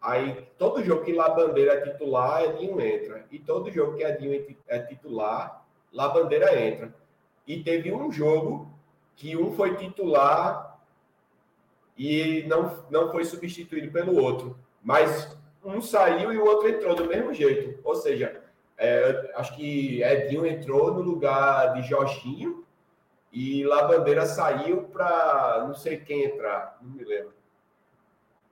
Aí, 0.00 0.46
todo 0.56 0.82
jogo 0.84 1.04
que 1.04 1.12
lá 1.12 1.28
bandeira 1.28 1.74
é 1.74 1.80
titular, 1.80 2.44
Edinho 2.44 2.80
entra. 2.80 3.26
E 3.32 3.38
todo 3.38 3.70
jogo 3.70 3.96
que 3.96 4.04
Edinho 4.04 4.56
é 4.68 4.78
titular, 4.78 5.66
lá 5.92 6.08
bandeira 6.08 6.58
entra. 6.58 6.94
E 7.44 7.62
teve 7.64 7.92
um 7.92 8.10
jogo 8.12 8.72
que 9.16 9.36
um 9.36 9.52
foi 9.52 9.74
titular 9.74 10.67
e 11.98 12.44
não, 12.44 12.84
não 12.88 13.10
foi 13.10 13.24
substituído 13.24 13.90
pelo 13.90 14.16
outro. 14.22 14.56
Mas 14.82 15.36
um 15.64 15.80
saiu 15.80 16.32
e 16.32 16.38
o 16.38 16.44
outro 16.44 16.68
entrou 16.68 16.94
do 16.94 17.06
mesmo 17.06 17.34
jeito. 17.34 17.80
Ou 17.82 17.96
seja, 17.96 18.40
é, 18.76 19.32
acho 19.34 19.56
que 19.56 20.02
Edinho 20.02 20.46
entrou 20.46 20.94
no 20.94 21.00
lugar 21.00 21.74
de 21.74 21.82
Joshinho 21.82 22.64
e 23.32 23.64
Lavandeira 23.64 24.24
saiu 24.24 24.84
para 24.84 25.64
não 25.66 25.74
sei 25.74 25.98
quem 25.98 26.24
entrar, 26.24 26.78
não 26.80 26.90
me 26.90 27.04
lembro. 27.04 27.34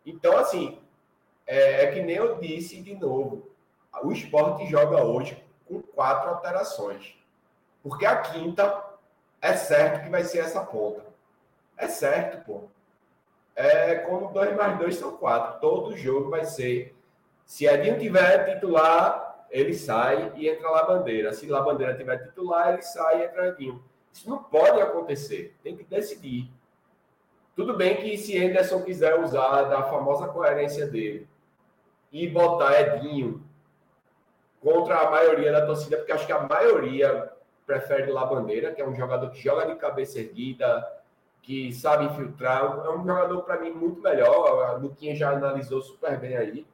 Então, 0.04 0.36
assim, 0.36 0.78
é, 1.46 1.84
é, 1.84 1.92
que 1.92 2.02
nem 2.02 2.16
eu 2.16 2.38
disse 2.38 2.82
de 2.82 2.94
novo, 2.94 3.48
o 4.02 4.12
esporte 4.12 4.66
joga 4.66 5.02
hoje 5.02 5.42
com 5.66 5.80
quatro 5.80 6.30
alterações. 6.30 7.14
Porque 7.82 8.04
a 8.04 8.20
quinta 8.20 8.84
é 9.40 9.54
certo 9.54 10.02
que 10.02 10.10
vai 10.10 10.24
ser 10.24 10.38
essa 10.38 10.60
ponta. 10.64 11.04
É 11.76 11.88
certo, 11.88 12.44
pô. 12.44 12.64
É 13.56 13.94
como 13.94 14.32
dois 14.32 14.54
mais 14.54 14.78
dois 14.78 14.96
são 14.96 15.16
quatro. 15.16 15.58
Todo 15.60 15.96
jogo 15.96 16.28
vai 16.28 16.44
ser. 16.44 16.94
Se 17.46 17.64
Edinho 17.64 17.98
tiver 17.98 18.54
titular, 18.54 19.46
ele 19.50 19.72
sai 19.72 20.32
e 20.36 20.46
entra 20.46 20.68
lá 20.68 20.84
bandeira. 20.84 21.32
Se 21.32 21.46
lá 21.46 21.62
bandeira 21.62 21.96
tiver 21.96 22.18
titular, 22.18 22.74
ele 22.74 22.82
sai 22.82 23.22
e 23.22 23.24
entra 23.24 23.48
Edinho. 23.48 23.82
Isso 24.12 24.28
não 24.28 24.42
pode 24.42 24.80
acontecer. 24.80 25.56
Tem 25.62 25.74
que 25.74 25.84
decidir. 25.84 26.50
Tudo 27.54 27.74
bem 27.74 27.96
que 27.96 28.18
se 28.18 28.36
Anderson 28.36 28.82
quiser 28.82 29.18
usar 29.18 29.62
da 29.62 29.84
famosa 29.84 30.28
coerência 30.28 30.86
dele 30.86 31.26
e 32.12 32.28
botar 32.28 32.78
Edinho 32.78 33.42
contra 34.60 34.98
a 34.98 35.10
maioria 35.10 35.50
da 35.52 35.64
torcida, 35.64 35.96
porque 35.96 36.12
acho 36.12 36.26
que 36.26 36.32
a 36.32 36.40
maioria 36.40 37.32
prefere 37.66 38.10
lá 38.10 38.26
bandeira, 38.26 38.72
que 38.72 38.82
é 38.82 38.86
um 38.86 38.94
jogador 38.94 39.30
que 39.30 39.40
joga 39.40 39.66
de 39.66 39.76
cabeça 39.76 40.18
erguida, 40.18 40.86
que 41.46 41.72
sabe 41.72 42.06
infiltrar. 42.06 42.64
É 42.84 42.90
um 42.90 43.06
jogador, 43.06 43.42
para 43.42 43.60
mim, 43.60 43.70
muito 43.70 44.02
melhor. 44.02 44.64
A 44.64 44.72
Luquinha 44.72 45.14
já 45.14 45.30
analisou 45.30 45.80
super 45.80 46.18
bem 46.18 46.36
aí. 46.36 46.66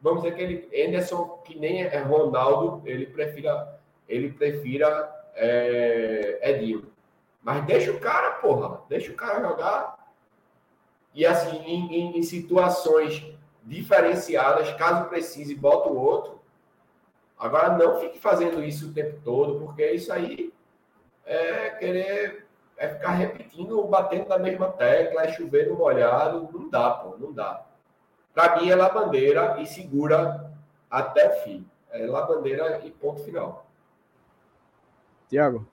Vamos 0.00 0.22
dizer 0.22 0.36
que 0.36 0.42
ele, 0.42 0.86
Anderson, 0.86 1.42
que 1.44 1.58
nem 1.58 1.82
é 1.82 1.98
Ronaldo, 1.98 2.80
ele 2.88 3.06
prefira, 3.06 3.80
ele 4.08 4.32
prefira 4.32 5.12
é, 5.34 6.38
Edinho. 6.48 6.90
Mas 7.42 7.66
deixa 7.66 7.90
o 7.90 7.98
cara, 7.98 8.34
porra, 8.34 8.82
deixa 8.88 9.10
o 9.10 9.16
cara 9.16 9.46
jogar. 9.46 9.98
E 11.12 11.26
assim, 11.26 11.58
em, 11.66 11.92
em, 11.92 12.18
em 12.18 12.22
situações 12.22 13.26
diferenciadas, 13.64 14.72
caso 14.74 15.08
precise, 15.08 15.56
bota 15.56 15.88
o 15.88 15.98
outro. 15.98 16.40
Agora 17.36 17.76
não 17.76 17.98
fique 17.98 18.18
fazendo 18.18 18.62
isso 18.62 18.90
o 18.90 18.94
tempo 18.94 19.20
todo, 19.24 19.58
porque 19.58 19.90
isso 19.90 20.12
aí 20.12 20.52
é 21.26 21.70
querer 21.70 22.46
é 22.80 22.88
ficar 22.88 23.10
repetindo, 23.10 23.84
batendo 23.84 24.26
na 24.26 24.38
mesma 24.38 24.68
tecla, 24.68 25.24
é 25.24 25.32
chover 25.32 25.68
no 25.68 25.76
molhado. 25.76 26.48
Não 26.50 26.70
dá, 26.70 26.90
pô, 26.90 27.14
não 27.18 27.30
dá. 27.30 27.62
Para 28.32 28.58
mim 28.58 28.70
é 28.70 28.74
lá 28.74 28.88
bandeira 28.88 29.60
e 29.60 29.66
segura 29.66 30.50
até 30.90 31.28
o 31.28 31.42
fim. 31.42 31.66
É 31.90 32.06
lá 32.06 32.22
bandeira 32.22 32.80
e 32.86 32.90
ponto 32.90 33.22
final. 33.22 33.66
Tiago? 35.28 35.66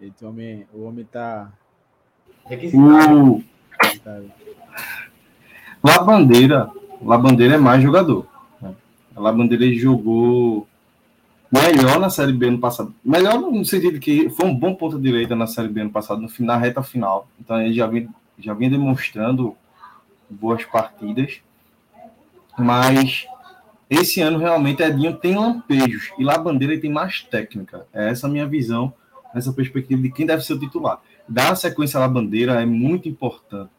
O 0.00 0.26
homem, 0.26 0.66
o 0.72 0.84
homem 0.84 1.04
tá. 1.04 1.52
O... 2.72 3.42
Labandeira. 5.84 6.70
Labandeira 7.02 7.56
é 7.56 7.58
mais 7.58 7.82
jogador. 7.82 8.26
Né? 8.62 8.74
A 9.14 9.20
Labandeira 9.20 9.70
jogou 9.74 10.67
melhor 11.50 11.98
na 11.98 12.10
Série 12.10 12.32
B 12.32 12.50
no 12.50 12.58
passado. 12.58 12.94
Melhor 13.04 13.40
no 13.40 13.64
sentido 13.64 13.98
que 13.98 14.28
foi 14.30 14.46
um 14.46 14.54
bom 14.54 14.74
ponto 14.74 15.00
direita 15.00 15.34
na 15.34 15.46
Série 15.46 15.68
B 15.68 15.84
no 15.84 15.90
passado, 15.90 16.20
no 16.20 16.28
na 16.40 16.56
reta 16.56 16.82
final. 16.82 17.28
Então 17.40 17.60
ele 17.60 17.74
já 17.74 17.86
vinha, 17.86 18.08
já 18.38 18.54
vinha 18.54 18.70
demonstrando 18.70 19.56
boas 20.28 20.64
partidas. 20.64 21.40
Mas 22.58 23.26
esse 23.88 24.20
ano, 24.20 24.38
realmente, 24.38 24.82
Edinho 24.82 25.16
tem 25.16 25.34
lampejos 25.34 26.12
e 26.18 26.24
lá 26.24 26.36
Bandeira 26.36 26.78
tem 26.78 26.90
mais 26.90 27.22
técnica. 27.22 27.86
É 27.92 28.10
essa 28.10 28.26
a 28.26 28.30
minha 28.30 28.46
visão, 28.46 28.92
essa 29.34 29.52
perspectiva 29.52 30.02
de 30.02 30.10
quem 30.10 30.26
deve 30.26 30.44
ser 30.44 30.54
o 30.54 30.58
titular. 30.58 31.00
Dar 31.26 31.54
sequência 31.54 31.98
à 32.00 32.08
Bandeira 32.08 32.60
é 32.60 32.66
muito 32.66 33.08
importante. 33.08 33.70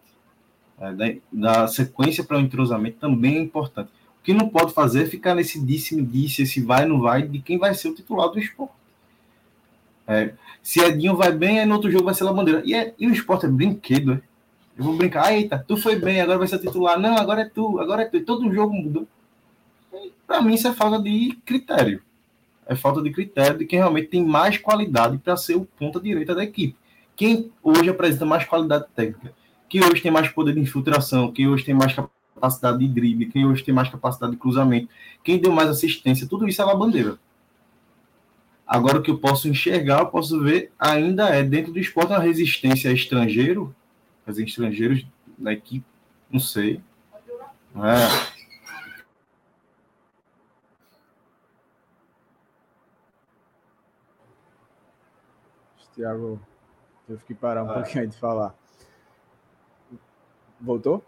É, 0.79 1.17
dar 1.31 1.67
sequência 1.67 2.23
para 2.23 2.37
o 2.37 2.39
entrosamento 2.39 2.97
também 2.99 3.37
é 3.37 3.39
importante. 3.39 3.91
O 4.19 4.23
que 4.23 4.33
não 4.33 4.49
pode 4.49 4.73
fazer 4.73 5.03
é 5.03 5.05
ficar 5.05 5.35
nesse 5.35 5.59
disse-me-disse, 5.59 6.43
esse 6.43 6.61
vai 6.61 6.85
não 6.85 6.99
vai, 6.99 7.27
de 7.27 7.39
quem 7.39 7.57
vai 7.57 7.73
ser 7.73 7.89
o 7.89 7.95
titular 7.95 8.29
do 8.29 8.39
esporte. 8.39 8.73
É, 10.07 10.33
se 10.61 10.79
Edinho 10.79 11.15
vai 11.15 11.31
bem, 11.31 11.59
aí 11.59 11.65
no 11.65 11.75
outro 11.75 11.91
jogo 11.91 12.05
vai 12.05 12.13
ser 12.13 12.23
lá 12.23 12.33
Bandeira. 12.33 12.61
E, 12.65 12.73
é, 12.73 12.93
e 12.99 13.07
o 13.07 13.13
esporte 13.13 13.45
é 13.45 13.49
brinquedo, 13.49 14.13
é? 14.13 14.21
Eu 14.77 14.85
vou 14.85 14.95
brincar, 14.95 15.33
eita, 15.33 15.63
tu 15.67 15.75
foi 15.75 15.97
bem, 15.97 16.21
agora 16.21 16.39
vai 16.39 16.47
ser 16.47 16.57
titular. 16.57 16.97
Não, 16.97 17.17
agora 17.17 17.41
é 17.41 17.45
tu, 17.45 17.79
agora 17.79 18.03
é 18.03 18.05
tu. 18.05 18.21
Todo 18.21 18.51
jogo 18.53 18.73
mudou. 18.73 19.05
Para 20.25 20.41
mim, 20.41 20.53
isso 20.53 20.67
é 20.69 20.73
falta 20.73 21.01
de 21.03 21.37
critério. 21.45 22.01
É 22.65 22.75
falta 22.75 23.01
de 23.01 23.11
critério 23.11 23.57
de 23.57 23.65
quem 23.65 23.79
realmente 23.79 24.07
tem 24.07 24.23
mais 24.23 24.57
qualidade 24.57 25.17
para 25.17 25.35
ser 25.35 25.55
o 25.55 25.65
ponta 25.65 25.99
direita 25.99 26.33
da 26.33 26.43
equipe. 26.43 26.77
Quem 27.15 27.51
hoje 27.61 27.89
apresenta 27.89 28.25
mais 28.25 28.45
qualidade 28.45 28.85
técnica, 28.95 29.33
que 29.67 29.83
hoje 29.83 30.01
tem 30.01 30.11
mais 30.11 30.29
poder 30.29 30.53
de 30.53 30.61
infiltração, 30.61 31.31
que 31.31 31.45
hoje 31.45 31.65
tem 31.65 31.73
mais 31.73 31.91
capacidade 31.91 32.18
de 32.77 32.87
drible, 32.87 33.27
quem 33.27 33.45
hoje 33.45 33.63
tem 33.63 33.73
mais 33.73 33.89
capacidade 33.89 34.33
de 34.33 34.37
cruzamento, 34.37 34.89
quem 35.23 35.39
deu 35.39 35.51
mais 35.51 35.69
assistência, 35.69 36.27
tudo 36.27 36.47
isso 36.47 36.61
é 36.61 36.65
uma 36.65 36.77
bandeira. 36.77 37.19
Agora 38.65 38.99
o 38.99 39.01
que 39.01 39.09
eu 39.09 39.17
posso 39.17 39.47
enxergar, 39.47 39.99
eu 39.99 40.07
posso 40.07 40.41
ver, 40.41 40.71
ainda 40.77 41.29
é 41.29 41.43
dentro 41.43 41.73
do 41.73 41.79
esporte 41.79 42.13
a 42.13 42.19
resistência 42.19 42.91
a 42.91 42.93
estrangeiro, 42.93 43.75
fazer 44.25 44.43
estrangeiros 44.43 45.05
na 45.37 45.53
equipe, 45.53 45.85
não 46.31 46.39
sei. 46.39 46.81
É. 47.75 48.39
Thiago, 55.95 56.39
eu 57.09 57.17
fiquei 57.17 57.35
parar 57.35 57.63
um 57.63 57.71
ah. 57.71 57.73
pouquinho 57.73 58.03
aí 58.03 58.07
de 58.07 58.15
falar. 58.17 58.55
Voltou? 60.61 61.03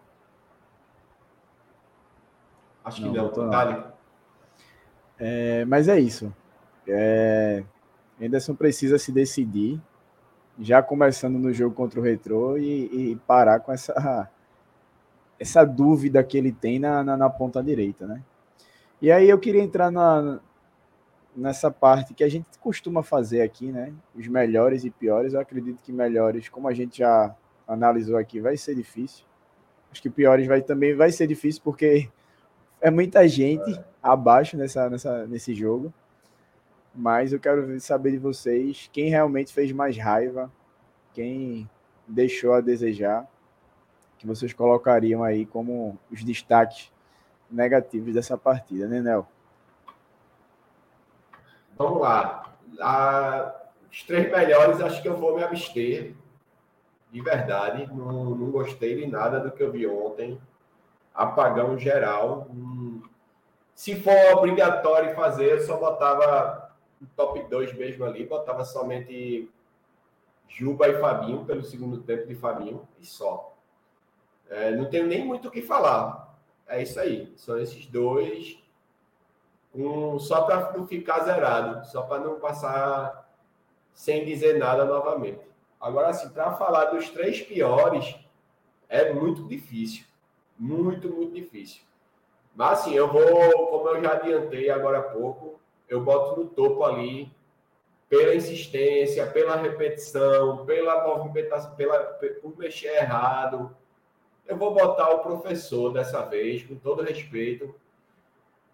Acho 2.83 3.01
não, 3.01 3.11
que 3.11 3.17
não. 3.17 3.23
Voltou, 3.25 3.45
não. 3.45 3.91
É, 5.19 5.65
mas 5.65 5.87
é 5.87 5.99
isso. 5.99 6.33
É, 6.87 7.63
Anderson 8.21 8.55
precisa 8.55 8.97
se 8.97 9.11
decidir, 9.11 9.79
já 10.59 10.81
começando 10.81 11.37
no 11.37 11.53
jogo 11.53 11.75
contra 11.75 11.99
o 11.99 12.03
Retro 12.03 12.57
e, 12.57 13.11
e 13.11 13.15
parar 13.27 13.59
com 13.59 13.71
essa, 13.71 14.29
essa 15.39 15.63
dúvida 15.63 16.23
que 16.23 16.37
ele 16.37 16.51
tem 16.51 16.79
na, 16.79 17.03
na, 17.03 17.17
na, 17.17 17.29
ponta 17.29 17.63
direita, 17.63 18.05
né? 18.05 18.21
E 19.01 19.11
aí 19.11 19.29
eu 19.29 19.39
queria 19.39 19.63
entrar 19.63 19.91
na, 19.91 20.39
nessa 21.35 21.71
parte 21.71 22.13
que 22.13 22.23
a 22.23 22.29
gente 22.29 22.45
costuma 22.59 23.01
fazer 23.01 23.41
aqui, 23.41 23.71
né? 23.71 23.93
Os 24.15 24.27
melhores 24.27 24.83
e 24.83 24.91
piores. 24.91 25.33
Eu 25.33 25.39
acredito 25.39 25.81
que 25.81 25.91
melhores, 25.91 26.49
como 26.49 26.67
a 26.67 26.73
gente 26.73 26.99
já 26.99 27.35
analisou 27.67 28.17
aqui, 28.17 28.39
vai 28.39 28.57
ser 28.57 28.75
difícil. 28.75 29.25
Acho 29.91 30.01
que 30.01 30.09
piores 30.09 30.45
vai 30.47 30.61
também 30.61 30.95
vai 30.95 31.11
ser 31.11 31.27
difícil 31.27 31.61
porque 31.63 32.09
é 32.81 32.89
muita 32.89 33.27
gente 33.27 33.79
abaixo 34.01 34.57
nessa, 34.57 34.89
nessa, 34.89 35.27
nesse 35.27 35.53
jogo. 35.53 35.93
Mas 36.93 37.31
eu 37.31 37.39
quero 37.39 37.79
saber 37.79 38.11
de 38.11 38.17
vocês 38.17 38.89
quem 38.91 39.09
realmente 39.09 39.53
fez 39.53 39.71
mais 39.71 39.97
raiva, 39.97 40.51
quem 41.13 41.69
deixou 42.05 42.53
a 42.53 42.59
desejar, 42.61 43.25
que 44.17 44.27
vocês 44.27 44.51
colocariam 44.51 45.23
aí 45.23 45.45
como 45.45 45.97
os 46.11 46.23
destaques 46.23 46.91
negativos 47.49 48.13
dessa 48.13 48.37
partida, 48.37 48.87
né, 48.87 48.99
Nel? 48.99 49.25
Vamos 51.77 52.01
lá. 52.01 52.53
A, 52.79 53.55
os 53.89 54.03
três 54.03 54.29
melhores, 54.29 54.81
acho 54.81 55.01
que 55.01 55.07
eu 55.07 55.17
vou 55.17 55.35
me 55.35 55.43
abster. 55.43 56.13
De 57.11 57.21
verdade, 57.21 57.87
não, 57.93 58.35
não 58.35 58.51
gostei 58.51 58.95
de 58.95 59.07
nada 59.07 59.39
do 59.39 59.51
que 59.51 59.61
eu 59.61 59.71
vi 59.71 59.85
ontem. 59.85 60.39
Apagão 61.13 61.77
geral. 61.77 62.47
Se 63.75 63.99
for 63.99 64.37
obrigatório 64.37 65.15
fazer, 65.15 65.51
eu 65.51 65.61
só 65.61 65.77
botava 65.77 66.71
top 67.15 67.41
2 67.43 67.73
mesmo 67.73 68.05
ali, 68.05 68.25
botava 68.25 68.63
somente 68.63 69.49
Juba 70.47 70.87
e 70.87 70.99
Fabinho 70.99 71.45
pelo 71.45 71.63
segundo 71.63 72.01
tempo 72.01 72.27
de 72.27 72.35
Fabinho 72.35 72.87
e 72.99 73.05
só. 73.05 73.55
É, 74.49 74.71
não 74.71 74.85
tenho 74.85 75.07
nem 75.07 75.25
muito 75.25 75.47
o 75.47 75.51
que 75.51 75.61
falar. 75.61 76.37
É 76.67 76.81
isso 76.81 76.99
aí. 76.99 77.33
São 77.37 77.57
esses 77.57 77.85
dois. 77.85 78.61
Um, 79.73 80.19
só 80.19 80.41
para 80.41 80.73
não 80.73 80.85
ficar 80.85 81.23
zerado, 81.23 81.85
só 81.87 82.01
para 82.01 82.19
não 82.19 82.39
passar 82.39 83.29
sem 83.93 84.25
dizer 84.25 84.59
nada 84.59 84.83
novamente. 84.83 85.39
Agora, 85.79 86.09
assim, 86.09 86.29
para 86.29 86.51
falar 86.53 86.85
dos 86.85 87.09
três 87.09 87.41
piores, 87.41 88.15
é 88.89 89.13
muito 89.13 89.47
difícil. 89.47 90.05
Muito, 90.61 91.09
muito 91.09 91.33
difícil. 91.33 91.81
Mas, 92.55 92.81
assim, 92.81 92.93
eu 92.93 93.11
vou, 93.11 93.67
como 93.69 93.89
eu 93.89 94.03
já 94.03 94.11
adiantei 94.11 94.69
agora 94.69 94.99
há 94.99 95.01
pouco, 95.01 95.59
eu 95.89 96.01
boto 96.01 96.39
no 96.39 96.47
topo 96.49 96.83
ali 96.83 97.31
pela 98.07 98.35
insistência, 98.35 99.25
pela 99.25 99.55
repetição, 99.55 100.63
pela 100.63 101.07
movimentação, 101.07 101.73
pela, 101.75 101.97
por 102.41 102.55
mexer 102.59 102.89
errado. 102.89 103.75
Eu 104.45 104.55
vou 104.55 104.71
botar 104.71 105.09
o 105.09 105.23
professor 105.23 105.91
dessa 105.91 106.21
vez, 106.27 106.61
com 106.61 106.75
todo 106.75 107.01
respeito 107.01 107.73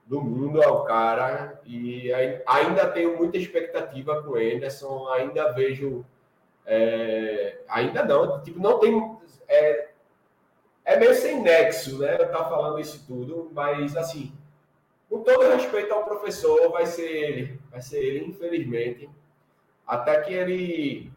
do 0.05 0.21
mundo 0.21 0.61
ao 0.61 0.83
cara. 0.83 1.61
E 1.65 2.11
ainda 2.45 2.91
tenho 2.91 3.15
muita 3.15 3.37
expectativa 3.37 4.21
com 4.23 4.31
o 4.31 4.35
Anderson, 4.35 5.07
ainda 5.07 5.53
vejo. 5.53 6.05
É, 6.65 7.61
ainda 7.69 8.03
não, 8.03 8.43
tipo, 8.43 8.59
não 8.59 8.77
tem. 8.77 9.17
É, 9.47 9.86
é 10.87 10.97
meio 10.97 11.13
sem 11.13 11.39
nexo, 11.41 11.99
né? 11.99 12.15
Eu 12.19 12.31
tá 12.31 12.45
falando 12.45 12.79
isso 12.79 13.05
tudo, 13.05 13.51
mas 13.53 13.95
assim 13.95 14.33
com 15.09 15.23
todo 15.23 15.49
respeito 15.49 15.93
ao 15.93 16.03
professor, 16.03 16.69
vai 16.69 16.85
ser 16.85 17.09
ele, 17.09 17.59
vai 17.71 17.81
ser 17.81 18.03
ele, 18.03 18.25
infelizmente, 18.25 19.09
até 19.85 20.19
que 20.21 20.33
ele 20.33 21.11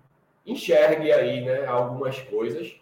enxergue 0.46 1.12
aí, 1.12 1.44
né, 1.44 1.66
algumas 1.66 2.20
coisas. 2.20 2.80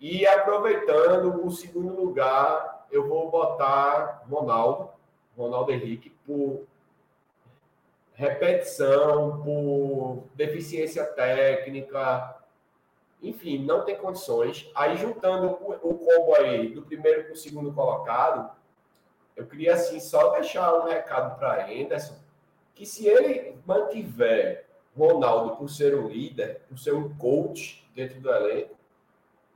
E 0.00 0.26
aproveitando 0.26 1.46
o 1.46 1.50
segundo 1.50 1.94
lugar, 1.94 2.86
eu 2.90 3.06
vou 3.08 3.30
botar 3.30 4.24
Ronaldo, 4.28 4.90
Ronaldo 5.36 5.72
Henrique, 5.72 6.10
por 6.26 6.64
repetição, 8.14 9.42
por 9.42 10.24
deficiência 10.34 11.04
técnica, 11.04 12.36
enfim, 13.28 13.64
não 13.64 13.84
tem 13.84 13.96
condições. 13.96 14.70
Aí 14.74 14.96
juntando 14.96 15.46
o 15.48 15.94
combo 15.94 16.34
aí 16.36 16.68
do 16.68 16.82
primeiro 16.82 17.26
com 17.26 17.32
o 17.32 17.36
segundo 17.36 17.72
colocado, 17.72 18.50
eu 19.34 19.46
queria 19.46 19.74
assim 19.74 20.00
só 20.00 20.30
deixar 20.30 20.72
um 20.74 20.84
recado 20.84 21.38
para 21.38 21.66
Anderson 21.66 22.14
que 22.74 22.84
se 22.84 23.06
ele 23.06 23.58
mantiver 23.66 24.66
Ronaldo 24.96 25.56
por 25.56 25.68
ser 25.68 25.94
um 25.94 26.08
líder, 26.08 26.62
por 26.68 26.78
ser 26.78 26.94
um 26.94 27.14
coach 27.16 27.86
dentro 27.94 28.20
do 28.20 28.30
elenco, 28.30 28.76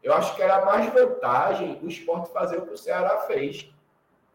eu 0.03 0.15
acho 0.15 0.35
que 0.35 0.43
era 0.43 0.65
mais 0.65 0.91
vantagem 0.93 1.79
o 1.83 1.89
esporte 1.89 2.33
fazer 2.33 2.59
o 2.59 2.67
que 2.67 2.73
o 2.73 2.79
Ceará 2.79 3.21
fez. 3.21 3.71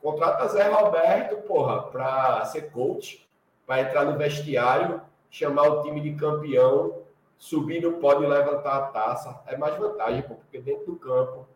Contrata 0.01 0.47
Zé 0.47 0.67
Roberto, 0.67 1.37
porra, 1.47 1.83
para 1.83 2.45
ser 2.45 2.71
coach, 2.71 3.27
para 3.65 3.81
entrar 3.81 4.05
no 4.05 4.17
vestiário, 4.17 5.01
chamar 5.29 5.67
o 5.67 5.81
time 5.81 6.01
de 6.01 6.13
campeão, 6.13 7.01
subir 7.37 7.81
no 7.81 7.93
pódio 7.93 8.25
e 8.25 8.27
levantar 8.27 8.77
a 8.77 8.87
taça. 8.87 9.41
É 9.47 9.57
mais 9.57 9.77
vantagem, 9.77 10.21
pô, 10.23 10.35
porque 10.35 10.59
dentro 10.59 10.85
do 10.85 10.95
campo, 10.95 11.47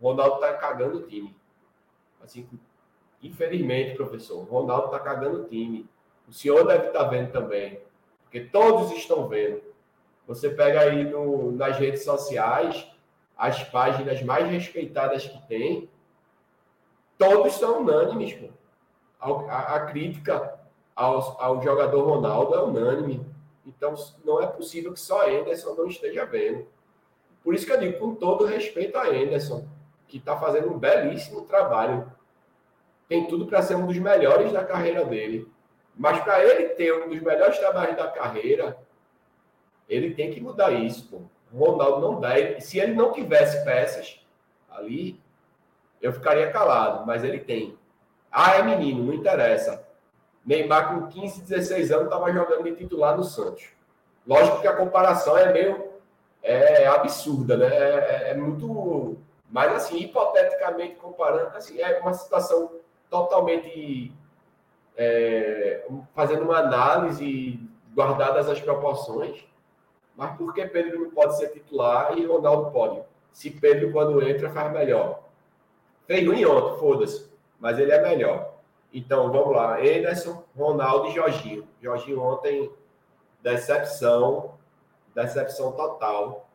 o 0.00 0.08
Ronaldo 0.08 0.40
tá 0.40 0.52
cagando 0.54 0.98
o 0.98 1.06
time. 1.06 1.34
Assim, 2.22 2.48
Infelizmente, 3.22 3.94
professor, 3.94 4.38
o 4.38 4.44
Ronaldo 4.44 4.86
está 4.86 4.98
cagando 4.98 5.42
o 5.42 5.44
time. 5.44 5.88
O 6.28 6.32
senhor 6.32 6.66
deve 6.66 6.88
estar 6.88 7.04
tá 7.04 7.08
vendo 7.08 7.30
também, 7.30 7.80
porque 8.24 8.40
todos 8.40 8.90
estão 8.92 9.28
vendo. 9.28 9.62
Você 10.26 10.50
pega 10.50 10.80
aí 10.80 11.04
no, 11.04 11.52
nas 11.52 11.78
redes 11.78 12.04
sociais 12.04 12.88
as 13.36 13.62
páginas 13.64 14.22
mais 14.22 14.48
respeitadas 14.50 15.26
que 15.26 15.40
tem, 15.46 15.88
todos 17.16 17.54
são 17.54 17.80
unânimes. 17.82 18.32
Pô. 18.34 18.48
A, 19.20 19.76
a, 19.76 19.86
crítica 19.86 20.58
ao, 20.96 21.40
ao 21.40 21.62
jogador 21.62 22.02
Ronaldo 22.02 22.54
é 22.54 22.62
unânime. 22.62 23.24
Então, 23.66 23.94
não 24.24 24.42
é 24.42 24.46
possível 24.46 24.92
que 24.92 25.00
só 25.00 25.28
Anderson 25.28 25.74
não 25.74 25.86
esteja 25.86 26.24
vendo. 26.24 26.66
Por 27.44 27.54
isso 27.54 27.66
que 27.66 27.72
eu 27.72 27.78
digo, 27.78 27.98
com 27.98 28.14
todo 28.14 28.44
respeito 28.44 28.96
a 28.96 29.06
Anderson, 29.06 29.66
que 30.08 30.18
está 30.18 30.36
fazendo 30.36 30.72
um 30.72 30.78
belíssimo 30.78 31.42
trabalho 31.42 32.10
tem 33.12 33.26
tudo 33.26 33.46
para 33.46 33.60
ser 33.60 33.74
um 33.74 33.86
dos 33.86 33.98
melhores 33.98 34.50
da 34.52 34.64
carreira 34.64 35.04
dele. 35.04 35.46
Mas 35.94 36.18
para 36.24 36.42
ele 36.42 36.70
ter 36.70 36.94
um 36.94 37.10
dos 37.10 37.20
melhores 37.20 37.58
trabalhos 37.58 37.94
da 37.94 38.08
carreira, 38.08 38.78
ele 39.86 40.14
tem 40.14 40.30
que 40.30 40.40
mudar 40.40 40.70
isso. 40.70 41.08
Pô. 41.10 41.20
O 41.52 41.62
Ronaldo 41.62 42.00
não 42.00 42.18
dá. 42.18 42.30
Se 42.58 42.78
ele 42.78 42.94
não 42.94 43.12
tivesse 43.12 43.62
peças 43.66 44.18
ali, 44.70 45.20
eu 46.00 46.10
ficaria 46.10 46.50
calado. 46.50 47.06
Mas 47.06 47.22
ele 47.22 47.40
tem. 47.40 47.76
Ah, 48.30 48.54
é 48.54 48.62
menino, 48.62 49.04
não 49.04 49.12
interessa. 49.12 49.81
Neymar 50.44 50.94
com 50.94 51.06
15, 51.06 51.42
16 51.42 51.92
anos 51.92 52.04
estava 52.06 52.32
jogando 52.32 52.64
de 52.64 52.74
titular 52.74 53.16
no 53.16 53.24
Santos. 53.24 53.68
Lógico 54.26 54.60
que 54.60 54.68
a 54.68 54.76
comparação 54.76 55.36
é 55.36 55.52
meio 55.52 55.92
é 56.42 56.86
absurda, 56.86 57.56
né? 57.56 57.66
É, 57.66 58.28
é, 58.28 58.30
é 58.30 58.34
muito. 58.34 59.16
Mas 59.50 59.72
assim, 59.72 59.98
hipoteticamente 59.98 60.96
comparando, 60.96 61.56
assim, 61.56 61.80
é 61.80 62.00
uma 62.00 62.12
situação 62.14 62.72
totalmente 63.08 64.12
é, 64.96 65.86
fazendo 66.14 66.44
uma 66.44 66.58
análise 66.58 67.60
guardadas 67.94 68.48
as 68.48 68.60
proporções, 68.60 69.44
mas 70.16 70.36
por 70.36 70.54
que 70.54 70.66
Pedro 70.66 71.02
não 71.02 71.10
pode 71.10 71.36
ser 71.36 71.48
titular 71.48 72.16
e 72.16 72.24
Ronaldo 72.24 72.70
pode? 72.70 73.02
Se 73.32 73.50
Pedro, 73.50 73.92
quando 73.92 74.22
entra, 74.26 74.50
faz 74.50 74.72
melhor. 74.72 75.22
Fez 76.06 76.26
ruim 76.26 76.44
ontem, 76.44 76.78
foda-se, 76.78 77.30
mas 77.60 77.78
ele 77.78 77.92
é 77.92 78.02
melhor. 78.02 78.51
Então, 78.92 79.30
vamos 79.32 79.54
lá. 79.54 79.78
Anderson, 79.78 80.42
Ronaldo 80.56 81.08
e 81.08 81.12
Jorginho. 81.12 81.66
Jorginho 81.80 82.22
ontem, 82.22 82.70
decepção, 83.40 84.54
decepção 85.14 85.72
total. 85.72 86.46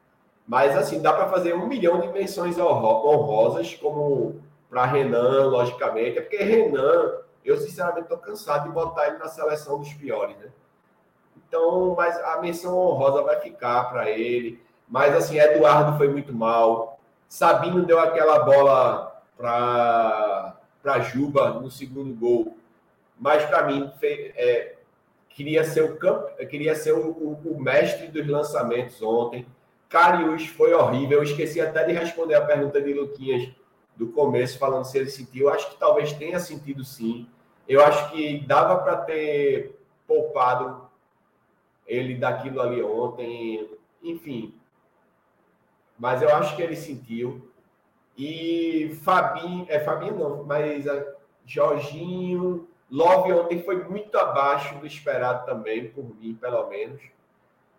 Mas, 0.48 0.78
assim, 0.78 1.02
dá 1.02 1.12
para 1.14 1.28
fazer 1.28 1.54
um 1.56 1.68
milhão 1.68 2.00
de 2.00 2.08
menções 2.10 2.58
honrosas, 2.58 3.74
como 3.76 4.42
para 4.70 4.86
Renan, 4.86 5.48
logicamente. 5.48 6.18
É 6.18 6.22
porque 6.22 6.38
Renan, 6.38 7.18
eu 7.44 7.58
sinceramente 7.58 8.04
estou 8.04 8.18
cansado 8.18 8.64
de 8.64 8.70
botar 8.70 9.08
ele 9.08 9.18
na 9.18 9.28
seleção 9.28 9.80
dos 9.80 9.92
piores, 9.94 10.38
né? 10.38 10.50
Então, 11.36 11.96
mas 11.96 12.18
a 12.24 12.42
menção 12.42 12.78
honrosa 12.78 13.24
vai 13.24 13.40
ficar 13.40 13.86
para 13.86 14.10
ele. 14.10 14.62
Mas 14.88 15.16
assim, 15.16 15.40
Eduardo 15.40 15.98
foi 15.98 16.08
muito 16.10 16.34
mal. 16.34 17.00
Sabino 17.28 17.86
deu 17.86 18.00
aquela 18.00 18.40
bola 18.40 19.22
para 19.38 20.57
Juba 21.00 21.52
no 21.60 21.70
segundo 21.70 22.14
gol. 22.14 22.58
Mas 23.20 23.46
para 23.46 23.66
mim, 23.66 23.92
é, 24.02 24.76
queria 25.30 25.64
ser 25.64 25.84
o 25.84 25.98
campo, 25.98 26.36
queria 26.48 26.76
ser 26.76 26.94
o, 26.94 27.10
o, 27.10 27.54
o, 27.54 27.60
mestre 27.60 28.08
dos 28.08 28.28
lançamentos 28.28 29.02
ontem. 29.02 29.46
Carius 29.90 30.48
foi 30.48 30.74
horrível. 30.74 31.20
Eu 31.20 31.24
esqueci 31.24 31.62
até 31.62 31.84
de 31.84 31.94
responder 31.94 32.36
a 32.36 32.46
pergunta 32.46 32.82
de 32.82 32.94
Luquinhas 32.94 33.50
do 33.96 34.08
começo, 34.08 34.58
falando 34.58 34.86
se 34.86 34.98
ele 34.98 35.10
sentiu. 35.10 35.48
Eu 35.48 35.54
acho 35.54 35.70
que 35.72 35.78
talvez 35.78 36.14
tenha 36.14 36.40
sentido 36.40 36.84
sim. 36.84 37.28
Eu 37.68 37.84
acho 37.84 38.12
que 38.12 38.40
dava 38.46 38.78
para 38.80 38.98
ter 38.98 39.80
poupado 40.08 40.88
ele 41.86 42.16
daquilo 42.16 42.62
ali 42.62 42.82
ontem. 42.82 43.70
Enfim. 44.04 44.54
Mas 45.98 46.22
eu 46.22 46.34
acho 46.36 46.56
que 46.56 46.62
ele 46.62 46.76
sentiu. 46.76 47.52
E 48.18 48.98
Fabinho, 49.04 49.66
é 49.70 49.80
Fabinho 49.80 50.18
não, 50.18 50.44
mas 50.44 50.88
a 50.88 51.06
Jorginho, 51.46 52.68
Love 52.90 53.34
ontem 53.34 53.62
foi 53.62 53.84
muito 53.84 54.18
abaixo 54.18 54.78
do 54.80 54.88
esperado 54.88 55.46
também, 55.46 55.90
por 55.90 56.06
mim, 56.20 56.38
pelo 56.40 56.70
menos. 56.70 57.02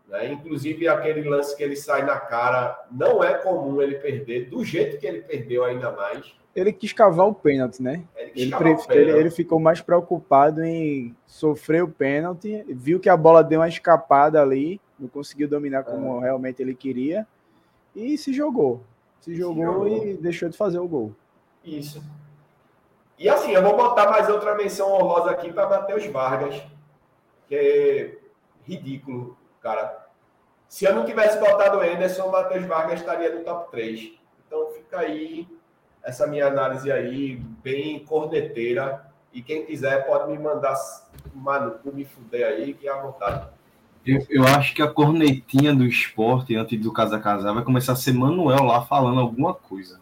Né? 0.07 0.33
Inclusive, 0.33 0.87
aquele 0.87 1.29
lance 1.29 1.57
que 1.57 1.63
ele 1.63 1.77
sai 1.77 2.05
na 2.05 2.19
cara, 2.19 2.79
não 2.91 3.25
é 3.25 3.35
comum 3.35 3.81
ele 3.81 3.97
perder, 3.97 4.49
do 4.49 4.65
jeito 4.65 4.99
que 4.99 5.07
ele 5.07 5.23
perdeu 5.23 5.65
ainda 5.65 5.91
mais. 5.91 6.35
Ele 6.55 6.73
quis 6.73 6.93
cavar 6.93 7.27
o 7.27 7.35
pênalti, 7.35 7.83
né? 7.83 8.03
Ele, 8.17 8.33
ele, 8.35 8.51
pênalti. 8.57 8.91
ele, 8.91 9.11
ele 9.13 9.31
ficou 9.31 9.61
mais 9.61 9.81
preocupado 9.81 10.63
em 10.63 11.15
sofrer 11.27 11.83
o 11.83 11.89
pênalti, 11.89 12.65
viu 12.69 12.99
que 13.01 13.09
a 13.09 13.17
bola 13.17 13.45
deu 13.45 13.61
uma 13.61 13.69
escapada 13.69 14.43
ali, 14.43 14.81
não 14.99 15.09
conseguiu 15.09 15.49
dominar 15.49 15.85
como 15.85 16.19
é. 16.19 16.25
realmente 16.25 16.61
ele 16.61 16.75
queria, 16.75 17.27
e 17.95 18.19
se 18.19 18.33
jogou. 18.33 18.83
Se 19.21 19.35
jogou, 19.35 19.55
se 19.55 19.63
jogou 19.63 19.89
e 19.89 20.17
deixou 20.17 20.49
de 20.49 20.57
fazer 20.57 20.79
o 20.79 20.89
gol. 20.89 21.15
Isso. 21.65 22.03
E 23.19 23.29
assim, 23.29 23.51
eu 23.51 23.63
vou 23.63 23.77
botar 23.77 24.09
mais 24.11 24.29
outra 24.29 24.55
menção 24.55 24.93
honrosa 24.93 25.31
aqui 25.31 25.53
para 25.53 25.69
Matheus 25.69 26.07
Vargas, 26.07 26.63
que 27.49 27.55
é 27.55 28.19
ridículo, 28.65 29.37
cara. 29.61 30.07
Se 30.69 30.85
eu 30.85 30.95
não 30.95 31.05
tivesse 31.05 31.39
botado 31.41 31.79
o 31.79 31.81
Anderson, 31.81 32.25
o 32.27 32.33
Matheus 32.33 32.65
Vargas 32.65 33.01
estaria 33.01 33.35
no 33.35 33.43
top 33.43 33.71
3. 33.71 34.13
Então 34.47 34.71
fica 34.73 35.01
aí 35.01 35.49
essa 36.03 36.27
minha 36.27 36.47
análise 36.47 36.93
aí, 36.93 37.37
bem 37.37 38.05
corneteira. 38.05 39.07
E 39.33 39.43
quem 39.43 39.67
quiser 39.67 40.07
pode 40.07 40.31
me 40.31 40.39
mandar 40.39 40.75
mano, 41.35 41.79
me 41.85 42.05
fuder 42.05 42.47
aí, 42.47 42.75
que 42.75 42.89
é 42.89 42.93
à 42.93 43.01
vontade. 43.01 43.49
Eu, 44.07 44.27
eu, 44.31 44.45
acho 44.45 44.75
que 44.75 44.81
a 44.81 44.89
cornetinha 44.89 45.75
do 45.75 45.85
esporte, 45.85 46.57
antes 46.57 46.81
do 46.81 46.93
Casa 46.93 47.19
Casar, 47.19 47.53
vai 47.53 47.63
começar 47.63 47.93
a 47.93 47.97
ser 47.97 48.13
Manuel 48.13 48.65
lá 48.65 48.83
falando 48.83 49.21
alguma 49.21 49.53
coisa. 49.53 50.01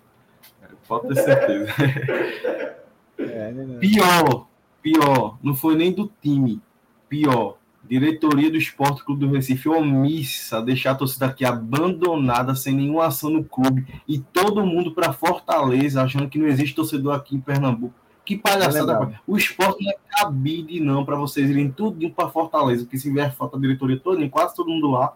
Pode 0.87 1.09
ter 1.09 1.17
certeza. 1.17 1.73
É, 3.19 3.51
né, 3.51 3.79
pior, 3.79 4.47
pior, 4.83 5.39
não 5.43 5.55
foi 5.55 5.75
nem 5.75 5.91
do 5.91 6.13
time. 6.21 6.61
Pior, 7.09 7.57
diretoria 7.89 8.51
do 8.51 8.59
Esporte 8.59 9.05
Clube 9.05 9.27
do 9.27 9.33
Recife 9.33 9.69
omissa, 9.69 10.61
deixar 10.61 10.93
a 10.93 10.95
torcida 10.95 11.27
aqui 11.27 11.45
abandonada, 11.45 12.55
sem 12.55 12.75
nenhuma 12.75 13.07
ação 13.07 13.31
no 13.31 13.45
clube, 13.45 13.87
e 14.07 14.19
todo 14.19 14.67
mundo 14.67 14.93
para 14.93 15.13
Fortaleza, 15.13 16.03
achando 16.03 16.29
que 16.29 16.39
não 16.39 16.47
existe 16.47 16.75
torcedor 16.75 17.15
aqui 17.15 17.37
em 17.37 17.41
Pernambuco. 17.41 17.95
Que 18.27 18.37
palhaçada. 18.37 18.93
É 18.93 19.21
o 19.25 19.37
esporte 19.37 19.85
não 19.85 19.93
é 19.93 19.97
cabide, 20.11 20.81
não, 20.81 21.05
para 21.05 21.15
vocês 21.15 21.49
irem 21.49 21.71
tudo 21.71 22.11
para 22.11 22.29
Fortaleza, 22.29 22.83
porque 22.83 22.99
se 22.99 23.11
vier 23.11 23.33
falta 23.33 23.57
a 23.57 23.61
diretoria 23.61 24.01
toda, 24.01 24.29
quase 24.29 24.55
todo 24.57 24.69
mundo 24.69 24.91
lá. 24.91 25.15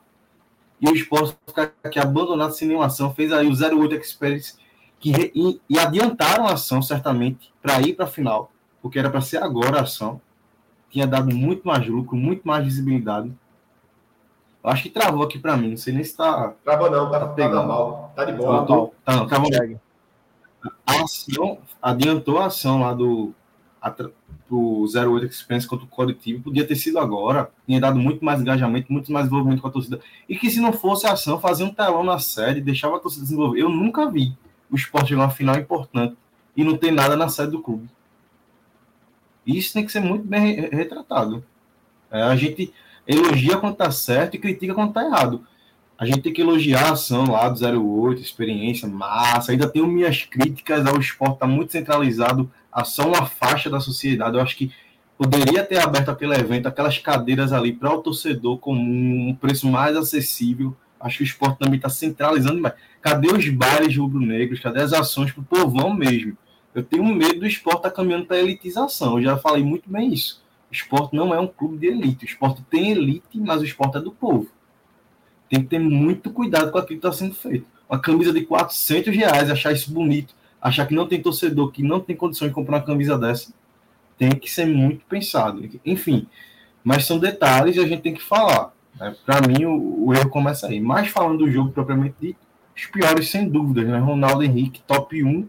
E 0.81 0.89
o 0.89 0.95
esporte 0.95 1.37
ficar 1.45 1.73
aqui 1.83 1.99
abandonado 1.99 2.53
sem 2.53 2.69
nenhuma 2.69 2.87
ação. 2.87 3.13
Fez 3.13 3.33
aí 3.33 3.49
o 3.49 3.51
08 3.53 3.97
Experience 3.97 4.55
que 5.01 5.11
e, 5.35 5.61
e 5.69 5.79
adiantaram 5.79 6.47
a 6.47 6.53
ação, 6.53 6.81
certamente, 6.81 7.53
para 7.61 7.81
ir 7.81 7.95
para 7.95 8.05
a 8.05 8.09
final, 8.09 8.53
porque 8.81 8.99
era 8.99 9.11
para 9.11 9.21
ser 9.21 9.43
agora 9.43 9.79
a 9.79 9.83
ação. 9.83 10.21
Tinha 10.89 11.07
dado 11.07 11.35
muito 11.35 11.67
mais 11.67 11.87
lucro, 11.87 12.17
muito 12.17 12.47
mais 12.47 12.65
visibilidade. 12.65 13.33
Eu 14.63 14.71
acho 14.71 14.85
que 14.85 14.91
travou 14.91 15.25
aqui 15.25 15.39
para 15.39 15.57
mim, 15.57 15.71
não 15.71 15.77
sei 15.77 15.93
nem 15.93 16.05
se 16.05 16.11
está. 16.11 16.55
Travou 16.63 16.91
não, 16.91 17.11
tá, 17.11 17.21
tá 17.21 17.29
pegando. 17.29 17.63
Tá 17.63 17.67
mal. 17.67 18.13
Tá 18.15 18.25
de 18.25 18.33
boa. 18.33 18.67
Tá, 18.67 19.13
tá, 19.13 19.17
não, 19.17 19.27
travou. 19.27 19.51
A 20.87 21.03
ação 21.03 21.59
adiantou 21.81 22.39
a 22.39 22.47
ação 22.47 22.81
lá 22.81 22.93
do 22.93 23.35
pro 24.47 24.85
08 24.85 25.33
Experience 25.33 25.67
contra 25.67 25.87
o 25.87 25.89
Coletivo, 25.89 26.43
podia 26.43 26.67
ter 26.67 26.75
sido 26.75 26.99
agora, 26.99 27.51
tinha 27.67 27.81
dado 27.81 27.99
muito 27.99 28.25
mais 28.25 28.41
engajamento, 28.41 28.93
muito 28.93 29.11
mais 29.13 29.27
envolvimento 29.27 29.63
com 29.63 29.69
a 29.69 29.71
torcida. 29.71 30.01
E 30.29 30.37
que 30.37 30.51
se 30.51 30.61
não 30.61 30.73
fosse 30.73 31.07
a 31.07 31.13
ação, 31.13 31.41
fazia 31.41 31.65
um 31.65 31.73
telão 31.73 32.03
na 32.03 32.19
série, 32.19 32.61
deixava 32.61 32.97
a 32.97 33.01
torcida 33.01 33.23
desenvolver. 33.23 33.61
Eu 33.63 33.69
nunca 33.69 34.11
vi 34.11 34.37
o 34.71 34.77
esporte 34.77 35.11
jogar 35.11 35.25
uma 35.25 35.31
final 35.31 35.57
importante 35.57 36.17
e 36.57 36.65
não 36.65 36.77
tem 36.77 36.91
nada 36.91 37.17
na 37.17 37.29
sede 37.29 37.53
do 37.53 37.63
clube. 37.63 37.89
Isso 39.47 39.73
tem 39.73 39.87
que 39.87 39.93
ser 39.93 40.01
muito 40.01 40.27
bem 40.27 40.69
retratado. 40.71 41.45
É, 42.11 42.23
a 42.23 42.37
gente 42.37 42.73
elogia 43.07 43.57
quando 43.57 43.73
está 43.73 43.91
certo 43.91 44.35
e 44.35 44.39
critica 44.39 44.75
quando 44.75 44.91
está 44.91 45.05
errado. 45.05 45.47
A 46.01 46.07
gente 46.07 46.23
tem 46.23 46.33
que 46.33 46.41
elogiar 46.41 46.87
a 46.87 46.93
ação 46.93 47.31
lá 47.31 47.47
do 47.47 48.07
08, 48.07 48.23
experiência, 48.23 48.89
massa. 48.89 49.53
Ainda 49.53 49.69
tenho 49.69 49.87
minhas 49.87 50.23
críticas 50.23 50.87
ao 50.87 50.99
esporte, 50.99 51.35
está 51.35 51.47
muito 51.47 51.73
centralizado. 51.73 52.51
A 52.73 52.81
ação 52.81 53.09
uma 53.09 53.27
faixa 53.27 53.69
da 53.69 53.81
sociedade. 53.81 54.35
Eu 54.35 54.43
acho 54.43 54.57
que 54.57 54.73
poderia 55.19 55.63
ter 55.63 55.79
aberto 55.79 56.09
aquele 56.09 56.33
evento, 56.33 56.67
aquelas 56.67 56.97
cadeiras 56.97 57.53
ali 57.53 57.75
para 57.75 57.93
o 57.93 58.01
torcedor 58.01 58.57
comum, 58.57 59.29
um 59.29 59.35
preço 59.35 59.69
mais 59.69 59.95
acessível. 59.95 60.75
Acho 60.99 61.19
que 61.19 61.23
o 61.23 61.27
esporte 61.27 61.59
também 61.59 61.77
está 61.77 61.91
centralizando 61.91 62.55
demais. 62.55 62.77
Cadê 63.03 63.29
os 63.29 63.47
bailes 63.51 63.95
rubro-negros? 63.95 64.59
Cadê 64.59 64.81
as 64.81 64.95
ações 64.95 65.33
para 65.33 65.43
o 65.43 65.45
povão 65.45 65.93
mesmo? 65.93 66.35
Eu 66.75 66.83
tenho 66.83 67.05
medo 67.05 67.41
do 67.41 67.47
esporte 67.47 67.81
estar 67.81 67.91
tá 67.91 67.97
caminhando 67.97 68.25
para 68.25 68.39
a 68.39 68.41
elitização. 68.41 69.19
Eu 69.19 69.25
já 69.25 69.37
falei 69.37 69.63
muito 69.63 69.91
bem 69.91 70.15
isso. 70.15 70.43
O 70.71 70.75
esporte 70.75 71.15
não 71.15 71.35
é 71.35 71.39
um 71.39 71.47
clube 71.47 71.77
de 71.77 71.89
elite. 71.89 72.25
O 72.25 72.29
esporte 72.29 72.63
tem 72.71 72.91
elite, 72.91 73.39
mas 73.39 73.61
o 73.61 73.67
esporte 73.67 73.99
é 73.99 74.01
do 74.01 74.13
povo. 74.13 74.49
Tem 75.51 75.61
que 75.61 75.69
ter 75.69 75.81
muito 75.81 76.31
cuidado 76.31 76.71
com 76.71 76.79
aquilo 76.79 77.01
que 77.01 77.07
está 77.07 77.13
sendo 77.13 77.35
feito. 77.35 77.67
Uma 77.89 77.99
camisa 77.99 78.33
de 78.33 78.43
400 78.43 79.15
reais, 79.15 79.51
achar 79.51 79.73
isso 79.73 79.93
bonito, 79.93 80.33
achar 80.63 80.87
que 80.87 80.95
não 80.95 81.09
tem 81.09 81.21
torcedor, 81.21 81.73
que 81.73 81.83
não 81.83 82.01
tem 82.01 82.15
condição 82.15 82.47
de 82.49 82.55
comprar 82.55 82.77
uma 82.77 82.87
camisa 82.87 83.19
dessa, 83.19 83.53
tem 84.17 84.31
que 84.31 84.49
ser 84.49 84.65
muito 84.65 85.05
pensado. 85.07 85.69
Enfim, 85.85 86.29
mas 86.85 87.05
são 87.05 87.19
detalhes 87.19 87.77
e 87.77 87.81
a 87.81 87.87
gente 87.87 88.03
tem 88.03 88.15
que 88.15 88.23
falar. 88.23 88.73
Né? 88.99 89.15
Para 89.27 89.47
mim, 89.47 89.65
o, 89.65 90.07
o, 90.07 90.15
erro 90.15 90.31
começa 90.31 90.69
aí. 90.69 90.81
Mas 90.81 91.09
falando 91.09 91.39
do 91.39 91.51
jogo 91.51 91.73
propriamente 91.73 92.15
dito, 92.21 92.39
os 92.77 92.87
piores, 92.87 93.29
sem 93.29 93.49
dúvidas, 93.49 93.87
né? 93.87 93.99
Ronaldo 93.99 94.45
Henrique, 94.45 94.83
top 94.87 95.23
1, 95.23 95.49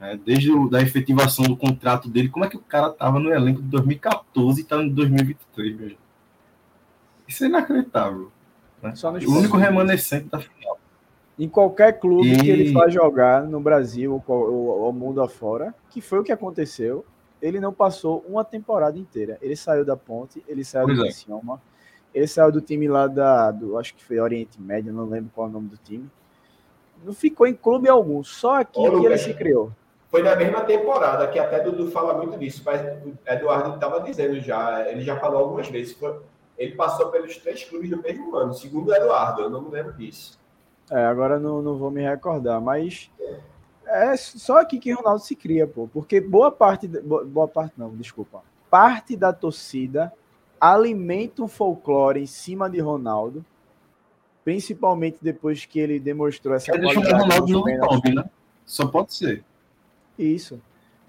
né? 0.00 0.18
desde 0.24 0.52
a 0.52 0.66
da 0.68 0.82
efetivação 0.82 1.44
do 1.44 1.56
contrato 1.56 2.08
dele. 2.08 2.28
Como 2.28 2.44
é 2.44 2.48
que 2.48 2.56
o 2.56 2.60
cara 2.60 2.88
estava 2.88 3.18
no 3.18 3.32
elenco 3.32 3.60
de 3.60 3.68
2014 3.68 4.60
e 4.60 4.62
está 4.62 4.76
em 4.82 4.88
2023, 4.88 5.76
meu 5.76 5.96
Isso 7.26 7.44
é 7.44 7.48
inacreditável. 7.48 8.30
Né? 8.82 8.92
o 9.26 9.32
único 9.32 9.56
remanescente 9.56 10.28
da 10.28 10.38
final. 10.38 10.78
Em 11.38 11.48
qualquer 11.48 11.98
clube 11.98 12.32
e... 12.32 12.38
que 12.38 12.50
ele 12.50 12.72
vá 12.72 12.88
jogar 12.88 13.44
no 13.44 13.60
Brasil 13.60 14.22
ou 14.26 14.84
ao 14.84 14.92
mundo 14.92 15.22
afora, 15.22 15.74
que 15.88 16.00
foi 16.00 16.18
o 16.18 16.24
que 16.24 16.32
aconteceu, 16.32 17.04
ele 17.40 17.58
não 17.58 17.72
passou 17.72 18.24
uma 18.28 18.44
temporada 18.44 18.98
inteira. 18.98 19.38
Ele 19.40 19.56
saiu 19.56 19.84
da 19.84 19.96
ponte, 19.96 20.42
ele 20.46 20.64
saiu 20.64 20.86
pois 20.86 20.98
do 20.98 21.06
é. 21.06 21.58
ele 22.14 22.26
saiu 22.26 22.52
do 22.52 22.60
time 22.60 22.88
lá 22.88 23.06
da, 23.06 23.50
do, 23.50 23.78
acho 23.78 23.94
que 23.94 24.04
foi 24.04 24.20
Oriente 24.20 24.60
Médio, 24.60 24.92
não 24.92 25.06
lembro 25.06 25.30
qual 25.34 25.46
é 25.46 25.50
o 25.50 25.52
nome 25.52 25.68
do 25.68 25.76
time 25.78 26.10
não 27.04 27.12
ficou 27.12 27.46
em 27.46 27.54
clube 27.54 27.88
algum, 27.88 28.22
só 28.22 28.60
aqui 28.60 28.78
Ô, 28.80 29.00
que 29.00 29.06
ele 29.06 29.18
se 29.18 29.34
criou. 29.34 29.72
Foi 30.10 30.22
na 30.22 30.34
mesma 30.34 30.62
temporada, 30.62 31.26
que 31.28 31.38
até 31.38 31.60
Dudu 31.60 31.90
fala 31.90 32.14
muito 32.14 32.36
disso, 32.38 32.62
mas 32.64 32.82
o 33.04 33.16
Eduardo 33.26 33.74
estava 33.74 34.00
dizendo 34.00 34.40
já, 34.40 34.88
ele 34.88 35.02
já 35.02 35.16
falou 35.16 35.38
algumas 35.38 35.68
vezes, 35.68 35.92
foi, 35.94 36.16
ele 36.60 36.76
passou 36.76 37.08
pelos 37.08 37.36
três 37.38 37.64
clubes 37.64 37.90
no 37.90 38.00
mesmo 38.00 38.36
ano, 38.36 38.54
segundo 38.54 38.90
o 38.90 38.94
Eduardo, 38.94 39.42
eu 39.42 39.50
não 39.50 39.62
me 39.62 39.70
lembro 39.70 39.92
disso. 39.94 40.38
É, 40.90 41.04
agora 41.06 41.40
não, 41.40 41.60
não 41.60 41.76
vou 41.76 41.90
me 41.90 42.02
recordar, 42.02 42.60
mas 42.60 43.10
é 43.86 44.16
só 44.16 44.60
aqui 44.60 44.78
que 44.78 44.92
Ronaldo 44.92 45.22
se 45.22 45.34
cria, 45.34 45.66
pô, 45.66 45.88
porque 45.92 46.20
boa 46.20 46.52
parte, 46.52 46.86
boa 46.86 47.48
parte 47.48 47.72
não, 47.76 47.90
desculpa, 47.96 48.42
parte 48.70 49.16
da 49.16 49.32
torcida 49.32 50.12
alimenta 50.60 51.42
um 51.42 51.48
folclore 51.48 52.20
em 52.20 52.26
cima 52.26 52.68
de 52.68 52.78
Ronaldo, 52.78 53.44
Principalmente 54.44 55.18
depois 55.20 55.66
que 55.66 55.78
ele 55.78 56.00
demonstrou 56.00 56.54
essa 56.54 56.72
ele 56.72 56.82
qualidade. 56.82 57.14
o 57.14 57.18
Ronaldo 57.18 57.52
não 57.52 57.88
top, 57.88 58.14
né? 58.14 58.24
Só 58.64 58.86
pode 58.86 59.14
ser. 59.14 59.44
Isso. 60.18 60.60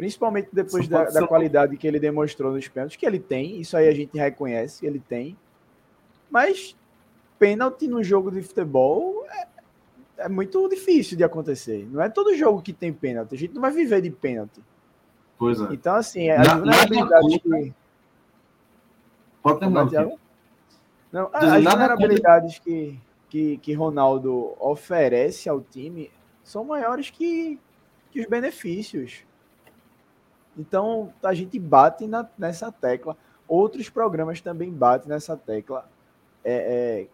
Principalmente 0.01 0.49
depois 0.51 0.87
da, 0.87 1.03
da 1.03 1.27
qualidade 1.27 1.77
que 1.77 1.85
ele 1.85 1.99
demonstrou 1.99 2.51
nos 2.53 2.67
pênaltis, 2.67 2.97
que 2.97 3.05
ele 3.05 3.19
tem, 3.19 3.61
isso 3.61 3.77
aí 3.77 3.87
a 3.87 3.93
gente 3.93 4.17
reconhece, 4.17 4.83
ele 4.83 4.99
tem. 4.99 5.37
Mas 6.27 6.75
pênalti 7.37 7.87
no 7.87 8.03
jogo 8.03 8.31
de 8.31 8.41
futebol 8.41 9.23
é, 9.29 9.47
é 10.23 10.27
muito 10.27 10.67
difícil 10.69 11.15
de 11.15 11.23
acontecer. 11.23 11.87
Não 11.91 12.01
é 12.01 12.09
todo 12.09 12.35
jogo 12.35 12.63
que 12.63 12.73
tem 12.73 12.91
pênalti. 12.91 13.35
A 13.35 13.37
gente 13.37 13.53
não 13.53 13.61
vai 13.61 13.69
viver 13.69 14.01
de 14.01 14.09
pênalti. 14.09 14.59
Pois 15.37 15.61
é. 15.61 15.67
Então, 15.71 15.93
assim, 15.93 16.31
as 16.31 16.47
Na- 16.47 16.55
vulnerabilidades 16.55 17.39
nada 17.45 17.61
que. 17.61 17.73
Pode 19.43 19.59
terminar. 19.59 19.85
É, 19.85 19.89
Thiago? 19.89 20.19
Não, 21.11 21.29
as 21.31 21.63
vulnerabilidades 21.63 22.57
que, 22.57 22.99
que, 23.29 23.57
que 23.57 23.73
Ronaldo 23.75 24.55
oferece 24.59 25.47
ao 25.47 25.61
time 25.61 26.09
são 26.43 26.63
maiores 26.63 27.11
que, 27.11 27.59
que 28.09 28.19
os 28.19 28.25
benefícios. 28.25 29.29
Então, 30.61 31.11
a 31.23 31.33
gente 31.33 31.57
bate 31.57 32.05
na- 32.05 32.27
nessa 32.37 32.71
tecla. 32.71 33.17
Outros 33.47 33.89
programas 33.89 34.39
também 34.39 34.71
batem 34.71 35.09
nessa 35.09 35.35
tecla 35.35 35.89
é, 36.43 36.53
é, 37.03 37.07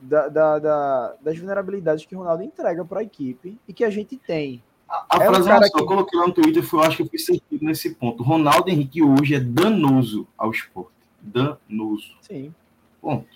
da- 0.00 0.28
da- 0.28 0.58
da- 0.58 1.14
das 1.20 1.38
vulnerabilidades 1.38 2.04
que 2.04 2.14
Ronaldo 2.14 2.42
entrega 2.42 2.84
para 2.84 3.00
a 3.00 3.02
equipe 3.02 3.58
e 3.66 3.72
que 3.72 3.82
a 3.84 3.90
gente 3.90 4.16
tem. 4.16 4.62
A 4.88 5.22
É 5.24 5.30
um 5.30 5.42
frase 5.42 5.70
que 5.70 5.76
que- 5.76 5.82
eu 5.82 5.86
coloquei 5.86 6.18
lá 6.20 6.26
no 6.26 6.34
Twitter 6.34 6.62
foi, 6.62 6.80
eu 6.80 6.84
acho 6.84 6.96
que 6.98 7.02
eu 7.04 7.06
fiz 7.08 7.24
sentido 7.24 7.64
nesse 7.64 7.94
ponto. 7.94 8.22
Ronaldo 8.22 8.68
Henrique 8.68 9.02
hoje 9.02 9.34
é 9.34 9.40
danoso 9.40 10.26
ao 10.36 10.50
esporte. 10.50 10.92
Danoso. 11.20 12.14
Sim. 12.20 12.54
Ponto. 13.00 13.26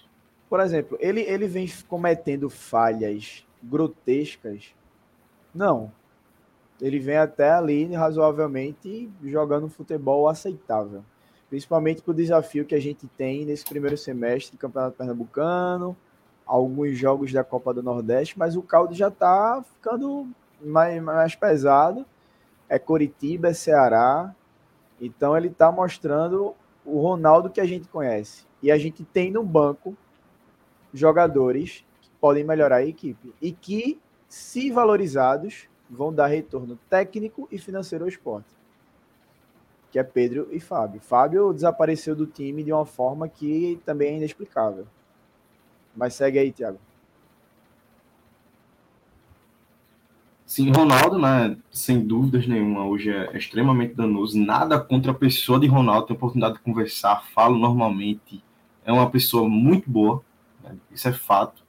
Por 0.50 0.60
exemplo, 0.60 0.98
ele, 1.00 1.22
ele 1.22 1.48
vem 1.48 1.66
cometendo 1.88 2.50
falhas 2.50 3.44
grotescas? 3.62 4.74
Não. 5.54 5.90
Ele 6.80 6.98
vem 6.98 7.16
até 7.16 7.50
ali 7.50 7.92
razoavelmente 7.94 9.10
jogando 9.24 9.66
um 9.66 9.70
futebol 9.70 10.28
aceitável. 10.28 11.02
Principalmente 11.48 12.02
para 12.02 12.10
o 12.10 12.14
desafio 12.14 12.64
que 12.64 12.74
a 12.74 12.80
gente 12.80 13.06
tem 13.06 13.44
nesse 13.46 13.64
primeiro 13.64 13.96
semestre 13.96 14.56
Campeonato 14.56 14.96
Pernambucano, 14.96 15.96
alguns 16.44 16.96
jogos 16.96 17.32
da 17.32 17.42
Copa 17.42 17.72
do 17.72 17.82
Nordeste, 17.82 18.38
mas 18.38 18.56
o 18.56 18.62
caldo 18.62 18.94
já 18.94 19.08
está 19.08 19.64
ficando 19.74 20.28
mais, 20.60 21.02
mais 21.02 21.34
pesado. 21.34 22.04
É 22.68 22.78
Coritiba, 22.78 23.48
é 23.48 23.54
Ceará. 23.54 24.34
Então 25.00 25.36
ele 25.36 25.48
está 25.48 25.70
mostrando 25.70 26.54
o 26.84 27.00
Ronaldo 27.00 27.50
que 27.50 27.60
a 27.60 27.66
gente 27.66 27.88
conhece. 27.88 28.44
E 28.62 28.70
a 28.70 28.78
gente 28.78 29.04
tem 29.04 29.30
no 29.30 29.42
banco 29.42 29.96
jogadores 30.92 31.84
que 32.00 32.10
podem 32.20 32.44
melhorar 32.44 32.76
a 32.76 32.86
equipe 32.86 33.34
e 33.40 33.52
que, 33.52 34.00
se 34.28 34.70
valorizados, 34.70 35.68
vão 35.88 36.12
dar 36.12 36.26
retorno 36.26 36.78
técnico 36.88 37.48
e 37.50 37.58
financeiro 37.58 38.04
ao 38.04 38.08
esporte. 38.08 38.48
Que 39.90 39.98
é 39.98 40.02
Pedro 40.02 40.48
e 40.50 40.60
Fábio. 40.60 41.00
Fábio 41.00 41.52
desapareceu 41.52 42.14
do 42.14 42.26
time 42.26 42.62
de 42.62 42.72
uma 42.72 42.84
forma 42.84 43.28
que 43.28 43.80
também 43.84 44.14
é 44.14 44.16
inexplicável. 44.16 44.86
Mas 45.96 46.14
segue 46.14 46.38
aí, 46.38 46.52
Thiago. 46.52 46.78
Sim, 50.44 50.70
Ronaldo, 50.70 51.18
né, 51.18 51.56
sem 51.72 52.06
dúvidas 52.06 52.46
nenhuma, 52.46 52.86
hoje 52.86 53.10
é 53.10 53.36
extremamente 53.36 53.94
danoso. 53.94 54.38
Nada 54.38 54.78
contra 54.78 55.10
a 55.10 55.14
pessoa 55.14 55.58
de 55.58 55.66
Ronaldo, 55.66 56.06
tenho 56.06 56.16
oportunidade 56.16 56.54
de 56.54 56.60
conversar, 56.60 57.24
falo 57.34 57.58
normalmente. 57.58 58.42
É 58.84 58.92
uma 58.92 59.10
pessoa 59.10 59.48
muito 59.48 59.90
boa, 59.90 60.22
né, 60.62 60.76
isso 60.92 61.08
é 61.08 61.12
fato. 61.12 61.64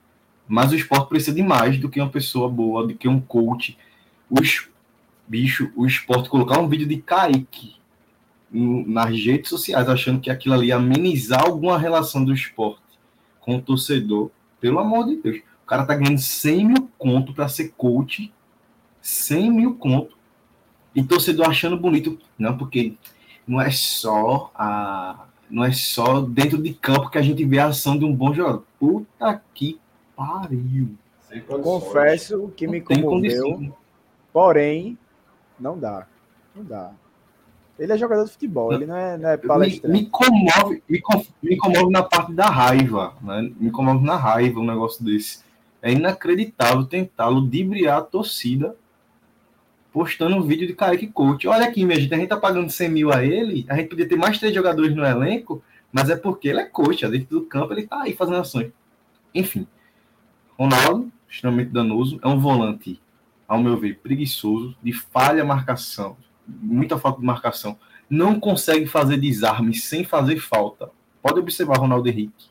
Mas 0.48 0.72
o 0.72 0.76
esporte 0.76 1.10
precisa 1.10 1.36
de 1.36 1.42
mais 1.42 1.80
do 1.80 1.90
que 1.90 2.00
uma 2.00 2.10
pessoa 2.10 2.48
boa, 2.48 2.86
do 2.86 2.94
que 2.94 3.08
um 3.08 3.20
coach. 3.20 3.78
Os 4.30 4.68
bicho, 5.28 5.72
o 5.76 5.86
esporte 5.86 6.30
colocar 6.30 6.60
um 6.60 6.68
vídeo 6.70 6.88
de 6.88 6.98
Kaique 6.98 7.76
no- 8.52 8.88
nas 8.88 9.10
redes 9.12 9.50
sociais, 9.50 9.90
achando 9.90 10.22
que 10.22 10.30
aquilo 10.30 10.56
ali 10.56 10.68
ia 10.68 10.78
amenizar 10.78 11.44
alguma 11.46 11.78
relação 11.78 12.24
do 12.24 12.34
esporte 12.34 12.82
com 13.42 13.58
o 13.58 13.62
torcedor, 13.62 14.30
pelo 14.60 14.80
amor 14.80 15.06
de 15.06 15.18
Deus. 15.18 15.38
O 15.64 15.68
cara 15.68 15.86
tá 15.86 15.96
ganhando 15.96 16.20
100 16.20 16.66
mil 16.66 16.90
conto 16.98 17.34
para 17.34 17.48
ser 17.50 17.74
coach 17.78 18.32
100 19.02 19.52
mil 19.52 19.76
conto. 19.76 20.18
E 20.96 21.04
torcedor 21.04 21.48
achando 21.48 21.78
bonito. 21.78 22.18
Não, 22.40 22.58
porque 22.58 22.94
não 23.46 23.62
é 23.62 23.70
só 23.70 24.52
a. 24.56 25.26
Não 25.50 25.64
é 25.64 25.72
só 25.72 26.20
dentro 26.22 26.58
de 26.62 26.74
campo 26.74 27.10
que 27.10 27.18
a 27.18 27.22
gente 27.22 27.46
vê 27.46 27.60
a 27.60 27.68
ação 27.68 27.98
de 27.98 28.04
um 28.04 28.14
bom 28.14 28.34
jogador. 28.34 28.66
Puta 28.80 29.42
que 29.54 29.80
pariu. 30.16 30.96
Confesso 31.64 32.52
que 32.58 32.68
me 32.68 32.82
comoveu. 33.36 33.74
Porém, 34.38 34.96
não 35.60 35.80
dá. 35.80 36.06
Não 36.56 36.64
dá. 36.64 36.92
Ele 37.80 37.92
é 37.92 37.98
jogador 37.98 38.24
de 38.24 38.32
futebol, 38.34 38.72
ele 38.72 38.86
não 38.86 38.96
é, 38.96 39.18
não 39.18 39.30
é 39.30 39.36
Me, 39.36 39.48
palestrante. 39.48 39.92
me 39.92 40.06
comove, 40.12 40.84
me, 40.88 41.02
me 41.42 41.58
comove 41.58 41.92
na 41.92 42.04
parte 42.04 42.34
da 42.34 42.48
raiva. 42.48 43.16
Né? 43.20 43.52
Me 43.60 43.72
comove 43.72 44.06
na 44.06 44.16
raiva 44.16 44.60
um 44.60 44.66
negócio 44.66 45.04
desse. 45.04 45.44
É 45.82 45.92
inacreditável 45.92 46.86
tentar 46.86 47.30
ludibriar 47.30 47.98
a 47.98 48.02
torcida 48.02 48.76
postando 49.92 50.36
um 50.36 50.44
vídeo 50.44 50.68
de 50.68 50.76
Kaique 50.76 51.08
Coach. 51.08 51.48
Olha 51.48 51.66
aqui, 51.66 51.84
minha 51.84 52.00
gente, 52.00 52.14
a 52.14 52.18
gente 52.18 52.30
tá 52.30 52.38
pagando 52.38 52.70
100 52.70 52.90
mil 52.90 53.12
a 53.12 53.26
ele, 53.26 53.66
a 53.68 53.76
gente 53.76 53.90
podia 53.90 54.08
ter 54.08 54.18
mais 54.18 54.38
três 54.38 54.54
jogadores 54.54 54.96
no 54.96 55.04
elenco, 55.04 55.64
mas 55.92 56.12
é 56.12 56.16
porque 56.16 56.50
ele 56.50 56.60
é 56.60 56.66
coach, 56.66 57.08
dentro 57.08 57.40
do 57.40 57.46
campo 57.48 57.74
ele 57.74 57.88
tá 57.88 58.04
aí 58.04 58.14
fazendo 58.14 58.38
ações. 58.38 58.72
Enfim, 59.34 59.66
Ronaldo, 60.60 61.12
extremamente 61.28 61.72
danoso, 61.72 62.20
é 62.22 62.28
um 62.28 62.40
volante, 62.40 63.02
ao 63.48 63.62
meu 63.62 63.78
ver, 63.80 64.00
preguiçoso, 64.00 64.76
de 64.84 64.92
falha 64.92 65.46
marcação, 65.46 66.18
muita 66.48 66.98
falta 66.98 67.20
de 67.20 67.26
marcação, 67.26 67.78
não 68.10 68.40
consegue 68.40 68.86
fazer 68.86 69.18
desarme 69.18 69.74
sem 69.74 70.04
fazer 70.04 70.38
falta. 70.40 70.90
Pode 71.22 71.40
observar 71.40 71.78
Ronaldo 71.78 72.08
Henrique, 72.10 72.46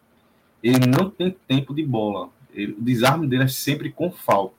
ele 0.62 0.86
não 0.86 1.10
tem 1.10 1.36
tempo 1.46 1.74
de 1.74 1.84
bola, 1.84 2.30
Ele- 2.52 2.72
o 2.72 2.80
desarme 2.82 3.26
dele 3.26 3.44
é 3.44 3.48
sempre 3.48 3.90
com 3.92 4.10
falta. 4.10 4.54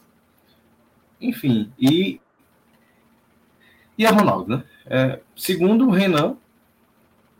Enfim, 1.19 1.72
e 1.80 2.22
e 3.97 4.05
a 4.05 4.11
Ronaldo, 4.11 4.57
né? 4.57 4.64
É, 4.85 5.19
segundo 5.35 5.88
o 5.88 5.89
Renan, 5.89 6.38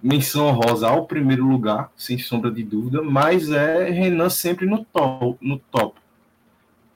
menção 0.02 0.48
honrosa 0.48 0.88
ao 0.90 1.06
primeiro 1.06 1.46
lugar, 1.48 1.92
sem 1.96 2.18
sombra 2.18 2.50
de 2.50 2.64
dúvida, 2.64 3.04
mas 3.04 3.52
é 3.52 3.90
Renan 3.92 4.30
sempre 4.30 4.66
no 4.66 4.84
top, 4.86 5.38
no 5.40 5.60
top, 5.60 6.00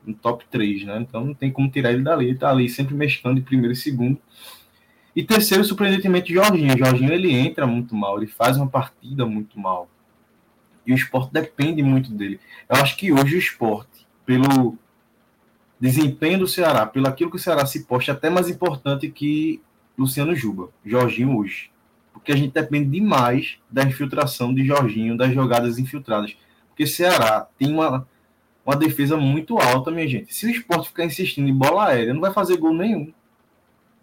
no 0.06 0.14
top 0.14 0.46
3, 0.50 0.86
né? 0.86 1.00
Então 1.00 1.26
não 1.26 1.34
tem 1.34 1.52
como 1.52 1.70
tirar 1.70 1.92
ele 1.92 2.04
dali, 2.04 2.28
ele 2.28 2.38
tá 2.38 2.50
ali 2.50 2.68
sempre 2.70 2.96
mesclando 2.96 3.40
de 3.40 3.46
primeiro 3.46 3.74
e 3.74 3.76
segundo. 3.76 4.20
E 5.16 5.24
terceiro, 5.24 5.64
surpreendentemente, 5.64 6.34
Jorginho. 6.34 6.78
Jorginho 6.78 7.14
ele 7.14 7.34
entra 7.34 7.68
muito 7.68 7.96
mal, 7.96 8.18
ele 8.18 8.28
faz 8.28 8.58
uma 8.58 8.68
partida 8.68 9.26
muito 9.26 9.60
mal. 9.60 9.90
E 10.86 10.94
o 10.94 10.96
esporte 10.96 11.32
depende 11.32 11.84
muito 11.84 12.12
dele. 12.12 12.40
Eu 12.70 12.78
acho 12.78 12.96
que 12.98 13.12
hoje 13.12 13.36
o 13.36 13.40
esporte, 13.40 14.08
pelo 14.26 14.78
desempenho 15.80 16.40
do 16.40 16.48
Ceará, 16.48 16.86
pelo 16.86 17.08
aquilo 17.08 17.30
que 17.30 17.36
o 17.36 17.40
Ceará 17.40 17.66
se 17.66 17.86
posta, 17.86 18.12
é 18.12 18.16
até 18.16 18.30
mais 18.30 18.50
importante 18.50 19.10
que 19.10 19.62
Luciano 19.98 20.36
Juba, 20.36 20.70
Jorginho 20.86 21.38
hoje. 21.38 21.70
Porque 22.14 22.32
a 22.32 22.36
gente 22.36 22.54
depende 22.54 22.90
demais 22.90 23.58
da 23.70 23.84
infiltração 23.84 24.54
de 24.54 24.66
Jorginho, 24.66 25.18
das 25.18 25.34
jogadas 25.34 25.78
infiltradas. 25.78 26.36
Porque 26.70 26.88
Ceará 26.88 27.48
tem 27.58 27.72
uma, 27.72 28.08
uma 28.72 28.78
defesa 28.78 29.18
muito 29.18 29.60
alta, 29.60 29.92
minha 29.92 30.08
gente. 30.08 30.34
Se 30.34 30.46
o 30.46 30.50
esporte 30.50 30.88
ficar 30.88 31.04
insistindo 31.04 31.50
em 31.50 31.54
bola 31.54 31.88
aérea, 31.88 32.14
não 32.14 32.22
vai 32.22 32.32
fazer 32.32 32.58
gol 32.58 32.74
nenhum. 32.74 33.12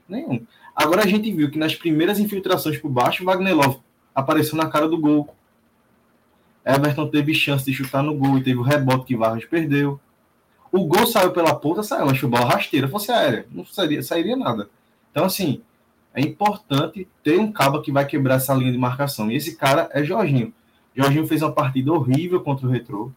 Nenhum. 0.06 0.46
Agora 0.76 1.02
a 1.02 1.06
gente 1.06 1.32
viu 1.32 1.50
que 1.50 1.58
nas 1.58 1.74
primeiras 1.74 2.18
infiltrações 2.18 2.78
por 2.78 2.90
baixo, 2.90 3.24
Wagner 3.24 3.56
Love 3.56 3.78
apareceu 4.14 4.56
na 4.56 4.68
cara 4.68 4.86
do 4.86 4.98
gol. 4.98 5.34
Everton 6.64 7.08
teve 7.08 7.32
chance 7.34 7.64
de 7.64 7.72
chutar 7.72 8.02
no 8.02 8.14
gol 8.14 8.36
e 8.36 8.42
teve 8.42 8.58
o 8.58 8.62
rebote 8.62 9.06
que 9.06 9.16
Vargas 9.16 9.46
perdeu. 9.46 9.98
O 10.70 10.84
gol 10.84 11.06
saiu 11.06 11.32
pela 11.32 11.54
ponta, 11.54 11.82
saiu, 11.82 12.06
mas 12.06 12.20
bola 12.20 12.44
rasteira, 12.44 12.86
fosse 12.88 13.10
aérea, 13.10 13.46
não 13.50 13.64
sairia, 13.64 14.02
sairia 14.02 14.36
nada. 14.36 14.68
Então, 15.10 15.24
assim, 15.24 15.62
é 16.12 16.20
importante 16.20 17.08
ter 17.22 17.38
um 17.40 17.50
cabo 17.50 17.80
que 17.80 17.90
vai 17.90 18.04
quebrar 18.04 18.34
essa 18.34 18.52
linha 18.52 18.70
de 18.70 18.76
marcação. 18.76 19.30
E 19.30 19.36
esse 19.36 19.56
cara 19.56 19.88
é 19.92 20.04
Jorginho. 20.04 20.52
Jorginho 20.94 21.26
fez 21.26 21.40
uma 21.42 21.52
partida 21.52 21.90
horrível 21.90 22.42
contra 22.42 22.66
o 22.66 22.70
Retrô, 22.70 23.10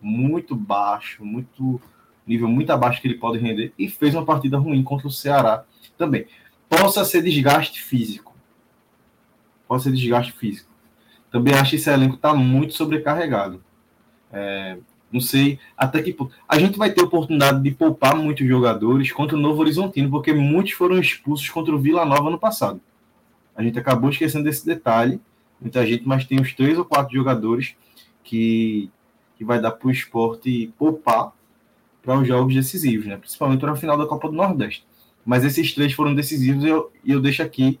muito 0.00 0.54
baixo, 0.54 1.24
muito 1.24 1.80
nível 2.26 2.48
muito 2.48 2.70
abaixo 2.70 3.00
que 3.00 3.08
ele 3.08 3.18
pode 3.18 3.38
render, 3.38 3.72
e 3.78 3.88
fez 3.88 4.14
uma 4.14 4.24
partida 4.24 4.56
ruim 4.56 4.82
contra 4.84 5.08
o 5.08 5.10
Ceará 5.10 5.64
também. 5.98 6.26
Possa 6.68 7.04
ser 7.04 7.22
desgaste 7.22 7.82
físico. 7.82 8.34
Pode 9.66 9.82
ser 9.82 9.92
desgaste 9.92 10.32
físico. 10.32 10.70
Também 11.30 11.54
acho 11.54 11.70
que 11.70 11.76
esse 11.76 11.90
elenco 11.90 12.14
está 12.14 12.34
muito 12.34 12.74
sobrecarregado. 12.74 13.62
É, 14.32 14.78
não 15.10 15.20
sei 15.20 15.58
até 15.76 16.00
que 16.02 16.12
ponto. 16.12 16.34
A 16.48 16.58
gente 16.58 16.78
vai 16.78 16.92
ter 16.92 17.02
oportunidade 17.02 17.62
de 17.62 17.70
poupar 17.72 18.16
muitos 18.16 18.46
jogadores 18.46 19.10
contra 19.10 19.36
o 19.36 19.40
Novo 19.40 19.60
Horizontino, 19.60 20.10
porque 20.10 20.32
muitos 20.32 20.72
foram 20.72 20.98
expulsos 20.98 21.48
contra 21.48 21.74
o 21.74 21.78
Vila 21.78 22.04
Nova 22.04 22.30
no 22.30 22.38
passado. 22.38 22.80
A 23.56 23.62
gente 23.62 23.78
acabou 23.78 24.10
esquecendo 24.10 24.44
desse 24.44 24.64
detalhe. 24.64 25.20
Muita 25.60 25.84
gente, 25.84 26.06
mas 26.06 26.24
tem 26.24 26.40
uns 26.40 26.54
três 26.54 26.78
ou 26.78 26.84
quatro 26.84 27.12
jogadores 27.12 27.74
que, 28.22 28.90
que 29.40 29.44
vai 29.46 29.58
dar 29.58 29.70
para 29.70 29.88
o 29.88 29.90
esporte 29.90 30.70
poupar 30.76 31.32
para 32.02 32.18
os 32.18 32.28
jogos 32.28 32.54
decisivos, 32.54 33.06
né? 33.06 33.16
principalmente 33.16 33.58
para 33.58 33.72
a 33.72 33.76
final 33.76 33.96
da 33.96 34.04
Copa 34.04 34.28
do 34.28 34.34
Nordeste. 34.34 34.86
Mas 35.24 35.44
esses 35.44 35.72
três 35.72 35.94
foram 35.94 36.14
decisivos 36.14 36.62
e 36.62 36.68
eu, 36.68 36.92
eu 37.06 37.22
deixo 37.22 37.42
aqui, 37.42 37.80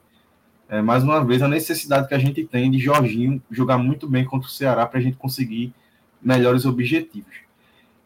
é, 0.70 0.80
mais 0.80 1.04
uma 1.04 1.22
vez, 1.22 1.42
a 1.42 1.48
necessidade 1.48 2.08
que 2.08 2.14
a 2.14 2.18
gente 2.18 2.44
tem 2.44 2.70
de 2.70 2.78
Jorginho 2.78 3.42
jogar 3.50 3.76
muito 3.76 4.08
bem 4.08 4.24
contra 4.24 4.48
o 4.48 4.50
Ceará 4.50 4.86
para 4.86 5.00
a 5.00 5.02
gente 5.02 5.18
conseguir 5.18 5.74
melhores 6.22 6.64
objetivos. 6.64 7.34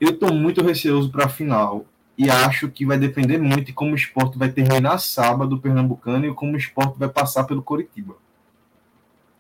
Eu 0.01 0.11
estou 0.11 0.35
muito 0.35 0.61
receoso 0.61 1.09
para 1.13 1.27
a 1.27 1.29
final 1.29 1.87
e 2.19 2.29
acho 2.29 2.69
que 2.69 2.85
vai 2.85 2.99
depender 2.99 3.39
muito 3.39 3.67
de 3.67 3.73
como 3.73 3.93
o 3.93 3.97
esporte 3.97 4.37
vai 4.37 4.51
terminar 4.51 4.99
sábado 4.99 5.55
o 5.55 5.61
Pernambucano 5.61 6.27
e 6.27 6.35
como 6.35 6.55
o 6.55 6.57
esporte 6.57 6.99
vai 6.99 7.09
passar 7.09 7.45
pelo 7.45 7.63
Coritiba. 7.63 8.17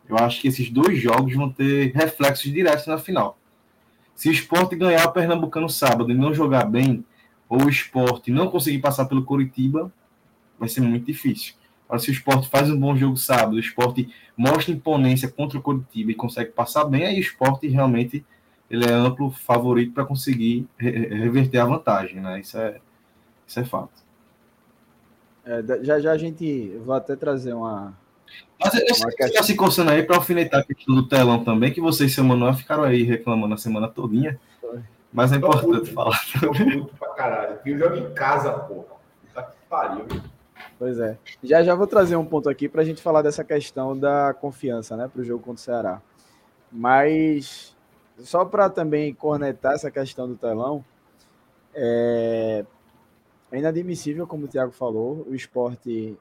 Eu 0.08 0.16
acho 0.18 0.40
que 0.40 0.46
esses 0.46 0.70
dois 0.70 1.02
jogos 1.02 1.34
vão 1.34 1.50
ter 1.50 1.92
reflexos 1.96 2.52
diretos 2.52 2.86
na 2.86 2.96
final. 2.96 3.36
Se 4.14 4.28
o 4.28 4.32
esporte 4.32 4.76
ganhar 4.76 5.06
o 5.06 5.12
Pernambucano 5.12 5.68
sábado 5.68 6.10
e 6.10 6.14
não 6.14 6.32
jogar 6.32 6.64
bem, 6.64 7.04
ou 7.48 7.64
o 7.64 7.68
esporte 7.68 8.30
não 8.30 8.48
conseguir 8.48 8.78
passar 8.78 9.06
pelo 9.06 9.24
Coritiba, 9.24 9.92
vai 10.58 10.68
ser 10.68 10.80
muito 10.80 11.06
difícil. 11.06 11.54
Agora, 11.86 12.00
se 12.00 12.10
o 12.10 12.12
esporte 12.12 12.48
faz 12.48 12.70
um 12.70 12.78
bom 12.78 12.96
jogo 12.96 13.16
sábado, 13.16 13.56
o 13.56 13.60
esporte 13.60 14.08
mostra 14.36 14.72
imponência 14.72 15.28
contra 15.28 15.58
o 15.58 15.62
Coritiba 15.62 16.10
e 16.10 16.14
consegue 16.14 16.50
passar 16.52 16.84
bem, 16.84 17.04
aí 17.04 17.16
o 17.16 17.20
esporte 17.20 17.68
realmente 17.68 18.24
ele 18.70 18.86
é 18.86 18.92
amplo 18.92 19.30
favorito 19.30 19.92
para 19.92 20.04
conseguir 20.04 20.66
reverter 20.78 21.58
a 21.58 21.66
vantagem, 21.66 22.20
né? 22.20 22.40
Isso 22.40 22.56
é, 22.56 22.80
isso 23.46 23.60
é 23.60 23.64
fato. 23.64 24.02
É, 25.44 25.62
já 25.82 26.00
já 26.00 26.12
a 26.12 26.18
gente 26.18 26.76
vou 26.84 26.94
até 26.94 27.14
trazer 27.14 27.52
uma. 27.52 27.94
Mas 28.58 28.74
eu 28.74 28.94
sei 28.94 29.30
que 29.30 29.42
se 29.42 29.54
coçando 29.54 29.90
aí 29.90 30.02
para 30.02 30.16
alfinetar 30.16 30.60
a 30.60 30.64
questão 30.64 30.94
do 30.94 31.06
telão 31.08 31.44
também, 31.44 31.72
que 31.72 31.80
vocês 31.80 32.12
e 32.12 32.14
seu 32.14 32.24
Manuel 32.24 32.54
ficaram 32.54 32.84
aí 32.84 33.02
reclamando 33.02 33.54
a 33.54 33.58
semana 33.58 33.88
todinha. 33.88 34.38
Mas 35.12 35.32
é 35.32 35.36
importante 35.36 35.92
falar. 35.92 36.20
Tô 36.40 36.52
muito 36.52 36.94
pra 36.96 37.08
caralho. 37.10 37.58
E 37.64 37.72
o 37.72 37.78
jogo 37.78 37.96
em 37.96 38.12
casa, 38.14 38.50
porra. 38.52 38.94
Tá 39.32 39.42
que 39.42 39.56
pariu. 39.68 40.06
Pois 40.78 40.98
é. 40.98 41.16
Já 41.42 41.62
já 41.62 41.74
vou 41.74 41.86
trazer 41.86 42.16
um 42.16 42.24
ponto 42.24 42.48
aqui 42.48 42.68
para 42.68 42.82
a 42.82 42.84
gente 42.84 43.00
falar 43.00 43.22
dessa 43.22 43.44
questão 43.44 43.96
da 43.96 44.34
confiança, 44.34 44.96
né, 44.96 45.08
para 45.08 45.22
o 45.22 45.24
jogo 45.24 45.42
contra 45.42 45.60
o 45.60 45.64
Ceará. 45.64 46.02
Mas 46.70 47.76
só 48.18 48.44
para 48.44 48.68
também 48.68 49.14
cornetar 49.14 49.74
essa 49.74 49.90
questão 49.90 50.28
do 50.28 50.36
telão, 50.36 50.84
é, 51.74 52.64
é 53.50 53.58
inadmissível, 53.58 54.26
como 54.26 54.46
o 54.46 54.48
Thiago 54.48 54.72
falou, 54.72 55.26
o 55.28 55.34
esporte, 55.34 56.16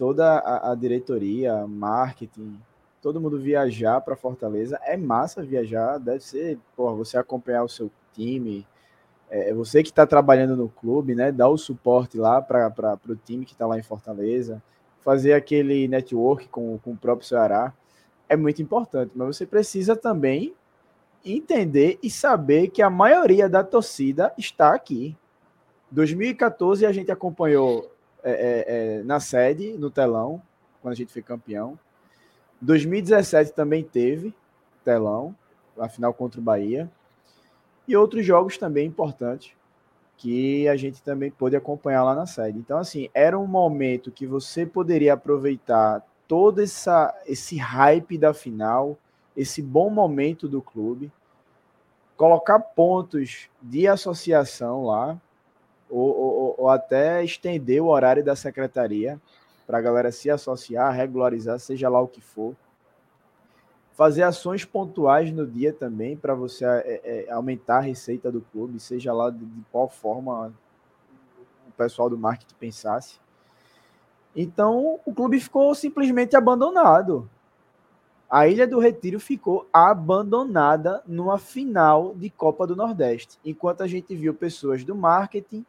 toda 0.00 0.38
a, 0.38 0.72
a 0.72 0.74
diretoria, 0.74 1.66
marketing, 1.66 2.58
todo 3.02 3.20
mundo 3.20 3.38
viajar 3.38 4.00
para 4.00 4.16
Fortaleza. 4.16 4.80
É 4.82 4.96
massa 4.96 5.42
viajar, 5.42 5.98
deve 5.98 6.20
ser, 6.20 6.58
porra, 6.74 6.94
você 6.96 7.18
acompanhar 7.18 7.64
o 7.64 7.68
seu 7.68 7.90
time, 8.14 8.66
é, 9.28 9.50
é, 9.50 9.54
você 9.54 9.82
que 9.82 9.90
está 9.90 10.06
trabalhando 10.06 10.56
no 10.56 10.70
clube, 10.70 11.14
né, 11.14 11.30
dar 11.30 11.50
o 11.50 11.58
suporte 11.58 12.16
lá 12.16 12.40
para 12.40 12.98
o 13.10 13.14
time 13.14 13.44
que 13.44 13.52
está 13.52 13.66
lá 13.66 13.78
em 13.78 13.82
Fortaleza, 13.82 14.62
fazer 15.04 15.34
aquele 15.34 15.86
network 15.86 16.48
com, 16.48 16.78
com 16.78 16.92
o 16.92 16.96
próprio 16.96 17.28
Ceará, 17.28 17.74
é 18.26 18.36
muito 18.36 18.62
importante, 18.62 19.12
mas 19.14 19.36
você 19.36 19.44
precisa 19.44 19.94
também 19.94 20.54
entender 21.22 21.98
e 22.02 22.08
saber 22.08 22.68
que 22.68 22.80
a 22.80 22.88
maioria 22.88 23.50
da 23.50 23.62
torcida 23.62 24.32
está 24.38 24.74
aqui. 24.74 25.14
2014 25.90 26.86
a 26.86 26.92
gente 26.92 27.12
acompanhou 27.12 27.89
é, 28.22 28.30
é, 28.32 28.64
é, 28.98 29.02
na 29.02 29.20
sede, 29.20 29.72
no 29.78 29.90
telão, 29.90 30.40
quando 30.80 30.92
a 30.92 30.96
gente 30.96 31.12
foi 31.12 31.22
campeão. 31.22 31.78
2017 32.60 33.52
também 33.52 33.82
teve 33.82 34.34
telão, 34.84 35.34
a 35.78 35.88
final 35.88 36.12
contra 36.12 36.40
o 36.40 36.42
Bahia 36.42 36.90
e 37.88 37.96
outros 37.96 38.24
jogos 38.24 38.58
também 38.58 38.86
importantes 38.86 39.52
que 40.16 40.68
a 40.68 40.76
gente 40.76 41.02
também 41.02 41.30
pôde 41.30 41.56
acompanhar 41.56 42.04
lá 42.04 42.14
na 42.14 42.26
sede. 42.26 42.58
Então, 42.58 42.76
assim, 42.76 43.08
era 43.14 43.38
um 43.38 43.46
momento 43.46 44.12
que 44.12 44.26
você 44.26 44.66
poderia 44.66 45.14
aproveitar 45.14 46.06
todo 46.28 46.60
essa, 46.60 47.18
esse 47.26 47.56
hype 47.56 48.18
da 48.18 48.34
final, 48.34 48.98
esse 49.34 49.62
bom 49.62 49.88
momento 49.88 50.46
do 50.46 50.60
clube, 50.60 51.10
colocar 52.18 52.60
pontos 52.60 53.48
de 53.62 53.88
associação 53.88 54.84
lá, 54.84 55.18
ou, 55.90 56.16
ou, 56.16 56.54
ou 56.58 56.68
até 56.68 57.24
estender 57.24 57.82
o 57.82 57.88
horário 57.88 58.24
da 58.24 58.36
secretaria 58.36 59.20
para 59.66 59.78
a 59.78 59.82
galera 59.82 60.12
se 60.12 60.30
associar, 60.30 60.92
regularizar, 60.94 61.58
seja 61.58 61.88
lá 61.88 62.00
o 62.00 62.08
que 62.08 62.20
for 62.20 62.54
fazer 64.00 64.22
ações 64.22 64.64
pontuais 64.64 65.30
no 65.30 65.46
dia 65.46 65.74
também 65.74 66.16
para 66.16 66.34
você 66.34 66.64
é, 66.64 67.26
é, 67.28 67.30
aumentar 67.30 67.76
a 67.76 67.80
receita 67.80 68.32
do 68.32 68.40
clube, 68.40 68.80
seja 68.80 69.12
lá 69.12 69.28
de, 69.28 69.44
de, 69.44 69.62
qual 69.70 69.90
forma 69.90 70.54
o 71.68 71.72
pessoal 71.72 72.08
do 72.08 72.16
marketing 72.16 72.54
pensasse. 72.58 73.20
Então 74.34 74.98
o 75.04 75.12
clube 75.12 75.38
ficou 75.38 75.74
simplesmente 75.74 76.34
abandonado. 76.34 77.28
A 78.30 78.48
Ilha 78.48 78.66
do 78.66 78.78
Retiro 78.78 79.20
ficou 79.20 79.68
abandonada 79.70 81.02
numa 81.06 81.36
final 81.36 82.14
de 82.14 82.30
Copa 82.30 82.66
do 82.66 82.74
Nordeste, 82.74 83.38
enquanto 83.44 83.82
a 83.82 83.86
gente 83.86 84.16
viu 84.16 84.32
pessoas 84.32 84.82
do 84.82 84.94
marketing, 84.94 85.66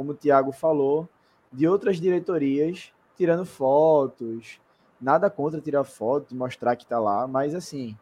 como 0.00 0.12
o 0.12 0.14
Thiago 0.14 0.50
falou, 0.50 1.06
de 1.52 1.68
outras 1.68 2.00
diretorias 2.00 2.90
tirando 3.16 3.44
fotos, 3.44 4.58
Nada 4.98 5.30
contra 5.30 5.60
tirar 5.60 5.84
foto, 5.84 6.34
mostrar 6.34 6.76
que 6.76 6.86
tá 6.86 6.98
lá, 6.98 7.26
mas 7.26 7.54
assim. 7.54 7.96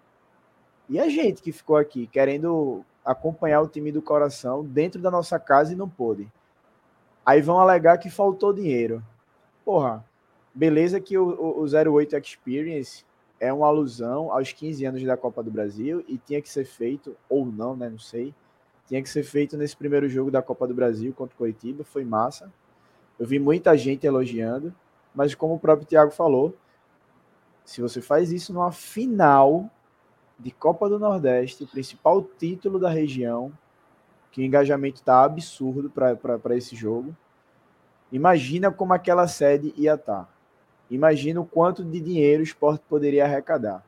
E 0.89 0.99
a 0.99 1.09
gente 1.09 1.41
que 1.41 1.53
ficou 1.53 1.77
aqui 1.77 2.09
querendo 2.09 2.85
acompanhar 3.05 3.61
o 3.61 3.69
time 3.69 3.93
do 3.93 4.03
coração 4.03 4.65
dentro 4.65 5.01
da 5.01 5.11
nossa 5.11 5.39
casa 5.39 5.73
e 5.73 5.77
não 5.77 5.89
pôde. 5.89 6.29
Aí 7.25 7.41
vão 7.41 7.61
alegar 7.61 7.99
que 7.99 8.11
faltou 8.11 8.53
dinheiro. 8.53 9.01
Porra, 9.65 10.05
beleza 10.53 11.01
que 11.01 11.17
o, 11.17 11.29
o, 11.29 11.63
o 11.63 11.95
08 11.95 12.17
Experience 12.17 13.05
é 13.39 13.53
uma 13.53 13.69
alusão 13.69 14.33
aos 14.33 14.53
15 14.53 14.85
anos 14.85 15.05
da 15.05 15.17
Copa 15.17 15.41
do 15.41 15.53
Brasil 15.53 16.05
e 16.09 16.19
tinha 16.19 16.43
que 16.43 16.49
ser 16.49 16.65
feito, 16.65 17.17
ou 17.29 17.47
não, 17.47 17.77
né? 17.77 17.89
Não 17.89 17.99
sei. 17.99 18.35
Tinha 18.89 19.03
que 19.03 19.09
ser 19.09 19.23
feito 19.23 19.57
nesse 19.57 19.77
primeiro 19.77 20.09
jogo 20.09 20.31
da 20.31 20.41
Copa 20.41 20.67
do 20.67 20.75
Brasil 20.75 21.13
contra 21.13 21.35
o 21.35 21.39
Curitiba, 21.39 21.85
foi 21.85 22.05
massa. 22.05 22.51
Eu 23.19 23.27
vi 23.27 23.39
muita 23.39 23.77
gente 23.77 24.07
elogiando, 24.07 24.75
mas 25.15 25.35
como 25.35 25.55
o 25.55 25.59
próprio 25.59 25.87
Thiago 25.87 26.11
falou, 26.11 26.57
se 27.67 27.83
você 27.83 28.01
faz 28.01 28.33
isso 28.33 28.51
numa 28.55 28.73
final 28.73 29.71
de 30.39 30.51
Copa 30.51 30.89
do 30.89 30.99
Nordeste, 30.99 31.65
o 31.65 31.69
principal 31.69 32.23
título 32.23 32.79
da 32.79 32.89
região, 32.89 33.53
que 34.33 34.41
o 34.41 34.45
engajamento 34.45 35.01
está 35.01 35.23
absurdo 35.23 35.91
para 35.91 36.57
esse 36.57 36.75
jogo, 36.75 37.15
imagina 38.11 38.71
como 38.71 38.95
aquela 38.95 39.29
sede 39.29 39.75
ia 39.77 39.95
estar. 39.95 40.25
Tá. 40.25 40.29
Imagina 40.91 41.43
o 41.43 41.45
quanto 41.45 41.85
de 41.85 42.01
dinheiro 42.01 42.41
o 42.41 42.45
esporte 42.45 42.83
poderia 42.89 43.25
arrecadar. 43.25 43.85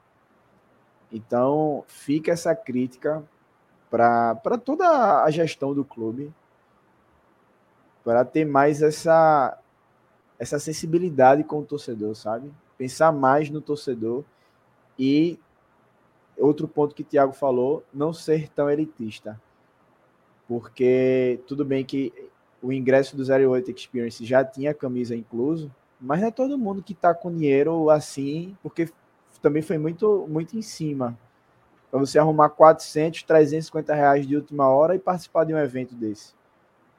Então, 1.11 1.83
fica 1.89 2.33
essa 2.33 2.55
crítica 2.55 3.25
para 3.91 4.59
toda 4.65 5.25
a 5.25 5.31
gestão 5.31 5.75
do 5.75 5.85
clube, 5.85 6.33
para 8.05 8.25
ter 8.25 8.45
mais 8.45 8.83
essa, 8.83 9.59
essa 10.39 10.59
sensibilidade 10.59 11.45
com 11.45 11.59
o 11.59 11.65
torcedor, 11.65 12.15
sabe? 12.15 12.51
pensar 12.81 13.13
mais 13.13 13.51
no 13.51 13.61
torcedor 13.61 14.25
e 14.99 15.39
outro 16.39 16.67
ponto 16.67 16.95
que 16.95 17.03
o 17.03 17.05
Thiago 17.05 17.35
falou, 17.35 17.85
não 17.93 18.11
ser 18.11 18.49
tão 18.49 18.71
elitista. 18.71 19.39
Porque 20.49 21.39
tudo 21.47 21.63
bem 21.63 21.85
que 21.85 22.11
o 22.63 22.73
ingresso 22.73 23.19
do 23.19 23.23
08 23.23 23.71
Experience 23.71 24.25
já 24.25 24.43
tinha 24.43 24.73
camisa 24.73 25.15
incluso, 25.15 25.71
mas 26.01 26.23
não 26.23 26.29
é 26.29 26.31
todo 26.31 26.57
mundo 26.57 26.83
que 26.83 26.95
está 26.95 27.13
com 27.13 27.31
dinheiro 27.31 27.91
assim, 27.91 28.57
porque 28.63 28.89
também 29.43 29.61
foi 29.61 29.77
muito, 29.77 30.27
muito 30.27 30.57
em 30.57 30.63
cima. 30.63 31.19
Para 31.91 32.01
você 32.01 32.19
arrumar 32.19 32.51
400, 32.51 33.23
350 33.25 33.95
reais 33.95 34.27
de 34.27 34.37
última 34.37 34.69
hora 34.69 34.95
e 34.95 34.99
participar 34.99 35.45
de 35.45 35.53
um 35.53 35.59
evento 35.59 35.95
desse. 35.95 36.33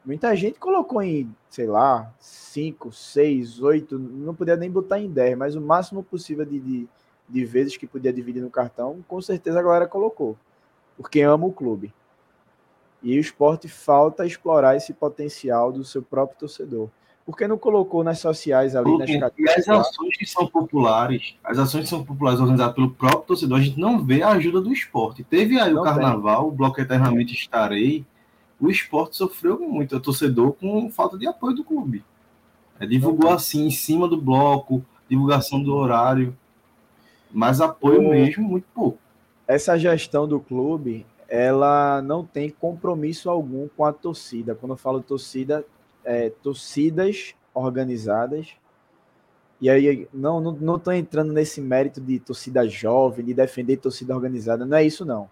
Muita 0.04 0.36
gente 0.36 0.60
colocou 0.60 1.02
em, 1.02 1.34
sei 1.48 1.68
lá, 1.68 2.12
5, 2.20 2.92
6, 2.92 3.62
8, 3.62 4.00
não 4.00 4.34
podia 4.34 4.56
nem 4.56 4.70
botar 4.70 5.00
em 5.00 5.08
10, 5.08 5.38
mas 5.38 5.56
o 5.56 5.62
máximo 5.62 6.04
possível 6.04 6.44
de, 6.44 6.60
de, 6.60 6.88
de, 7.30 7.46
vezes 7.46 7.78
que 7.78 7.86
podia 7.86 8.12
dividir 8.12 8.42
no 8.42 8.50
cartão, 8.50 9.04
com 9.08 9.22
certeza 9.22 9.60
a 9.60 9.64
galera 9.64 9.88
colocou, 9.88 10.36
porque 10.98 11.22
ama 11.22 11.46
o 11.46 11.54
clube. 11.54 11.94
E 13.04 13.16
o 13.16 13.22
esporte 13.22 13.68
falta 13.68 14.26
explorar 14.26 14.76
esse 14.76 14.92
potencial 14.92 15.72
do 15.72 15.86
seu 15.86 16.02
próprio 16.02 16.40
torcedor. 16.40 16.90
Por 17.26 17.38
que 17.38 17.48
não 17.48 17.58
colocou 17.58 18.04
nas 18.04 18.20
sociais 18.20 18.76
ali, 18.76 18.98
nas 18.98 19.10
E 19.10 19.50
as 19.50 19.70
ações 19.70 20.18
que 20.18 20.26
são 20.26 20.48
populares, 20.48 21.36
as 21.44 21.60
ações 21.60 21.84
que 21.84 21.90
são 21.90 22.04
populares 22.04 22.40
organizadas 22.40 22.76
pelo 22.76 22.92
próprio 22.92 23.22
torcedor, 23.22 23.60
a 23.60 23.62
gente 23.62 23.80
não 23.80 24.04
vê 24.04 24.24
a 24.24 24.30
ajuda 24.30 24.60
do 24.60 24.74
esporte. 24.74 25.24
Teve 25.24 25.60
aí 25.60 25.72
não 25.72 25.82
o 25.82 25.84
carnaval, 25.84 26.42
tem. 26.42 26.50
o 26.50 26.52
bloco 26.52 26.82
Eternamente 26.82 27.34
Estarei, 27.34 28.06
o 28.60 28.70
esporte 28.70 29.16
sofreu 29.16 29.60
muito, 29.60 29.96
o 29.96 30.00
torcedor, 30.00 30.54
com 30.54 30.90
falta 30.90 31.18
de 31.18 31.28
apoio 31.28 31.56
do 31.56 31.64
clube. 31.64 32.04
É, 32.80 32.86
divulgou 32.86 33.32
assim, 33.32 33.68
em 33.68 33.72
cima 33.72 34.08
do 34.08 34.20
bloco, 34.20 34.84
divulgação 35.08 35.62
do 35.62 35.74
horário, 35.76 36.36
mas 37.32 37.62
apoio 37.62 38.02
o... 38.02 38.10
mesmo, 38.10 38.44
muito 38.44 38.66
pouco. 38.74 38.98
Essa 39.48 39.78
gestão 39.78 40.28
do 40.28 40.40
clube, 40.40 41.06
ela 41.28 42.02
não 42.02 42.26
tem 42.26 42.50
compromisso 42.50 43.30
algum 43.30 43.68
com 43.68 43.86
a 43.86 43.94
torcida. 43.94 44.56
Quando 44.56 44.72
eu 44.74 44.78
falo 44.78 45.02
torcida, 45.02 45.66
é, 46.04 46.30
torcidas 46.30 47.36
organizadas. 47.54 48.50
E 49.60 49.70
aí, 49.70 50.08
não 50.14 50.40
estou 50.40 50.54
não, 50.54 50.80
não 50.84 50.94
entrando 50.94 51.32
nesse 51.32 51.62
mérito 51.62 52.02
de 52.02 52.20
torcida 52.20 52.68
jovem, 52.68 53.26
de 53.26 53.34
defender 53.34 53.78
torcida 53.78 54.16
organizada, 54.16 54.66
não 54.66 54.78
é 54.78 54.84
isso 54.84 55.06
não 55.06 55.30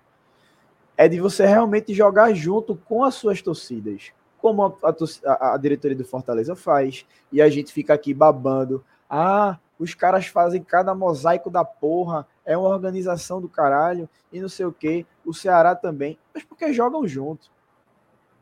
é 1.00 1.08
de 1.08 1.18
você 1.18 1.46
realmente 1.46 1.94
jogar 1.94 2.34
junto 2.34 2.76
com 2.76 3.06
as 3.06 3.16
suas 3.16 3.42
torcidas. 3.42 4.12
como 4.38 4.66
a, 4.66 4.96
a, 5.26 5.54
a, 5.54 5.58
diretoria 5.58 5.96
do 5.96 6.04
Fortaleza 6.04 6.58
faz, 6.58 7.06
e 7.32 7.42
a 7.42 7.50
gente 7.50 7.72
fica 7.72 7.94
aqui 7.94 8.14
babando. 8.14 8.84
Ah, 9.10 9.58
os 9.80 9.94
caras 9.94 10.28
fazem 10.28 10.62
cada 10.62 10.94
mosaico 10.94 11.50
da 11.50 11.64
porra, 11.64 12.28
é 12.46 12.58
uma 12.58 12.68
organização 12.68 13.40
do 13.40 13.48
caralho, 13.48 14.10
e 14.30 14.42
não 14.42 14.50
sei 14.50 14.66
o 14.66 14.74
que. 14.74 15.06
O 15.26 15.34
Ceará 15.34 15.74
também, 15.74 16.20
mas 16.34 16.44
porque 16.44 16.74
jogam 16.74 17.08
junto. 17.08 17.50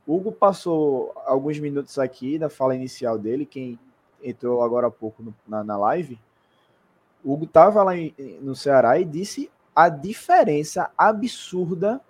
Hugo 0.08 0.32
passou 0.32 1.12
alguns 1.26 1.60
minutos 1.60 2.00
aqui 2.00 2.40
da 2.40 2.50
fala 2.50 2.74
inicial 2.74 3.18
dele, 3.18 3.46
quem 3.46 3.78
entrou 4.24 4.64
agora 4.64 4.88
há 4.88 4.92
pouco 4.92 5.22
no, 5.22 5.36
na, 5.46 5.64
na 5.64 5.78
live. 5.78 6.18
Hugo 7.26 7.44
estava 7.44 7.84
lá 7.84 7.98
em, 7.98 8.16
no 8.42 8.56
Ceará 8.56 8.98
e 9.00 9.04
disse 9.04 9.52
a 9.76 9.90
diferença 9.90 10.90
absurda 10.98 12.02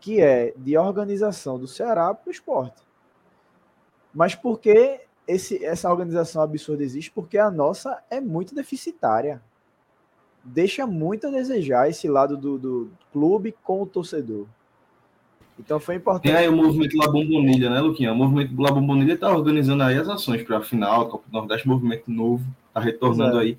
que 0.00 0.20
é 0.20 0.54
de 0.56 0.78
organização 0.78 1.58
do 1.58 1.68
Ceará 1.68 2.14
para 2.14 2.28
o 2.28 2.32
esporte. 2.32 2.82
Mas 4.14 4.34
por 4.34 4.58
que 4.58 5.00
esse, 5.28 5.62
essa 5.64 5.90
organização 5.90 6.42
absurda 6.42 6.82
existe? 6.82 7.10
Porque 7.10 7.36
a 7.36 7.50
nossa 7.50 8.02
é 8.10 8.18
muito 8.18 8.54
deficitária. 8.54 9.42
Deixa 10.42 10.86
muito 10.86 11.26
a 11.26 11.30
desejar 11.30 11.88
esse 11.88 12.08
lado 12.08 12.34
do, 12.36 12.58
do 12.58 12.90
clube 13.12 13.54
com 13.62 13.82
o 13.82 13.86
torcedor. 13.86 14.46
Então 15.60 15.78
foi 15.78 15.96
importante. 15.96 16.32
Tem 16.32 16.34
aí 16.34 16.48
o 16.48 16.56
movimento 16.56 16.96
La 16.96 17.06
Bombonilha, 17.06 17.68
né, 17.68 17.80
Luquinha? 17.80 18.12
O 18.12 18.16
movimento 18.16 18.60
La 18.60 18.70
Bombonilha 18.70 19.12
está 19.12 19.30
organizando 19.30 19.82
aí 19.82 19.96
as 19.98 20.08
ações 20.08 20.42
para 20.42 20.58
a 20.58 20.62
final, 20.62 21.08
Copa 21.08 21.24
do 21.28 21.32
Nordeste, 21.32 21.68
movimento 21.68 22.10
novo, 22.10 22.44
está 22.68 22.80
retornando 22.80 23.38
aí. 23.38 23.58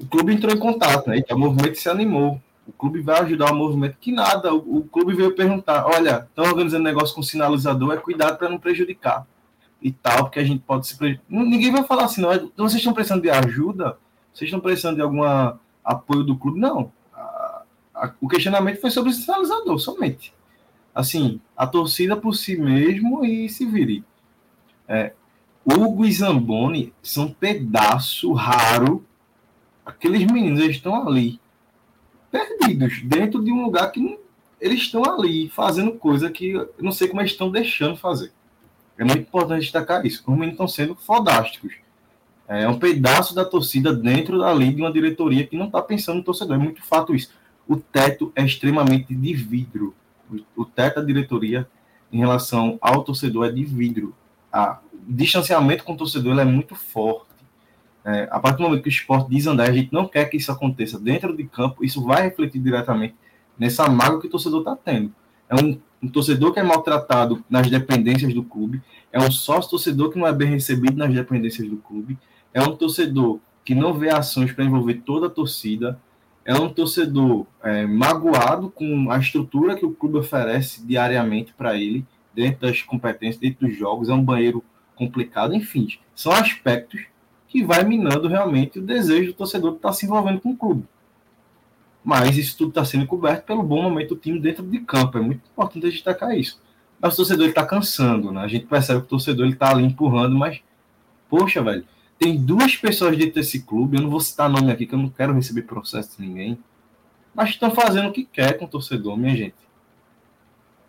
O 0.00 0.06
clube 0.06 0.32
entrou 0.32 0.52
em 0.52 0.58
contato, 0.58 1.08
né? 1.08 1.18
E 1.18 1.34
o 1.34 1.38
movimento 1.38 1.78
se 1.78 1.88
animou. 1.88 2.40
O 2.66 2.72
clube 2.72 3.00
vai 3.02 3.20
ajudar 3.20 3.52
o 3.52 3.54
movimento. 3.54 3.96
Que 4.00 4.10
nada, 4.10 4.54
o, 4.54 4.78
o 4.78 4.84
clube 4.84 5.14
veio 5.14 5.34
perguntar: 5.34 5.86
olha, 5.86 6.26
estão 6.28 6.44
organizando 6.46 6.82
negócio 6.82 7.14
com 7.14 7.22
sinalizador, 7.22 7.92
é 7.92 7.96
cuidado 7.98 8.38
para 8.38 8.48
não 8.48 8.58
prejudicar 8.58 9.26
e 9.82 9.92
tal, 9.92 10.24
porque 10.24 10.40
a 10.40 10.44
gente 10.44 10.62
pode 10.66 10.86
se 10.86 10.96
prejudicar. 10.96 11.26
Ninguém 11.28 11.70
vai 11.70 11.84
falar 11.84 12.04
assim, 12.04 12.22
não. 12.22 12.32
É, 12.32 12.36
então 12.36 12.66
vocês 12.66 12.80
estão 12.80 12.94
precisando 12.94 13.22
de 13.22 13.30
ajuda? 13.30 13.98
Vocês 14.32 14.48
estão 14.48 14.60
precisando 14.60 14.96
de 14.96 15.02
algum 15.02 15.22
apoio 15.84 16.24
do 16.24 16.36
clube? 16.36 16.58
Não. 16.58 16.90
A, 17.12 17.62
a, 17.94 18.12
o 18.20 18.26
questionamento 18.26 18.80
foi 18.80 18.90
sobre 18.90 19.10
o 19.10 19.12
sinalizador, 19.12 19.78
somente. 19.78 20.32
Assim, 20.94 21.40
a 21.56 21.66
torcida 21.66 22.16
por 22.16 22.34
si 22.34 22.56
mesmo 22.56 23.24
e 23.24 23.48
se 23.48 23.66
vire. 23.66 24.04
É, 24.86 25.12
Hugo 25.64 26.04
e 26.04 26.12
Zamboni 26.12 26.92
são 27.02 27.30
pedaço 27.30 28.32
raro. 28.32 29.04
Aqueles 29.84 30.24
meninos 30.24 30.60
estão 30.60 31.06
ali 31.06 31.40
perdidos 32.30 33.02
dentro 33.02 33.42
de 33.42 33.52
um 33.52 33.64
lugar 33.64 33.90
que 33.90 34.00
não, 34.00 34.18
eles 34.60 34.80
estão 34.80 35.04
ali 35.04 35.48
fazendo 35.48 35.92
coisa 35.92 36.30
que 36.30 36.50
eu 36.50 36.72
não 36.80 36.92
sei 36.92 37.08
como 37.08 37.20
eles 37.20 37.32
estão 37.32 37.50
deixando 37.50 37.96
fazer. 37.96 38.32
É 38.96 39.04
muito 39.04 39.20
importante 39.20 39.62
destacar 39.62 40.04
isso. 40.06 40.22
Os 40.26 40.28
meninos 40.28 40.52
estão 40.52 40.68
sendo 40.68 40.94
fodásticos. 40.94 41.74
É 42.46 42.68
um 42.68 42.78
pedaço 42.78 43.34
da 43.34 43.44
torcida 43.44 43.92
dentro 43.92 44.38
dali 44.38 44.72
de 44.72 44.82
uma 44.82 44.92
diretoria 44.92 45.46
que 45.46 45.56
não 45.56 45.66
está 45.66 45.80
pensando 45.80 46.16
no 46.16 46.24
torcedor. 46.24 46.56
É 46.56 46.58
muito 46.58 46.84
fato 46.84 47.14
isso. 47.14 47.30
O 47.66 47.76
teto 47.76 48.32
é 48.36 48.44
extremamente 48.44 49.14
de 49.14 49.34
vidro. 49.34 49.94
O 50.56 50.64
teto 50.64 50.96
da 50.96 51.06
diretoria 51.06 51.68
em 52.12 52.18
relação 52.18 52.78
ao 52.80 53.02
torcedor 53.02 53.46
é 53.46 53.52
de 53.52 53.64
vidro. 53.64 54.14
A, 54.52 54.78
o 54.92 55.12
distanciamento 55.12 55.84
com 55.84 55.94
o 55.94 55.96
torcedor 55.96 56.38
é 56.38 56.44
muito 56.44 56.74
forte. 56.74 57.34
É, 58.04 58.28
a 58.30 58.38
partir 58.38 58.58
do 58.58 58.64
momento 58.64 58.82
que 58.82 58.88
o 58.88 58.90
esporte 58.90 59.30
desandar, 59.30 59.68
a 59.68 59.72
gente 59.72 59.92
não 59.92 60.06
quer 60.06 60.26
que 60.26 60.36
isso 60.36 60.52
aconteça 60.52 60.98
dentro 61.00 61.34
de 61.34 61.44
campo, 61.44 61.84
isso 61.84 62.04
vai 62.04 62.22
refletir 62.22 62.60
diretamente 62.60 63.14
nessa 63.58 63.88
mágoa 63.88 64.20
que 64.20 64.26
o 64.26 64.30
torcedor 64.30 64.60
está 64.60 64.76
tendo. 64.76 65.14
É 65.48 65.54
um, 65.54 65.80
um, 66.02 66.08
torcedor 66.08 66.52
que 66.52 66.60
é 66.60 66.62
maltratado 66.62 67.42
nas 67.48 67.70
dependências 67.70 68.34
do 68.34 68.42
clube, 68.42 68.82
é 69.10 69.18
um 69.18 69.30
sócio 69.30 69.70
torcedor 69.70 70.10
que 70.10 70.18
não 70.18 70.26
é 70.26 70.32
bem 70.32 70.50
recebido 70.50 70.96
nas 70.96 71.12
dependências 71.12 71.68
do 71.68 71.76
clube, 71.78 72.18
é 72.52 72.62
um 72.62 72.76
torcedor 72.76 73.40
que 73.64 73.74
não 73.74 73.94
vê 73.94 74.10
ações 74.10 74.52
para 74.52 74.64
envolver 74.64 75.02
toda 75.04 75.26
a 75.26 75.30
torcida, 75.30 75.98
é 76.44 76.54
um 76.54 76.68
torcedor 76.68 77.46
é, 77.62 77.86
magoado 77.86 78.70
com 78.70 79.10
a 79.10 79.18
estrutura 79.18 79.76
que 79.76 79.86
o 79.86 79.94
clube 79.94 80.18
oferece 80.18 80.84
diariamente 80.86 81.52
para 81.54 81.76
ele, 81.76 82.04
dentro 82.34 82.62
das 82.62 82.82
competências, 82.82 83.38
dentro 83.38 83.66
dos 83.66 83.76
jogos, 83.76 84.08
é 84.08 84.12
um 84.12 84.22
banheiro 84.22 84.62
complicado, 84.94 85.54
enfim, 85.54 85.88
são 86.14 86.32
aspectos 86.32 87.06
que 87.48 87.64
vai 87.64 87.84
minando 87.84 88.28
realmente 88.28 88.78
o 88.78 88.82
desejo 88.82 89.32
do 89.32 89.36
torcedor 89.36 89.70
de 89.72 89.76
estar 89.76 89.92
se 89.92 90.06
envolvendo 90.06 90.40
com 90.40 90.50
o 90.50 90.56
clube. 90.56 90.84
Mas 92.04 92.36
isso 92.36 92.58
tudo 92.58 92.70
está 92.70 92.84
sendo 92.84 93.06
coberto 93.06 93.46
pelo 93.46 93.62
bom 93.62 93.82
momento 93.82 94.10
do 94.14 94.20
time 94.20 94.38
dentro 94.38 94.62
de 94.62 94.80
campo. 94.80 95.16
É 95.16 95.20
muito 95.20 95.40
importante 95.50 95.88
destacar 95.88 96.36
isso. 96.36 96.60
Mas 97.00 97.14
o 97.14 97.16
torcedor 97.18 97.48
está 97.48 97.64
cansando, 97.64 98.30
né? 98.30 98.42
A 98.42 98.48
gente 98.48 98.66
percebe 98.66 99.00
que 99.00 99.06
o 99.06 99.10
torcedor 99.10 99.48
está 99.48 99.70
ali 99.70 99.84
empurrando, 99.84 100.36
mas, 100.36 100.60
poxa, 101.30 101.62
velho, 101.62 101.84
tem 102.24 102.38
duas 102.38 102.74
pessoas 102.74 103.18
dentro 103.18 103.34
desse 103.34 103.60
clube, 103.60 103.98
eu 103.98 104.02
não 104.02 104.08
vou 104.08 104.18
citar 104.18 104.48
nome 104.48 104.72
aqui, 104.72 104.86
que 104.86 104.94
eu 104.94 104.98
não 104.98 105.10
quero 105.10 105.34
receber 105.34 105.60
processo 105.60 106.16
de 106.16 106.26
ninguém, 106.26 106.58
mas 107.34 107.50
estão 107.50 107.70
fazendo 107.70 108.08
o 108.08 108.12
que 108.12 108.24
quer 108.24 108.56
com 108.56 108.64
o 108.64 108.68
torcedor, 108.68 109.14
minha 109.14 109.36
gente. 109.36 109.54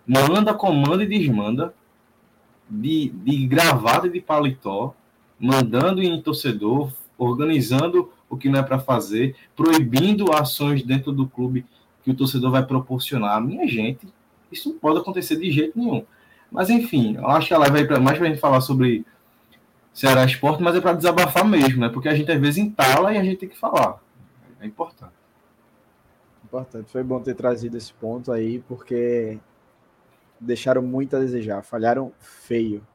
Manda, 0.08 0.54
comanda 0.54 1.04
e 1.04 1.08
desmanda, 1.08 1.74
de, 2.70 3.10
de 3.10 3.46
gravata 3.48 4.08
e 4.08 4.12
de 4.12 4.22
paletó, 4.22 4.96
mandando 5.38 6.02
em 6.02 6.22
torcedor, 6.22 6.94
organizando 7.18 8.14
o 8.30 8.38
que 8.38 8.48
não 8.48 8.60
é 8.60 8.64
para 8.64 8.80
fazer, 8.80 9.36
proibindo 9.58 10.32
ações 10.32 10.84
dentro 10.84 11.12
do 11.12 11.28
clube 11.28 11.66
que 12.02 12.12
o 12.12 12.16
torcedor 12.16 12.52
vai 12.52 12.66
proporcionar. 12.66 13.42
Minha 13.42 13.68
gente, 13.68 14.08
isso 14.50 14.70
não 14.70 14.80
pode 14.80 15.00
acontecer 15.00 15.36
de 15.36 15.52
jeito 15.52 15.78
nenhum. 15.78 16.06
Mas 16.50 16.70
enfim, 16.70 17.18
eu 17.18 17.28
acho 17.28 17.50
que 17.50 17.54
a 17.54 17.58
live 17.58 17.76
vai 17.76 17.86
para 17.86 18.00
mais 18.00 18.18
para 18.18 18.26
a 18.26 18.30
gente 18.30 18.40
falar 18.40 18.62
sobre 18.62 19.06
Ceará 19.96 20.26
Esporte, 20.26 20.62
mas 20.62 20.76
é 20.76 20.82
para 20.82 20.92
desabafar 20.92 21.46
mesmo, 21.46 21.80
né? 21.80 21.90
Porque 21.90 22.10
a 22.10 22.14
gente 22.14 22.30
às 22.30 22.40
vezes 22.40 22.58
entala 22.58 23.14
e 23.14 23.18
a 23.18 23.24
gente 23.24 23.38
tem 23.38 23.50
que 23.50 23.58
falar. 23.58 23.98
É 24.60 24.66
importante. 24.66 25.14
Importante. 26.44 26.92
Foi 26.92 27.02
bom 27.02 27.22
ter 27.22 27.34
trazido 27.34 27.78
esse 27.78 27.94
ponto 27.94 28.30
aí, 28.30 28.60
porque 28.68 29.40
deixaram 30.38 30.82
muito 30.82 31.16
a 31.16 31.20
desejar, 31.20 31.64
falharam 31.64 32.12
feio. 32.20 32.86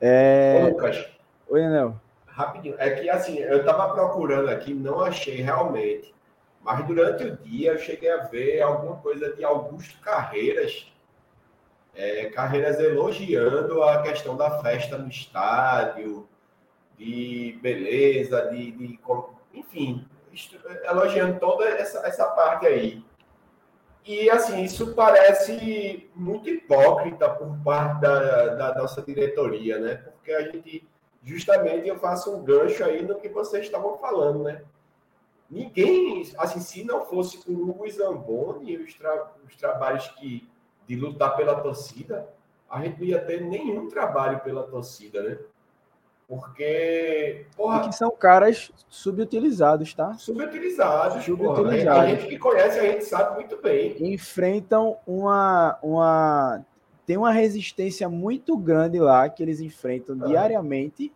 É... 0.00 0.62
Ô, 0.64 0.68
Lucas, 0.70 1.06
Oi, 1.46 1.62
Anel. 1.62 2.00
Rapidinho. 2.26 2.74
É 2.78 2.88
que 2.88 3.10
assim, 3.10 3.38
eu 3.40 3.58
estava 3.58 3.92
procurando 3.92 4.48
aqui, 4.48 4.72
não 4.72 5.00
achei 5.00 5.42
realmente. 5.42 6.14
Mas 6.62 6.86
durante 6.86 7.24
o 7.24 7.36
dia 7.36 7.72
eu 7.72 7.78
cheguei 7.78 8.10
a 8.10 8.24
ver 8.24 8.62
alguma 8.62 8.96
coisa 8.96 9.34
de 9.34 9.44
Augusto 9.44 10.00
Carreiras. 10.00 10.90
É, 11.94 12.26
Carreiras 12.26 12.80
elogiando 12.80 13.82
a 13.82 14.02
questão 14.02 14.36
da 14.36 14.62
festa 14.62 14.96
no 14.96 15.08
estádio, 15.08 16.26
de 16.96 17.58
beleza, 17.60 18.48
de, 18.50 18.70
de 18.72 19.00
enfim, 19.52 20.06
elogiando 20.84 21.38
toda 21.38 21.68
essa, 21.68 22.06
essa 22.06 22.26
parte 22.30 22.66
aí. 22.66 23.04
E 24.04 24.28
assim, 24.30 24.64
isso 24.64 24.94
parece 24.94 26.10
muito 26.14 26.48
hipócrita 26.48 27.28
por 27.28 27.56
parte 27.62 28.00
da, 28.00 28.54
da 28.54 28.74
nossa 28.74 29.00
diretoria, 29.02 29.78
né? 29.78 29.94
Porque 29.96 30.32
a 30.32 30.50
gente 30.50 30.88
justamente 31.22 31.86
eu 31.86 31.98
faço 31.98 32.34
um 32.34 32.42
gancho 32.42 32.84
aí 32.84 33.02
no 33.02 33.20
que 33.20 33.28
vocês 33.28 33.64
estavam 33.64 33.96
falando, 33.98 34.42
né? 34.42 34.62
Ninguém, 35.48 36.28
assim, 36.38 36.60
se 36.60 36.82
não 36.82 37.04
fosse 37.04 37.38
o 37.48 37.68
Hugo 37.68 37.88
Zamboni 37.90 38.72
e 38.72 38.76
os, 38.78 38.94
tra 38.94 39.32
os 39.46 39.54
trabalhos 39.54 40.08
que, 40.08 40.48
de 40.86 40.96
lutar 40.96 41.36
pela 41.36 41.60
torcida, 41.60 42.28
a 42.68 42.80
gente 42.82 42.98
não 42.98 43.06
ia 43.06 43.20
ter 43.20 43.40
nenhum 43.42 43.88
trabalho 43.88 44.40
pela 44.40 44.62
torcida, 44.62 45.22
né? 45.22 45.38
Porque, 46.26 47.44
porra, 47.54 47.88
que 47.88 47.94
são 47.94 48.10
caras 48.10 48.72
subutilizados, 48.88 49.92
tá? 49.92 50.14
Subutilizados, 50.14 51.24
subutilizados. 51.24 51.84
Porra, 51.84 52.00
a 52.00 52.06
gente 52.06 52.26
que 52.26 52.38
conhece, 52.38 52.78
a 52.78 52.84
gente 52.84 53.04
sabe 53.04 53.34
muito 53.34 53.60
bem. 53.60 53.96
Enfrentam 54.00 54.96
uma, 55.06 55.78
uma 55.82 56.64
tem 57.04 57.16
uma 57.18 57.32
resistência 57.32 58.08
muito 58.08 58.56
grande 58.56 58.98
lá 58.98 59.28
que 59.28 59.42
eles 59.42 59.60
enfrentam 59.60 60.16
ah. 60.22 60.26
diariamente. 60.26 61.12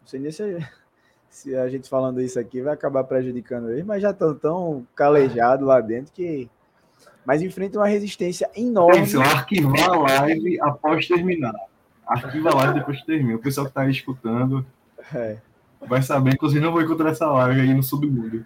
Não 0.00 0.06
sei 0.06 0.20
nem 0.20 0.30
se, 0.30 0.58
se, 1.30 1.56
a 1.56 1.68
gente 1.68 1.88
falando 1.88 2.20
isso 2.20 2.38
aqui 2.38 2.60
vai 2.60 2.74
acabar 2.74 3.04
prejudicando 3.04 3.70
eles, 3.70 3.84
mas 3.84 4.02
já 4.02 4.10
estão 4.10 4.34
tão 4.34 4.86
calejados 4.94 5.66
lá 5.66 5.80
dentro 5.80 6.12
que. 6.12 6.50
Mas 7.30 7.42
enfrentam 7.42 7.80
uma 7.80 7.86
resistência 7.86 8.50
enorme. 8.56 8.98
Atenção, 8.98 9.22
arquivar 9.22 9.88
a 9.88 9.96
live 9.96 10.60
após 10.60 11.06
terminar. 11.06 11.54
Arquiva 12.04 12.50
a 12.50 12.54
live 12.56 12.80
depois 12.80 12.98
que 12.98 13.06
termina. 13.06 13.36
O 13.36 13.38
pessoal 13.38 13.66
que 13.66 13.70
está 13.70 13.82
aí 13.82 13.90
escutando 13.92 14.66
é. 15.14 15.36
vai 15.80 16.02
saber 16.02 16.36
que 16.36 16.40
vocês 16.40 16.60
não 16.60 16.72
vão 16.72 16.82
encontrar 16.82 17.10
essa 17.10 17.30
live 17.30 17.60
aí 17.60 17.72
no 17.72 17.84
submundo. 17.84 18.44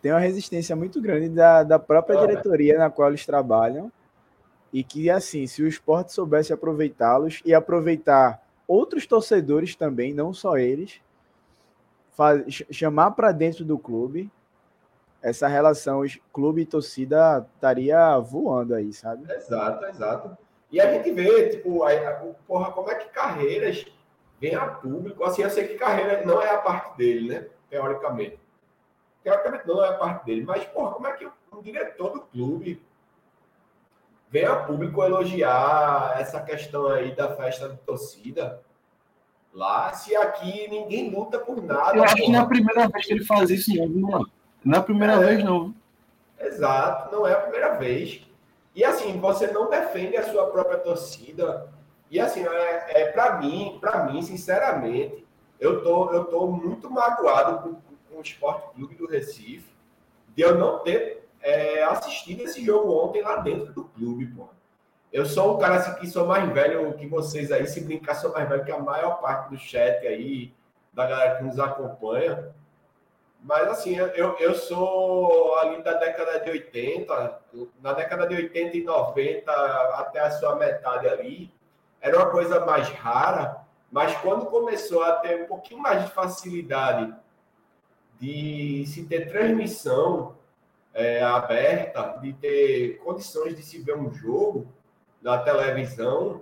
Tem 0.00 0.12
uma 0.12 0.18
resistência 0.18 0.74
muito 0.74 0.98
grande 0.98 1.28
da, 1.28 1.62
da 1.62 1.78
própria 1.78 2.18
diretoria 2.18 2.78
na 2.78 2.88
qual 2.88 3.10
eles 3.10 3.26
trabalham 3.26 3.92
e 4.72 4.82
que, 4.82 5.10
assim, 5.10 5.46
se 5.46 5.62
o 5.62 5.68
esporte 5.68 6.10
soubesse 6.10 6.54
aproveitá-los 6.54 7.42
e 7.44 7.52
aproveitar 7.52 8.42
outros 8.66 9.06
torcedores 9.06 9.76
também, 9.76 10.14
não 10.14 10.32
só 10.32 10.56
eles, 10.56 11.02
faz, 12.16 12.64
chamar 12.70 13.10
para 13.10 13.30
dentro 13.30 13.62
do 13.62 13.76
clube, 13.76 14.30
essa 15.24 15.48
relação 15.48 16.02
clube 16.30 16.60
e 16.60 16.66
torcida 16.66 17.48
estaria 17.54 18.18
voando 18.18 18.74
aí, 18.74 18.92
sabe? 18.92 19.24
Exato, 19.32 19.86
exato. 19.86 20.36
E 20.70 20.78
a 20.78 20.92
gente 20.92 21.10
vê, 21.12 21.48
tipo, 21.48 21.82
a, 21.82 21.92
a, 21.92 22.14
porra, 22.46 22.70
como 22.72 22.90
é 22.90 22.94
que 22.94 23.08
carreiras 23.08 23.86
vem 24.38 24.54
a 24.54 24.66
público. 24.66 25.24
Assim, 25.24 25.40
eu 25.40 25.48
sei 25.48 25.66
que 25.66 25.76
carreira 25.76 26.22
não 26.26 26.42
é 26.42 26.50
a 26.50 26.58
parte 26.58 26.98
dele, 26.98 27.28
né? 27.28 27.46
Teoricamente. 27.70 28.38
Teoricamente 29.22 29.66
não 29.66 29.82
é 29.82 29.88
a 29.88 29.94
parte 29.94 30.26
dele. 30.26 30.44
Mas, 30.44 30.62
porra, 30.66 30.92
como 30.92 31.06
é 31.06 31.12
que 31.12 31.26
um 31.50 31.62
diretor 31.62 32.10
do 32.10 32.20
clube 32.20 32.82
vem 34.28 34.44
a 34.44 34.56
público 34.56 35.02
elogiar 35.02 36.16
essa 36.20 36.38
questão 36.42 36.86
aí 36.88 37.14
da 37.14 37.34
festa 37.34 37.66
de 37.70 37.78
torcida? 37.78 38.62
Lá, 39.54 39.90
se 39.94 40.14
aqui 40.14 40.68
ninguém 40.68 41.10
luta 41.10 41.38
por 41.38 41.62
nada. 41.62 41.96
Eu 41.96 42.04
acho 42.04 42.14
porra. 42.14 42.26
que 42.26 42.32
não 42.32 42.40
é 42.40 42.42
a 42.42 42.46
primeira 42.46 42.88
vez 42.88 43.06
que 43.06 43.12
ele 43.14 43.24
faz 43.24 43.48
isso, 43.48 43.70
não. 43.88 44.26
Não 44.64 44.76
é 44.76 44.78
a 44.78 44.82
primeira 44.82 45.12
é, 45.14 45.18
vez, 45.18 45.44
não. 45.44 45.74
Exato, 46.40 47.14
não 47.14 47.26
é 47.26 47.32
a 47.32 47.40
primeira 47.40 47.74
vez. 47.74 48.22
E 48.74 48.84
assim, 48.84 49.20
você 49.20 49.48
não 49.48 49.68
defende 49.70 50.16
a 50.16 50.24
sua 50.24 50.46
própria 50.46 50.78
torcida. 50.78 51.68
E 52.10 52.18
assim, 52.18 52.44
é, 52.44 53.02
é 53.02 53.12
para 53.12 53.38
mim, 53.38 53.78
para 53.80 54.04
mim, 54.04 54.22
sinceramente, 54.22 55.24
eu 55.60 55.82
tô, 55.82 56.12
eu 56.12 56.24
tô 56.24 56.46
muito 56.46 56.90
magoado 56.90 57.62
com, 57.62 57.74
com 58.08 58.18
o 58.18 58.22
Esporte 58.22 58.74
Clube 58.74 58.94
do 58.94 59.06
Recife 59.06 59.74
de 60.34 60.42
eu 60.42 60.56
não 60.56 60.80
ter 60.80 61.28
é, 61.40 61.82
assistido 61.84 62.42
esse 62.42 62.64
jogo 62.64 62.92
ontem 62.92 63.22
lá 63.22 63.36
dentro 63.36 63.72
do 63.72 63.84
clube, 63.84 64.26
pô. 64.26 64.48
Eu 65.12 65.24
sou 65.24 65.54
um 65.54 65.58
cara 65.58 65.76
assim, 65.76 65.94
que 66.00 66.08
sou 66.08 66.26
mais 66.26 66.52
velho 66.52 66.92
que 66.94 67.06
vocês 67.06 67.52
aí, 67.52 67.66
se 67.68 67.80
brincar, 67.80 68.16
sou 68.16 68.32
mais 68.32 68.48
velho 68.48 68.64
que 68.64 68.72
a 68.72 68.78
maior 68.78 69.20
parte 69.20 69.50
do 69.50 69.56
chat 69.56 70.04
aí, 70.04 70.52
da 70.92 71.06
galera 71.06 71.36
que 71.36 71.44
nos 71.44 71.58
acompanha. 71.60 72.52
Mas 73.44 73.68
assim, 73.68 73.94
eu, 73.94 74.38
eu 74.38 74.54
sou 74.54 75.54
ali 75.58 75.82
da 75.82 75.92
década 75.92 76.40
de 76.40 76.50
80, 76.50 77.40
na 77.82 77.92
década 77.92 78.26
de 78.26 78.36
80 78.36 78.76
e 78.78 78.82
90, 78.82 79.52
até 79.52 80.20
a 80.20 80.30
sua 80.30 80.56
metade 80.56 81.06
ali, 81.06 81.52
era 82.00 82.16
uma 82.16 82.30
coisa 82.30 82.64
mais 82.64 82.88
rara, 82.88 83.62
mas 83.92 84.16
quando 84.16 84.46
começou 84.46 85.02
a 85.02 85.16
ter 85.16 85.42
um 85.42 85.46
pouquinho 85.46 85.78
mais 85.78 86.02
de 86.02 86.10
facilidade 86.10 87.14
de 88.18 88.86
se 88.86 89.04
ter 89.04 89.28
transmissão 89.28 90.36
é, 90.94 91.22
aberta, 91.22 92.18
de 92.22 92.32
ter 92.32 92.96
condições 93.04 93.54
de 93.54 93.62
se 93.62 93.78
ver 93.78 93.94
um 93.94 94.10
jogo 94.10 94.66
na 95.20 95.36
televisão, 95.36 96.40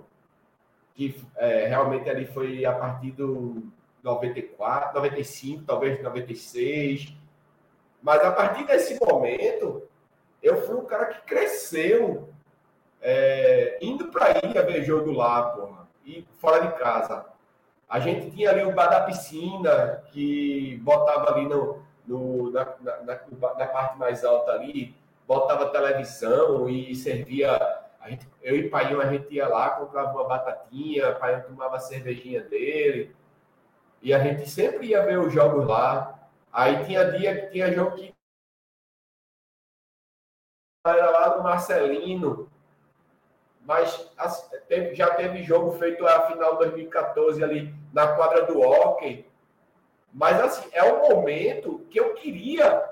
que 0.95 1.21
é, 1.35 1.67
realmente 1.67 2.09
ali 2.09 2.25
foi 2.27 2.63
a 2.63 2.71
partir 2.71 3.11
do 3.11 3.72
94, 4.03 4.93
95, 4.93 5.63
talvez 5.63 6.03
96. 6.03 7.13
Mas 8.01 8.21
a 8.21 8.31
partir 8.31 8.65
desse 8.65 8.99
momento, 9.03 9.83
eu 10.41 10.61
fui 10.61 10.75
um 10.75 10.85
cara 10.85 11.05
que 11.05 11.21
cresceu 11.21 12.29
é, 13.01 13.77
indo 13.81 14.09
para 14.09 14.25
a 14.25 14.61
ver 14.61 14.83
jogo 14.83 15.11
lá, 15.11 15.43
porra, 15.43 15.87
e 16.05 16.27
fora 16.37 16.67
de 16.67 16.73
casa. 16.77 17.25
A 17.87 17.99
gente 17.99 18.31
tinha 18.31 18.49
ali 18.49 18.63
o 18.63 18.73
bar 18.73 18.89
da 18.89 19.01
piscina, 19.01 20.03
que 20.11 20.77
botava 20.83 21.31
ali 21.31 21.47
no, 21.47 21.81
no 22.05 22.51
na, 22.51 22.65
na, 22.81 22.97
na, 22.97 23.19
na 23.57 23.67
parte 23.67 23.97
mais 23.97 24.25
alta 24.25 24.51
ali, 24.51 24.93
botava 25.25 25.69
televisão 25.69 26.67
e 26.67 26.93
servia. 26.93 27.57
A 28.01 28.09
gente, 28.09 28.27
eu 28.41 28.57
e 28.57 28.69
pai 28.69 28.93
a 28.93 29.11
gente 29.11 29.33
ia 29.33 29.47
lá, 29.47 29.69
comprava 29.69 30.11
uma 30.11 30.27
batatinha, 30.27 31.13
pai 31.13 31.41
tomava 31.43 31.77
a 31.77 31.79
cervejinha 31.79 32.41
dele 32.41 33.15
e 34.03 34.13
a 34.13 34.19
gente 34.19 34.47
sempre 34.49 34.87
ia 34.87 35.05
ver 35.05 35.17
os 35.17 35.33
jogos 35.33 35.65
lá. 35.65 36.19
Aí 36.51 36.83
tinha 36.83 37.09
dia 37.09 37.39
que 37.39 37.51
tinha 37.53 37.71
jogo 37.71 37.95
que 37.95 38.13
era 40.85 41.09
lá 41.09 41.37
no 41.37 41.43
Marcelino. 41.43 42.51
Mas 43.65 44.11
já 44.91 45.15
teve 45.15 45.41
jogo 45.41 45.71
feito 45.79 46.05
a 46.05 46.27
final 46.27 46.57
de 46.57 46.65
2014 46.65 47.41
ali 47.41 47.73
na 47.93 48.13
quadra 48.13 48.45
do 48.45 48.59
hockey. 48.59 49.25
Mas 50.13 50.39
assim, 50.41 50.69
é 50.73 50.83
um 50.83 51.09
momento 51.09 51.79
que 51.89 51.97
eu 51.97 52.13
queria, 52.13 52.83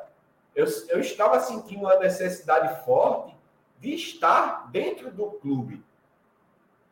eu, 0.55 0.65
eu 0.87 1.01
estava 1.01 1.41
sentindo 1.41 1.81
uma 1.81 1.97
necessidade 1.97 2.85
forte 2.85 3.35
de 3.79 3.93
estar 3.93 4.71
dentro 4.71 5.11
do 5.11 5.29
clube. 5.31 5.83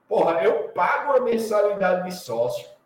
Porra, 0.09 0.43
eu 0.43 0.69
pago 0.69 1.13
a 1.13 1.21
mensalidade 1.21 2.09
de 2.09 2.13
sócio 2.13 2.78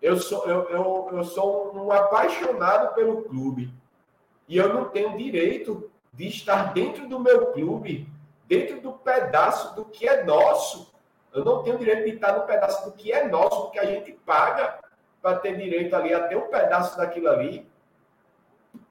eu 0.00 0.16
sou, 0.16 0.46
eu, 0.46 0.68
eu, 0.70 1.10
eu 1.12 1.24
sou 1.24 1.74
um 1.76 1.90
apaixonado 1.92 2.94
pelo 2.94 3.22
clube. 3.22 3.72
E 4.48 4.56
eu 4.56 4.72
não 4.72 4.86
tenho 4.86 5.16
direito 5.16 5.90
de 6.12 6.26
estar 6.28 6.72
dentro 6.72 7.08
do 7.08 7.20
meu 7.20 7.52
clube, 7.52 8.08
dentro 8.46 8.80
do 8.80 8.92
pedaço 8.92 9.74
do 9.74 9.84
que 9.84 10.08
é 10.08 10.24
nosso. 10.24 10.92
Eu 11.32 11.44
não 11.44 11.62
tenho 11.62 11.78
direito 11.78 12.04
de 12.04 12.14
estar 12.14 12.36
no 12.36 12.46
pedaço 12.46 12.84
do 12.84 12.92
que 12.96 13.12
é 13.12 13.28
nosso, 13.28 13.62
do 13.62 13.70
que 13.70 13.78
a 13.78 13.86
gente 13.86 14.12
paga 14.12 14.80
para 15.22 15.38
ter 15.38 15.56
direito 15.56 15.94
ali 15.94 16.12
a 16.12 16.26
ter 16.26 16.36
um 16.36 16.48
pedaço 16.48 16.96
daquilo 16.96 17.28
ali. 17.28 17.68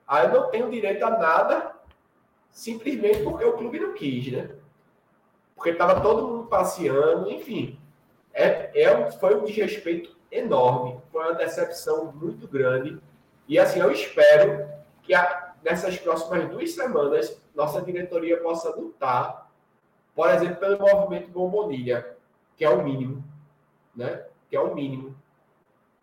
Aí 0.08 0.28
eu 0.28 0.32
não 0.32 0.50
tenho 0.50 0.70
direito 0.70 1.04
a 1.04 1.10
nada, 1.10 1.76
simplesmente 2.52 3.24
porque 3.24 3.44
o 3.44 3.54
clube 3.54 3.80
não 3.80 3.94
quis, 3.94 4.32
né? 4.32 4.50
Porque 5.56 5.72
estava 5.72 6.00
todo 6.02 6.28
mundo 6.28 6.48
passeando, 6.48 7.30
enfim. 7.30 7.78
É, 8.34 8.72
é, 8.82 9.12
foi 9.12 9.36
um 9.36 9.44
desrespeito 9.44 10.16
enorme, 10.32 10.99
foi 11.12 11.24
uma 11.24 11.34
decepção 11.34 12.12
muito 12.12 12.48
grande. 12.48 13.00
E 13.48 13.58
assim, 13.58 13.80
eu 13.80 13.92
espero 13.92 14.70
que 15.04 15.14
a, 15.14 15.54
nessas 15.64 15.98
próximas 15.98 16.50
duas 16.50 16.72
semanas 16.72 17.40
nossa 17.56 17.82
diretoria 17.82 18.42
possa 18.42 18.70
lutar, 18.76 19.50
por 20.16 20.30
exemplo, 20.30 20.58
pelo 20.58 20.80
movimento 20.80 21.30
Bombonilha, 21.30 22.16
que 22.56 22.66
é 22.66 22.70
o 22.70 22.84
mínimo, 22.84 23.24
né? 23.96 24.26
Que 24.50 24.56
é 24.56 24.60
o 24.60 24.74
mínimo. 24.74 25.16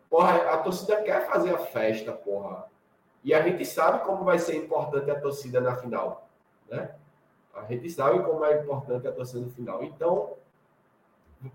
Porra, 0.08 0.36
a 0.50 0.58
torcida 0.58 1.02
quer 1.02 1.26
fazer 1.26 1.54
a 1.54 1.58
festa, 1.58 2.12
porra. 2.12 2.66
E 3.22 3.34
a 3.34 3.42
gente 3.42 3.64
sabe 3.64 4.04
como 4.04 4.24
vai 4.24 4.38
ser 4.38 4.56
importante 4.56 5.10
a 5.10 5.20
torcida 5.20 5.60
na 5.60 5.76
final, 5.76 6.28
né? 6.68 6.94
A 7.54 7.64
gente 7.64 7.90
sabe 7.90 8.22
como 8.22 8.44
é 8.44 8.60
importante 8.60 9.08
a 9.08 9.12
torcida 9.12 9.40
no 9.40 9.50
final. 9.50 9.82
Então, 9.82 10.34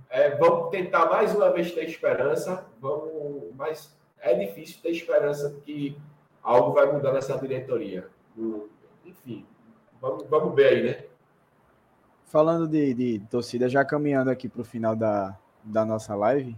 é, 0.09 0.35
vamos 0.35 0.69
tentar 0.69 1.07
mais 1.07 1.33
uma 1.35 1.51
vez 1.51 1.71
ter 1.71 1.85
esperança, 1.85 2.65
vamos, 2.79 3.53
mas 3.55 3.95
é 4.19 4.33
difícil 4.33 4.81
ter 4.81 4.91
esperança 4.91 5.55
que 5.65 5.97
algo 6.43 6.73
vai 6.73 6.91
mudar 6.91 7.13
nessa 7.13 7.37
diretoria. 7.37 8.07
Enfim, 9.05 9.45
vamos, 9.99 10.25
vamos 10.27 10.55
ver 10.55 10.67
aí, 10.67 10.83
né? 10.83 11.05
Falando 12.25 12.67
de, 12.67 12.93
de 12.93 13.19
torcida, 13.29 13.67
já 13.67 13.83
caminhando 13.83 14.29
aqui 14.29 14.47
para 14.47 14.61
o 14.61 14.65
final 14.65 14.95
da, 14.95 15.37
da 15.63 15.83
nossa 15.83 16.15
live, 16.15 16.55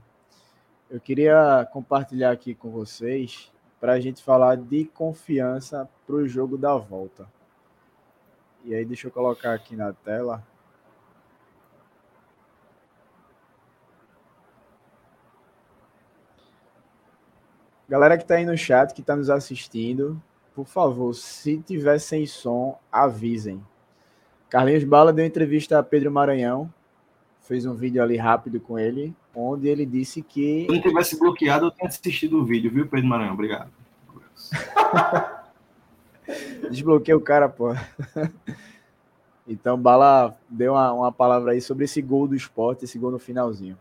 eu 0.89 0.99
queria 0.99 1.67
compartilhar 1.71 2.31
aqui 2.31 2.53
com 2.53 2.69
vocês 2.69 3.51
para 3.79 3.93
a 3.93 3.99
gente 3.99 4.23
falar 4.23 4.55
de 4.55 4.85
confiança 4.85 5.89
para 6.05 6.15
o 6.15 6.27
jogo 6.27 6.57
da 6.57 6.75
volta. 6.75 7.27
E 8.63 8.73
aí, 8.73 8.85
deixa 8.85 9.07
eu 9.07 9.11
colocar 9.11 9.53
aqui 9.53 9.75
na 9.75 9.91
tela 9.91 10.43
Galera 17.93 18.17
que 18.17 18.23
está 18.23 18.33
aí 18.33 18.43
no 18.43 18.57
chat, 18.57 18.91
que 18.91 19.01
está 19.01 19.15
nos 19.15 19.29
assistindo, 19.29 20.19
por 20.55 20.65
favor, 20.65 21.13
se 21.13 21.59
tiver 21.59 21.99
sem 21.99 22.25
som, 22.25 22.75
avisem. 22.91 23.63
Carlinhos 24.49 24.83
Bala 24.83 25.13
deu 25.13 25.23
entrevista 25.23 25.77
a 25.77 25.83
Pedro 25.83 26.11
Maranhão, 26.11 26.73
fez 27.41 27.67
um 27.67 27.75
vídeo 27.75 28.01
ali 28.01 28.17
rápido 28.17 28.59
com 28.59 28.79
ele, 28.79 29.15
onde 29.35 29.67
ele 29.67 29.85
disse 29.85 30.23
que. 30.23 30.65
Se 30.65 30.75
não 30.75 30.81
tivesse 30.81 31.19
bloqueado, 31.19 31.67
eu 31.67 31.71
tinha 31.71 31.87
assistido 31.87 32.39
o 32.39 32.43
vídeo, 32.43 32.71
viu, 32.71 32.87
Pedro 32.87 33.07
Maranhão? 33.07 33.35
Obrigado. 33.35 33.69
Desbloqueia 36.71 37.15
o 37.15 37.21
cara, 37.21 37.47
pô. 37.47 37.75
Então, 39.47 39.77
Bala 39.79 40.35
deu 40.49 40.73
uma, 40.73 40.93
uma 40.93 41.11
palavra 41.11 41.51
aí 41.51 41.61
sobre 41.61 41.85
esse 41.85 42.01
gol 42.01 42.27
do 42.27 42.35
esporte, 42.35 42.85
esse 42.85 42.97
gol 42.97 43.11
no 43.11 43.19
finalzinho. 43.19 43.77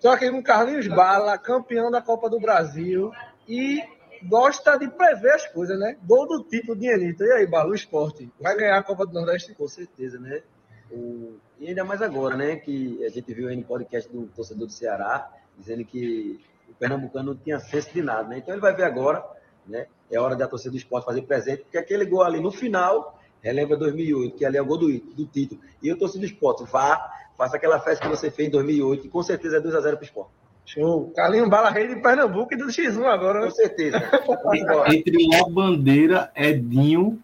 Só 0.00 0.16
que 0.16 0.30
com 0.30 0.42
Carlinhos 0.42 0.86
Bala, 0.86 1.36
campeão 1.36 1.90
da 1.90 2.00
Copa 2.00 2.30
do 2.30 2.38
Brasil 2.38 3.10
e 3.48 3.82
gosta 4.22 4.76
de 4.78 4.88
prever 4.88 5.32
as 5.32 5.46
coisas, 5.48 5.78
né? 5.78 5.96
Gol 6.04 6.26
do 6.26 6.44
título 6.44 6.76
de 6.76 6.90
Anitta. 6.90 7.24
E 7.24 7.32
aí, 7.32 7.46
Bala, 7.46 7.70
o 7.70 7.74
esporte 7.74 8.30
vai 8.40 8.56
ganhar 8.56 8.78
a 8.78 8.82
Copa 8.82 9.06
do 9.06 9.12
Nordeste? 9.12 9.54
Com 9.54 9.66
certeza, 9.66 10.18
né? 10.18 10.42
O... 10.90 11.36
E 11.58 11.68
ainda 11.68 11.84
mais 11.84 12.00
agora, 12.00 12.36
né? 12.36 12.56
Que 12.56 13.04
a 13.04 13.08
gente 13.08 13.32
viu 13.34 13.48
aí 13.48 13.56
no 13.56 13.64
podcast 13.64 14.10
do 14.10 14.26
torcedor 14.28 14.66
do 14.66 14.72
Ceará, 14.72 15.30
dizendo 15.58 15.84
que 15.84 16.40
o 16.68 16.74
Pernambucano 16.74 17.32
não 17.32 17.36
tinha 17.36 17.58
senso 17.58 17.92
de 17.92 18.02
nada, 18.02 18.28
né? 18.28 18.38
Então 18.38 18.54
ele 18.54 18.60
vai 18.60 18.74
ver 18.74 18.84
agora, 18.84 19.24
né? 19.66 19.86
É 20.10 20.18
hora 20.18 20.36
da 20.36 20.46
torcida 20.46 20.70
do 20.70 20.76
esporte 20.76 21.04
fazer 21.04 21.22
presente, 21.22 21.62
porque 21.62 21.78
aquele 21.78 22.04
gol 22.04 22.22
ali 22.22 22.40
no 22.40 22.52
final 22.52 23.18
relembra 23.42 23.76
2008, 23.76 24.36
que 24.36 24.44
ali 24.44 24.56
é 24.56 24.62
o 24.62 24.66
gol 24.66 24.78
do, 24.78 24.98
do 24.98 25.26
título. 25.26 25.60
E 25.82 25.92
o 25.92 25.98
torcedor 25.98 26.26
do 26.26 26.32
esporte 26.32 26.64
vá 26.64 27.12
Faça 27.38 27.56
aquela 27.56 27.78
festa 27.78 28.04
que 28.04 28.10
você 28.10 28.32
fez 28.32 28.48
em 28.48 28.50
2008, 28.50 29.06
e 29.06 29.08
com 29.08 29.22
certeza 29.22 29.58
é 29.58 29.60
2x0 29.60 29.80
para 29.80 30.00
o 30.00 30.04
esporte. 30.04 30.30
Show. 30.66 31.12
Carlinho 31.14 31.48
Bala 31.48 31.70
Rei 31.70 31.86
de 31.86 32.02
Pernambuco 32.02 32.52
e 32.52 32.56
do 32.56 32.66
X1 32.66 33.04
agora, 33.06 33.40
né? 33.40 33.46
Com 33.46 33.52
certeza. 33.52 34.02
Entre 34.92 35.34
a 35.36 35.48
bandeira, 35.48 36.32
Edinho 36.34 37.22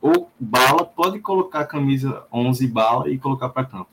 ou 0.00 0.30
Bala, 0.38 0.84
pode 0.84 1.18
colocar 1.18 1.60
a 1.60 1.66
camisa 1.66 2.24
11 2.32 2.66
Bala 2.68 3.10
e 3.10 3.18
colocar 3.18 3.48
para 3.48 3.66
campo. 3.66 3.90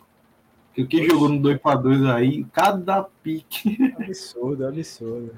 Que 0.75 0.85
quem 0.85 1.09
jogou 1.09 1.27
no 1.27 1.41
2x2 1.41 2.13
aí, 2.13 2.45
cada 2.53 3.03
pique. 3.23 3.93
Absurdo, 3.99 4.67
absurdo. 4.67 5.31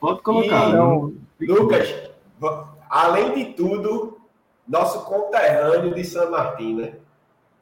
Pode 0.00 0.22
colocar. 0.22 0.70
E, 0.70 0.72
Não, 0.72 1.14
Lucas, 1.38 1.94
além 2.88 3.34
de 3.34 3.52
tudo, 3.52 4.18
nosso 4.66 5.04
conterrâneo 5.04 5.94
de 5.94 6.02
San 6.02 6.30
Martín, 6.30 6.76
né? 6.76 6.94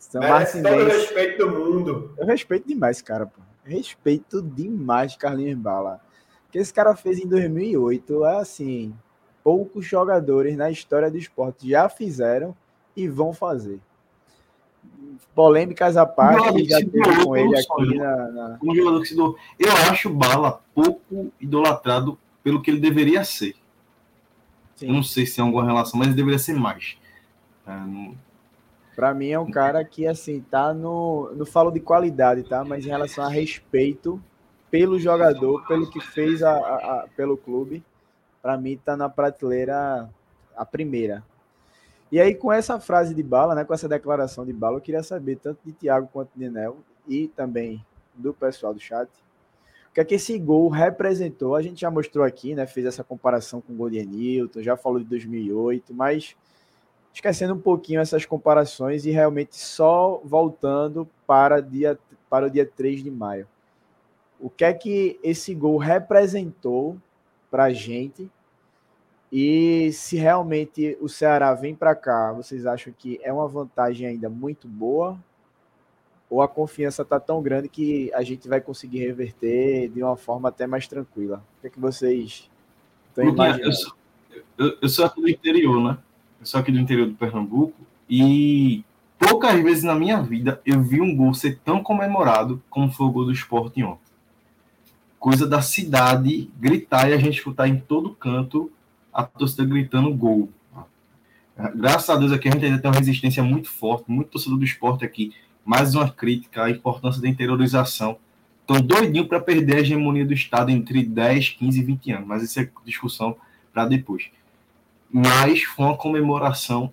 São 0.01 0.21
Merece 0.21 0.63
todo 0.63 0.73
o 0.73 0.77
Martinense. 0.77 0.99
respeito 1.07 1.47
do 1.47 1.51
mundo. 1.59 2.15
Eu 2.19 2.27
respeito 2.27 2.67
demais, 2.67 3.03
cara, 3.03 3.27
pô. 3.27 3.41
Respeito 3.63 4.41
demais 4.43 5.15
Carlinhos 5.15 5.59
Bala. 5.59 6.01
O 6.49 6.51
que 6.53 6.59
esse 6.59 6.73
cara 6.73 6.97
fez 6.97 7.19
em 7.21 7.29
2008 7.29 8.25
é 8.25 8.37
assim, 8.41 8.95
poucos 9.45 9.85
jogadores 9.85 10.57
na 10.57 10.71
história 10.71 11.11
do 11.11 11.19
esporte 11.19 11.69
já 11.69 11.89
fizeram 11.89 12.57
e 12.97 13.07
vão 13.07 13.33
fazer. 13.35 13.79
Polêmicas 15.35 15.97
à 15.97 16.07
parte, 16.07 16.47
Não, 16.51 16.59
já 16.65 16.79
teve 16.79 16.91
doou 17.01 17.27
com 17.27 17.37
ele 17.37 17.57
aqui 17.57 17.95
na, 17.99 18.17
na- 18.31 18.59
Um 18.63 18.75
jogador 18.75 19.01
que 19.03 19.09
se 19.09 19.15
doou. 19.15 19.37
Eu 19.59 19.71
acho 19.91 20.09
Bala 20.11 20.61
pouco 20.75 21.31
idolatrado 21.39 22.19
pelo 22.43 22.61
que 22.63 22.71
ele 22.71 22.81
deveria 22.81 23.23
ser. 23.23 23.55
Eu 24.81 24.93
não 24.95 25.03
sei 25.03 25.27
se 25.27 25.37
tem 25.37 25.45
alguma 25.45 25.65
relação, 25.65 25.99
mas 25.99 26.09
ele 26.09 26.17
deveria 26.17 26.39
ser 26.39 26.55
mais. 26.55 26.97
É, 27.67 27.71
não- 27.71 28.15
Pra 29.01 29.15
mim 29.15 29.31
é 29.31 29.39
um 29.39 29.51
cara 29.51 29.83
que, 29.83 30.07
assim, 30.07 30.43
tá 30.51 30.75
no. 30.75 31.33
Não 31.35 31.47
falo 31.47 31.71
de 31.71 31.81
qualidade, 31.81 32.43
tá? 32.43 32.63
Mas 32.63 32.85
em 32.85 32.91
relação 32.91 33.25
a 33.25 33.31
respeito 33.31 34.23
pelo 34.71 35.01
jogador, 35.01 35.67
pelo 35.67 35.89
que 35.91 35.99
fez 36.03 36.43
a, 36.43 36.51
a- 36.53 36.77
a- 37.05 37.09
pelo 37.17 37.35
clube, 37.35 37.83
pra 38.43 38.59
mim 38.59 38.77
tá 38.77 38.99
na 38.99 39.09
prateleira 39.09 40.07
a 40.55 40.67
primeira. 40.67 41.25
E 42.13 42.21
aí, 42.21 42.35
com 42.35 42.53
essa 42.53 42.79
frase 42.79 43.15
de 43.15 43.23
bala, 43.23 43.55
né? 43.55 43.65
Com 43.65 43.73
essa 43.73 43.89
declaração 43.89 44.45
de 44.45 44.53
bala, 44.53 44.77
eu 44.77 44.83
queria 44.83 45.03
saber, 45.03 45.37
tanto 45.37 45.61
de 45.65 45.73
Thiago 45.73 46.07
quanto 46.13 46.33
de 46.37 46.51
Nel, 46.51 46.77
e 47.09 47.27
também 47.29 47.83
do 48.15 48.35
pessoal 48.35 48.75
do 48.75 48.81
chat, 48.81 49.09
o 49.91 49.95
que 49.95 50.01
é 50.03 50.05
que 50.05 50.17
esse 50.17 50.39
gol 50.39 50.69
representou. 50.69 51.57
A 51.57 51.63
gente 51.63 51.81
já 51.81 51.91
mostrou 51.91 52.23
aqui, 52.23 52.55
né? 52.55 52.67
Fez 52.67 52.85
essa 52.85 53.03
comparação 53.03 53.63
com 53.63 53.73
o 53.73 53.77
gol 53.77 53.89
de 53.89 53.97
Enilton, 53.97 54.61
já 54.61 54.77
falou 54.77 54.99
de 54.99 55.07
2008, 55.07 55.95
mas 55.95 56.37
esquecendo 57.13 57.55
um 57.55 57.61
pouquinho 57.61 58.01
essas 58.01 58.25
comparações 58.25 59.05
e 59.05 59.11
realmente 59.11 59.57
só 59.57 60.21
voltando 60.25 61.09
para, 61.27 61.61
dia, 61.61 61.99
para 62.29 62.47
o 62.47 62.51
dia 62.51 62.67
3 62.67 63.03
de 63.03 63.11
maio. 63.11 63.47
O 64.39 64.49
que 64.49 64.65
é 64.65 64.73
que 64.73 65.19
esse 65.23 65.55
gol 65.55 65.77
representou 65.77 66.97
para 67.51 67.65
a 67.65 67.73
gente? 67.73 68.31
E 69.31 69.93
se 69.93 70.17
realmente 70.17 70.97
o 71.01 71.09
Ceará 71.09 71.53
vem 71.55 71.75
para 71.75 71.95
cá, 71.95 72.33
vocês 72.33 72.67
acham 72.67 72.93
que 72.97 73.21
é 73.23 73.33
uma 73.33 73.47
vantagem 73.47 74.07
ainda 74.07 74.29
muito 74.29 74.67
boa? 74.67 75.19
Ou 76.29 76.41
a 76.43 76.49
confiança 76.49 77.03
está 77.03 77.19
tão 77.19 77.43
grande 77.43 77.69
que 77.69 78.13
a 78.15 78.23
gente 78.23 78.49
vai 78.49 78.61
conseguir 78.61 78.99
reverter 78.99 79.89
de 79.89 80.03
uma 80.03 80.17
forma 80.17 80.49
até 80.49 80.67
mais 80.67 80.87
tranquila? 80.87 81.45
O 81.59 81.61
que 81.61 81.67
é 81.67 81.71
que 81.71 81.81
vocês 81.81 82.49
estão 83.09 83.25
Luquinha, 83.25 83.47
eu, 83.47 83.57
imaginando? 83.57 83.75
sou, 83.75 83.93
eu, 84.59 84.79
eu 84.81 84.89
sou 84.89 85.05
aqui 85.05 85.21
do 85.21 85.29
interior, 85.29 85.83
né? 85.83 85.99
Eu 86.41 86.47
sou 86.47 86.59
aqui 86.59 86.73
do 86.73 86.79
interior 86.79 87.07
do 87.07 87.15
Pernambuco 87.15 87.75
e 88.09 88.83
poucas 89.19 89.63
vezes 89.63 89.85
na 89.85 89.95
minha 89.95 90.23
vida 90.23 90.59
eu 90.65 90.83
vi 90.83 90.99
um 90.99 91.15
gol 91.15 91.35
ser 91.35 91.59
tão 91.63 91.83
comemorado 91.83 92.63
como 92.71 92.91
foi 92.91 93.07
o 93.07 93.11
gol 93.11 93.27
do 93.27 93.33
esporte 93.33 93.83
ontem. 93.85 94.01
Coisa 95.19 95.47
da 95.47 95.61
cidade 95.61 96.51
gritar 96.59 97.11
e 97.11 97.13
a 97.13 97.19
gente 97.19 97.37
escutar 97.37 97.69
em 97.69 97.79
todo 97.79 98.15
canto 98.15 98.73
a 99.13 99.23
torcida 99.23 99.67
gritando 99.67 100.15
gol. 100.15 100.49
Graças 101.75 102.09
a 102.09 102.17
Deus 102.17 102.33
aqui 102.33 102.49
a 102.49 102.53
gente 102.53 102.65
ainda 102.65 102.79
tem 102.79 102.91
uma 102.91 102.97
resistência 102.97 103.43
muito 103.43 103.69
forte, 103.69 104.11
muito 104.11 104.31
torcedor 104.31 104.59
do 104.59 104.65
esporte 104.65 105.05
aqui. 105.05 105.35
Mais 105.63 105.95
uma 105.95 106.11
crítica 106.11 106.65
à 106.65 106.71
importância 106.71 107.21
da 107.21 107.29
interiorização. 107.29 108.17
Estão 108.63 108.81
doidinho 108.81 109.29
para 109.29 109.41
perder 109.41 109.77
a 109.77 109.81
hegemonia 109.81 110.25
do 110.25 110.33
Estado 110.33 110.71
entre 110.71 111.05
10, 111.05 111.51
15 111.51 111.79
e 111.79 111.85
20 111.85 112.13
anos, 112.13 112.27
mas 112.27 112.43
isso 112.43 112.59
é 112.59 112.71
discussão 112.87 113.37
para 113.75 113.85
depois. 113.85 114.31
Mas 115.13 115.63
foi 115.63 115.87
uma 115.87 115.97
comemoração 115.97 116.93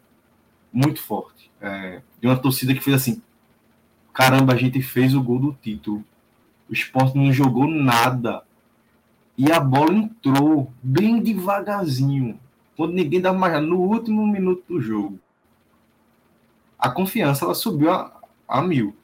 muito 0.72 1.02
forte. 1.02 1.52
É, 1.62 2.02
de 2.20 2.28
uma 2.28 2.38
torcida 2.38 2.74
que 2.74 2.82
fez 2.82 2.96
assim: 2.96 3.22
caramba, 4.14 4.54
a 4.54 4.58
gente 4.58 4.82
fez 4.82 5.14
o 5.14 5.22
gol 5.22 5.40
do 5.40 5.54
título. 5.54 6.04
O 6.70 6.74
esporte 6.74 7.18
não 7.18 7.32
jogou 7.32 7.68
nada. 7.68 8.44
E 9.38 9.52
a 9.52 9.60
bola 9.60 9.94
entrou 9.94 10.72
bem 10.82 11.22
devagarzinho, 11.22 12.40
quando 12.76 12.94
ninguém 12.94 13.22
dava 13.22 13.38
mais 13.38 13.64
no 13.64 13.78
último 13.78 14.26
minuto 14.26 14.64
do 14.68 14.82
jogo. 14.82 15.20
A 16.78 16.90
confiança 16.90 17.46
ela 17.46 17.54
subiu 17.54 17.92
a, 17.92 18.20
a 18.48 18.62
mil. 18.62 18.96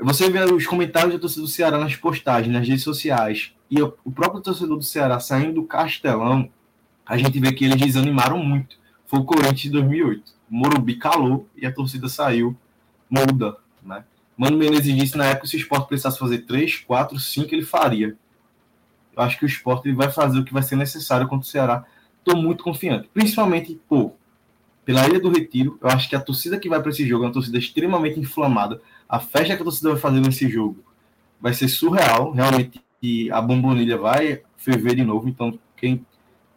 Você 0.00 0.30
vê 0.30 0.42
os 0.44 0.66
comentários 0.66 1.12
da 1.12 1.18
torcida 1.20 1.42
do 1.42 1.48
Ceará 1.48 1.78
nas 1.78 1.96
postagens, 1.96 2.52
nas 2.52 2.66
redes 2.66 2.84
sociais, 2.84 3.52
e 3.70 3.80
o 3.82 4.12
próprio 4.14 4.40
torcedor 4.40 4.76
do 4.76 4.84
Ceará 4.84 5.18
saindo 5.18 5.54
do 5.54 5.64
Castelão, 5.64 6.50
a 7.08 7.16
gente 7.16 7.40
vê 7.40 7.52
que 7.52 7.64
eles 7.64 7.80
desanimaram 7.80 8.38
muito. 8.38 8.76
Foi 9.06 9.18
o 9.18 9.24
Corinthians 9.24 9.60
de 9.62 9.70
2008. 9.70 10.32
O 10.50 10.54
Morumbi 10.54 10.96
calou 10.96 11.48
e 11.56 11.64
a 11.64 11.72
torcida 11.72 12.08
saiu 12.08 12.54
muda, 13.08 13.56
né? 13.82 14.04
Mano 14.36 14.56
Menezes 14.56 14.94
disse 14.94 15.16
na 15.16 15.24
época 15.24 15.48
se 15.48 15.56
o 15.56 15.58
esporte 15.58 15.88
precisasse 15.88 16.18
fazer 16.18 16.38
3, 16.40 16.76
4, 16.76 17.18
5, 17.18 17.54
ele 17.54 17.64
faria. 17.64 18.14
Eu 19.16 19.22
acho 19.22 19.38
que 19.38 19.44
o 19.44 19.48
esporte 19.48 19.88
ele 19.88 19.96
vai 19.96 20.10
fazer 20.10 20.38
o 20.38 20.44
que 20.44 20.52
vai 20.52 20.62
ser 20.62 20.76
necessário 20.76 21.26
contra 21.26 21.44
o 21.44 21.50
Ceará. 21.50 21.84
Estou 22.18 22.40
muito 22.40 22.62
confiante. 22.62 23.08
Principalmente, 23.12 23.80
pô, 23.88 24.12
pela 24.84 25.08
Ilha 25.08 25.18
do 25.18 25.30
Retiro, 25.30 25.76
eu 25.82 25.88
acho 25.88 26.08
que 26.08 26.14
a 26.14 26.20
torcida 26.20 26.58
que 26.58 26.68
vai 26.68 26.80
para 26.80 26.90
esse 26.90 27.06
jogo 27.06 27.24
é 27.24 27.26
uma 27.26 27.32
torcida 27.32 27.58
extremamente 27.58 28.20
inflamada. 28.20 28.80
A 29.08 29.18
festa 29.18 29.56
que 29.56 29.62
a 29.62 29.64
torcida 29.64 29.90
vai 29.90 29.98
fazer 29.98 30.20
nesse 30.20 30.48
jogo 30.48 30.84
vai 31.40 31.52
ser 31.52 31.68
surreal. 31.68 32.30
Realmente, 32.30 32.80
a 33.32 33.40
bombonilha 33.40 33.98
vai 33.98 34.42
ferver 34.56 34.94
de 34.94 35.04
novo. 35.04 35.28
Então, 35.28 35.58
quem 35.76 36.06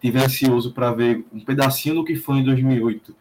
tiver 0.02 0.24
ansioso 0.26 0.74
para 0.74 0.92
ver 0.92 1.24
um 1.32 1.40
pedacinho 1.40 1.96
do 1.96 2.04
que 2.04 2.16
foi 2.16 2.38
em 2.40 2.44
2008 2.44 3.16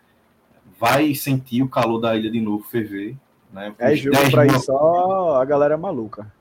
vai 0.79 1.15
sentir 1.15 1.63
o 1.63 1.69
calor 1.69 1.99
da 2.01 2.17
ilha 2.17 2.31
de 2.31 2.41
novo 2.41 2.65
ferver. 2.65 3.15
Né? 3.53 3.75
Com 3.77 3.85
É 3.85 3.93
os 3.93 3.99
jogo 4.01 4.17
10 4.17 4.31
para 4.31 4.45
mil- 4.45 4.57
ir 4.57 4.61
só 4.61 5.41
a 5.41 5.45
galera 5.45 5.77
maluca. 5.77 6.33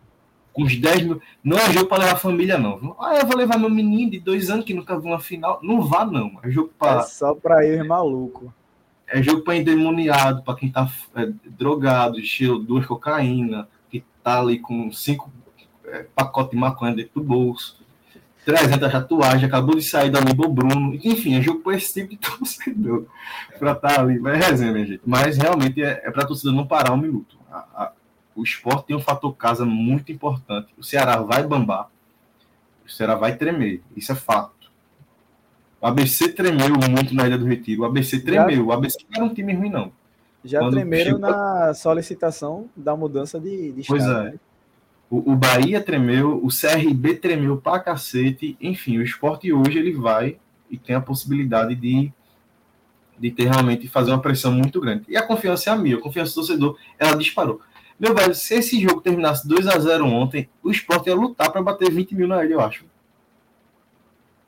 com 0.54 0.64
uns 0.64 0.76
10 0.78 1.04
mil. 1.04 1.22
Não 1.44 1.58
é 1.58 1.72
jogo 1.74 1.88
para 1.88 2.00
levar 2.04 2.14
a 2.14 2.18
família, 2.18 2.58
não. 2.58 2.96
Ah, 3.00 3.16
eu 3.18 3.26
vou 3.26 3.36
levar 3.36 3.58
meu 3.60 3.70
menino 3.70 4.12
de 4.12 4.20
dois 4.20 4.50
anos 4.50 4.64
que 4.66 4.74
nunca 4.74 4.98
viu 4.98 5.10
uma 5.12 5.20
final. 5.20 5.60
Não 5.62 5.82
vá, 5.82 6.06
não. 6.06 6.40
É 6.42 6.50
jogo 6.50 6.70
É 6.70 6.80
para 6.80 7.02
só 7.04 7.36
para 7.36 7.66
ir 7.66 7.84
maluco. 7.84 8.54
é 9.08 9.22
jogo 9.22 9.42
para 9.42 9.58
endemoniado, 9.58 10.42
para 10.44 10.56
quem 10.56 10.72
tá 10.72 10.90
é, 11.16 11.30
drogado, 11.46 12.22
cheio 12.24 12.60
de 12.60 12.66
duas 12.66 12.86
cocaína, 12.86 13.68
que 13.90 14.04
tá 14.24 14.40
ali 14.40 14.60
com 14.60 14.92
cinco 14.92 15.30
é, 15.86 16.06
pacotes 16.16 16.52
de 16.52 16.58
maconha 16.58 16.94
dentro 16.96 17.20
do 17.20 17.24
bolso, 17.24 17.79
300 18.50 18.92
tatuagens, 18.92 19.44
acabou 19.44 19.76
de 19.76 19.82
sair 19.84 20.10
da 20.10 20.20
Nível 20.22 20.50
Bruno. 20.50 20.96
Enfim, 21.04 21.36
é 21.36 21.42
jogo 21.42 21.60
para 21.60 21.76
esse 21.78 21.94
tipo 21.94 22.10
de 22.10 22.18
torcedor. 22.38 23.06
Para 23.60 23.74
estar 23.74 24.00
ali. 24.00 24.18
Vai 24.18 24.38
resenha, 24.38 24.72
minha 24.72 24.86
gente. 24.86 25.02
Mas 25.06 25.38
realmente 25.38 25.84
é, 25.84 26.02
é 26.04 26.10
para 26.12 26.24
a 26.24 26.26
torcida 26.28 26.52
não 26.52 26.66
parar 26.66 26.94
um 26.94 26.98
minuto. 26.98 27.38
A- 27.52 27.66
a- 27.76 27.92
o 28.36 28.42
esporte 28.44 28.88
tem 28.88 28.96
um 28.96 29.00
fator 29.02 29.36
casa 29.36 29.66
muito 29.66 30.12
importante. 30.12 30.70
O 30.78 30.84
Ceará 30.84 31.18
vai 31.22 31.44
bambar. 31.44 31.90
O 32.86 32.90
Ceará 32.90 33.16
vai 33.16 33.36
tremer. 33.36 33.82
Isso 33.96 34.12
é 34.12 34.16
fato. 34.16 34.72
O 35.82 35.86
ABC 35.88 36.30
tremeu 36.30 36.76
muito 36.90 37.14
na 37.14 37.28
Ilha 37.28 37.38
do 37.38 37.46
Retiro. 37.46 37.84
O 37.84 37.86
ABC 37.86 38.20
tremeu. 38.22 38.66
O 38.68 38.72
ABC 38.72 38.98
não 39.10 39.16
era 39.24 39.26
um 39.32 39.34
time 39.34 39.54
ruim, 39.54 39.70
não. 39.70 39.92
Já 40.44 40.60
Quando 40.60 40.72
tremeram 40.74 41.04
chegou- 41.18 41.20
na 41.20 41.74
solicitação 41.74 42.70
da 42.76 42.96
mudança 42.96 43.40
de, 43.40 43.74
de 43.74 43.84
Pois 43.88 44.02
estado, 44.02 44.28
é. 44.28 44.32
né? 44.32 44.40
O, 45.10 45.32
o 45.32 45.36
Bahia 45.36 45.82
tremeu, 45.82 46.40
o 46.44 46.50
CRB 46.50 47.16
tremeu 47.16 47.58
pra 47.58 47.80
cacete. 47.80 48.56
Enfim, 48.62 48.98
o 48.98 49.04
esporte 49.04 49.52
hoje 49.52 49.80
ele 49.80 49.94
vai 49.94 50.38
e 50.70 50.78
tem 50.78 50.96
a 50.96 51.02
possibilidade 51.02 51.76
de, 51.76 52.12
de 53.18 53.32
ter 53.32 53.46
realmente 53.46 53.88
fazer 53.88 54.12
uma 54.12 54.22
pressão 54.22 54.52
muito 54.52 54.80
grande. 54.80 55.06
E 55.08 55.18
a 55.18 55.26
confiança 55.26 55.70
é 55.70 55.74
a 55.74 55.76
minha, 55.76 55.98
a 55.98 56.02
confiança 56.02 56.32
do 56.32 56.36
torcedor, 56.36 56.78
ela 56.98 57.18
disparou. 57.18 57.60
Meu 58.00 58.16
velho, 58.16 58.34
se 58.34 58.54
esse 58.54 58.80
jogo 58.80 59.02
terminasse 59.02 59.46
2 59.48 59.68
a 59.68 59.78
0 59.78 60.06
ontem, 60.06 60.48
o 60.64 60.72
esporte 60.72 61.08
ia 61.08 61.16
lutar 61.16 61.52
para 61.52 61.62
bater 61.62 61.92
20 61.92 62.16
mil 62.16 62.28
na 62.28 62.46
ilha, 62.46 62.54
eu 62.54 62.62
acho. 62.62 62.86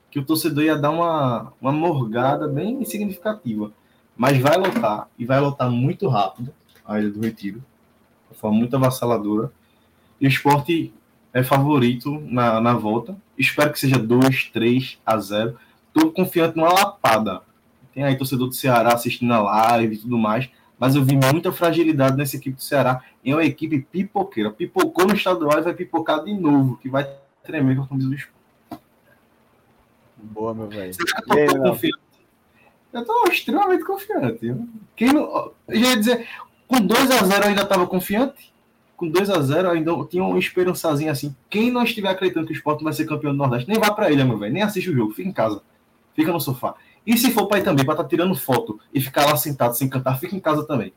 Que 0.10 0.20
o 0.20 0.26
torcedor 0.26 0.64
ia 0.64 0.78
dar 0.78 0.92
uma, 0.92 1.52
uma 1.60 1.72
morgada 1.72 2.48
bem 2.48 2.86
significativa. 2.86 3.74
Mas 4.16 4.38
vai 4.38 4.56
lotar, 4.56 5.10
e 5.18 5.26
vai 5.26 5.40
lotar 5.40 5.70
muito 5.70 6.08
rápido 6.08 6.54
a 6.86 7.00
Ilha 7.00 7.10
do 7.10 7.22
Retiro, 7.22 7.64
de 8.30 8.38
forma 8.38 8.58
muito 8.58 8.76
avassaladora. 8.76 9.52
E 10.22 10.28
o 10.28 10.30
esporte 10.30 10.94
é 11.34 11.44
favorito 11.44 12.22
na, 12.28 12.62
na 12.62 12.74
volta. 12.76 13.18
Espero 13.36 13.72
que 13.74 13.80
seja 13.80 13.98
2, 13.98 14.52
3 14.54 15.00
a 15.04 15.18
0. 15.18 15.58
Estou 15.88 16.12
confiante 16.12 16.56
numa 16.56 16.72
lapada. 16.72 17.42
Tem 17.94 18.04
aí 18.04 18.16
torcedor 18.16 18.48
do 18.48 18.54
Ceará 18.54 18.94
assistindo 18.94 19.34
a 19.34 19.42
live 19.42 19.96
e 19.96 19.98
tudo 19.98 20.18
mais. 20.18 20.48
Mas 20.78 20.96
eu 20.96 21.04
vi 21.04 21.16
muita 21.16 21.52
fragilidade 21.52 22.16
nessa 22.16 22.36
equipe 22.36 22.56
do 22.56 22.62
Ceará. 22.62 23.04
É 23.26 23.34
uma 23.34 23.44
equipe 23.44 23.82
pipoqueira. 23.82 24.52
Pipocou 24.52 25.08
no 25.08 25.16
estadual 25.16 25.58
e 25.58 25.64
vai 25.64 25.74
pipocar 25.74 26.24
de 26.24 26.34
novo, 26.34 26.78
que 26.78 26.88
vai 26.88 27.08
tremer 27.44 27.76
com 27.76 27.84
a 27.84 27.88
camisa 27.88 28.08
do 28.08 28.16
esporte. 28.16 28.42
Boa, 30.18 30.54
meu 30.54 30.68
velho. 30.68 30.94
Eu 31.00 31.24
tô 31.26 31.34
Léo? 31.34 31.64
confiante? 31.64 32.00
Eu 32.94 33.06
tô 33.06 33.24
extremamente 33.30 33.84
confiante. 33.84 34.56
Quem 34.96 35.14
não, 35.14 35.52
eu 35.68 35.80
ia 35.80 35.98
dizer, 35.98 36.28
com 36.68 36.80
2 36.80 37.12
a 37.12 37.24
0 37.24 37.44
eu 37.44 37.50
ainda 37.50 37.64
estava 37.64 37.88
confiante. 37.88 38.51
Com 39.02 39.10
2 39.10 39.32
a 39.32 39.42
0 39.42 39.72
ainda 39.72 39.92
tinha 40.06 40.24
uma 40.24 40.38
esperançazinha 40.38 41.12
assim. 41.12 41.36
Quem 41.50 41.72
não 41.72 41.82
estiver 41.82 42.10
acreditando 42.10 42.46
que 42.46 42.54
o 42.54 42.56
esporte 42.56 42.84
vai 42.84 42.94
ser 42.94 43.06
campeão 43.06 43.32
do 43.32 43.38
Nordeste, 43.40 43.68
nem 43.68 43.80
vá 43.80 43.92
para 43.92 44.12
ilha, 44.12 44.24
meu 44.24 44.38
velho. 44.38 44.54
Nem 44.54 44.62
assiste 44.62 44.92
o 44.92 44.96
jogo, 44.96 45.12
fica 45.12 45.28
em 45.28 45.34
casa. 45.34 45.60
Fica 46.14 46.32
no 46.32 46.40
sofá. 46.40 46.76
E 47.06 47.18
se 47.18 47.32
for 47.32 47.48
para 47.48 47.58
ir 47.58 47.64
também, 47.64 47.84
para 47.84 47.96
estar 47.96 48.04
tá 48.04 48.10
tirando 48.10 48.36
foto 48.36 48.80
e 48.94 49.02
ficar 49.02 49.26
lá 49.26 49.36
sentado 49.36 49.76
sem 49.76 49.90
cantar, 49.90 50.20
fica 50.20 50.36
em 50.36 50.40
casa 50.40 50.68
também. 50.68 50.94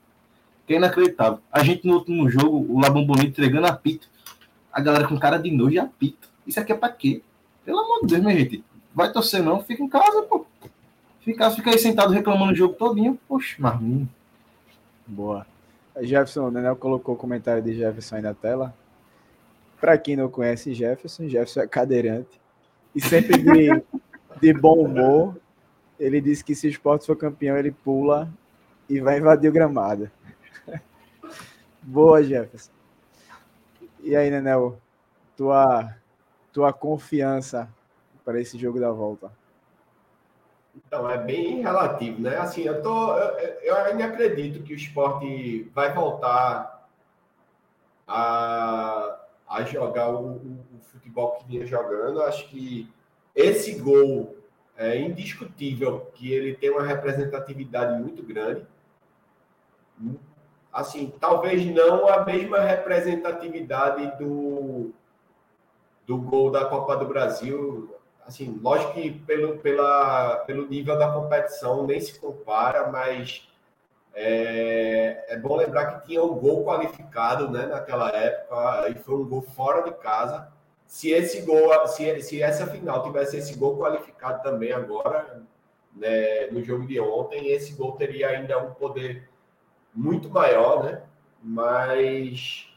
Que 0.66 0.74
é 0.74 0.76
inacreditável. 0.76 1.39
A 1.51 1.64
gente 1.64 1.86
no 1.86 1.94
último 1.94 2.28
jogo, 2.28 2.66
o 2.68 2.78
Labão 2.78 3.06
Bonito 3.06 3.28
entregando 3.28 3.68
apito. 3.68 4.06
A 4.70 4.82
galera 4.82 5.09
com 5.09 5.18
cara 5.18 5.39
de 5.39 5.51
nojo 5.51 5.72
e 5.72 5.78
apito. 5.78 6.28
Isso 6.47 6.60
aqui 6.60 6.72
é 6.72 6.76
para 6.76 6.93
quê? 6.93 7.22
Pelo 7.64 7.78
amor 7.78 8.02
de 8.02 8.09
Deus, 8.09 8.22
minha 8.22 8.39
gente. 8.39 8.62
Vai 8.94 9.10
torcer 9.10 9.43
não, 9.43 9.62
fica 9.62 9.82
em 9.82 9.89
casa, 9.89 10.22
pô. 10.24 10.44
Ficar, 11.22 11.51
fica 11.52 11.70
aí 11.70 11.78
sentado 11.78 12.12
reclamando 12.12 12.52
o 12.52 12.56
jogo 12.56 12.74
todinho. 12.74 13.18
Poxa, 13.26 13.56
Marminho. 13.59 14.06
Boa. 15.06 15.47
Jefferson, 16.01 16.49
o 16.49 16.51
Daniel 16.51 16.77
colocou 16.77 17.15
o 17.15 17.19
comentário 17.19 17.62
de 17.62 17.75
Jefferson 17.75 18.16
aí 18.16 18.23
na 18.23 18.35
tela. 18.35 18.75
Para 19.81 19.97
quem 19.99 20.16
não 20.16 20.29
conhece 20.29 20.75
Jefferson, 20.75 21.29
Jefferson 21.29 21.61
é 21.61 21.66
cadeirante. 21.69 22.41
E 22.95 23.01
sempre 23.01 23.39
de, 23.39 23.83
de 24.41 24.53
bom 24.53 24.85
humor. 24.85 25.37
Ele 25.99 26.21
disse 26.21 26.45
que 26.45 26.55
se 26.55 26.66
o 26.66 26.71
esporte 26.71 27.07
for 27.07 27.16
campeão, 27.16 27.57
ele 27.57 27.71
pula 27.71 28.29
e 28.89 29.01
vai 29.01 29.19
invadir 29.19 29.49
o 29.49 29.53
gramado. 29.53 30.11
Boa, 31.81 32.23
Jefferson. 32.23 32.73
E 34.03 34.16
aí, 34.16 34.31
Nenel, 34.31 34.79
tua, 35.37 35.95
tua 36.53 36.73
confiança 36.73 37.69
para 38.25 38.41
esse 38.41 38.59
jogo 38.59 38.81
da 38.81 38.91
volta? 38.91 39.31
Então, 40.76 41.09
é 41.09 41.18
bem 41.18 41.62
relativo, 41.62 42.20
né? 42.20 42.36
Assim, 42.38 42.62
eu, 42.62 42.82
tô, 42.82 43.16
eu, 43.16 43.55
eu 43.62 43.76
ainda 43.76 44.05
acredito 44.06 44.62
que 44.62 44.72
o 44.72 44.76
esporte 44.76 45.70
vai 45.74 45.92
voltar 45.92 46.88
a, 48.06 49.18
a 49.48 49.62
jogar 49.64 50.10
o, 50.10 50.32
o, 50.32 50.66
o 50.76 50.80
futebol 50.92 51.32
que 51.32 51.46
vinha 51.46 51.66
jogando. 51.66 52.22
Acho 52.22 52.48
que 52.48 52.92
esse 53.34 53.78
gol 53.78 54.36
é 54.76 54.98
indiscutível 54.98 56.10
que 56.14 56.32
ele 56.32 56.55
tem 56.55 56.70
uma 56.70 56.82
representatividade 56.82 58.01
muito 58.01 58.22
grande. 58.22 58.66
Assim, 60.72 61.12
talvez 61.20 61.64
não 61.66 62.09
a 62.09 62.24
mesma 62.24 62.59
representatividade 62.59 64.18
do, 64.18 64.92
do 66.05 66.18
gol 66.18 66.51
da 66.51 66.64
Copa 66.64 66.96
do 66.96 67.06
Brasil 67.06 67.94
assim, 68.26 68.59
lógico 68.62 68.94
que 68.94 69.10
pelo, 69.10 69.59
pela, 69.59 70.36
pelo 70.46 70.66
nível 70.68 70.98
da 70.98 71.12
competição 71.12 71.86
nem 71.86 72.01
se 72.01 72.18
compara, 72.18 72.90
mas 72.90 73.48
é, 74.14 75.24
é 75.28 75.36
bom 75.36 75.56
lembrar 75.56 75.86
que 75.86 76.06
tinha 76.06 76.22
um 76.22 76.34
gol 76.34 76.64
qualificado 76.64 77.51
né, 77.51 77.66
naquela 77.66 78.10
época, 78.10 78.88
e 78.90 78.94
foi 78.94 79.16
um 79.16 79.28
gol 79.28 79.42
fora 79.42 79.82
de 79.82 79.92
casa. 79.92 80.48
Se 80.86 81.10
esse 81.10 81.42
gol, 81.42 81.86
se, 81.88 82.20
se 82.22 82.42
essa 82.42 82.66
final 82.66 83.02
tivesse 83.02 83.36
esse 83.36 83.56
gol 83.56 83.78
qualificado 83.78 84.42
também 84.42 84.72
agora, 84.72 85.42
né, 85.94 86.46
no 86.48 86.62
jogo 86.62 86.86
de 86.86 87.01
ontem, 87.01 87.48
esse 87.48 87.74
gol 87.74 87.92
teria 87.92 88.28
ainda 88.28 88.59
um 88.59 88.72
poder 88.74 89.28
muito 89.94 90.28
maior, 90.28 90.84
né? 90.84 91.02
Mas 91.42 92.68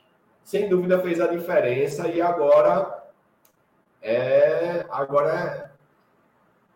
sem 0.43 0.69
dúvida 0.69 0.99
fez 0.99 1.19
a 1.19 1.27
diferença 1.27 2.07
e 2.07 2.21
agora 2.21 2.96
é 4.01 4.85
agora 4.89 5.71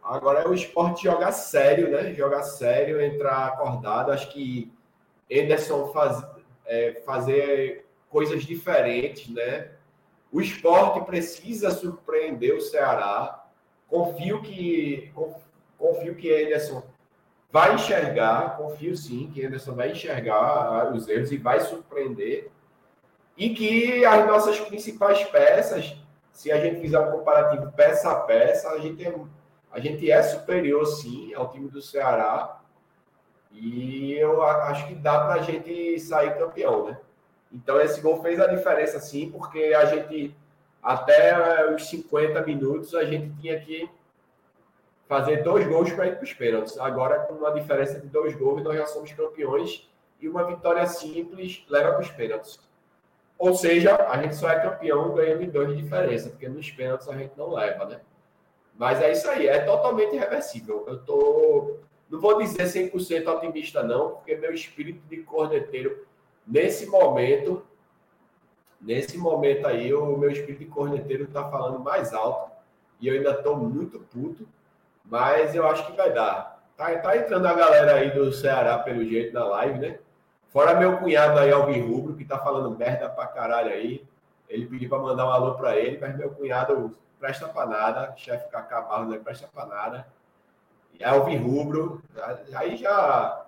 agora 0.03 0.41
é 0.41 0.47
o 0.47 0.53
esporte 0.53 1.03
jogar 1.03 1.31
sério, 1.31 1.89
né? 1.89 2.13
Jogar 2.13 2.43
sério, 2.43 3.01
entrar 3.01 3.47
acordado. 3.47 4.11
Acho 4.11 4.31
que 4.31 4.71
Anderson 5.31 5.91
faz, 5.93 6.23
é, 6.65 7.01
fazer 7.05 7.85
coisas 8.09 8.43
diferentes, 8.43 9.29
né? 9.29 9.71
O 10.31 10.41
esporte 10.41 11.05
precisa 11.05 11.71
surpreender 11.71 12.55
o 12.55 12.61
Ceará. 12.61 13.45
Confio 13.87 14.41
que 14.41 15.11
confio 15.77 16.15
que 16.15 16.31
Anderson 16.31 16.83
vai 17.51 17.73
enxergar, 17.75 18.55
confio 18.55 18.95
sim 18.95 19.29
que 19.33 19.45
Anderson 19.45 19.73
vai 19.73 19.91
enxergar 19.91 20.93
os 20.93 21.07
erros 21.07 21.31
e 21.31 21.37
vai 21.37 21.59
surpreender. 21.59 22.49
E 23.35 23.53
que 23.53 24.05
as 24.05 24.27
nossas 24.27 24.59
principais 24.59 25.23
peças 25.25 25.95
se 26.31 26.51
a 26.51 26.59
gente 26.59 26.81
fizer 26.81 26.99
um 26.99 27.11
comparativo 27.11 27.71
peça 27.71 28.11
a 28.11 28.15
peça, 28.15 28.69
a 28.69 28.79
gente 28.79 29.05
é, 29.05 29.13
a 29.71 29.79
gente 29.79 30.09
é 30.11 30.21
superior, 30.23 30.85
sim, 30.85 31.33
ao 31.33 31.49
time 31.49 31.69
do 31.69 31.81
Ceará. 31.81 32.59
E 33.51 34.13
eu 34.13 34.41
acho 34.43 34.87
que 34.87 34.95
dá 34.95 35.19
para 35.25 35.33
a 35.35 35.43
gente 35.43 35.99
sair 35.99 36.37
campeão, 36.37 36.87
né? 36.87 36.97
Então, 37.51 37.79
esse 37.81 37.99
gol 37.99 38.21
fez 38.21 38.39
a 38.39 38.47
diferença, 38.47 38.99
sim, 38.99 39.29
porque 39.29 39.73
a 39.75 39.85
gente, 39.85 40.35
até 40.81 41.69
os 41.73 41.89
50 41.89 42.41
minutos, 42.43 42.95
a 42.95 43.03
gente 43.03 43.29
tinha 43.41 43.59
que 43.59 43.89
fazer 45.07 45.43
dois 45.43 45.67
gols 45.67 45.91
para 45.91 46.07
ir 46.07 46.15
para 46.15 46.23
os 46.23 46.33
pênaltis. 46.33 46.77
Agora, 46.77 47.19
com 47.19 47.33
uma 47.33 47.51
diferença 47.51 47.99
de 47.99 48.07
dois 48.07 48.33
gols, 48.35 48.63
nós 48.63 48.77
já 48.77 48.85
somos 48.85 49.11
campeões 49.11 49.89
e 50.21 50.29
uma 50.29 50.45
vitória 50.45 50.85
simples 50.85 51.65
leva 51.67 51.91
para 51.91 52.01
os 52.01 52.09
pênaltis. 52.09 52.59
Ou 53.41 53.55
seja, 53.55 53.95
a 54.07 54.21
gente 54.21 54.35
só 54.35 54.51
é 54.51 54.59
campeão 54.59 55.15
ganhando 55.15 55.41
em 55.41 55.49
dois 55.49 55.69
de 55.69 55.81
diferença, 55.81 56.29
porque 56.29 56.47
nos 56.47 56.69
pênaltis 56.69 57.09
a 57.09 57.17
gente 57.17 57.35
não 57.35 57.49
leva, 57.51 57.85
né? 57.85 57.99
Mas 58.77 59.01
é 59.01 59.11
isso 59.11 59.27
aí, 59.27 59.47
é 59.47 59.61
totalmente 59.61 60.15
irreversível. 60.15 60.85
Eu 60.87 60.99
tô, 60.99 61.77
não 62.07 62.19
vou 62.19 62.37
dizer 62.37 62.65
100% 62.65 63.27
otimista 63.27 63.81
não, 63.81 64.11
porque 64.11 64.35
meu 64.35 64.53
espírito 64.53 65.01
de 65.09 65.23
corneteiro 65.23 66.05
nesse 66.45 66.85
momento, 66.85 67.65
nesse 68.79 69.17
momento 69.17 69.65
aí, 69.65 69.91
o 69.91 70.15
meu 70.17 70.29
espírito 70.29 70.59
de 70.59 70.65
corneteiro 70.65 71.23
está 71.23 71.49
falando 71.49 71.79
mais 71.79 72.13
alto 72.13 72.51
e 72.99 73.07
eu 73.07 73.15
ainda 73.15 73.31
estou 73.31 73.57
muito 73.57 74.01
puto, 74.01 74.47
mas 75.03 75.55
eu 75.55 75.65
acho 75.65 75.87
que 75.87 75.97
vai 75.97 76.13
dar. 76.13 76.63
Tá, 76.77 76.95
tá 76.99 77.17
entrando 77.17 77.47
a 77.47 77.55
galera 77.55 77.95
aí 77.95 78.11
do 78.11 78.31
Ceará 78.31 78.77
pelo 78.77 79.03
jeito 79.03 79.33
na 79.33 79.45
live, 79.45 79.79
né? 79.79 79.99
Fora 80.51 80.75
meu 80.77 80.97
cunhado 80.97 81.39
aí, 81.39 81.49
Alvin 81.49 81.79
Rubro, 81.79 82.13
que 82.13 82.25
tá 82.25 82.37
falando 82.37 82.77
merda 82.77 83.09
pra 83.09 83.25
caralho 83.25 83.71
aí. 83.71 84.05
Ele 84.49 84.65
pediu 84.65 84.89
pra 84.89 84.99
mandar 84.99 85.25
um 85.25 85.29
alô 85.29 85.55
pra 85.55 85.77
ele, 85.77 85.97
mas 85.97 86.17
meu 86.17 86.29
cunhado 86.31 86.93
presta 87.17 87.47
pra 87.47 87.65
nada. 87.65 88.13
Chefe 88.17 88.49
Cacá 88.49 88.81
Barros 88.81 89.07
não 89.07 89.23
presta 89.23 89.47
pra 89.47 89.65
nada. 89.65 90.05
E 90.99 91.05
Alvin 91.05 91.37
Rubro, 91.37 92.03
aí 92.53 92.75
já 92.75 93.45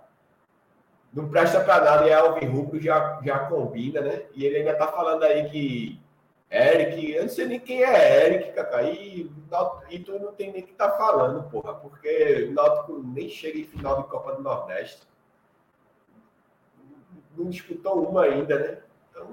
não 1.13 1.27
presta 1.27 1.59
pra 1.59 1.81
nada. 1.81 2.07
E 2.07 2.13
Alvin 2.13 2.45
Rubro 2.45 2.81
já, 2.81 3.19
já 3.21 3.39
combina, 3.39 3.99
né? 3.99 4.21
E 4.34 4.45
ele 4.45 4.59
ainda 4.59 4.73
tá 4.73 4.88
falando 4.88 5.23
aí 5.23 5.49
que 5.49 6.01
Eric, 6.49 7.11
eu 7.11 7.23
não 7.23 7.30
sei 7.30 7.45
nem 7.47 7.59
quem 7.59 7.84
é 7.84 8.27
Eric, 8.27 8.53
Cacá. 8.53 8.81
E, 8.81 9.30
e 9.89 9.99
tu 9.99 10.17
não 10.19 10.31
tem 10.31 10.53
nem 10.53 10.61
que 10.61 10.73
tá 10.73 10.91
falando, 10.91 11.49
porra, 11.49 11.73
porque 11.73 12.47
o 12.49 12.53
Náutico 12.53 13.03
nem 13.03 13.27
chega 13.27 13.59
em 13.59 13.65
final 13.65 14.01
de 14.01 14.07
Copa 14.07 14.35
do 14.35 14.41
Nordeste 14.41 15.05
não 17.38 17.49
disputou 17.49 18.07
uma 18.07 18.23
ainda, 18.23 18.60
né? 18.60 18.77
Então. 19.10 19.27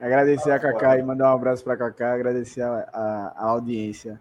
Agradecer 0.00 0.50
a 0.50 0.58
Cacá 0.58 0.98
e 0.98 1.02
mandar 1.02 1.32
um 1.32 1.36
abraço 1.36 1.64
para 1.64 1.76
Cacá, 1.76 2.14
agradecer 2.14 2.62
a, 2.62 2.88
a, 2.92 3.26
a 3.36 3.44
audiência. 3.50 4.20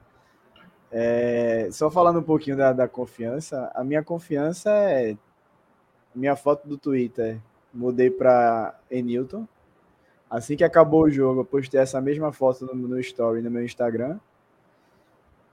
É, 0.92 1.70
só 1.72 1.92
falando 1.92 2.20
um 2.20 2.24
pouquinho 2.24 2.58
da, 2.58 2.72
da, 2.72 2.88
confiança, 2.88 3.72
a 3.76 3.84
minha 3.84 4.04
confiança 4.04 4.70
é 4.72 5.18
minha 6.16 6.36
foto 6.36 6.68
do 6.68 6.78
Twitter. 6.78 7.40
Mudei 7.74 8.10
para 8.10 8.80
Enilton. 8.90 9.48
Assim 10.30 10.58
que 10.58 10.64
acabou 10.64 11.04
o 11.04 11.10
jogo, 11.10 11.42
eu 11.42 11.46
postei 11.46 11.80
essa 11.80 12.02
mesma 12.02 12.32
foto 12.32 12.66
no, 12.66 12.74
no 12.74 13.00
story 13.00 13.42
no 13.42 13.52
meu 13.52 13.64
Instagram. 13.64 14.20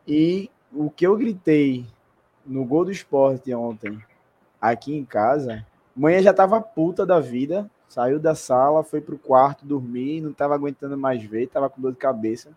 E 0.06 0.50
o 0.72 0.90
que 0.90 1.06
eu 1.06 1.16
gritei 1.16 1.86
no 2.44 2.64
gol 2.64 2.84
do 2.84 2.90
esporte 2.90 3.52
ontem, 3.54 3.98
aqui 4.60 4.94
em 4.94 5.04
casa, 5.04 5.64
Manhã 5.96 6.20
já 6.20 6.32
tava 6.34 6.60
puta 6.60 7.06
da 7.06 7.20
vida, 7.20 7.70
saiu 7.88 8.18
da 8.18 8.34
sala, 8.34 8.82
foi 8.82 9.00
pro 9.00 9.16
quarto 9.16 9.64
dormir, 9.64 10.20
não 10.20 10.32
tava 10.32 10.54
aguentando 10.54 10.98
mais 10.98 11.22
ver, 11.22 11.46
tava 11.46 11.70
com 11.70 11.80
dor 11.80 11.92
de 11.92 11.98
cabeça. 11.98 12.50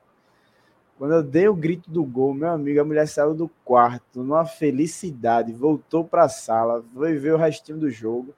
Quando 0.98 1.14
eu 1.14 1.22
dei 1.22 1.48
o 1.48 1.54
grito 1.54 1.92
do 1.92 2.04
gol, 2.04 2.34
meu 2.34 2.50
amigo, 2.50 2.82
a 2.82 2.84
mulher 2.84 3.08
saiu 3.08 3.36
do 3.36 3.48
quarto, 3.64 4.24
numa 4.24 4.46
felicidade, 4.46 5.54
voltou 5.54 6.04
para 6.04 6.24
a 6.24 6.30
sala, 6.30 6.84
foi 6.96 7.16
ver 7.18 7.36
o 7.36 7.38
restinho 7.38 7.78
do 7.78 7.90
jogo. 7.92 8.34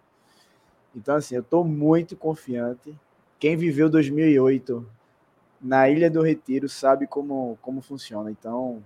Então, 0.93 1.15
assim, 1.15 1.35
eu 1.35 1.41
estou 1.41 1.63
muito 1.63 2.17
confiante. 2.17 2.93
Quem 3.39 3.55
viveu 3.55 3.89
2008 3.89 4.85
na 5.61 5.89
Ilha 5.89 6.11
do 6.11 6.21
Retiro 6.21 6.67
sabe 6.67 7.07
como, 7.07 7.57
como 7.61 7.79
funciona. 7.79 8.29
Então, 8.29 8.83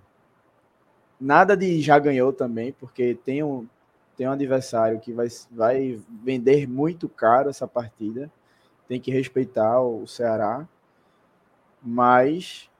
nada 1.20 1.56
de 1.56 1.80
já 1.80 1.98
ganhou 1.98 2.32
também, 2.32 2.72
porque 2.72 3.18
tem 3.24 3.42
um, 3.42 3.66
tem 4.16 4.28
um 4.28 4.32
adversário 4.32 5.00
que 5.00 5.12
vai, 5.12 5.28
vai 5.50 6.00
vender 6.22 6.68
muito 6.68 7.08
caro 7.08 7.50
essa 7.50 7.66
partida, 7.66 8.30
tem 8.86 9.00
que 9.00 9.10
respeitar 9.10 9.80
o 9.80 10.06
Ceará, 10.06 10.68
mas 11.82 12.70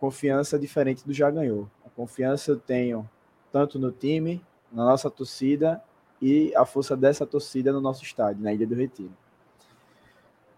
confiança 0.00 0.58
diferente 0.58 1.06
do 1.06 1.12
já 1.12 1.30
ganhou. 1.30 1.68
A 1.86 1.90
confiança 1.90 2.50
eu 2.50 2.58
tenho 2.58 3.08
tanto 3.52 3.78
no 3.78 3.92
time, 3.92 4.44
na 4.72 4.84
nossa 4.84 5.10
torcida 5.10 5.82
e 6.20 6.54
a 6.56 6.64
força 6.64 6.96
dessa 6.96 7.26
torcida 7.26 7.72
no 7.72 7.80
nosso 7.80 8.02
estádio, 8.02 8.42
na 8.42 8.52
Ilha 8.52 8.66
do 8.66 8.74
Retiro. 8.74 9.12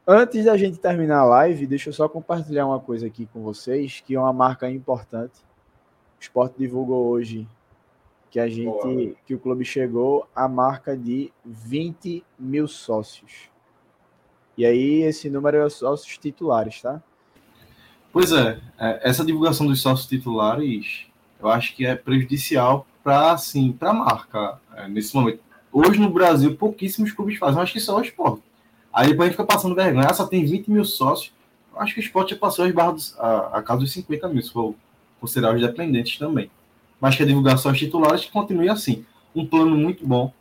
Antes 0.06 0.44
da 0.44 0.56
gente 0.56 0.78
terminar 0.78 1.20
a 1.20 1.24
live, 1.24 1.66
deixa 1.66 1.88
eu 1.88 1.92
só 1.94 2.08
compartilhar 2.08 2.66
uma 2.66 2.78
coisa 2.78 3.06
aqui 3.06 3.26
com 3.26 3.42
vocês, 3.42 4.02
que 4.06 4.14
é 4.14 4.20
uma 4.20 4.32
marca 4.32 4.70
importante. 4.70 5.40
O 6.18 6.22
Sport 6.22 6.54
divulgou 6.58 7.06
hoje 7.06 7.48
que 8.34 8.40
a 8.40 8.48
gente, 8.48 8.64
Boa. 8.64 9.12
que 9.24 9.32
o 9.32 9.38
clube 9.38 9.64
chegou 9.64 10.26
à 10.34 10.48
marca 10.48 10.96
de 10.96 11.30
20 11.44 12.24
mil 12.36 12.66
sócios. 12.66 13.48
E 14.58 14.66
aí 14.66 15.02
esse 15.02 15.30
número 15.30 15.58
é 15.58 15.64
os 15.64 15.74
sócios 15.74 16.18
titulares, 16.18 16.82
tá? 16.82 17.00
Pois 18.12 18.32
é, 18.32 18.58
é 18.76 19.08
essa 19.08 19.24
divulgação 19.24 19.68
dos 19.68 19.80
sócios 19.80 20.08
titulares, 20.08 21.06
eu 21.40 21.48
acho 21.48 21.76
que 21.76 21.86
é 21.86 21.94
prejudicial 21.94 22.84
para 23.04 23.30
assim, 23.30 23.70
para 23.70 23.90
a 23.90 23.94
marca 23.94 24.60
é, 24.78 24.88
nesse 24.88 25.14
momento. 25.14 25.38
Hoje 25.72 26.00
no 26.00 26.10
Brasil 26.10 26.56
pouquíssimos 26.56 27.12
clubes 27.12 27.38
fazem, 27.38 27.58
eu 27.58 27.62
acho 27.62 27.72
que 27.72 27.78
só 27.78 27.98
o 27.98 28.02
esporte. 28.02 28.42
Aí 28.92 29.10
depois 29.10 29.28
a 29.28 29.30
gente 29.30 29.36
fica 29.36 29.46
passando 29.46 29.76
vergonha, 29.76 30.08
ah, 30.10 30.14
só 30.14 30.26
tem 30.26 30.44
20 30.44 30.72
mil 30.72 30.84
sócios. 30.84 31.32
Eu 31.72 31.80
acho 31.80 31.94
que 31.94 32.00
o 32.00 32.02
esporte 32.02 32.30
já 32.30 32.36
passou 32.36 32.64
as 32.64 32.72
barras 32.72 33.14
a, 33.16 33.58
a 33.58 33.62
casa 33.62 33.82
dos 33.82 33.92
50 33.92 34.28
mil, 34.28 34.42
se 34.42 34.52
for 34.52 34.74
considerar 35.20 35.54
os 35.54 35.60
dependentes 35.60 36.18
também 36.18 36.50
mas 37.04 37.16
que 37.16 37.22
a 37.22 37.26
divulgação 37.26 37.70
aos 37.70 37.78
titulares 37.78 38.24
continue 38.24 38.70
assim. 38.70 39.04
Um 39.36 39.44
plano 39.44 39.76
muito 39.76 40.06
bom. 40.06 40.32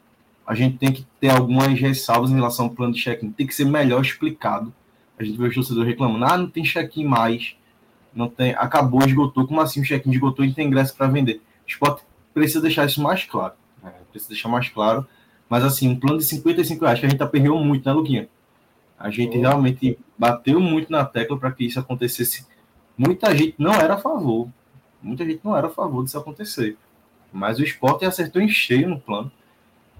A 0.48 0.56
gente 0.56 0.77
tem 0.77 0.94
que 0.94 1.06
ter 1.19 1.30
algumas 1.30 1.77
ressalvas 1.77 2.31
em 2.31 2.35
relação 2.35 2.68
ao 2.68 2.72
plano 2.72 2.94
de 2.94 3.02
check-in. 3.02 3.34
Tem 3.34 3.45
que 3.45 3.53
ser 3.53 3.65
melhor 3.65 4.02
explicado. 4.02 4.73
A 5.19 5.26
gente 5.26 5.38
vê 5.38 5.49
os 5.49 5.53
torcedores 5.53 5.90
reclamando: 5.90 6.23
ah, 6.23 6.38
não 6.38 6.49
tem 6.49 6.64
check-in 6.64 7.03
mais. 7.03 7.57
Não 8.15 8.30
tem, 8.30 8.52
acabou, 8.52 9.06
esgotou. 9.06 9.45
Como 9.45 9.60
assim 9.60 9.81
o 9.81 9.84
check-in 9.84 10.11
esgotou 10.11 10.45
e 10.45 10.53
tem 10.53 10.68
ingresso 10.68 10.95
para 10.95 11.06
vender? 11.07 11.41
O 11.68 11.69
esporte 11.69 12.02
precisa 12.34 12.61
deixar 12.61 12.85
isso 12.85 13.02
mais 13.02 13.26
claro. 13.26 13.56
Né? 13.84 13.91
Precisa 14.10 14.30
deixar 14.30 14.48
mais 14.48 14.69
claro. 14.69 15.06
Mas 15.49 15.65
assim, 15.65 15.90
um 15.90 15.99
plano 15.99 16.19
de 16.19 16.23
55 16.23 16.85
reais 16.85 16.98
que 16.98 17.06
a 17.06 17.10
gente 17.10 17.22
aperreou 17.22 17.61
muito, 17.61 17.85
né, 17.85 17.91
Luquinha? 17.91 18.30
A 18.98 19.10
gente 19.10 19.38
realmente 19.38 19.99
bateu 20.18 20.61
muito 20.61 20.90
na 20.90 21.03
tecla 21.03 21.38
para 21.38 21.52
que 21.52 21.65
isso 21.65 21.77
acontecesse. 21.77 22.48
Muita 22.98 23.35
gente 23.35 23.56
não 23.57 23.73
era 23.73 23.95
a 23.95 23.98
favor 23.98 24.48
muita 25.03 25.25
gente 25.25 25.41
não 25.43 25.55
era 25.55 25.67
a 25.67 25.69
favor 25.69 26.03
disso 26.03 26.17
acontecer. 26.17 26.77
Mas 27.31 27.59
o 27.59 27.63
esporte 27.63 28.05
acertou 28.05 28.41
em 28.41 28.47
cheio 28.47 28.88
no 28.89 28.99
plano. 28.99 29.31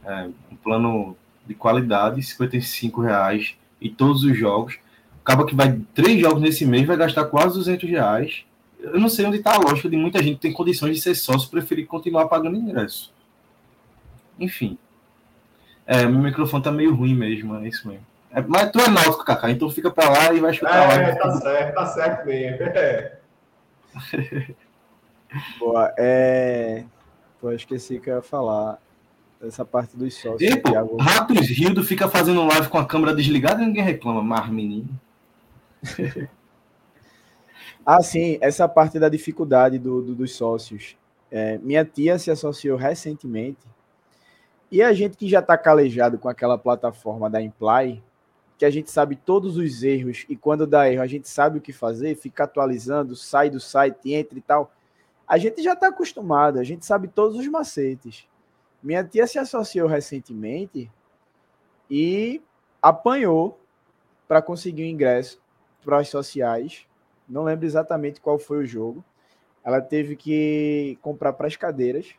É, 0.05 0.30
um 0.51 0.55
plano 0.55 1.17
de 1.45 1.53
qualidade, 1.53 2.21
55 2.21 3.01
reais 3.01 3.55
e 3.81 3.89
todos 3.89 4.23
os 4.23 4.38
jogos. 4.38 4.77
Acaba 5.23 5.45
que 5.45 5.55
vai 5.55 5.80
três 5.93 6.19
jogos 6.19 6.41
nesse 6.41 6.65
mês, 6.65 6.85
vai 6.85 6.97
gastar 6.97 7.25
quase 7.25 7.55
200 7.55 7.89
reais. 7.89 8.45
Eu 8.80 8.99
não 8.99 9.09
sei 9.09 9.25
onde 9.25 9.38
está 9.38 9.53
a 9.55 9.57
lógica 9.57 9.89
de 9.89 9.95
muita 9.95 10.21
gente 10.21 10.35
que 10.35 10.41
tem 10.41 10.53
condições 10.53 10.95
de 10.95 11.01
ser 11.01 11.15
sócio 11.15 11.49
preferir 11.49 11.88
continuar 11.88 12.27
pagando 12.27 12.57
ingresso. 12.57 13.13
Enfim. 14.39 14.77
É, 15.85 16.05
meu 16.05 16.19
microfone 16.21 16.63
tá 16.63 16.71
meio 16.71 16.93
ruim 16.93 17.15
mesmo, 17.15 17.55
é 17.55 17.67
isso 17.67 17.88
mesmo. 17.88 18.05
É, 18.31 18.41
mas 18.41 18.71
tu 18.71 18.80
é 18.80 18.89
náutico, 18.89 19.23
Kaká, 19.23 19.51
então 19.51 19.69
fica 19.69 19.91
para 19.91 20.09
lá 20.09 20.34
e 20.34 20.39
vai 20.39 20.51
escutar 20.51 20.75
é, 20.75 21.07
lá. 21.07 21.15
Tá 21.15 21.31
certo, 21.31 21.75
tá 21.75 21.85
certo 21.85 22.25
mesmo. 22.25 22.57
Boa. 25.60 25.93
É... 25.97 26.84
Pô, 27.39 27.51
esqueci 27.51 27.99
que 27.99 28.10
eu 28.10 28.15
ia 28.18 28.22
falar. 28.22 28.80
Essa 29.41 29.65
parte 29.65 29.97
dos 29.97 30.14
sócios. 30.14 30.41
E, 30.41 30.55
pô, 30.55 30.72
Thiago... 30.72 30.95
Ratos 30.97 31.47
Rildo 31.49 31.84
fica 31.84 32.07
fazendo 32.07 32.45
live 32.45 32.69
com 32.69 32.77
a 32.77 32.85
câmera 32.85 33.14
desligada 33.14 33.61
e 33.61 33.65
ninguém 33.65 33.84
reclama, 33.84 34.23
mas 34.23 34.47
menino. 34.49 34.88
ah, 37.85 38.01
sim, 38.01 38.38
essa 38.39 38.69
parte 38.69 38.97
da 38.97 39.10
dificuldade 39.10 39.77
do, 39.77 40.01
do 40.01 40.15
dos 40.15 40.34
sócios. 40.34 40.95
É, 41.30 41.57
minha 41.57 41.84
tia 41.84 42.18
se 42.18 42.31
associou 42.31 42.77
recentemente 42.77 43.57
e 44.72 44.81
a 44.81 44.93
gente 44.93 45.18
que 45.18 45.27
já 45.27 45.39
está 45.39 45.57
calejado 45.57 46.18
com 46.18 46.30
aquela 46.30 46.57
plataforma 46.57 47.30
da 47.30 47.41
Imply, 47.41 48.01
que 48.57 48.64
a 48.64 48.69
gente 48.69 48.89
sabe 48.89 49.15
todos 49.15 49.57
os 49.57 49.84
erros 49.84 50.26
e 50.30 50.35
quando 50.35 50.65
dá 50.65 50.89
erro 50.89 51.01
a 51.01 51.07
gente 51.07 51.27
sabe 51.27 51.57
o 51.57 51.61
que 51.61 51.73
fazer, 51.73 52.15
fica 52.15 52.45
atualizando, 52.45 53.15
sai 53.15 53.49
do 53.49 53.60
site, 53.60 54.14
entra 54.14 54.38
e 54.38 54.41
tal 54.41 54.72
a 55.28 55.38
gente 55.38 55.62
já 55.64 55.74
está 55.74 55.88
acostumado, 55.88 56.60
a 56.60 56.64
gente 56.64 56.86
sabe 56.86 57.08
todos 57.08 57.38
os 57.38 57.48
macetes. 57.48 58.28
Minha 58.82 59.04
tia 59.04 59.26
se 59.26 59.40
associou 59.40 59.88
recentemente 59.88 60.91
e 61.90 62.41
apanhou 62.82 63.60
para 64.28 64.41
conseguir 64.41 64.84
o 64.84 64.86
um 64.86 64.90
ingresso 64.90 65.41
para 65.84 66.00
as 66.00 66.10
sociais. 66.10 66.86
Não 67.28 67.44
lembro 67.44 67.66
exatamente 67.66 68.20
qual 68.20 68.38
foi 68.38 68.60
o 68.60 68.66
jogo. 68.66 69.04
Ela 69.64 69.82
teve 69.82 70.16
que 70.16 70.98
comprar 71.02 71.32
para 71.34 71.48
as 71.48 71.56
cadeiras, 71.56 72.14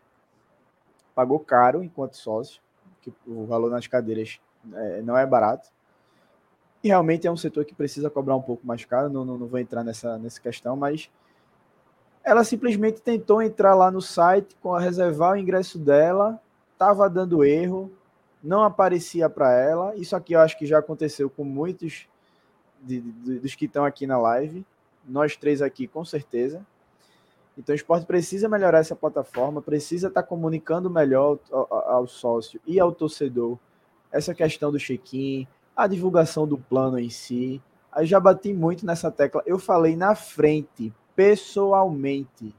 pagou 1.15 1.39
caro 1.39 1.85
enquanto 1.85 2.17
sócio, 2.17 2.63
que 3.03 3.13
o 3.27 3.45
valor 3.45 3.71
nas 3.71 3.87
cadeiras 3.87 4.41
é, 4.73 5.03
não 5.03 5.17
é 5.17 5.27
barato. 5.27 5.69
E 6.83 6.89
realmente 6.89 7.27
é 7.27 7.31
um 7.31 7.37
setor 7.37 7.65
que 7.65 7.75
precisa 7.75 8.09
cobrar 8.09 8.37
um 8.37 8.43
pouco 8.43 8.67
mais 8.67 8.85
caro. 8.85 9.11
Não, 9.11 9.25
não, 9.25 9.37
não 9.37 9.47
vou 9.47 9.59
entrar 9.59 9.85
nessa, 9.85 10.19
nessa 10.19 10.41
questão, 10.41 10.77
mas 10.77 11.11
ela 12.25 12.43
simplesmente 12.43 13.03
tentou 13.03 13.43
entrar 13.43 13.75
lá 13.75 13.91
no 13.91 14.01
site 14.01 14.57
com 14.63 14.75
a 14.75 14.81
reservar 14.81 15.33
o 15.33 15.37
ingresso 15.37 15.79
dela, 15.79 16.41
estava 16.73 17.09
dando 17.09 17.45
erro, 17.45 17.93
não 18.43 18.63
aparecia 18.63 19.29
para 19.29 19.53
ela. 19.53 19.95
Isso 19.95 20.17
aqui 20.17 20.33
eu 20.33 20.41
acho 20.41 20.59
que 20.59 20.67
já 20.67 20.79
aconteceu 20.79 21.29
com 21.29 21.45
muitos 21.45 22.07
de, 22.83 23.01
de, 23.01 23.39
dos 23.39 23.55
que 23.55 23.67
estão 23.67 23.85
aqui 23.85 24.07
na 24.07 24.19
live. 24.19 24.65
Nós 25.07 25.37
três 25.37 25.61
aqui, 25.61 25.87
com 25.87 26.03
certeza. 26.03 26.65
Então, 27.57 27.73
o 27.73 27.77
esporte 27.77 28.07
precisa 28.07 28.49
melhorar 28.49 28.79
essa 28.79 28.97
plataforma, 28.97 29.63
precisa 29.63 30.09
estar 30.09 30.23
tá 30.23 30.29
comunicando 30.29 30.91
melhor 30.91 31.39
ao, 31.53 31.69
ao, 31.73 32.07
sócio 32.07 32.61
e 32.67 32.81
ao 32.81 32.91
torcedor 32.91 33.59
essa 34.11 34.35
questão 34.35 34.73
do 34.73 34.79
check-in, 34.79 35.47
a 35.77 35.87
divulgação 35.87 36.47
do 36.47 36.59
plano 36.59 36.99
em 36.99 37.11
si. 37.11 37.63
Eu 37.97 38.07
já 38.07 38.19
bati 38.19 38.53
muito 38.53 38.85
nessa 38.85 39.11
tecla. 39.11 39.43
Eu 39.47 39.59
falei 39.59 39.95
na 39.95 40.15
frente 40.15 40.93
pessoalmente 41.15 42.55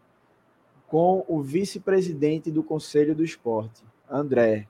com 0.88 1.26
o 1.28 1.42
vice-presidente 1.42 2.52
do 2.52 2.64
Conselho 2.64 3.16
do 3.16 3.24
Esporte, 3.24 3.84
André. 4.10 4.68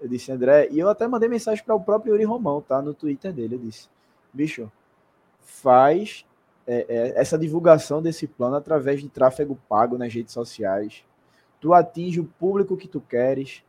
Eu 0.00 0.08
disse, 0.08 0.32
André, 0.32 0.68
e 0.70 0.78
eu 0.78 0.88
até 0.88 1.06
mandei 1.06 1.28
mensagem 1.28 1.64
para 1.64 1.74
o 1.74 1.80
próprio 1.80 2.12
Yuri 2.12 2.24
Romão, 2.24 2.60
tá? 2.60 2.82
No 2.82 2.92
Twitter 2.92 3.32
dele. 3.32 3.54
Eu 3.54 3.60
disse, 3.60 3.88
bicho, 4.32 4.70
faz 5.40 6.26
é, 6.66 6.86
é, 6.88 7.20
essa 7.20 7.38
divulgação 7.38 8.02
desse 8.02 8.26
plano 8.26 8.56
através 8.56 9.00
de 9.00 9.08
tráfego 9.08 9.58
pago 9.68 9.96
nas 9.96 10.12
redes 10.12 10.32
sociais. 10.32 11.04
Tu 11.60 11.72
atinge 11.72 12.20
o 12.20 12.24
público 12.24 12.76
que 12.76 12.88
tu 12.88 13.00
queres, 13.00 13.62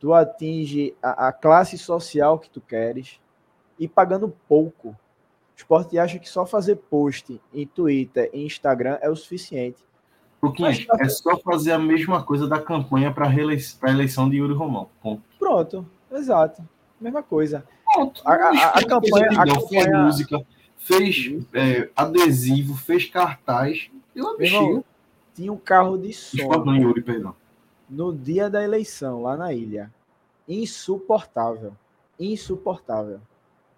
tu 0.00 0.12
atinge 0.12 0.94
a, 1.02 1.28
a 1.28 1.32
classe 1.32 1.78
social 1.78 2.38
que 2.38 2.50
tu 2.50 2.60
queres 2.60 3.20
e 3.78 3.86
pagando 3.86 4.34
pouco 4.48 4.96
esporte 5.58 5.98
acha 5.98 6.18
que 6.18 6.28
só 6.28 6.46
fazer 6.46 6.76
post 6.76 7.40
em 7.52 7.66
Twitter 7.66 8.30
e 8.32 8.44
Instagram 8.44 8.98
é 9.02 9.10
o 9.10 9.16
suficiente. 9.16 9.84
Luquinhas, 10.40 10.86
tá... 10.86 10.96
é 11.00 11.08
só 11.08 11.36
fazer 11.38 11.72
a 11.72 11.78
mesma 11.78 12.22
coisa 12.22 12.46
da 12.46 12.60
campanha 12.60 13.12
para 13.12 13.28
a 13.28 13.90
eleição 13.90 14.30
de 14.30 14.36
Yuri 14.36 14.54
Romão. 14.54 14.88
Ponto. 15.02 15.22
Pronto, 15.36 15.86
exato. 16.12 16.62
Mesma 17.00 17.24
coisa. 17.24 17.66
Pronto. 17.92 18.22
A, 18.24 18.32
a, 18.32 18.48
a, 18.48 18.68
a 18.78 18.86
campanha, 18.86 19.28
a 19.32 19.46
campanha... 19.46 19.84
fez 19.84 19.88
música, 19.88 20.46
fez 20.76 21.46
é, 21.52 21.90
adesivo, 21.96 22.76
fez 22.76 23.06
cartaz. 23.06 23.90
Eu 24.14 24.40
Irmão, 24.40 24.84
tinha 25.34 25.52
um 25.52 25.56
carro 25.56 25.98
de 25.98 26.12
som. 26.12 26.64
Não, 26.64 26.76
Yuri, 26.76 27.02
perdão. 27.02 27.34
No 27.90 28.14
dia 28.14 28.48
da 28.48 28.62
eleição, 28.62 29.22
lá 29.22 29.36
na 29.36 29.52
ilha. 29.52 29.92
Insuportável. 30.46 31.72
Insuportável 32.18 33.20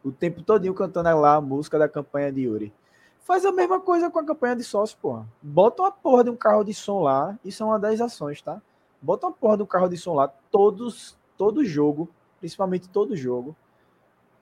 o 0.05 0.11
tempo 0.11 0.43
todinho 0.43 0.75
cantando 0.75 1.09
lá 1.21 1.37
a 1.37 1.41
música 1.41 1.79
da 1.79 1.89
campanha 1.89 2.33
de 2.33 2.43
Yuri. 2.43 2.73
Faz 3.21 3.45
a 3.45 3.53
mesma 3.53 3.79
coisa 3.79 4.11
com 4.11 4.19
a 4.19 4.25
campanha 4.25 4.57
de 4.57 4.65
sócio, 4.65 4.97
porra. 5.01 5.27
Bota 5.43 5.83
uma 5.83 5.93
porra 5.93 6.25
de 6.25 6.31
um 6.31 6.37
carro 6.37 6.65
de 6.65 6.75
som 6.75 7.01
lá, 7.01 7.39
isso 7.45 7.63
é 7.63 7.67
uma 7.67 7.79
das 7.79 8.01
ações, 8.01 8.41
tá? 8.41 8.61
Bota 9.01 9.27
uma 9.27 9.33
porra 9.33 9.57
de 9.59 9.63
um 9.63 9.67
carro 9.67 9.89
de 9.89 9.97
som 9.97 10.15
lá, 10.15 10.29
todos, 10.51 11.17
todo 11.37 11.65
jogo, 11.65 12.09
principalmente 12.39 12.89
todo 12.89 13.17
jogo, 13.17 13.55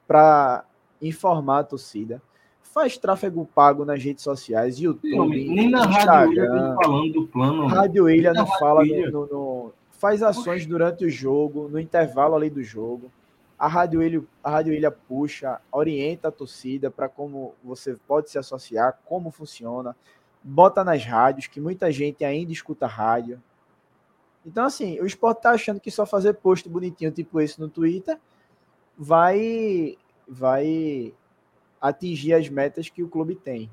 para 0.06 0.64
informar 1.02 1.60
a 1.60 1.64
torcida. 1.64 2.22
Faz 2.62 2.96
tráfego 2.96 3.48
pago 3.54 3.84
nas 3.84 4.02
redes 4.02 4.22
sociais, 4.22 4.78
YouTube, 4.78 5.16
não, 5.16 5.28
nem 5.28 5.70
na 5.70 5.84
Rádio 5.84 6.44
Ilha 6.44 6.76
falando 6.82 7.12
do 7.12 7.26
plano. 7.26 7.66
Rádio 7.66 8.08
Ilha 8.08 8.32
não 8.32 8.46
fala 8.46 8.84
no, 8.84 9.10
no, 9.10 9.26
no, 9.26 9.72
Faz 9.90 10.22
ações 10.22 10.64
durante 10.64 11.04
o 11.04 11.10
jogo, 11.10 11.68
no 11.68 11.80
intervalo 11.80 12.36
ali 12.36 12.48
do 12.48 12.62
jogo 12.62 13.10
a 13.58 13.66
Rádio 13.66 14.02
Ilha, 14.02 14.22
a 14.42 14.50
Rádio 14.50 14.72
Ilha 14.72 14.90
puxa, 14.90 15.60
orienta 15.72 16.28
a 16.28 16.32
torcida 16.32 16.90
para 16.90 17.08
como 17.08 17.54
você 17.62 17.96
pode 18.06 18.30
se 18.30 18.38
associar, 18.38 19.00
como 19.04 19.30
funciona, 19.32 19.96
bota 20.42 20.84
nas 20.84 21.04
rádios, 21.04 21.48
que 21.48 21.60
muita 21.60 21.90
gente 21.90 22.24
ainda 22.24 22.52
escuta 22.52 22.86
rádio. 22.86 23.42
Então, 24.46 24.64
assim, 24.64 25.00
o 25.00 25.06
esporte 25.06 25.42
tá 25.42 25.50
achando 25.50 25.80
que 25.80 25.90
só 25.90 26.06
fazer 26.06 26.34
post 26.34 26.68
bonitinho 26.68 27.10
tipo 27.10 27.40
esse 27.40 27.60
no 27.60 27.68
Twitter 27.68 28.18
vai, 28.96 29.98
vai 30.26 31.12
atingir 31.80 32.34
as 32.34 32.48
metas 32.48 32.88
que 32.88 33.02
o 33.02 33.08
clube 33.08 33.34
tem. 33.34 33.68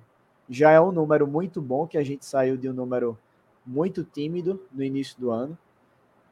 Já 0.49 0.71
é 0.71 0.81
um 0.81 0.91
número 0.91 1.27
muito 1.27 1.61
bom, 1.61 1.87
que 1.87 1.97
a 1.97 2.03
gente 2.03 2.25
saiu 2.25 2.57
de 2.57 2.67
um 2.69 2.73
número 2.73 3.17
muito 3.65 4.03
tímido 4.03 4.61
no 4.71 4.83
início 4.83 5.19
do 5.19 5.31
ano. 5.31 5.57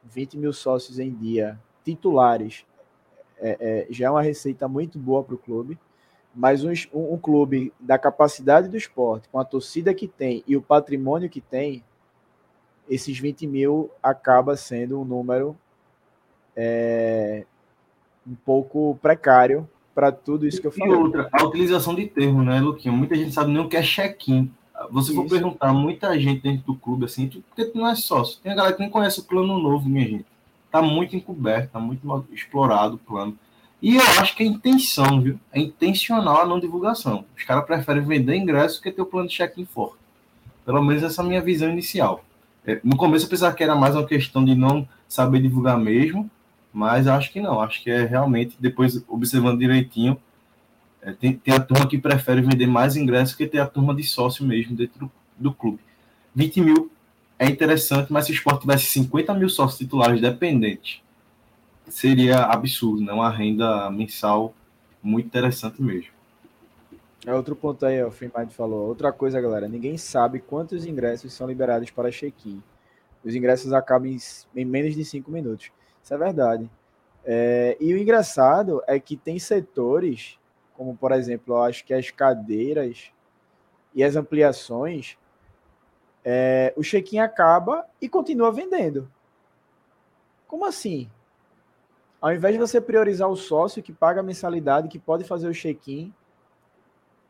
20 0.04 0.36
mil 0.36 0.52
sócios 0.52 0.98
em 0.98 1.14
dia 1.14 1.58
titulares 1.82 2.66
é, 3.38 3.56
é, 3.60 3.86
já 3.90 4.06
é 4.06 4.10
uma 4.10 4.22
receita 4.22 4.68
muito 4.68 4.98
boa 4.98 5.22
para 5.22 5.34
o 5.34 5.38
clube. 5.38 5.78
Mas 6.34 6.64
um, 6.64 6.72
um, 6.92 7.16
clube 7.16 7.72
da 7.78 7.96
capacidade 7.96 8.68
do 8.68 8.76
esporte, 8.76 9.28
com 9.28 9.38
a 9.38 9.44
torcida 9.44 9.94
que 9.94 10.08
tem 10.08 10.42
e 10.48 10.56
o 10.56 10.62
patrimônio 10.62 11.30
que 11.30 11.40
tem, 11.40 11.84
esses 12.88 13.16
20 13.16 13.46
mil 13.46 13.90
acaba 14.02 14.56
sendo 14.56 15.00
um 15.00 15.04
número 15.04 15.56
é, 16.56 17.44
um 18.26 18.34
pouco 18.34 18.98
precário 19.00 19.68
para 19.94 20.10
tudo 20.10 20.46
isso 20.46 20.60
que 20.60 20.66
eu 20.66 20.72
falei. 20.72 20.92
E 20.92 20.96
outra, 20.96 21.28
a 21.32 21.44
utilização 21.44 21.94
de 21.94 22.06
termo, 22.06 22.42
né, 22.42 22.60
Luquinho? 22.60 22.94
Muita 22.94 23.14
gente 23.14 23.32
sabe 23.32 23.52
nem 23.52 23.62
o 23.62 23.68
que 23.68 23.76
é 23.76 23.82
check-in. 23.82 24.50
Você 24.90 25.12
isso. 25.12 25.22
for 25.22 25.28
perguntar 25.28 25.72
muita 25.72 26.18
gente 26.18 26.42
dentro 26.42 26.66
do 26.66 26.74
clube, 26.74 27.04
assim, 27.04 27.28
porque 27.28 27.64
tu 27.66 27.78
não 27.78 27.88
é 27.88 27.94
sócio. 27.94 28.40
Tem 28.42 28.52
a 28.52 28.56
galera 28.56 28.74
que 28.74 28.82
não 28.82 28.90
conhece 28.90 29.20
o 29.20 29.24
plano 29.24 29.56
novo, 29.58 29.88
minha 29.88 30.06
gente. 30.06 30.26
Tá 30.74 30.82
muito 30.82 31.14
encoberto, 31.14 31.70
tá 31.70 31.78
muito 31.78 32.26
explorado 32.32 32.96
o 32.96 32.98
plano. 32.98 33.38
E 33.80 33.94
eu 33.94 34.02
acho 34.18 34.34
que 34.34 34.42
é 34.42 34.46
intenção, 34.46 35.20
viu? 35.20 35.38
É 35.52 35.60
intencional 35.60 36.40
a 36.40 36.44
não 36.44 36.58
divulgação. 36.58 37.24
Os 37.36 37.44
caras 37.44 37.64
preferem 37.64 38.02
vender 38.02 38.34
ingresso 38.34 38.82
que 38.82 38.90
ter 38.90 39.00
o 39.00 39.06
plano 39.06 39.28
de 39.28 39.36
check-in 39.36 39.64
forte. 39.66 39.98
Pelo 40.66 40.82
menos 40.82 41.04
essa 41.04 41.22
é 41.22 41.24
a 41.24 41.28
minha 41.28 41.40
visão 41.40 41.70
inicial. 41.70 42.24
É, 42.66 42.80
no 42.82 42.96
começo 42.96 43.26
eu 43.26 43.30
pensava 43.30 43.54
que 43.54 43.62
era 43.62 43.76
mais 43.76 43.94
uma 43.94 44.04
questão 44.04 44.44
de 44.44 44.56
não 44.56 44.88
saber 45.06 45.40
divulgar 45.40 45.78
mesmo, 45.78 46.28
mas 46.72 47.06
acho 47.06 47.30
que 47.30 47.40
não. 47.40 47.60
Acho 47.60 47.80
que 47.80 47.88
é 47.88 48.04
realmente, 48.04 48.56
depois 48.58 49.00
observando 49.06 49.60
direitinho, 49.60 50.20
é, 51.00 51.12
tem, 51.12 51.34
tem, 51.34 51.54
a 51.54 51.60
turma 51.60 51.86
que 51.86 51.98
prefere 51.98 52.42
vender 52.42 52.66
mais 52.66 52.96
ingressos 52.96 53.36
que 53.36 53.46
ter 53.46 53.60
a 53.60 53.66
turma 53.66 53.94
de 53.94 54.02
sócio 54.02 54.44
mesmo 54.44 54.74
dentro 54.74 54.98
do, 54.98 55.12
do 55.38 55.52
clube. 55.52 55.78
20 56.34 56.60
mil 56.62 56.90
é 57.38 57.46
interessante, 57.46 58.12
mas 58.12 58.26
se 58.26 58.32
o 58.32 58.34
esporte 58.34 58.62
tivesse 58.62 58.86
50 58.86 59.34
mil 59.34 59.48
sócios 59.48 59.78
titulares 59.78 60.20
dependentes, 60.20 61.02
seria 61.88 62.44
absurdo, 62.44 63.02
né? 63.02 63.12
Uma 63.12 63.30
renda 63.30 63.90
mensal 63.90 64.54
muito 65.02 65.26
interessante 65.26 65.82
mesmo. 65.82 66.12
É 67.26 67.34
outro 67.34 67.56
ponto 67.56 67.84
aí, 67.86 68.02
o 68.02 68.10
Freemind 68.10 68.50
falou. 68.50 68.86
Outra 68.86 69.10
coisa, 69.12 69.40
galera, 69.40 69.66
ninguém 69.66 69.96
sabe 69.96 70.40
quantos 70.40 70.84
ingressos 70.84 71.32
são 71.32 71.46
liberados 71.46 71.90
para 71.90 72.10
check-in. 72.10 72.62
Os 73.24 73.34
ingressos 73.34 73.72
acabam 73.72 74.14
em, 74.54 74.64
menos 74.64 74.94
de 74.94 75.04
5 75.04 75.30
minutos. 75.30 75.70
Isso 76.02 76.12
é 76.12 76.18
verdade. 76.18 76.70
É, 77.24 77.76
e 77.80 77.94
o 77.94 77.98
engraçado 77.98 78.82
é 78.86 79.00
que 79.00 79.16
tem 79.16 79.38
setores, 79.38 80.38
como 80.74 80.94
por 80.94 81.12
exemplo, 81.12 81.56
acho 81.62 81.82
que 81.84 81.94
as 81.94 82.10
cadeiras 82.10 83.10
e 83.94 84.04
as 84.04 84.16
ampliações, 84.16 85.16
é, 86.24 86.72
o 86.76 86.82
check-in 86.82 87.18
acaba 87.18 87.86
e 88.00 88.08
continua 88.08 88.50
vendendo. 88.50 89.10
Como 90.46 90.64
assim? 90.64 91.10
Ao 92.20 92.32
invés 92.32 92.54
de 92.54 92.60
você 92.60 92.80
priorizar 92.80 93.28
o 93.28 93.36
sócio 93.36 93.82
que 93.82 93.92
paga 93.92 94.20
a 94.20 94.24
mensalidade, 94.24 94.88
que 94.88 94.98
pode 94.98 95.24
fazer 95.24 95.48
o 95.48 95.54
check-in, 95.54 96.12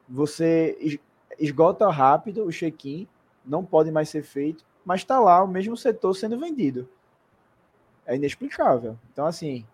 você 0.08 1.00
esgota 1.38 1.90
rápido 1.90 2.44
o 2.44 2.52
check-in, 2.52 3.08
não 3.44 3.64
pode 3.64 3.90
mais 3.90 4.08
ser 4.08 4.22
feito, 4.22 4.64
mas 4.84 5.00
está 5.00 5.18
lá 5.18 5.42
o 5.42 5.48
mesmo 5.48 5.76
setor 5.76 6.14
sendo 6.14 6.38
vendido 6.38 6.88
é 8.06 8.16
inexplicável. 8.16 8.98
Então, 9.12 9.26
assim, 9.26 9.66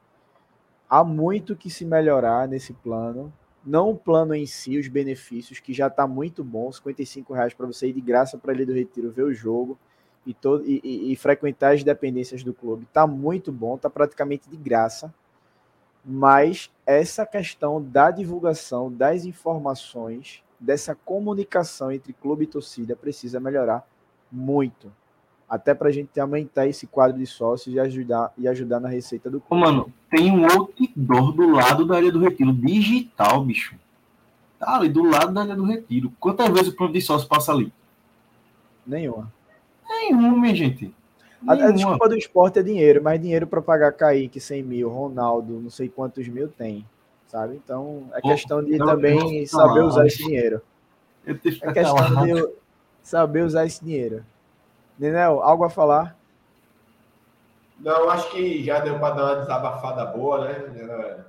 há 0.89 1.03
muito 1.05 1.57
que 1.57 1.71
se 1.71 1.85
melhorar 1.85 2.49
nesse 2.49 2.73
plano. 2.73 3.33
Não 3.65 3.91
o 3.91 3.97
plano 3.97 4.35
em 4.35 4.47
si, 4.47 4.78
os 4.78 4.89
benefícios, 4.89 5.61
que 5.61 5.73
já 5.73 5.89
está 5.89 6.07
muito 6.07 6.43
bom, 6.43 6.73
55 6.73 7.35
reais 7.35 7.53
para 7.53 7.66
você 7.66 7.89
ir 7.89 7.93
de 7.93 8.01
graça 8.01 8.39
para 8.39 8.55
Ilha 8.55 8.66
do 8.66 8.73
Retiro 8.73 9.11
ver 9.11 9.24
o 9.24 9.35
jogo 9.35 9.78
e, 10.24 10.32
todo, 10.32 10.65
e, 10.66 10.81
e, 10.82 11.12
e 11.12 11.16
frequentar 11.16 11.74
as 11.74 11.85
dependências 11.85 12.43
do 12.43 12.55
clube. 12.55 12.85
Está 12.85 13.07
muito 13.07 13.53
bom, 13.53 13.74
está 13.74 13.91
praticamente 13.91 14.49
de 14.49 14.57
graça. 14.57 15.12
Mas 16.03 16.70
essa 16.87 17.27
questão 17.27 17.82
da 17.82 18.11
divulgação 18.11 18.91
das 18.91 19.27
informações, 19.27 20.43
dessa 20.59 20.95
comunicação 20.95 21.93
entre 21.93 22.15
clube 22.15 22.45
e 22.45 22.47
torcida 22.47 22.97
precisa 22.97 23.39
melhorar 23.39 23.87
muito 24.32 24.91
até 25.51 25.74
para 25.74 25.89
a 25.89 25.93
gente 25.93 26.18
aumentar 26.20 26.68
esse 26.68 26.86
quadro 26.86 27.18
de 27.18 27.27
sócios 27.27 27.74
e 27.74 27.81
ajudar, 27.81 28.32
e 28.39 28.47
ajudar 28.47 28.78
na 28.78 28.89
receita 28.89 29.28
do 29.28 29.40
clube. 29.40 29.64
Mano, 29.64 29.93
tem 30.09 30.31
um 30.31 30.48
outdoor 30.48 31.32
do 31.32 31.51
lado 31.51 31.85
da 31.85 31.97
área 31.97 32.12
do 32.12 32.20
retiro, 32.20 32.52
digital, 32.52 33.44
bicho. 33.44 33.74
Tá 34.60 34.77
ali, 34.77 34.89
do 34.89 35.02
lado 35.02 35.35
da 35.35 35.40
área 35.40 35.56
do 35.56 35.64
retiro. 35.64 36.12
Quantas 36.20 36.48
vezes 36.51 36.68
o 36.68 36.77
plano 36.77 36.93
de 36.93 37.01
sócio 37.01 37.27
passa 37.27 37.51
ali? 37.51 37.72
Nenhuma. 38.86 39.32
Nenhuma, 39.89 40.39
minha 40.39 40.55
gente. 40.55 40.94
A, 41.48 41.55
a, 41.55 41.70
desculpa 41.72 42.09
do 42.09 42.16
esporte 42.16 42.60
é 42.60 42.62
dinheiro, 42.62 43.02
mas 43.02 43.20
dinheiro 43.20 43.47
para 43.47 43.60
pagar 43.60 43.93
Kaique 43.93 44.39
100 44.39 44.62
mil, 44.62 44.89
Ronaldo, 44.89 45.59
não 45.59 45.70
sei 45.70 45.89
quantos 45.89 46.28
mil 46.28 46.48
tem, 46.48 46.86
sabe? 47.27 47.56
Então 47.56 48.05
é 48.12 48.20
questão 48.20 48.62
de 48.62 48.78
também 48.78 49.44
saber 49.47 49.81
usar 49.81 50.06
esse 50.06 50.18
dinheiro. 50.18 50.62
É 51.27 51.35
questão 51.35 52.24
de 52.24 52.48
saber 53.02 53.43
usar 53.43 53.66
esse 53.66 53.82
dinheiro. 53.82 54.24
Nenel, 55.01 55.43
algo 55.43 55.64
a 55.64 55.70
falar? 55.70 56.14
Não, 57.78 58.10
acho 58.10 58.31
que 58.31 58.62
já 58.62 58.81
deu 58.81 58.98
para 58.98 59.14
dar 59.14 59.24
uma 59.24 59.36
desabafada 59.36 60.05
boa, 60.05 60.47
né? 60.47 61.24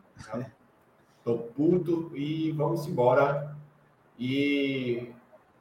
Tô 1.23 1.37
puto 1.37 2.11
e 2.13 2.51
vamos 2.51 2.85
embora. 2.85 3.55
E 4.19 5.13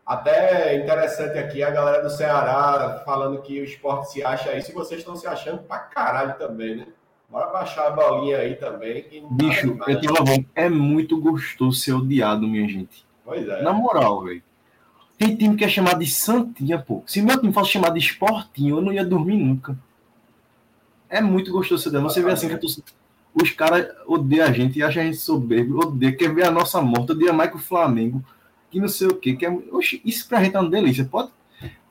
até 0.04 0.76
interessante 0.82 1.38
aqui 1.38 1.62
a 1.62 1.70
galera 1.70 2.02
do 2.02 2.10
Ceará 2.10 3.00
falando 3.04 3.40
que 3.42 3.60
o 3.60 3.64
esporte 3.64 4.10
se 4.10 4.24
acha 4.24 4.50
aí. 4.50 4.60
Se 4.60 4.72
vocês 4.72 5.00
estão 5.00 5.14
se 5.14 5.28
achando 5.28 5.62
pra 5.62 5.78
caralho 5.78 6.36
também, 6.36 6.78
né? 6.78 6.88
Bora 7.28 7.46
baixar 7.46 7.86
a 7.86 7.90
bolinha 7.92 8.38
aí 8.38 8.56
também. 8.56 9.24
Bicho, 9.30 9.78
eu 9.86 10.00
tava 10.00 10.24
bom. 10.24 10.44
É 10.56 10.68
muito 10.68 11.20
gostoso 11.20 11.78
ser 11.78 11.92
odiado, 11.92 12.48
minha 12.48 12.68
gente. 12.68 13.06
Pois 13.24 13.48
é. 13.48 13.62
Na 13.62 13.72
moral, 13.72 14.24
velho. 14.24 14.42
Tem 15.20 15.36
time 15.36 15.54
que 15.54 15.66
é 15.66 15.68
chamado 15.68 15.98
de 15.98 16.10
Santinha, 16.10 16.78
pô. 16.78 17.02
Se 17.06 17.20
meu 17.20 17.38
time 17.38 17.52
fosse 17.52 17.72
chamado 17.72 17.92
de 17.92 18.00
Esportinho, 18.00 18.78
eu 18.78 18.80
não 18.80 18.90
ia 18.90 19.04
dormir 19.04 19.36
nunca. 19.36 19.76
É 21.10 21.20
muito 21.20 21.52
gostoso 21.52 21.82
ser 21.82 22.00
Você 22.00 22.22
vê 22.22 22.30
assim 22.30 22.48
que 22.48 22.56
tô... 22.56 22.66
os 23.34 23.50
caras 23.50 23.86
odeiam 24.06 24.46
a 24.46 24.50
gente 24.50 24.78
e 24.78 24.82
acham 24.82 25.02
a 25.02 25.04
gente 25.04 25.18
soberbo, 25.18 25.78
odeia, 25.78 26.16
quer 26.16 26.34
ver 26.34 26.44
a 26.44 26.50
nossa 26.50 26.80
morte, 26.80 27.12
odeia 27.12 27.34
mais 27.34 27.50
que 27.50 27.56
o 27.56 27.60
Flamengo, 27.60 28.24
que 28.70 28.80
não 28.80 28.88
sei 28.88 29.08
o 29.08 29.14
quê. 29.14 29.34
Que 29.34 29.44
é... 29.44 29.54
Isso 30.02 30.26
pra 30.26 30.42
gente 30.42 30.56
é 30.56 30.58
uma 30.58 30.70
delícia. 30.70 31.04
Pode 31.04 31.30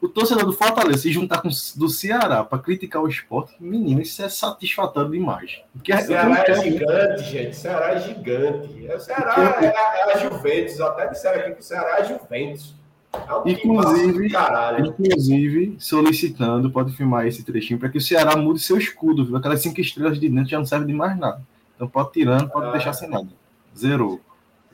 o 0.02 0.10
torcedor 0.10 0.46
do 0.46 0.54
Fortaleza 0.54 1.04
se 1.04 1.12
juntar 1.12 1.40
com 1.42 1.50
do 1.76 1.88
Ceará 1.88 2.44
para 2.44 2.58
criticar 2.58 3.04
o 3.04 3.08
esporte, 3.08 3.54
menino, 3.60 4.02
isso 4.02 4.24
é 4.24 4.30
satisfatório 4.30 5.12
demais. 5.12 5.62
Porque 5.72 5.94
o 5.94 6.02
Ceará 6.02 6.44
é 6.48 6.64
gigante, 6.64 7.24
gente. 7.26 7.50
O 7.52 7.54
Ceará 7.54 7.94
é 7.94 8.00
gigante. 8.00 8.88
O 8.88 9.00
Ceará 9.00 9.60
é, 9.62 9.66
é 9.66 10.14
a 10.14 10.18
Juventus. 10.18 10.82
Até 10.82 11.08
disseram 11.10 11.40
aqui 11.42 11.52
que 11.52 11.60
o 11.60 11.64
Ceará 11.64 12.00
é 12.00 12.06
Juventus. 12.06 12.79
É 13.12 13.52
inclusive, 13.52 14.32
inclusive, 14.80 15.76
solicitando, 15.80 16.70
pode 16.70 16.96
filmar 16.96 17.26
esse 17.26 17.44
trechinho, 17.44 17.80
para 17.80 17.90
que 17.90 17.98
o 17.98 18.02
Ceará 18.02 18.36
mude 18.36 18.60
seu 18.60 18.78
escudo, 18.78 19.26
viu? 19.26 19.36
Aquelas 19.36 19.62
cinco 19.62 19.82
estrelas 19.82 20.20
de 20.20 20.30
dentro 20.30 20.50
já 20.50 20.60
não 20.60 20.66
serve 20.66 20.86
de 20.86 20.94
mais 20.94 21.18
nada. 21.18 21.42
Então 21.76 21.88
pode 21.88 22.12
tirando, 22.12 22.50
pode 22.50 22.68
ah. 22.68 22.72
deixar 22.72 22.94
sem 22.94 23.10
nada. 23.10 23.28
Zerou. 23.76 24.20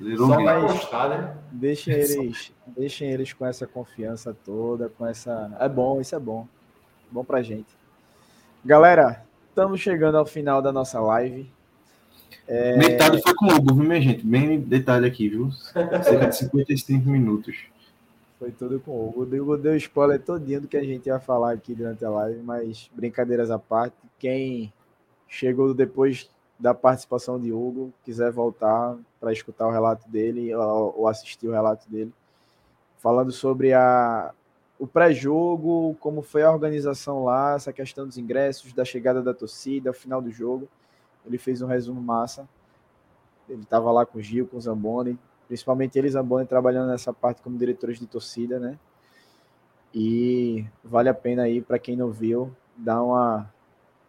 Zerou 0.02 0.28
Só 0.28 0.44
vai 0.44 0.62
gostar, 0.62 1.10
né? 1.10 1.38
Deixem 1.50 1.94
eles, 1.94 2.52
deixem 2.76 3.10
eles 3.10 3.32
com 3.32 3.46
essa 3.46 3.66
confiança 3.66 4.36
toda, 4.44 4.90
com 4.90 5.06
essa. 5.06 5.56
É 5.60 5.70
bom, 5.70 6.02
isso 6.02 6.14
é 6.16 6.20
bom. 6.20 6.46
Bom 7.10 7.24
pra 7.24 7.42
gente. 7.42 7.70
Galera, 8.66 9.24
estamos 9.48 9.80
chegando 9.80 10.18
ao 10.18 10.26
final 10.26 10.62
da 10.62 10.74
nossa 10.74 11.00
live. 11.00 11.50
É... 12.48 12.76
Metade 12.76 13.22
foi 13.22 13.34
com 13.34 13.46
o 13.46 13.56
Hugo, 13.56 13.76
viu, 13.76 13.86
minha 13.86 14.02
gente? 14.02 14.26
Bem 14.26 14.60
detalhe 14.60 15.08
aqui, 15.08 15.30
viu? 15.30 15.52
Cerca 15.52 16.28
de 16.28 16.36
55 16.36 17.10
minutos. 17.10 17.56
Foi 18.38 18.52
tudo 18.52 18.80
com 18.80 18.92
o 18.92 19.10
Hugo. 19.10 19.36
O 19.36 19.42
Hugo 19.42 19.58
deu 19.58 19.76
spoiler 19.78 20.22
todinho 20.22 20.62
do 20.62 20.68
que 20.68 20.78
a 20.78 20.84
gente 20.84 21.08
ia 21.08 21.20
falar 21.20 21.54
aqui 21.54 21.74
durante 21.74 22.04
a 22.04 22.10
live, 22.10 22.42
mas 22.42 22.90
brincadeiras 22.94 23.50
à 23.50 23.58
parte, 23.58 23.96
quem 24.20 24.74
chegou 25.28 25.74
depois 25.74 26.30
da 26.60 26.74
participação 26.74 27.40
de 27.40 27.52
Hugo, 27.52 27.94
quiser 28.04 28.32
voltar 28.32 28.98
para 29.20 29.32
escutar 29.32 29.68
o 29.68 29.72
relato 29.72 30.10
dele 30.10 30.54
ou 30.56 31.08
assistir 31.08 31.48
o 31.48 31.52
relato 31.52 31.90
dele, 31.90 32.14
falando 32.98 33.32
sobre 33.32 33.74
a, 33.74 34.34
o 34.80 34.88
pré-jogo, 34.88 35.96
como 36.00 36.22
foi 36.22 36.44
a 36.44 36.52
organização 36.52 37.24
lá, 37.24 37.56
essa 37.56 37.74
questão 37.74 38.06
dos 38.06 38.18
ingressos, 38.18 38.74
da 38.74 38.86
chegada 38.86 39.22
da 39.22 39.34
torcida, 39.34 39.92
o 39.92 39.94
final 39.94 40.22
do 40.22 40.32
jogo. 40.32 40.68
Ele 41.26 41.38
fez 41.38 41.62
um 41.62 41.68
resumo 41.68 42.02
massa. 42.02 42.48
Ele 43.50 43.62
estava 43.62 43.92
lá 43.92 44.06
com 44.06 44.20
o 44.20 44.22
Gil, 44.22 44.48
com 44.48 44.58
o 44.58 44.62
Zamboni, 44.62 45.18
principalmente 45.48 45.98
eles 45.98 46.14
Zamboni 46.14 46.46
trabalhando 46.46 46.90
nessa 46.90 47.14
parte 47.14 47.42
como 47.42 47.58
diretores 47.58 48.00
de 48.00 48.08
torcida, 48.08 48.60
né? 48.60 48.78
E 49.94 50.66
vale 50.84 51.10
a 51.10 51.14
pena 51.14 51.44
aí 51.44 51.62
para 51.62 51.80
quem 51.80 51.96
não 51.96 52.12
viu, 52.12 52.54
dar 52.76 53.02
uma 53.02 53.50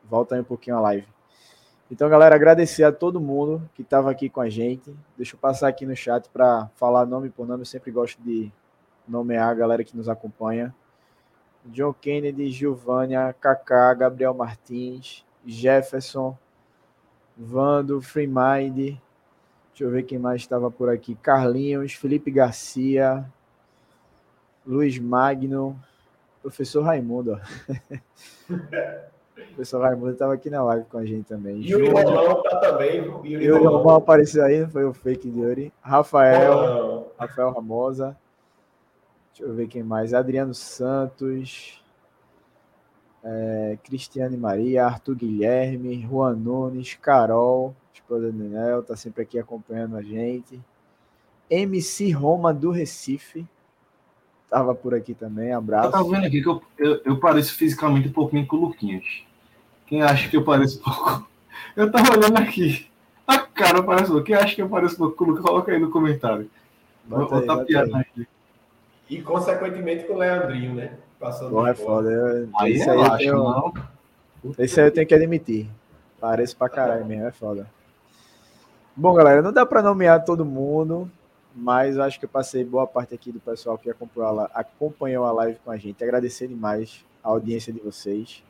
volta 0.05 0.35
aí 0.35 0.41
um 0.41 0.45
pouquinho 0.45 0.77
a 0.77 0.81
live. 0.81 1.07
Então, 1.89 2.09
galera, 2.09 2.35
agradecer 2.35 2.83
a 2.83 2.91
todo 2.91 3.21
mundo 3.21 3.69
que 3.73 3.83
estava 3.83 4.11
aqui 4.11 4.29
com 4.29 4.41
a 4.41 4.49
gente. 4.49 4.93
Deixa 5.17 5.37
eu 5.37 5.39
passar 5.39 5.69
aqui 5.69 5.87
no 5.87 5.95
chat 5.95 6.29
para 6.31 6.69
falar 6.75 7.07
nome 7.07 7.31
por 7.31 7.47
nome. 7.47 7.63
Eu 7.63 7.67
sempre 7.67 7.93
gosto 7.93 8.21
de 8.21 8.51
nomear 9.07 9.51
a 9.51 9.55
galera 9.55 9.85
que 9.85 9.97
nos 9.97 10.09
acompanha. 10.09 10.75
John 11.67 11.93
Kennedy, 11.93 12.51
Giovânia, 12.51 13.33
Kaká, 13.41 13.95
Gabriel 13.95 14.35
Martins, 14.35 15.25
Jefferson, 15.45 16.37
Vando, 17.37 18.01
Freemind, 18.01 18.99
Deixa 19.77 19.85
eu 19.85 19.91
ver 19.91 20.05
quem 20.05 20.19
mais 20.19 20.41
estava 20.41 20.71
por 20.71 20.89
aqui. 20.89 21.15
Carlinhos, 21.17 21.93
Felipe 21.93 22.31
Garcia, 22.31 23.31
Luiz 24.67 24.99
Magno, 24.99 25.79
professor 26.41 26.81
Raimundo. 26.81 27.35
Ó. 27.35 27.39
professor 29.37 29.83
Raimundo 29.83 30.13
estava 30.13 30.33
aqui 30.33 30.49
na 30.49 30.65
live 30.65 30.87
com 30.87 30.97
a 30.97 31.05
gente 31.05 31.29
também. 31.29 31.61
E 31.61 31.75
o 31.75 31.93
Romão 31.93 32.43
tá 32.43 32.57
também. 32.59 33.05
E 33.23 33.51
o 33.51 33.63
Romão 33.63 33.97
apareceu 33.97 34.47
aí, 34.47 34.63
não 34.63 34.71
foi 34.71 34.87
o 34.87 34.95
fake 34.95 35.31
de 35.31 35.41
Yuri. 35.41 35.71
Rafael, 35.83 37.13
Rafael 37.19 37.53
Ramosa. 37.53 38.17
Deixa 39.35 39.45
eu 39.45 39.55
ver 39.55 39.69
quem 39.69 39.83
mais. 39.83 40.15
Adriano 40.15 40.55
Santos. 40.55 41.85
É, 43.23 43.77
Cristiane 43.85 44.39
Maria, 44.39 44.87
Arthur 44.87 45.17
Guilherme, 45.17 46.01
Juan 46.01 46.35
Nunes, 46.35 46.95
Carol, 46.95 47.75
esposa 47.97 48.31
do 48.31 48.39
Nenel, 48.39 48.83
tá 48.83 48.97
sempre 48.97 49.23
aqui 49.23 49.39
acompanhando 49.39 49.97
a 49.97 50.03
gente. 50.03 50.61
MC 51.51 52.11
Roma 52.11 52.53
do 52.53 52.71
Recife, 52.71 53.47
tava 54.51 54.75
por 54.75 54.95
aqui 54.95 55.15
também, 55.15 55.53
abraço. 55.53 55.89
Eu 55.89 55.93
tava 55.93 56.11
vendo 56.11 56.27
aqui 56.27 56.43
que 56.43 56.49
eu, 56.49 56.63
eu, 56.79 57.01
eu, 57.05 57.21
pareço 57.21 57.55
fisicamente 57.55 58.09
um 58.09 58.13
pouquinho 58.13 58.47
com 58.47 58.57
o 58.57 58.61
Luquinhas. 58.61 59.05
Quem 59.87 60.03
acha 60.03 60.29
que 60.29 60.37
eu 60.37 60.45
pareço 60.45 60.81
pouco? 60.81 61.29
Eu 61.75 61.91
tava 61.91 62.17
olhando 62.17 62.39
aqui. 62.39 62.87
A 63.27 63.39
cara 63.39 63.83
parece 63.83 64.11
pouco. 64.11 64.25
Quem 64.25 64.35
acha 64.35 64.55
que 64.55 64.63
eu 64.63 64.69
pareço 64.69 64.97
pouco 64.97 65.17
com 65.17 65.25
o 65.25 65.27
Lucas? 65.29 65.45
Coloca 65.45 65.73
aí 65.73 65.79
no 65.79 65.91
comentário. 65.91 66.51
Vou 67.07 67.29
botar 67.29 67.65
piada 67.65 67.99
aqui. 67.99 68.27
E, 69.09 69.21
consequentemente, 69.21 70.05
com 70.05 70.15
o 70.15 70.19
Leandrinho, 70.19 70.75
né? 70.75 70.97
Passando 71.19 71.51
Bom, 71.51 71.67
é 71.67 71.75
foda. 71.75 72.11
Eu, 72.11 72.49
aí 72.59 72.73
esse, 72.75 72.89
aí 72.89 72.99
eu 72.99 73.17
tenho, 73.17 73.75
esse 74.59 74.81
aí 74.81 74.87
eu 74.87 74.93
tenho 74.93 75.07
que 75.07 75.15
admitir. 75.15 75.69
Parece 76.21 76.55
pra 76.55 76.69
caralho 76.69 77.05
mesmo, 77.05 77.27
é 77.27 77.33
foda. 77.33 77.67
Bom, 78.99 79.13
galera, 79.13 79.43
não 79.43 79.53
dá 79.53 79.67
para 79.67 79.83
nomear 79.83 80.25
todo 80.25 80.43
mundo, 80.43 81.11
mas 81.55 81.99
acho 81.99 82.19
que 82.19 82.25
eu 82.25 82.31
passei 82.31 82.65
boa 82.65 82.87
parte 82.87 83.15
aqui 83.15 83.31
do 83.31 83.39
pessoal 83.39 83.77
que 83.77 83.91
acompanhou 83.91 84.41
a, 84.41 84.45
acompanhou 84.55 85.27
a 85.27 85.33
live 85.33 85.59
com 85.63 85.71
a 85.71 85.77
gente. 85.77 86.03
Agradecer 86.03 86.49
demais 86.49 87.05
a 87.23 87.29
audiência 87.29 87.71
de 87.71 87.79
vocês. 87.79 88.43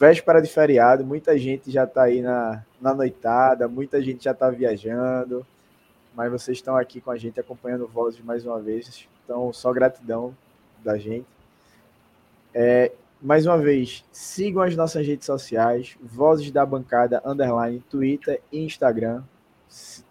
Véspera 0.00 0.40
de 0.40 0.48
feriado, 0.48 1.04
muita 1.04 1.36
gente 1.36 1.70
já 1.70 1.84
está 1.84 2.04
aí 2.04 2.22
na, 2.22 2.64
na 2.80 2.94
noitada, 2.94 3.68
muita 3.68 4.00
gente 4.00 4.24
já 4.24 4.30
está 4.30 4.48
viajando, 4.48 5.46
mas 6.16 6.32
vocês 6.32 6.56
estão 6.56 6.74
aqui 6.74 6.98
com 6.98 7.10
a 7.10 7.18
gente 7.18 7.38
acompanhando 7.38 7.86
Vozes 7.86 8.24
mais 8.24 8.46
uma 8.46 8.58
vez. 8.58 9.06
Então, 9.22 9.52
só 9.52 9.70
gratidão 9.70 10.34
da 10.82 10.96
gente. 10.96 11.26
É, 12.54 12.90
mais 13.20 13.44
uma 13.44 13.58
vez, 13.58 14.02
sigam 14.10 14.62
as 14.62 14.74
nossas 14.74 15.06
redes 15.06 15.26
sociais, 15.26 15.94
Vozes 16.00 16.50
da 16.50 16.64
Bancada, 16.64 17.20
underline, 17.22 17.84
Twitter 17.90 18.40
e 18.50 18.64
Instagram. 18.64 19.22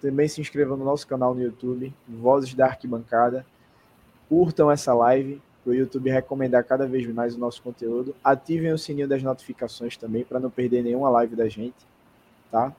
Também 0.02 0.28
se 0.28 0.40
inscrevam 0.40 0.78
no 0.78 0.86
nosso 0.86 1.08
canal 1.08 1.34
no 1.34 1.42
YouTube, 1.42 1.94
Vozes 2.08 2.54
da 2.54 2.66
Arquibancada. 2.66 3.46
Curtam 4.30 4.70
essa 4.70 4.94
live, 4.94 5.42
para 5.64 5.72
o 5.72 5.76
YouTube 5.76 6.10
recomendar 6.10 6.64
cada 6.64 6.88
vez 6.88 7.06
mais 7.08 7.36
o 7.36 7.40
nosso 7.40 7.62
conteúdo. 7.62 8.16
Ativem 8.24 8.72
o 8.72 8.78
sininho 8.78 9.08
das 9.08 9.22
notificações 9.22 9.98
também, 9.98 10.24
para 10.24 10.40
não 10.40 10.50
perder 10.50 10.84
nenhuma 10.84 11.10
live 11.10 11.36
da 11.36 11.50
gente, 11.50 11.76
tá? 12.52 12.74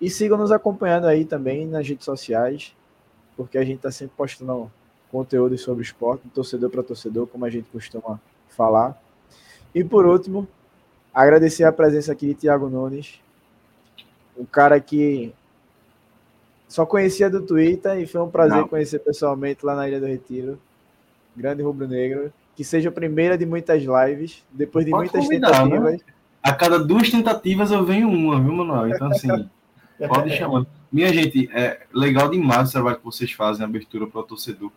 E 0.00 0.10
sigam 0.10 0.36
nos 0.36 0.52
acompanhando 0.52 1.06
aí 1.06 1.24
também 1.24 1.66
nas 1.66 1.88
redes 1.88 2.04
sociais, 2.04 2.76
porque 3.36 3.56
a 3.56 3.64
gente 3.64 3.76
está 3.76 3.90
sempre 3.90 4.14
postando 4.16 4.70
conteúdo 5.10 5.56
sobre 5.56 5.82
esporte, 5.82 6.28
torcedor 6.28 6.70
para 6.70 6.82
torcedor, 6.82 7.26
como 7.26 7.44
a 7.44 7.50
gente 7.50 7.68
costuma 7.70 8.20
falar. 8.48 9.00
E 9.74 9.82
por 9.82 10.06
último, 10.06 10.46
agradecer 11.12 11.64
a 11.64 11.72
presença 11.72 12.12
aqui 12.12 12.26
de 12.26 12.34
Tiago 12.34 12.68
Nunes, 12.68 13.20
um 14.36 14.44
cara 14.44 14.80
que 14.80 15.32
só 16.68 16.84
conhecia 16.84 17.30
do 17.30 17.40
Twitter 17.40 17.98
e 17.98 18.06
foi 18.06 18.20
um 18.20 18.30
prazer 18.30 18.58
Não. 18.58 18.68
conhecer 18.68 18.98
pessoalmente 18.98 19.64
lá 19.64 19.74
na 19.74 19.88
Ilha 19.88 19.98
do 19.98 20.06
Retiro. 20.06 20.58
Grande 21.36 21.62
rubro-negro. 21.62 22.32
Que 22.54 22.62
seja 22.62 22.88
a 22.88 22.92
primeira 22.92 23.38
de 23.38 23.46
muitas 23.46 23.82
lives, 23.82 24.44
depois 24.52 24.84
de 24.84 24.90
Pode 24.90 25.04
muitas 25.04 25.24
convidar, 25.24 25.52
tentativas. 25.52 25.92
Né? 25.92 25.98
A 26.42 26.52
cada 26.52 26.78
duas 26.78 27.10
tentativas 27.10 27.70
eu 27.70 27.84
venho 27.84 28.08
uma, 28.08 28.40
viu, 28.40 28.52
Manuel? 28.52 28.88
Então, 28.88 29.08
assim, 29.08 29.28
pode 30.08 30.36
chamar. 30.36 30.66
Minha 30.90 31.12
gente, 31.12 31.48
é 31.52 31.80
legal 31.92 32.30
demais 32.30 32.68
o 32.68 32.72
trabalho 32.72 32.98
que 32.98 33.04
vocês 33.04 33.32
fazem, 33.32 33.64
abertura 33.64 34.06
para 34.06 34.20
o 34.20 34.24
torcedor 34.24 34.70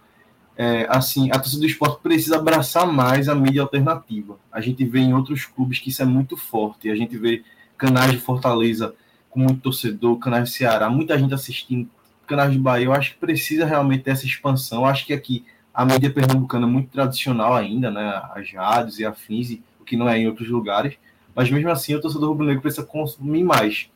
é, 0.55 0.85
assim, 0.89 1.31
a 1.31 1.39
torcida 1.39 1.61
do 1.61 1.67
esporte 1.67 2.01
precisa 2.01 2.37
abraçar 2.37 2.85
mais 2.85 3.29
a 3.29 3.35
mídia 3.35 3.61
alternativa. 3.61 4.37
A 4.51 4.59
gente 4.61 4.83
vê 4.85 4.99
em 4.99 5.13
outros 5.13 5.45
clubes 5.45 5.79
que 5.79 5.89
isso 5.89 6.01
é 6.01 6.05
muito 6.05 6.35
forte. 6.35 6.89
A 6.89 6.95
gente 6.95 7.17
vê 7.17 7.43
canais 7.77 8.11
de 8.11 8.19
Fortaleza 8.19 8.93
com 9.31 9.39
muito 9.39 9.61
torcedor, 9.61 10.19
canais 10.19 10.49
de 10.49 10.55
Ceará, 10.55 10.89
muita 10.89 11.17
gente 11.17 11.33
assistindo, 11.33 11.89
canais 12.27 12.51
de 12.51 12.59
Bahia. 12.59 12.85
Eu 12.85 12.93
acho 12.93 13.13
que 13.13 13.17
precisa 13.17 13.65
realmente 13.65 14.03
dessa 14.03 14.25
expansão. 14.25 14.81
Eu 14.81 14.85
acho 14.85 15.05
que 15.05 15.13
aqui 15.13 15.43
a 15.73 15.85
mídia 15.85 16.11
pernambucana 16.11 16.67
é 16.67 16.69
muito 16.69 16.89
tradicional 16.89 17.55
ainda, 17.55 17.89
né? 17.89 18.21
As 18.35 18.51
rádios 18.51 18.99
e 18.99 19.05
afins, 19.05 19.57
o 19.79 19.85
que 19.85 19.95
não 19.95 20.07
é 20.07 20.19
em 20.19 20.27
outros 20.27 20.49
lugares. 20.49 20.95
Mas 21.33 21.49
mesmo 21.49 21.69
assim, 21.69 21.95
o 21.95 22.01
torcedor 22.01 22.29
rubro-negro 22.29 22.61
precisa 22.61 22.85
consumir 22.85 23.43
mais, 23.43 23.89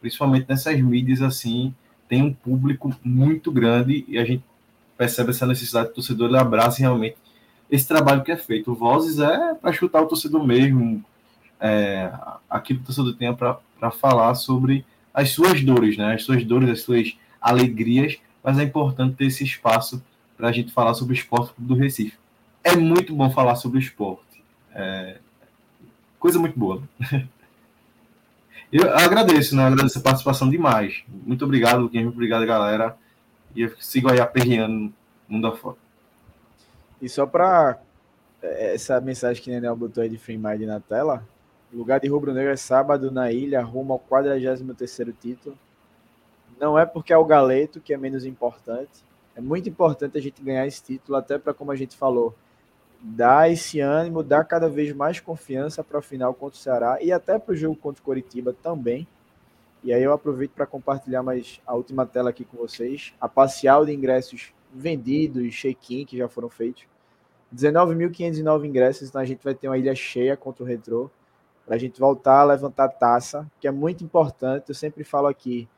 principalmente 0.00 0.46
nessas 0.48 0.78
mídias 0.80 1.22
assim. 1.22 1.74
Tem 2.08 2.22
um 2.22 2.32
público 2.32 2.94
muito 3.02 3.50
grande 3.50 4.04
e 4.06 4.18
a 4.18 4.24
gente 4.24 4.44
percebe 4.96 5.30
essa 5.30 5.46
necessidade 5.46 5.88
do 5.88 5.94
torcedor, 5.94 6.28
ele 6.28 6.38
abraça 6.38 6.78
realmente 6.78 7.16
esse 7.70 7.88
trabalho 7.88 8.22
que 8.22 8.30
é 8.30 8.36
feito. 8.36 8.70
O 8.70 8.74
Vozes 8.74 9.18
é 9.18 9.54
para 9.54 9.72
chutar 9.72 10.02
o 10.02 10.06
torcedor 10.06 10.46
mesmo, 10.46 11.02
é, 11.62 12.12
aquilo 12.50 12.80
que 12.80 12.84
o 12.84 12.86
torcedor 12.86 13.14
tenha 13.14 13.32
para 13.32 13.90
falar 13.92 14.34
sobre 14.34 14.84
as 15.14 15.30
suas 15.30 15.62
dores, 15.62 15.96
né? 15.96 16.14
as 16.14 16.24
suas 16.24 16.44
dores, 16.44 16.68
as 16.68 16.80
suas 16.82 17.16
alegrias, 17.40 18.18
mas 18.42 18.58
é 18.58 18.64
importante 18.64 19.14
ter 19.14 19.26
esse 19.26 19.44
espaço 19.44 20.04
para 20.36 20.48
a 20.48 20.52
gente 20.52 20.72
falar 20.72 20.94
sobre 20.94 21.14
o 21.14 21.16
esporte 21.16 21.54
do 21.56 21.74
Recife. 21.74 22.18
É 22.64 22.74
muito 22.74 23.14
bom 23.14 23.30
falar 23.30 23.54
sobre 23.54 23.78
o 23.78 23.80
esporte. 23.80 24.42
É, 24.74 25.18
coisa 26.18 26.38
muito 26.38 26.58
boa. 26.58 26.82
Eu 28.72 28.90
agradeço, 28.96 29.54
né? 29.54 29.64
Agradeço 29.64 29.98
a 29.98 30.02
participação 30.02 30.48
demais. 30.48 31.04
Muito 31.06 31.44
obrigado. 31.44 31.90
Muito 31.92 32.08
obrigado, 32.08 32.46
galera. 32.46 32.96
E 33.54 33.60
eu 33.60 33.72
sigo 33.78 34.10
aí 34.10 34.18
aperreando 34.18 34.90
mundo 35.28 35.46
afora. 35.46 35.76
E 37.00 37.06
só 37.06 37.26
para 37.26 37.78
é, 38.40 38.74
essa 38.74 38.98
mensagem 38.98 39.42
que 39.42 39.50
o 39.50 39.52
Nenel 39.52 39.76
botou 39.76 40.02
aí 40.02 40.08
de 40.08 40.16
Free 40.16 40.38
Mind 40.38 40.62
na 40.62 40.80
tela, 40.80 41.22
o 41.72 41.76
lugar 41.76 42.00
de 42.00 42.08
Rubro 42.08 42.32
Negro 42.32 42.50
é 42.52 42.56
sábado 42.56 43.10
na 43.10 43.32
ilha, 43.32 43.62
rumo 43.62 43.92
ao 43.92 44.00
43º 44.00 45.14
título. 45.18 45.56
Não 46.60 46.78
é 46.78 46.84
porque 46.84 47.12
é 47.12 47.16
o 47.16 47.24
Galeto 47.24 47.80
que 47.80 47.94
é 47.94 47.96
menos 47.96 48.24
importante. 48.24 49.04
É 49.34 49.40
muito 49.40 49.68
importante 49.68 50.18
a 50.18 50.20
gente 50.20 50.42
ganhar 50.42 50.66
esse 50.66 50.82
título, 50.82 51.16
até 51.16 51.38
para, 51.38 51.54
como 51.54 51.72
a 51.72 51.76
gente 51.76 51.96
falou, 51.96 52.34
dar 53.00 53.50
esse 53.50 53.80
ânimo, 53.80 54.22
dar 54.22 54.44
cada 54.44 54.68
vez 54.68 54.92
mais 54.92 55.18
confiança 55.18 55.82
para 55.82 55.98
o 55.98 56.02
final 56.02 56.34
contra 56.34 56.58
o 56.58 56.62
Ceará 56.62 56.98
e 57.00 57.10
até 57.10 57.38
para 57.38 57.52
o 57.52 57.56
jogo 57.56 57.76
contra 57.76 58.00
o 58.00 58.04
Coritiba 58.04 58.54
também 58.62 59.08
e 59.84 59.92
aí 59.92 60.02
eu 60.02 60.12
aproveito 60.12 60.52
para 60.52 60.64
compartilhar 60.64 61.24
mais 61.24 61.60
a 61.66 61.74
última 61.74 62.06
tela 62.06 62.30
aqui 62.30 62.44
com 62.44 62.56
vocês. 62.56 63.12
A 63.20 63.28
parcial 63.28 63.84
de 63.84 63.92
ingressos 63.92 64.52
vendidos, 64.72 65.52
check-in 65.54 66.04
que 66.04 66.16
já 66.16 66.28
foram 66.28 66.48
feitos. 66.48 66.84
19.509 67.54 68.64
ingressos, 68.64 69.08
então 69.08 69.20
a 69.20 69.24
gente 69.24 69.42
vai 69.42 69.54
ter 69.54 69.68
uma 69.68 69.76
ilha 69.76 69.94
cheia 69.94 70.36
contra 70.36 70.62
o 70.62 70.66
Retrô, 70.66 71.10
para 71.64 71.76
a 71.76 71.78
gente 71.78 72.00
voltar 72.00 72.40
a 72.40 72.44
levantar 72.44 72.84
a 72.84 72.88
taça, 72.88 73.50
que 73.60 73.68
é 73.68 73.70
muito 73.70 74.02
importante. 74.04 74.68
Eu 74.68 74.74
sempre 74.74 75.04
falo 75.04 75.26
aqui, 75.26 75.68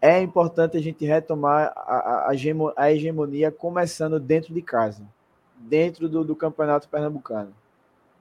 é 0.00 0.20
importante 0.20 0.76
a 0.76 0.80
gente 0.80 1.04
retomar 1.04 1.72
a, 1.76 2.30
a, 2.30 2.92
hegemonia 2.92 3.50
começando 3.50 4.20
dentro 4.20 4.52
de 4.52 4.62
casa, 4.62 5.02
dentro 5.56 6.08
do, 6.08 6.24
do 6.24 6.36
Campeonato 6.36 6.88
Pernambucano. 6.88 7.54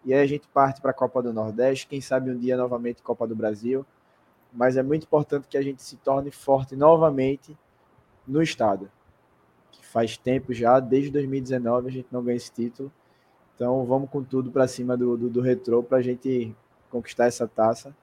E 0.05 0.13
aí 0.13 0.21
a 0.21 0.27
gente 0.27 0.47
parte 0.47 0.81
para 0.81 0.91
a 0.91 0.93
Copa 0.93 1.21
do 1.21 1.31
Nordeste, 1.33 1.87
quem 1.87 2.01
sabe 2.01 2.31
um 2.31 2.37
dia 2.37 2.57
novamente 2.57 3.01
Copa 3.01 3.25
do 3.27 3.35
Brasil 3.35 3.85
mas 4.53 4.77
é 4.77 4.83
muito 4.83 5.03
importante 5.03 5.47
que 5.47 5.57
a 5.57 5.61
gente 5.61 5.81
se 5.81 5.97
torne 5.97 6.29
forte 6.29 6.75
novamente 6.75 7.57
no 8.27 8.41
estado. 8.41 8.89
Que 9.71 9.83
faz 9.85 10.15
tempo 10.15 10.53
já, 10.53 10.79
desde 10.79 11.09
2019 11.09 11.87
a 11.87 11.91
gente 11.91 12.07
não 12.11 12.23
ganha 12.23 12.37
esse 12.37 12.51
título. 12.51 12.91
Então 13.55 13.83
vamos 13.85 14.09
com 14.09 14.23
tudo 14.23 14.51
para 14.51 14.67
cima 14.67 14.95
do, 14.95 15.17
do, 15.17 15.29
do 15.29 15.41
retrô 15.41 15.81
para 15.81 15.97
a 15.97 16.01
gente 16.01 16.55
conquistar 16.93 17.25
essa 17.25 17.47
taça 17.47 17.95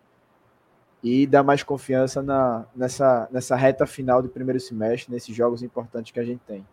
e 1.02 1.26
dar 1.26 1.42
mais 1.42 1.62
confiança 1.62 2.22
na, 2.22 2.66
nessa, 2.74 3.28
nessa 3.30 3.56
reta 3.56 3.86
final 3.86 4.20
do 4.20 4.28
primeiro 4.28 4.60
semestre, 4.60 5.12
nesses 5.12 5.34
jogos 5.34 5.62
importantes 5.62 6.12
que 6.12 6.20
a 6.20 6.24
gente 6.24 6.40
tem. 6.46 6.66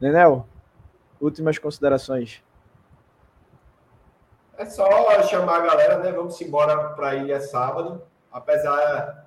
Nenel, 0.00 0.46
últimas 1.20 1.58
considerações. 1.58 2.42
É 4.56 4.64
só 4.64 4.86
chamar 5.22 5.56
a 5.56 5.66
galera, 5.66 5.98
né? 5.98 6.12
Vamos 6.12 6.40
embora 6.40 6.90
para 6.90 7.08
a 7.08 7.14
ilha 7.16 7.40
sábado 7.40 8.02
apesar 8.32 9.26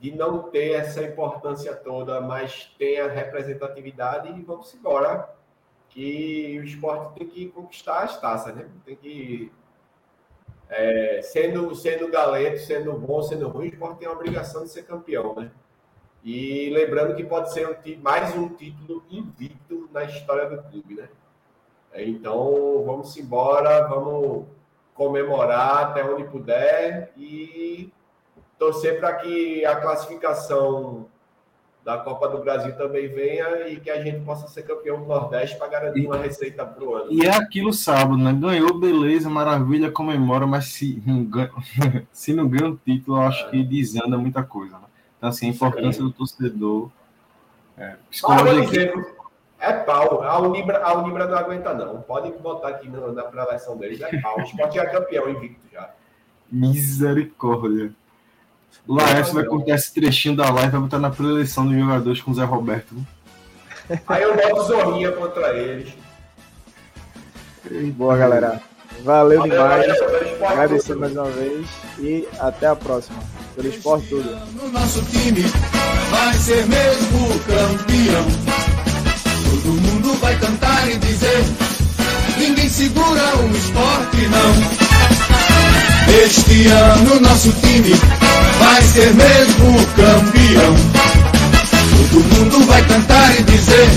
de 0.00 0.10
não 0.16 0.42
ter 0.50 0.72
essa 0.72 1.02
importância 1.02 1.74
toda, 1.76 2.20
mas 2.20 2.74
tem 2.78 2.98
a 3.00 3.06
representatividade 3.06 4.28
e 4.28 4.42
vamos 4.42 4.74
embora. 4.74 5.38
Que 5.88 6.56
o 6.60 6.64
esporte 6.64 7.18
tem 7.18 7.28
que 7.28 7.48
conquistar 7.48 8.04
as 8.04 8.20
taças, 8.20 8.54
né? 8.54 8.68
Tem 8.84 8.94
que. 8.94 9.52
É, 10.70 11.20
sendo, 11.22 11.74
sendo 11.74 12.08
galeto, 12.08 12.60
sendo 12.60 12.92
bom, 12.92 13.20
sendo 13.22 13.48
ruim, 13.48 13.66
o 13.66 13.68
esporte 13.70 13.98
tem 13.98 14.08
a 14.08 14.12
obrigação 14.12 14.62
de 14.62 14.70
ser 14.70 14.84
campeão, 14.84 15.34
né? 15.34 15.50
E 16.22 16.70
lembrando 16.70 17.16
que 17.16 17.24
pode 17.24 17.52
ser 17.52 17.66
um, 17.68 18.00
mais 18.00 18.34
um 18.36 18.48
título 18.48 19.02
invicto 19.10 19.88
na 19.92 20.04
história 20.04 20.48
do 20.48 20.62
clube, 20.62 20.94
né? 20.94 21.08
Então, 21.94 22.84
vamos 22.86 23.16
embora, 23.16 23.88
vamos 23.88 24.46
comemorar 24.94 25.86
até 25.86 26.04
onde 26.04 26.24
puder 26.24 27.12
e 27.16 27.92
torcer 28.58 29.00
para 29.00 29.14
que 29.14 29.64
a 29.64 29.74
classificação 29.76 31.08
da 31.84 31.96
Copa 31.98 32.28
do 32.28 32.38
Brasil 32.38 32.76
também 32.76 33.08
venha 33.08 33.68
e 33.68 33.80
que 33.80 33.90
a 33.90 34.02
gente 34.02 34.20
possa 34.20 34.46
ser 34.48 34.62
campeão 34.62 35.00
do 35.00 35.06
Nordeste 35.06 35.56
para 35.56 35.68
garantir 35.68 36.06
uma 36.06 36.18
receita 36.18 36.64
para 36.64 36.84
o 36.84 36.94
ano. 36.94 37.12
E 37.12 37.26
é 37.26 37.34
aquilo 37.34 37.72
sábado, 37.72 38.18
né? 38.18 38.32
Ganhou, 38.32 38.78
beleza, 38.78 39.30
maravilha, 39.30 39.90
comemora, 39.90 40.46
mas 40.46 40.66
se 40.66 41.02
não 41.06 41.24
ganha, 41.24 41.50
se 42.12 42.34
não 42.34 42.46
ganha 42.48 42.70
o 42.70 42.76
título, 42.76 43.18
eu 43.18 43.22
acho 43.22 43.50
que 43.50 43.62
desanda 43.62 44.18
muita 44.18 44.42
coisa. 44.42 44.74
Né? 44.74 44.84
Então, 45.16 45.28
assim, 45.30 45.46
a 45.46 45.50
importância 45.50 46.02
do 46.02 46.12
torcedor. 46.12 46.90
É, 47.78 47.96
psicológico. 48.10 49.20
É 49.58 49.72
pau. 49.72 50.22
A 50.22 50.38
Unibra, 50.38 50.82
a 50.82 50.94
Unibra 50.94 51.26
não 51.26 51.36
aguenta, 51.36 51.74
não. 51.74 52.00
Pode 52.00 52.30
botar 52.38 52.68
aqui 52.68 52.88
na, 52.88 53.08
na 53.08 53.22
preleção 53.24 53.76
deles. 53.76 54.00
É 54.00 54.20
pau. 54.20 54.38
O 54.38 54.42
esporte 54.42 54.78
é 54.78 54.86
campeão 54.86 55.28
invicto 55.28 55.60
já. 55.70 55.90
Misericórdia. 56.50 57.94
Laércio 58.88 59.34
vai 59.34 59.44
cortar 59.44 59.74
esse 59.74 59.92
trechinho 59.94 60.36
da 60.36 60.50
live 60.50 60.68
e 60.68 60.70
vai 60.72 60.80
botar 60.80 60.98
na 60.98 61.10
preleção 61.10 61.66
dos 61.66 61.78
jogadores 61.78 62.20
com 62.20 62.30
o 62.30 62.34
Zé 62.34 62.44
Roberto. 62.44 62.94
Aí 64.06 64.22
eu 64.22 64.34
boto 64.36 64.62
Zorrinha 64.64 65.12
contra 65.12 65.56
eles. 65.56 65.92
Boa, 67.94 68.16
galera. 68.16 68.60
Valeu, 69.04 69.40
Valeu 69.40 69.42
demais. 69.42 69.86
Agradecer 70.42 70.94
mais 70.94 71.12
uma 71.12 71.30
vez 71.30 71.66
e 71.98 72.28
até 72.38 72.66
a 72.66 72.76
próxima. 72.76 73.18
Pelo 73.54 73.68
esporte 73.68 74.08
tudo. 74.08 74.30
No 74.54 74.68
nosso 74.70 75.02
time 75.06 75.42
vai 76.10 76.34
ser 76.34 76.66
mesmo 76.66 77.28
campeão. 77.40 78.26
Todo 79.44 79.72
mundo 79.80 80.14
vai 80.20 80.38
cantar 80.38 80.90
e 80.90 80.98
dizer: 80.98 81.44
ninguém 82.38 82.68
segura 82.68 83.36
o 83.36 83.56
esporte, 83.56 84.26
não. 84.28 84.79
Este 86.12 86.66
ano 86.66 87.20
nosso 87.20 87.52
time 87.62 87.94
vai 88.58 88.82
ser 88.82 89.14
mesmo 89.14 89.86
campeão. 89.94 90.76
Todo 92.10 92.24
mundo 92.34 92.66
vai 92.66 92.82
cantar 92.82 93.38
e 93.38 93.42
dizer: 93.44 93.88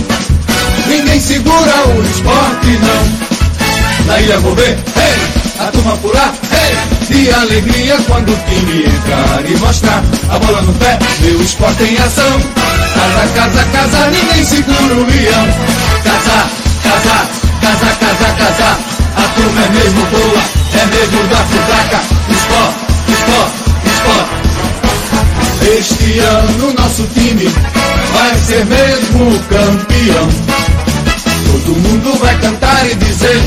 ninguém 0.88 1.20
segura 1.20 1.74
o 1.88 2.02
esporte, 2.04 2.80
não. 2.82 4.06
Na 4.06 4.20
ilha 4.20 4.38
vou 4.40 4.54
ver, 4.54 4.78
hey, 4.96 5.60
a 5.60 5.72
turma 5.72 5.98
pular, 5.98 6.34
hey, 6.52 6.76
de 7.08 7.32
alegria 7.34 7.98
quando 8.08 8.32
o 8.32 8.38
time 8.48 8.86
entrar 8.86 9.44
e 9.50 9.58
mostrar 9.58 10.04
a 10.30 10.40
bola 10.40 10.62
no 10.62 10.74
pé, 10.74 11.00
meu 11.22 11.42
esporte 11.42 11.84
em 11.84 11.98
ação. 11.98 12.40
Casa, 12.94 13.28
casa, 13.34 13.64
casa, 13.66 14.10
ninguém 14.12 14.46
segura 14.46 14.94
o 14.94 15.06
leão. 15.06 15.48
Casa, 16.04 16.50
casa, 16.84 17.28
casa, 17.62 17.96
casa, 17.96 18.34
casa, 18.38 18.78
a 19.16 19.28
turma 19.36 19.62
é 19.62 19.70
mesmo 19.70 20.06
boa, 20.08 20.63
é 20.80 20.86
mesmo 20.86 21.28
da 21.28 21.38
Fusaca. 21.38 22.02
Sport, 22.30 22.76
sport, 23.10 23.52
sport. 23.96 24.28
Este 25.78 26.20
ano 26.20 26.74
nosso 26.74 27.08
time 27.14 27.48
vai 28.14 28.36
ser 28.38 28.66
mesmo 28.66 29.40
campeão. 29.50 30.30
Todo 31.52 31.76
mundo 31.80 32.18
vai 32.20 32.38
cantar 32.40 32.86
e 32.90 32.96
dizer 32.96 33.42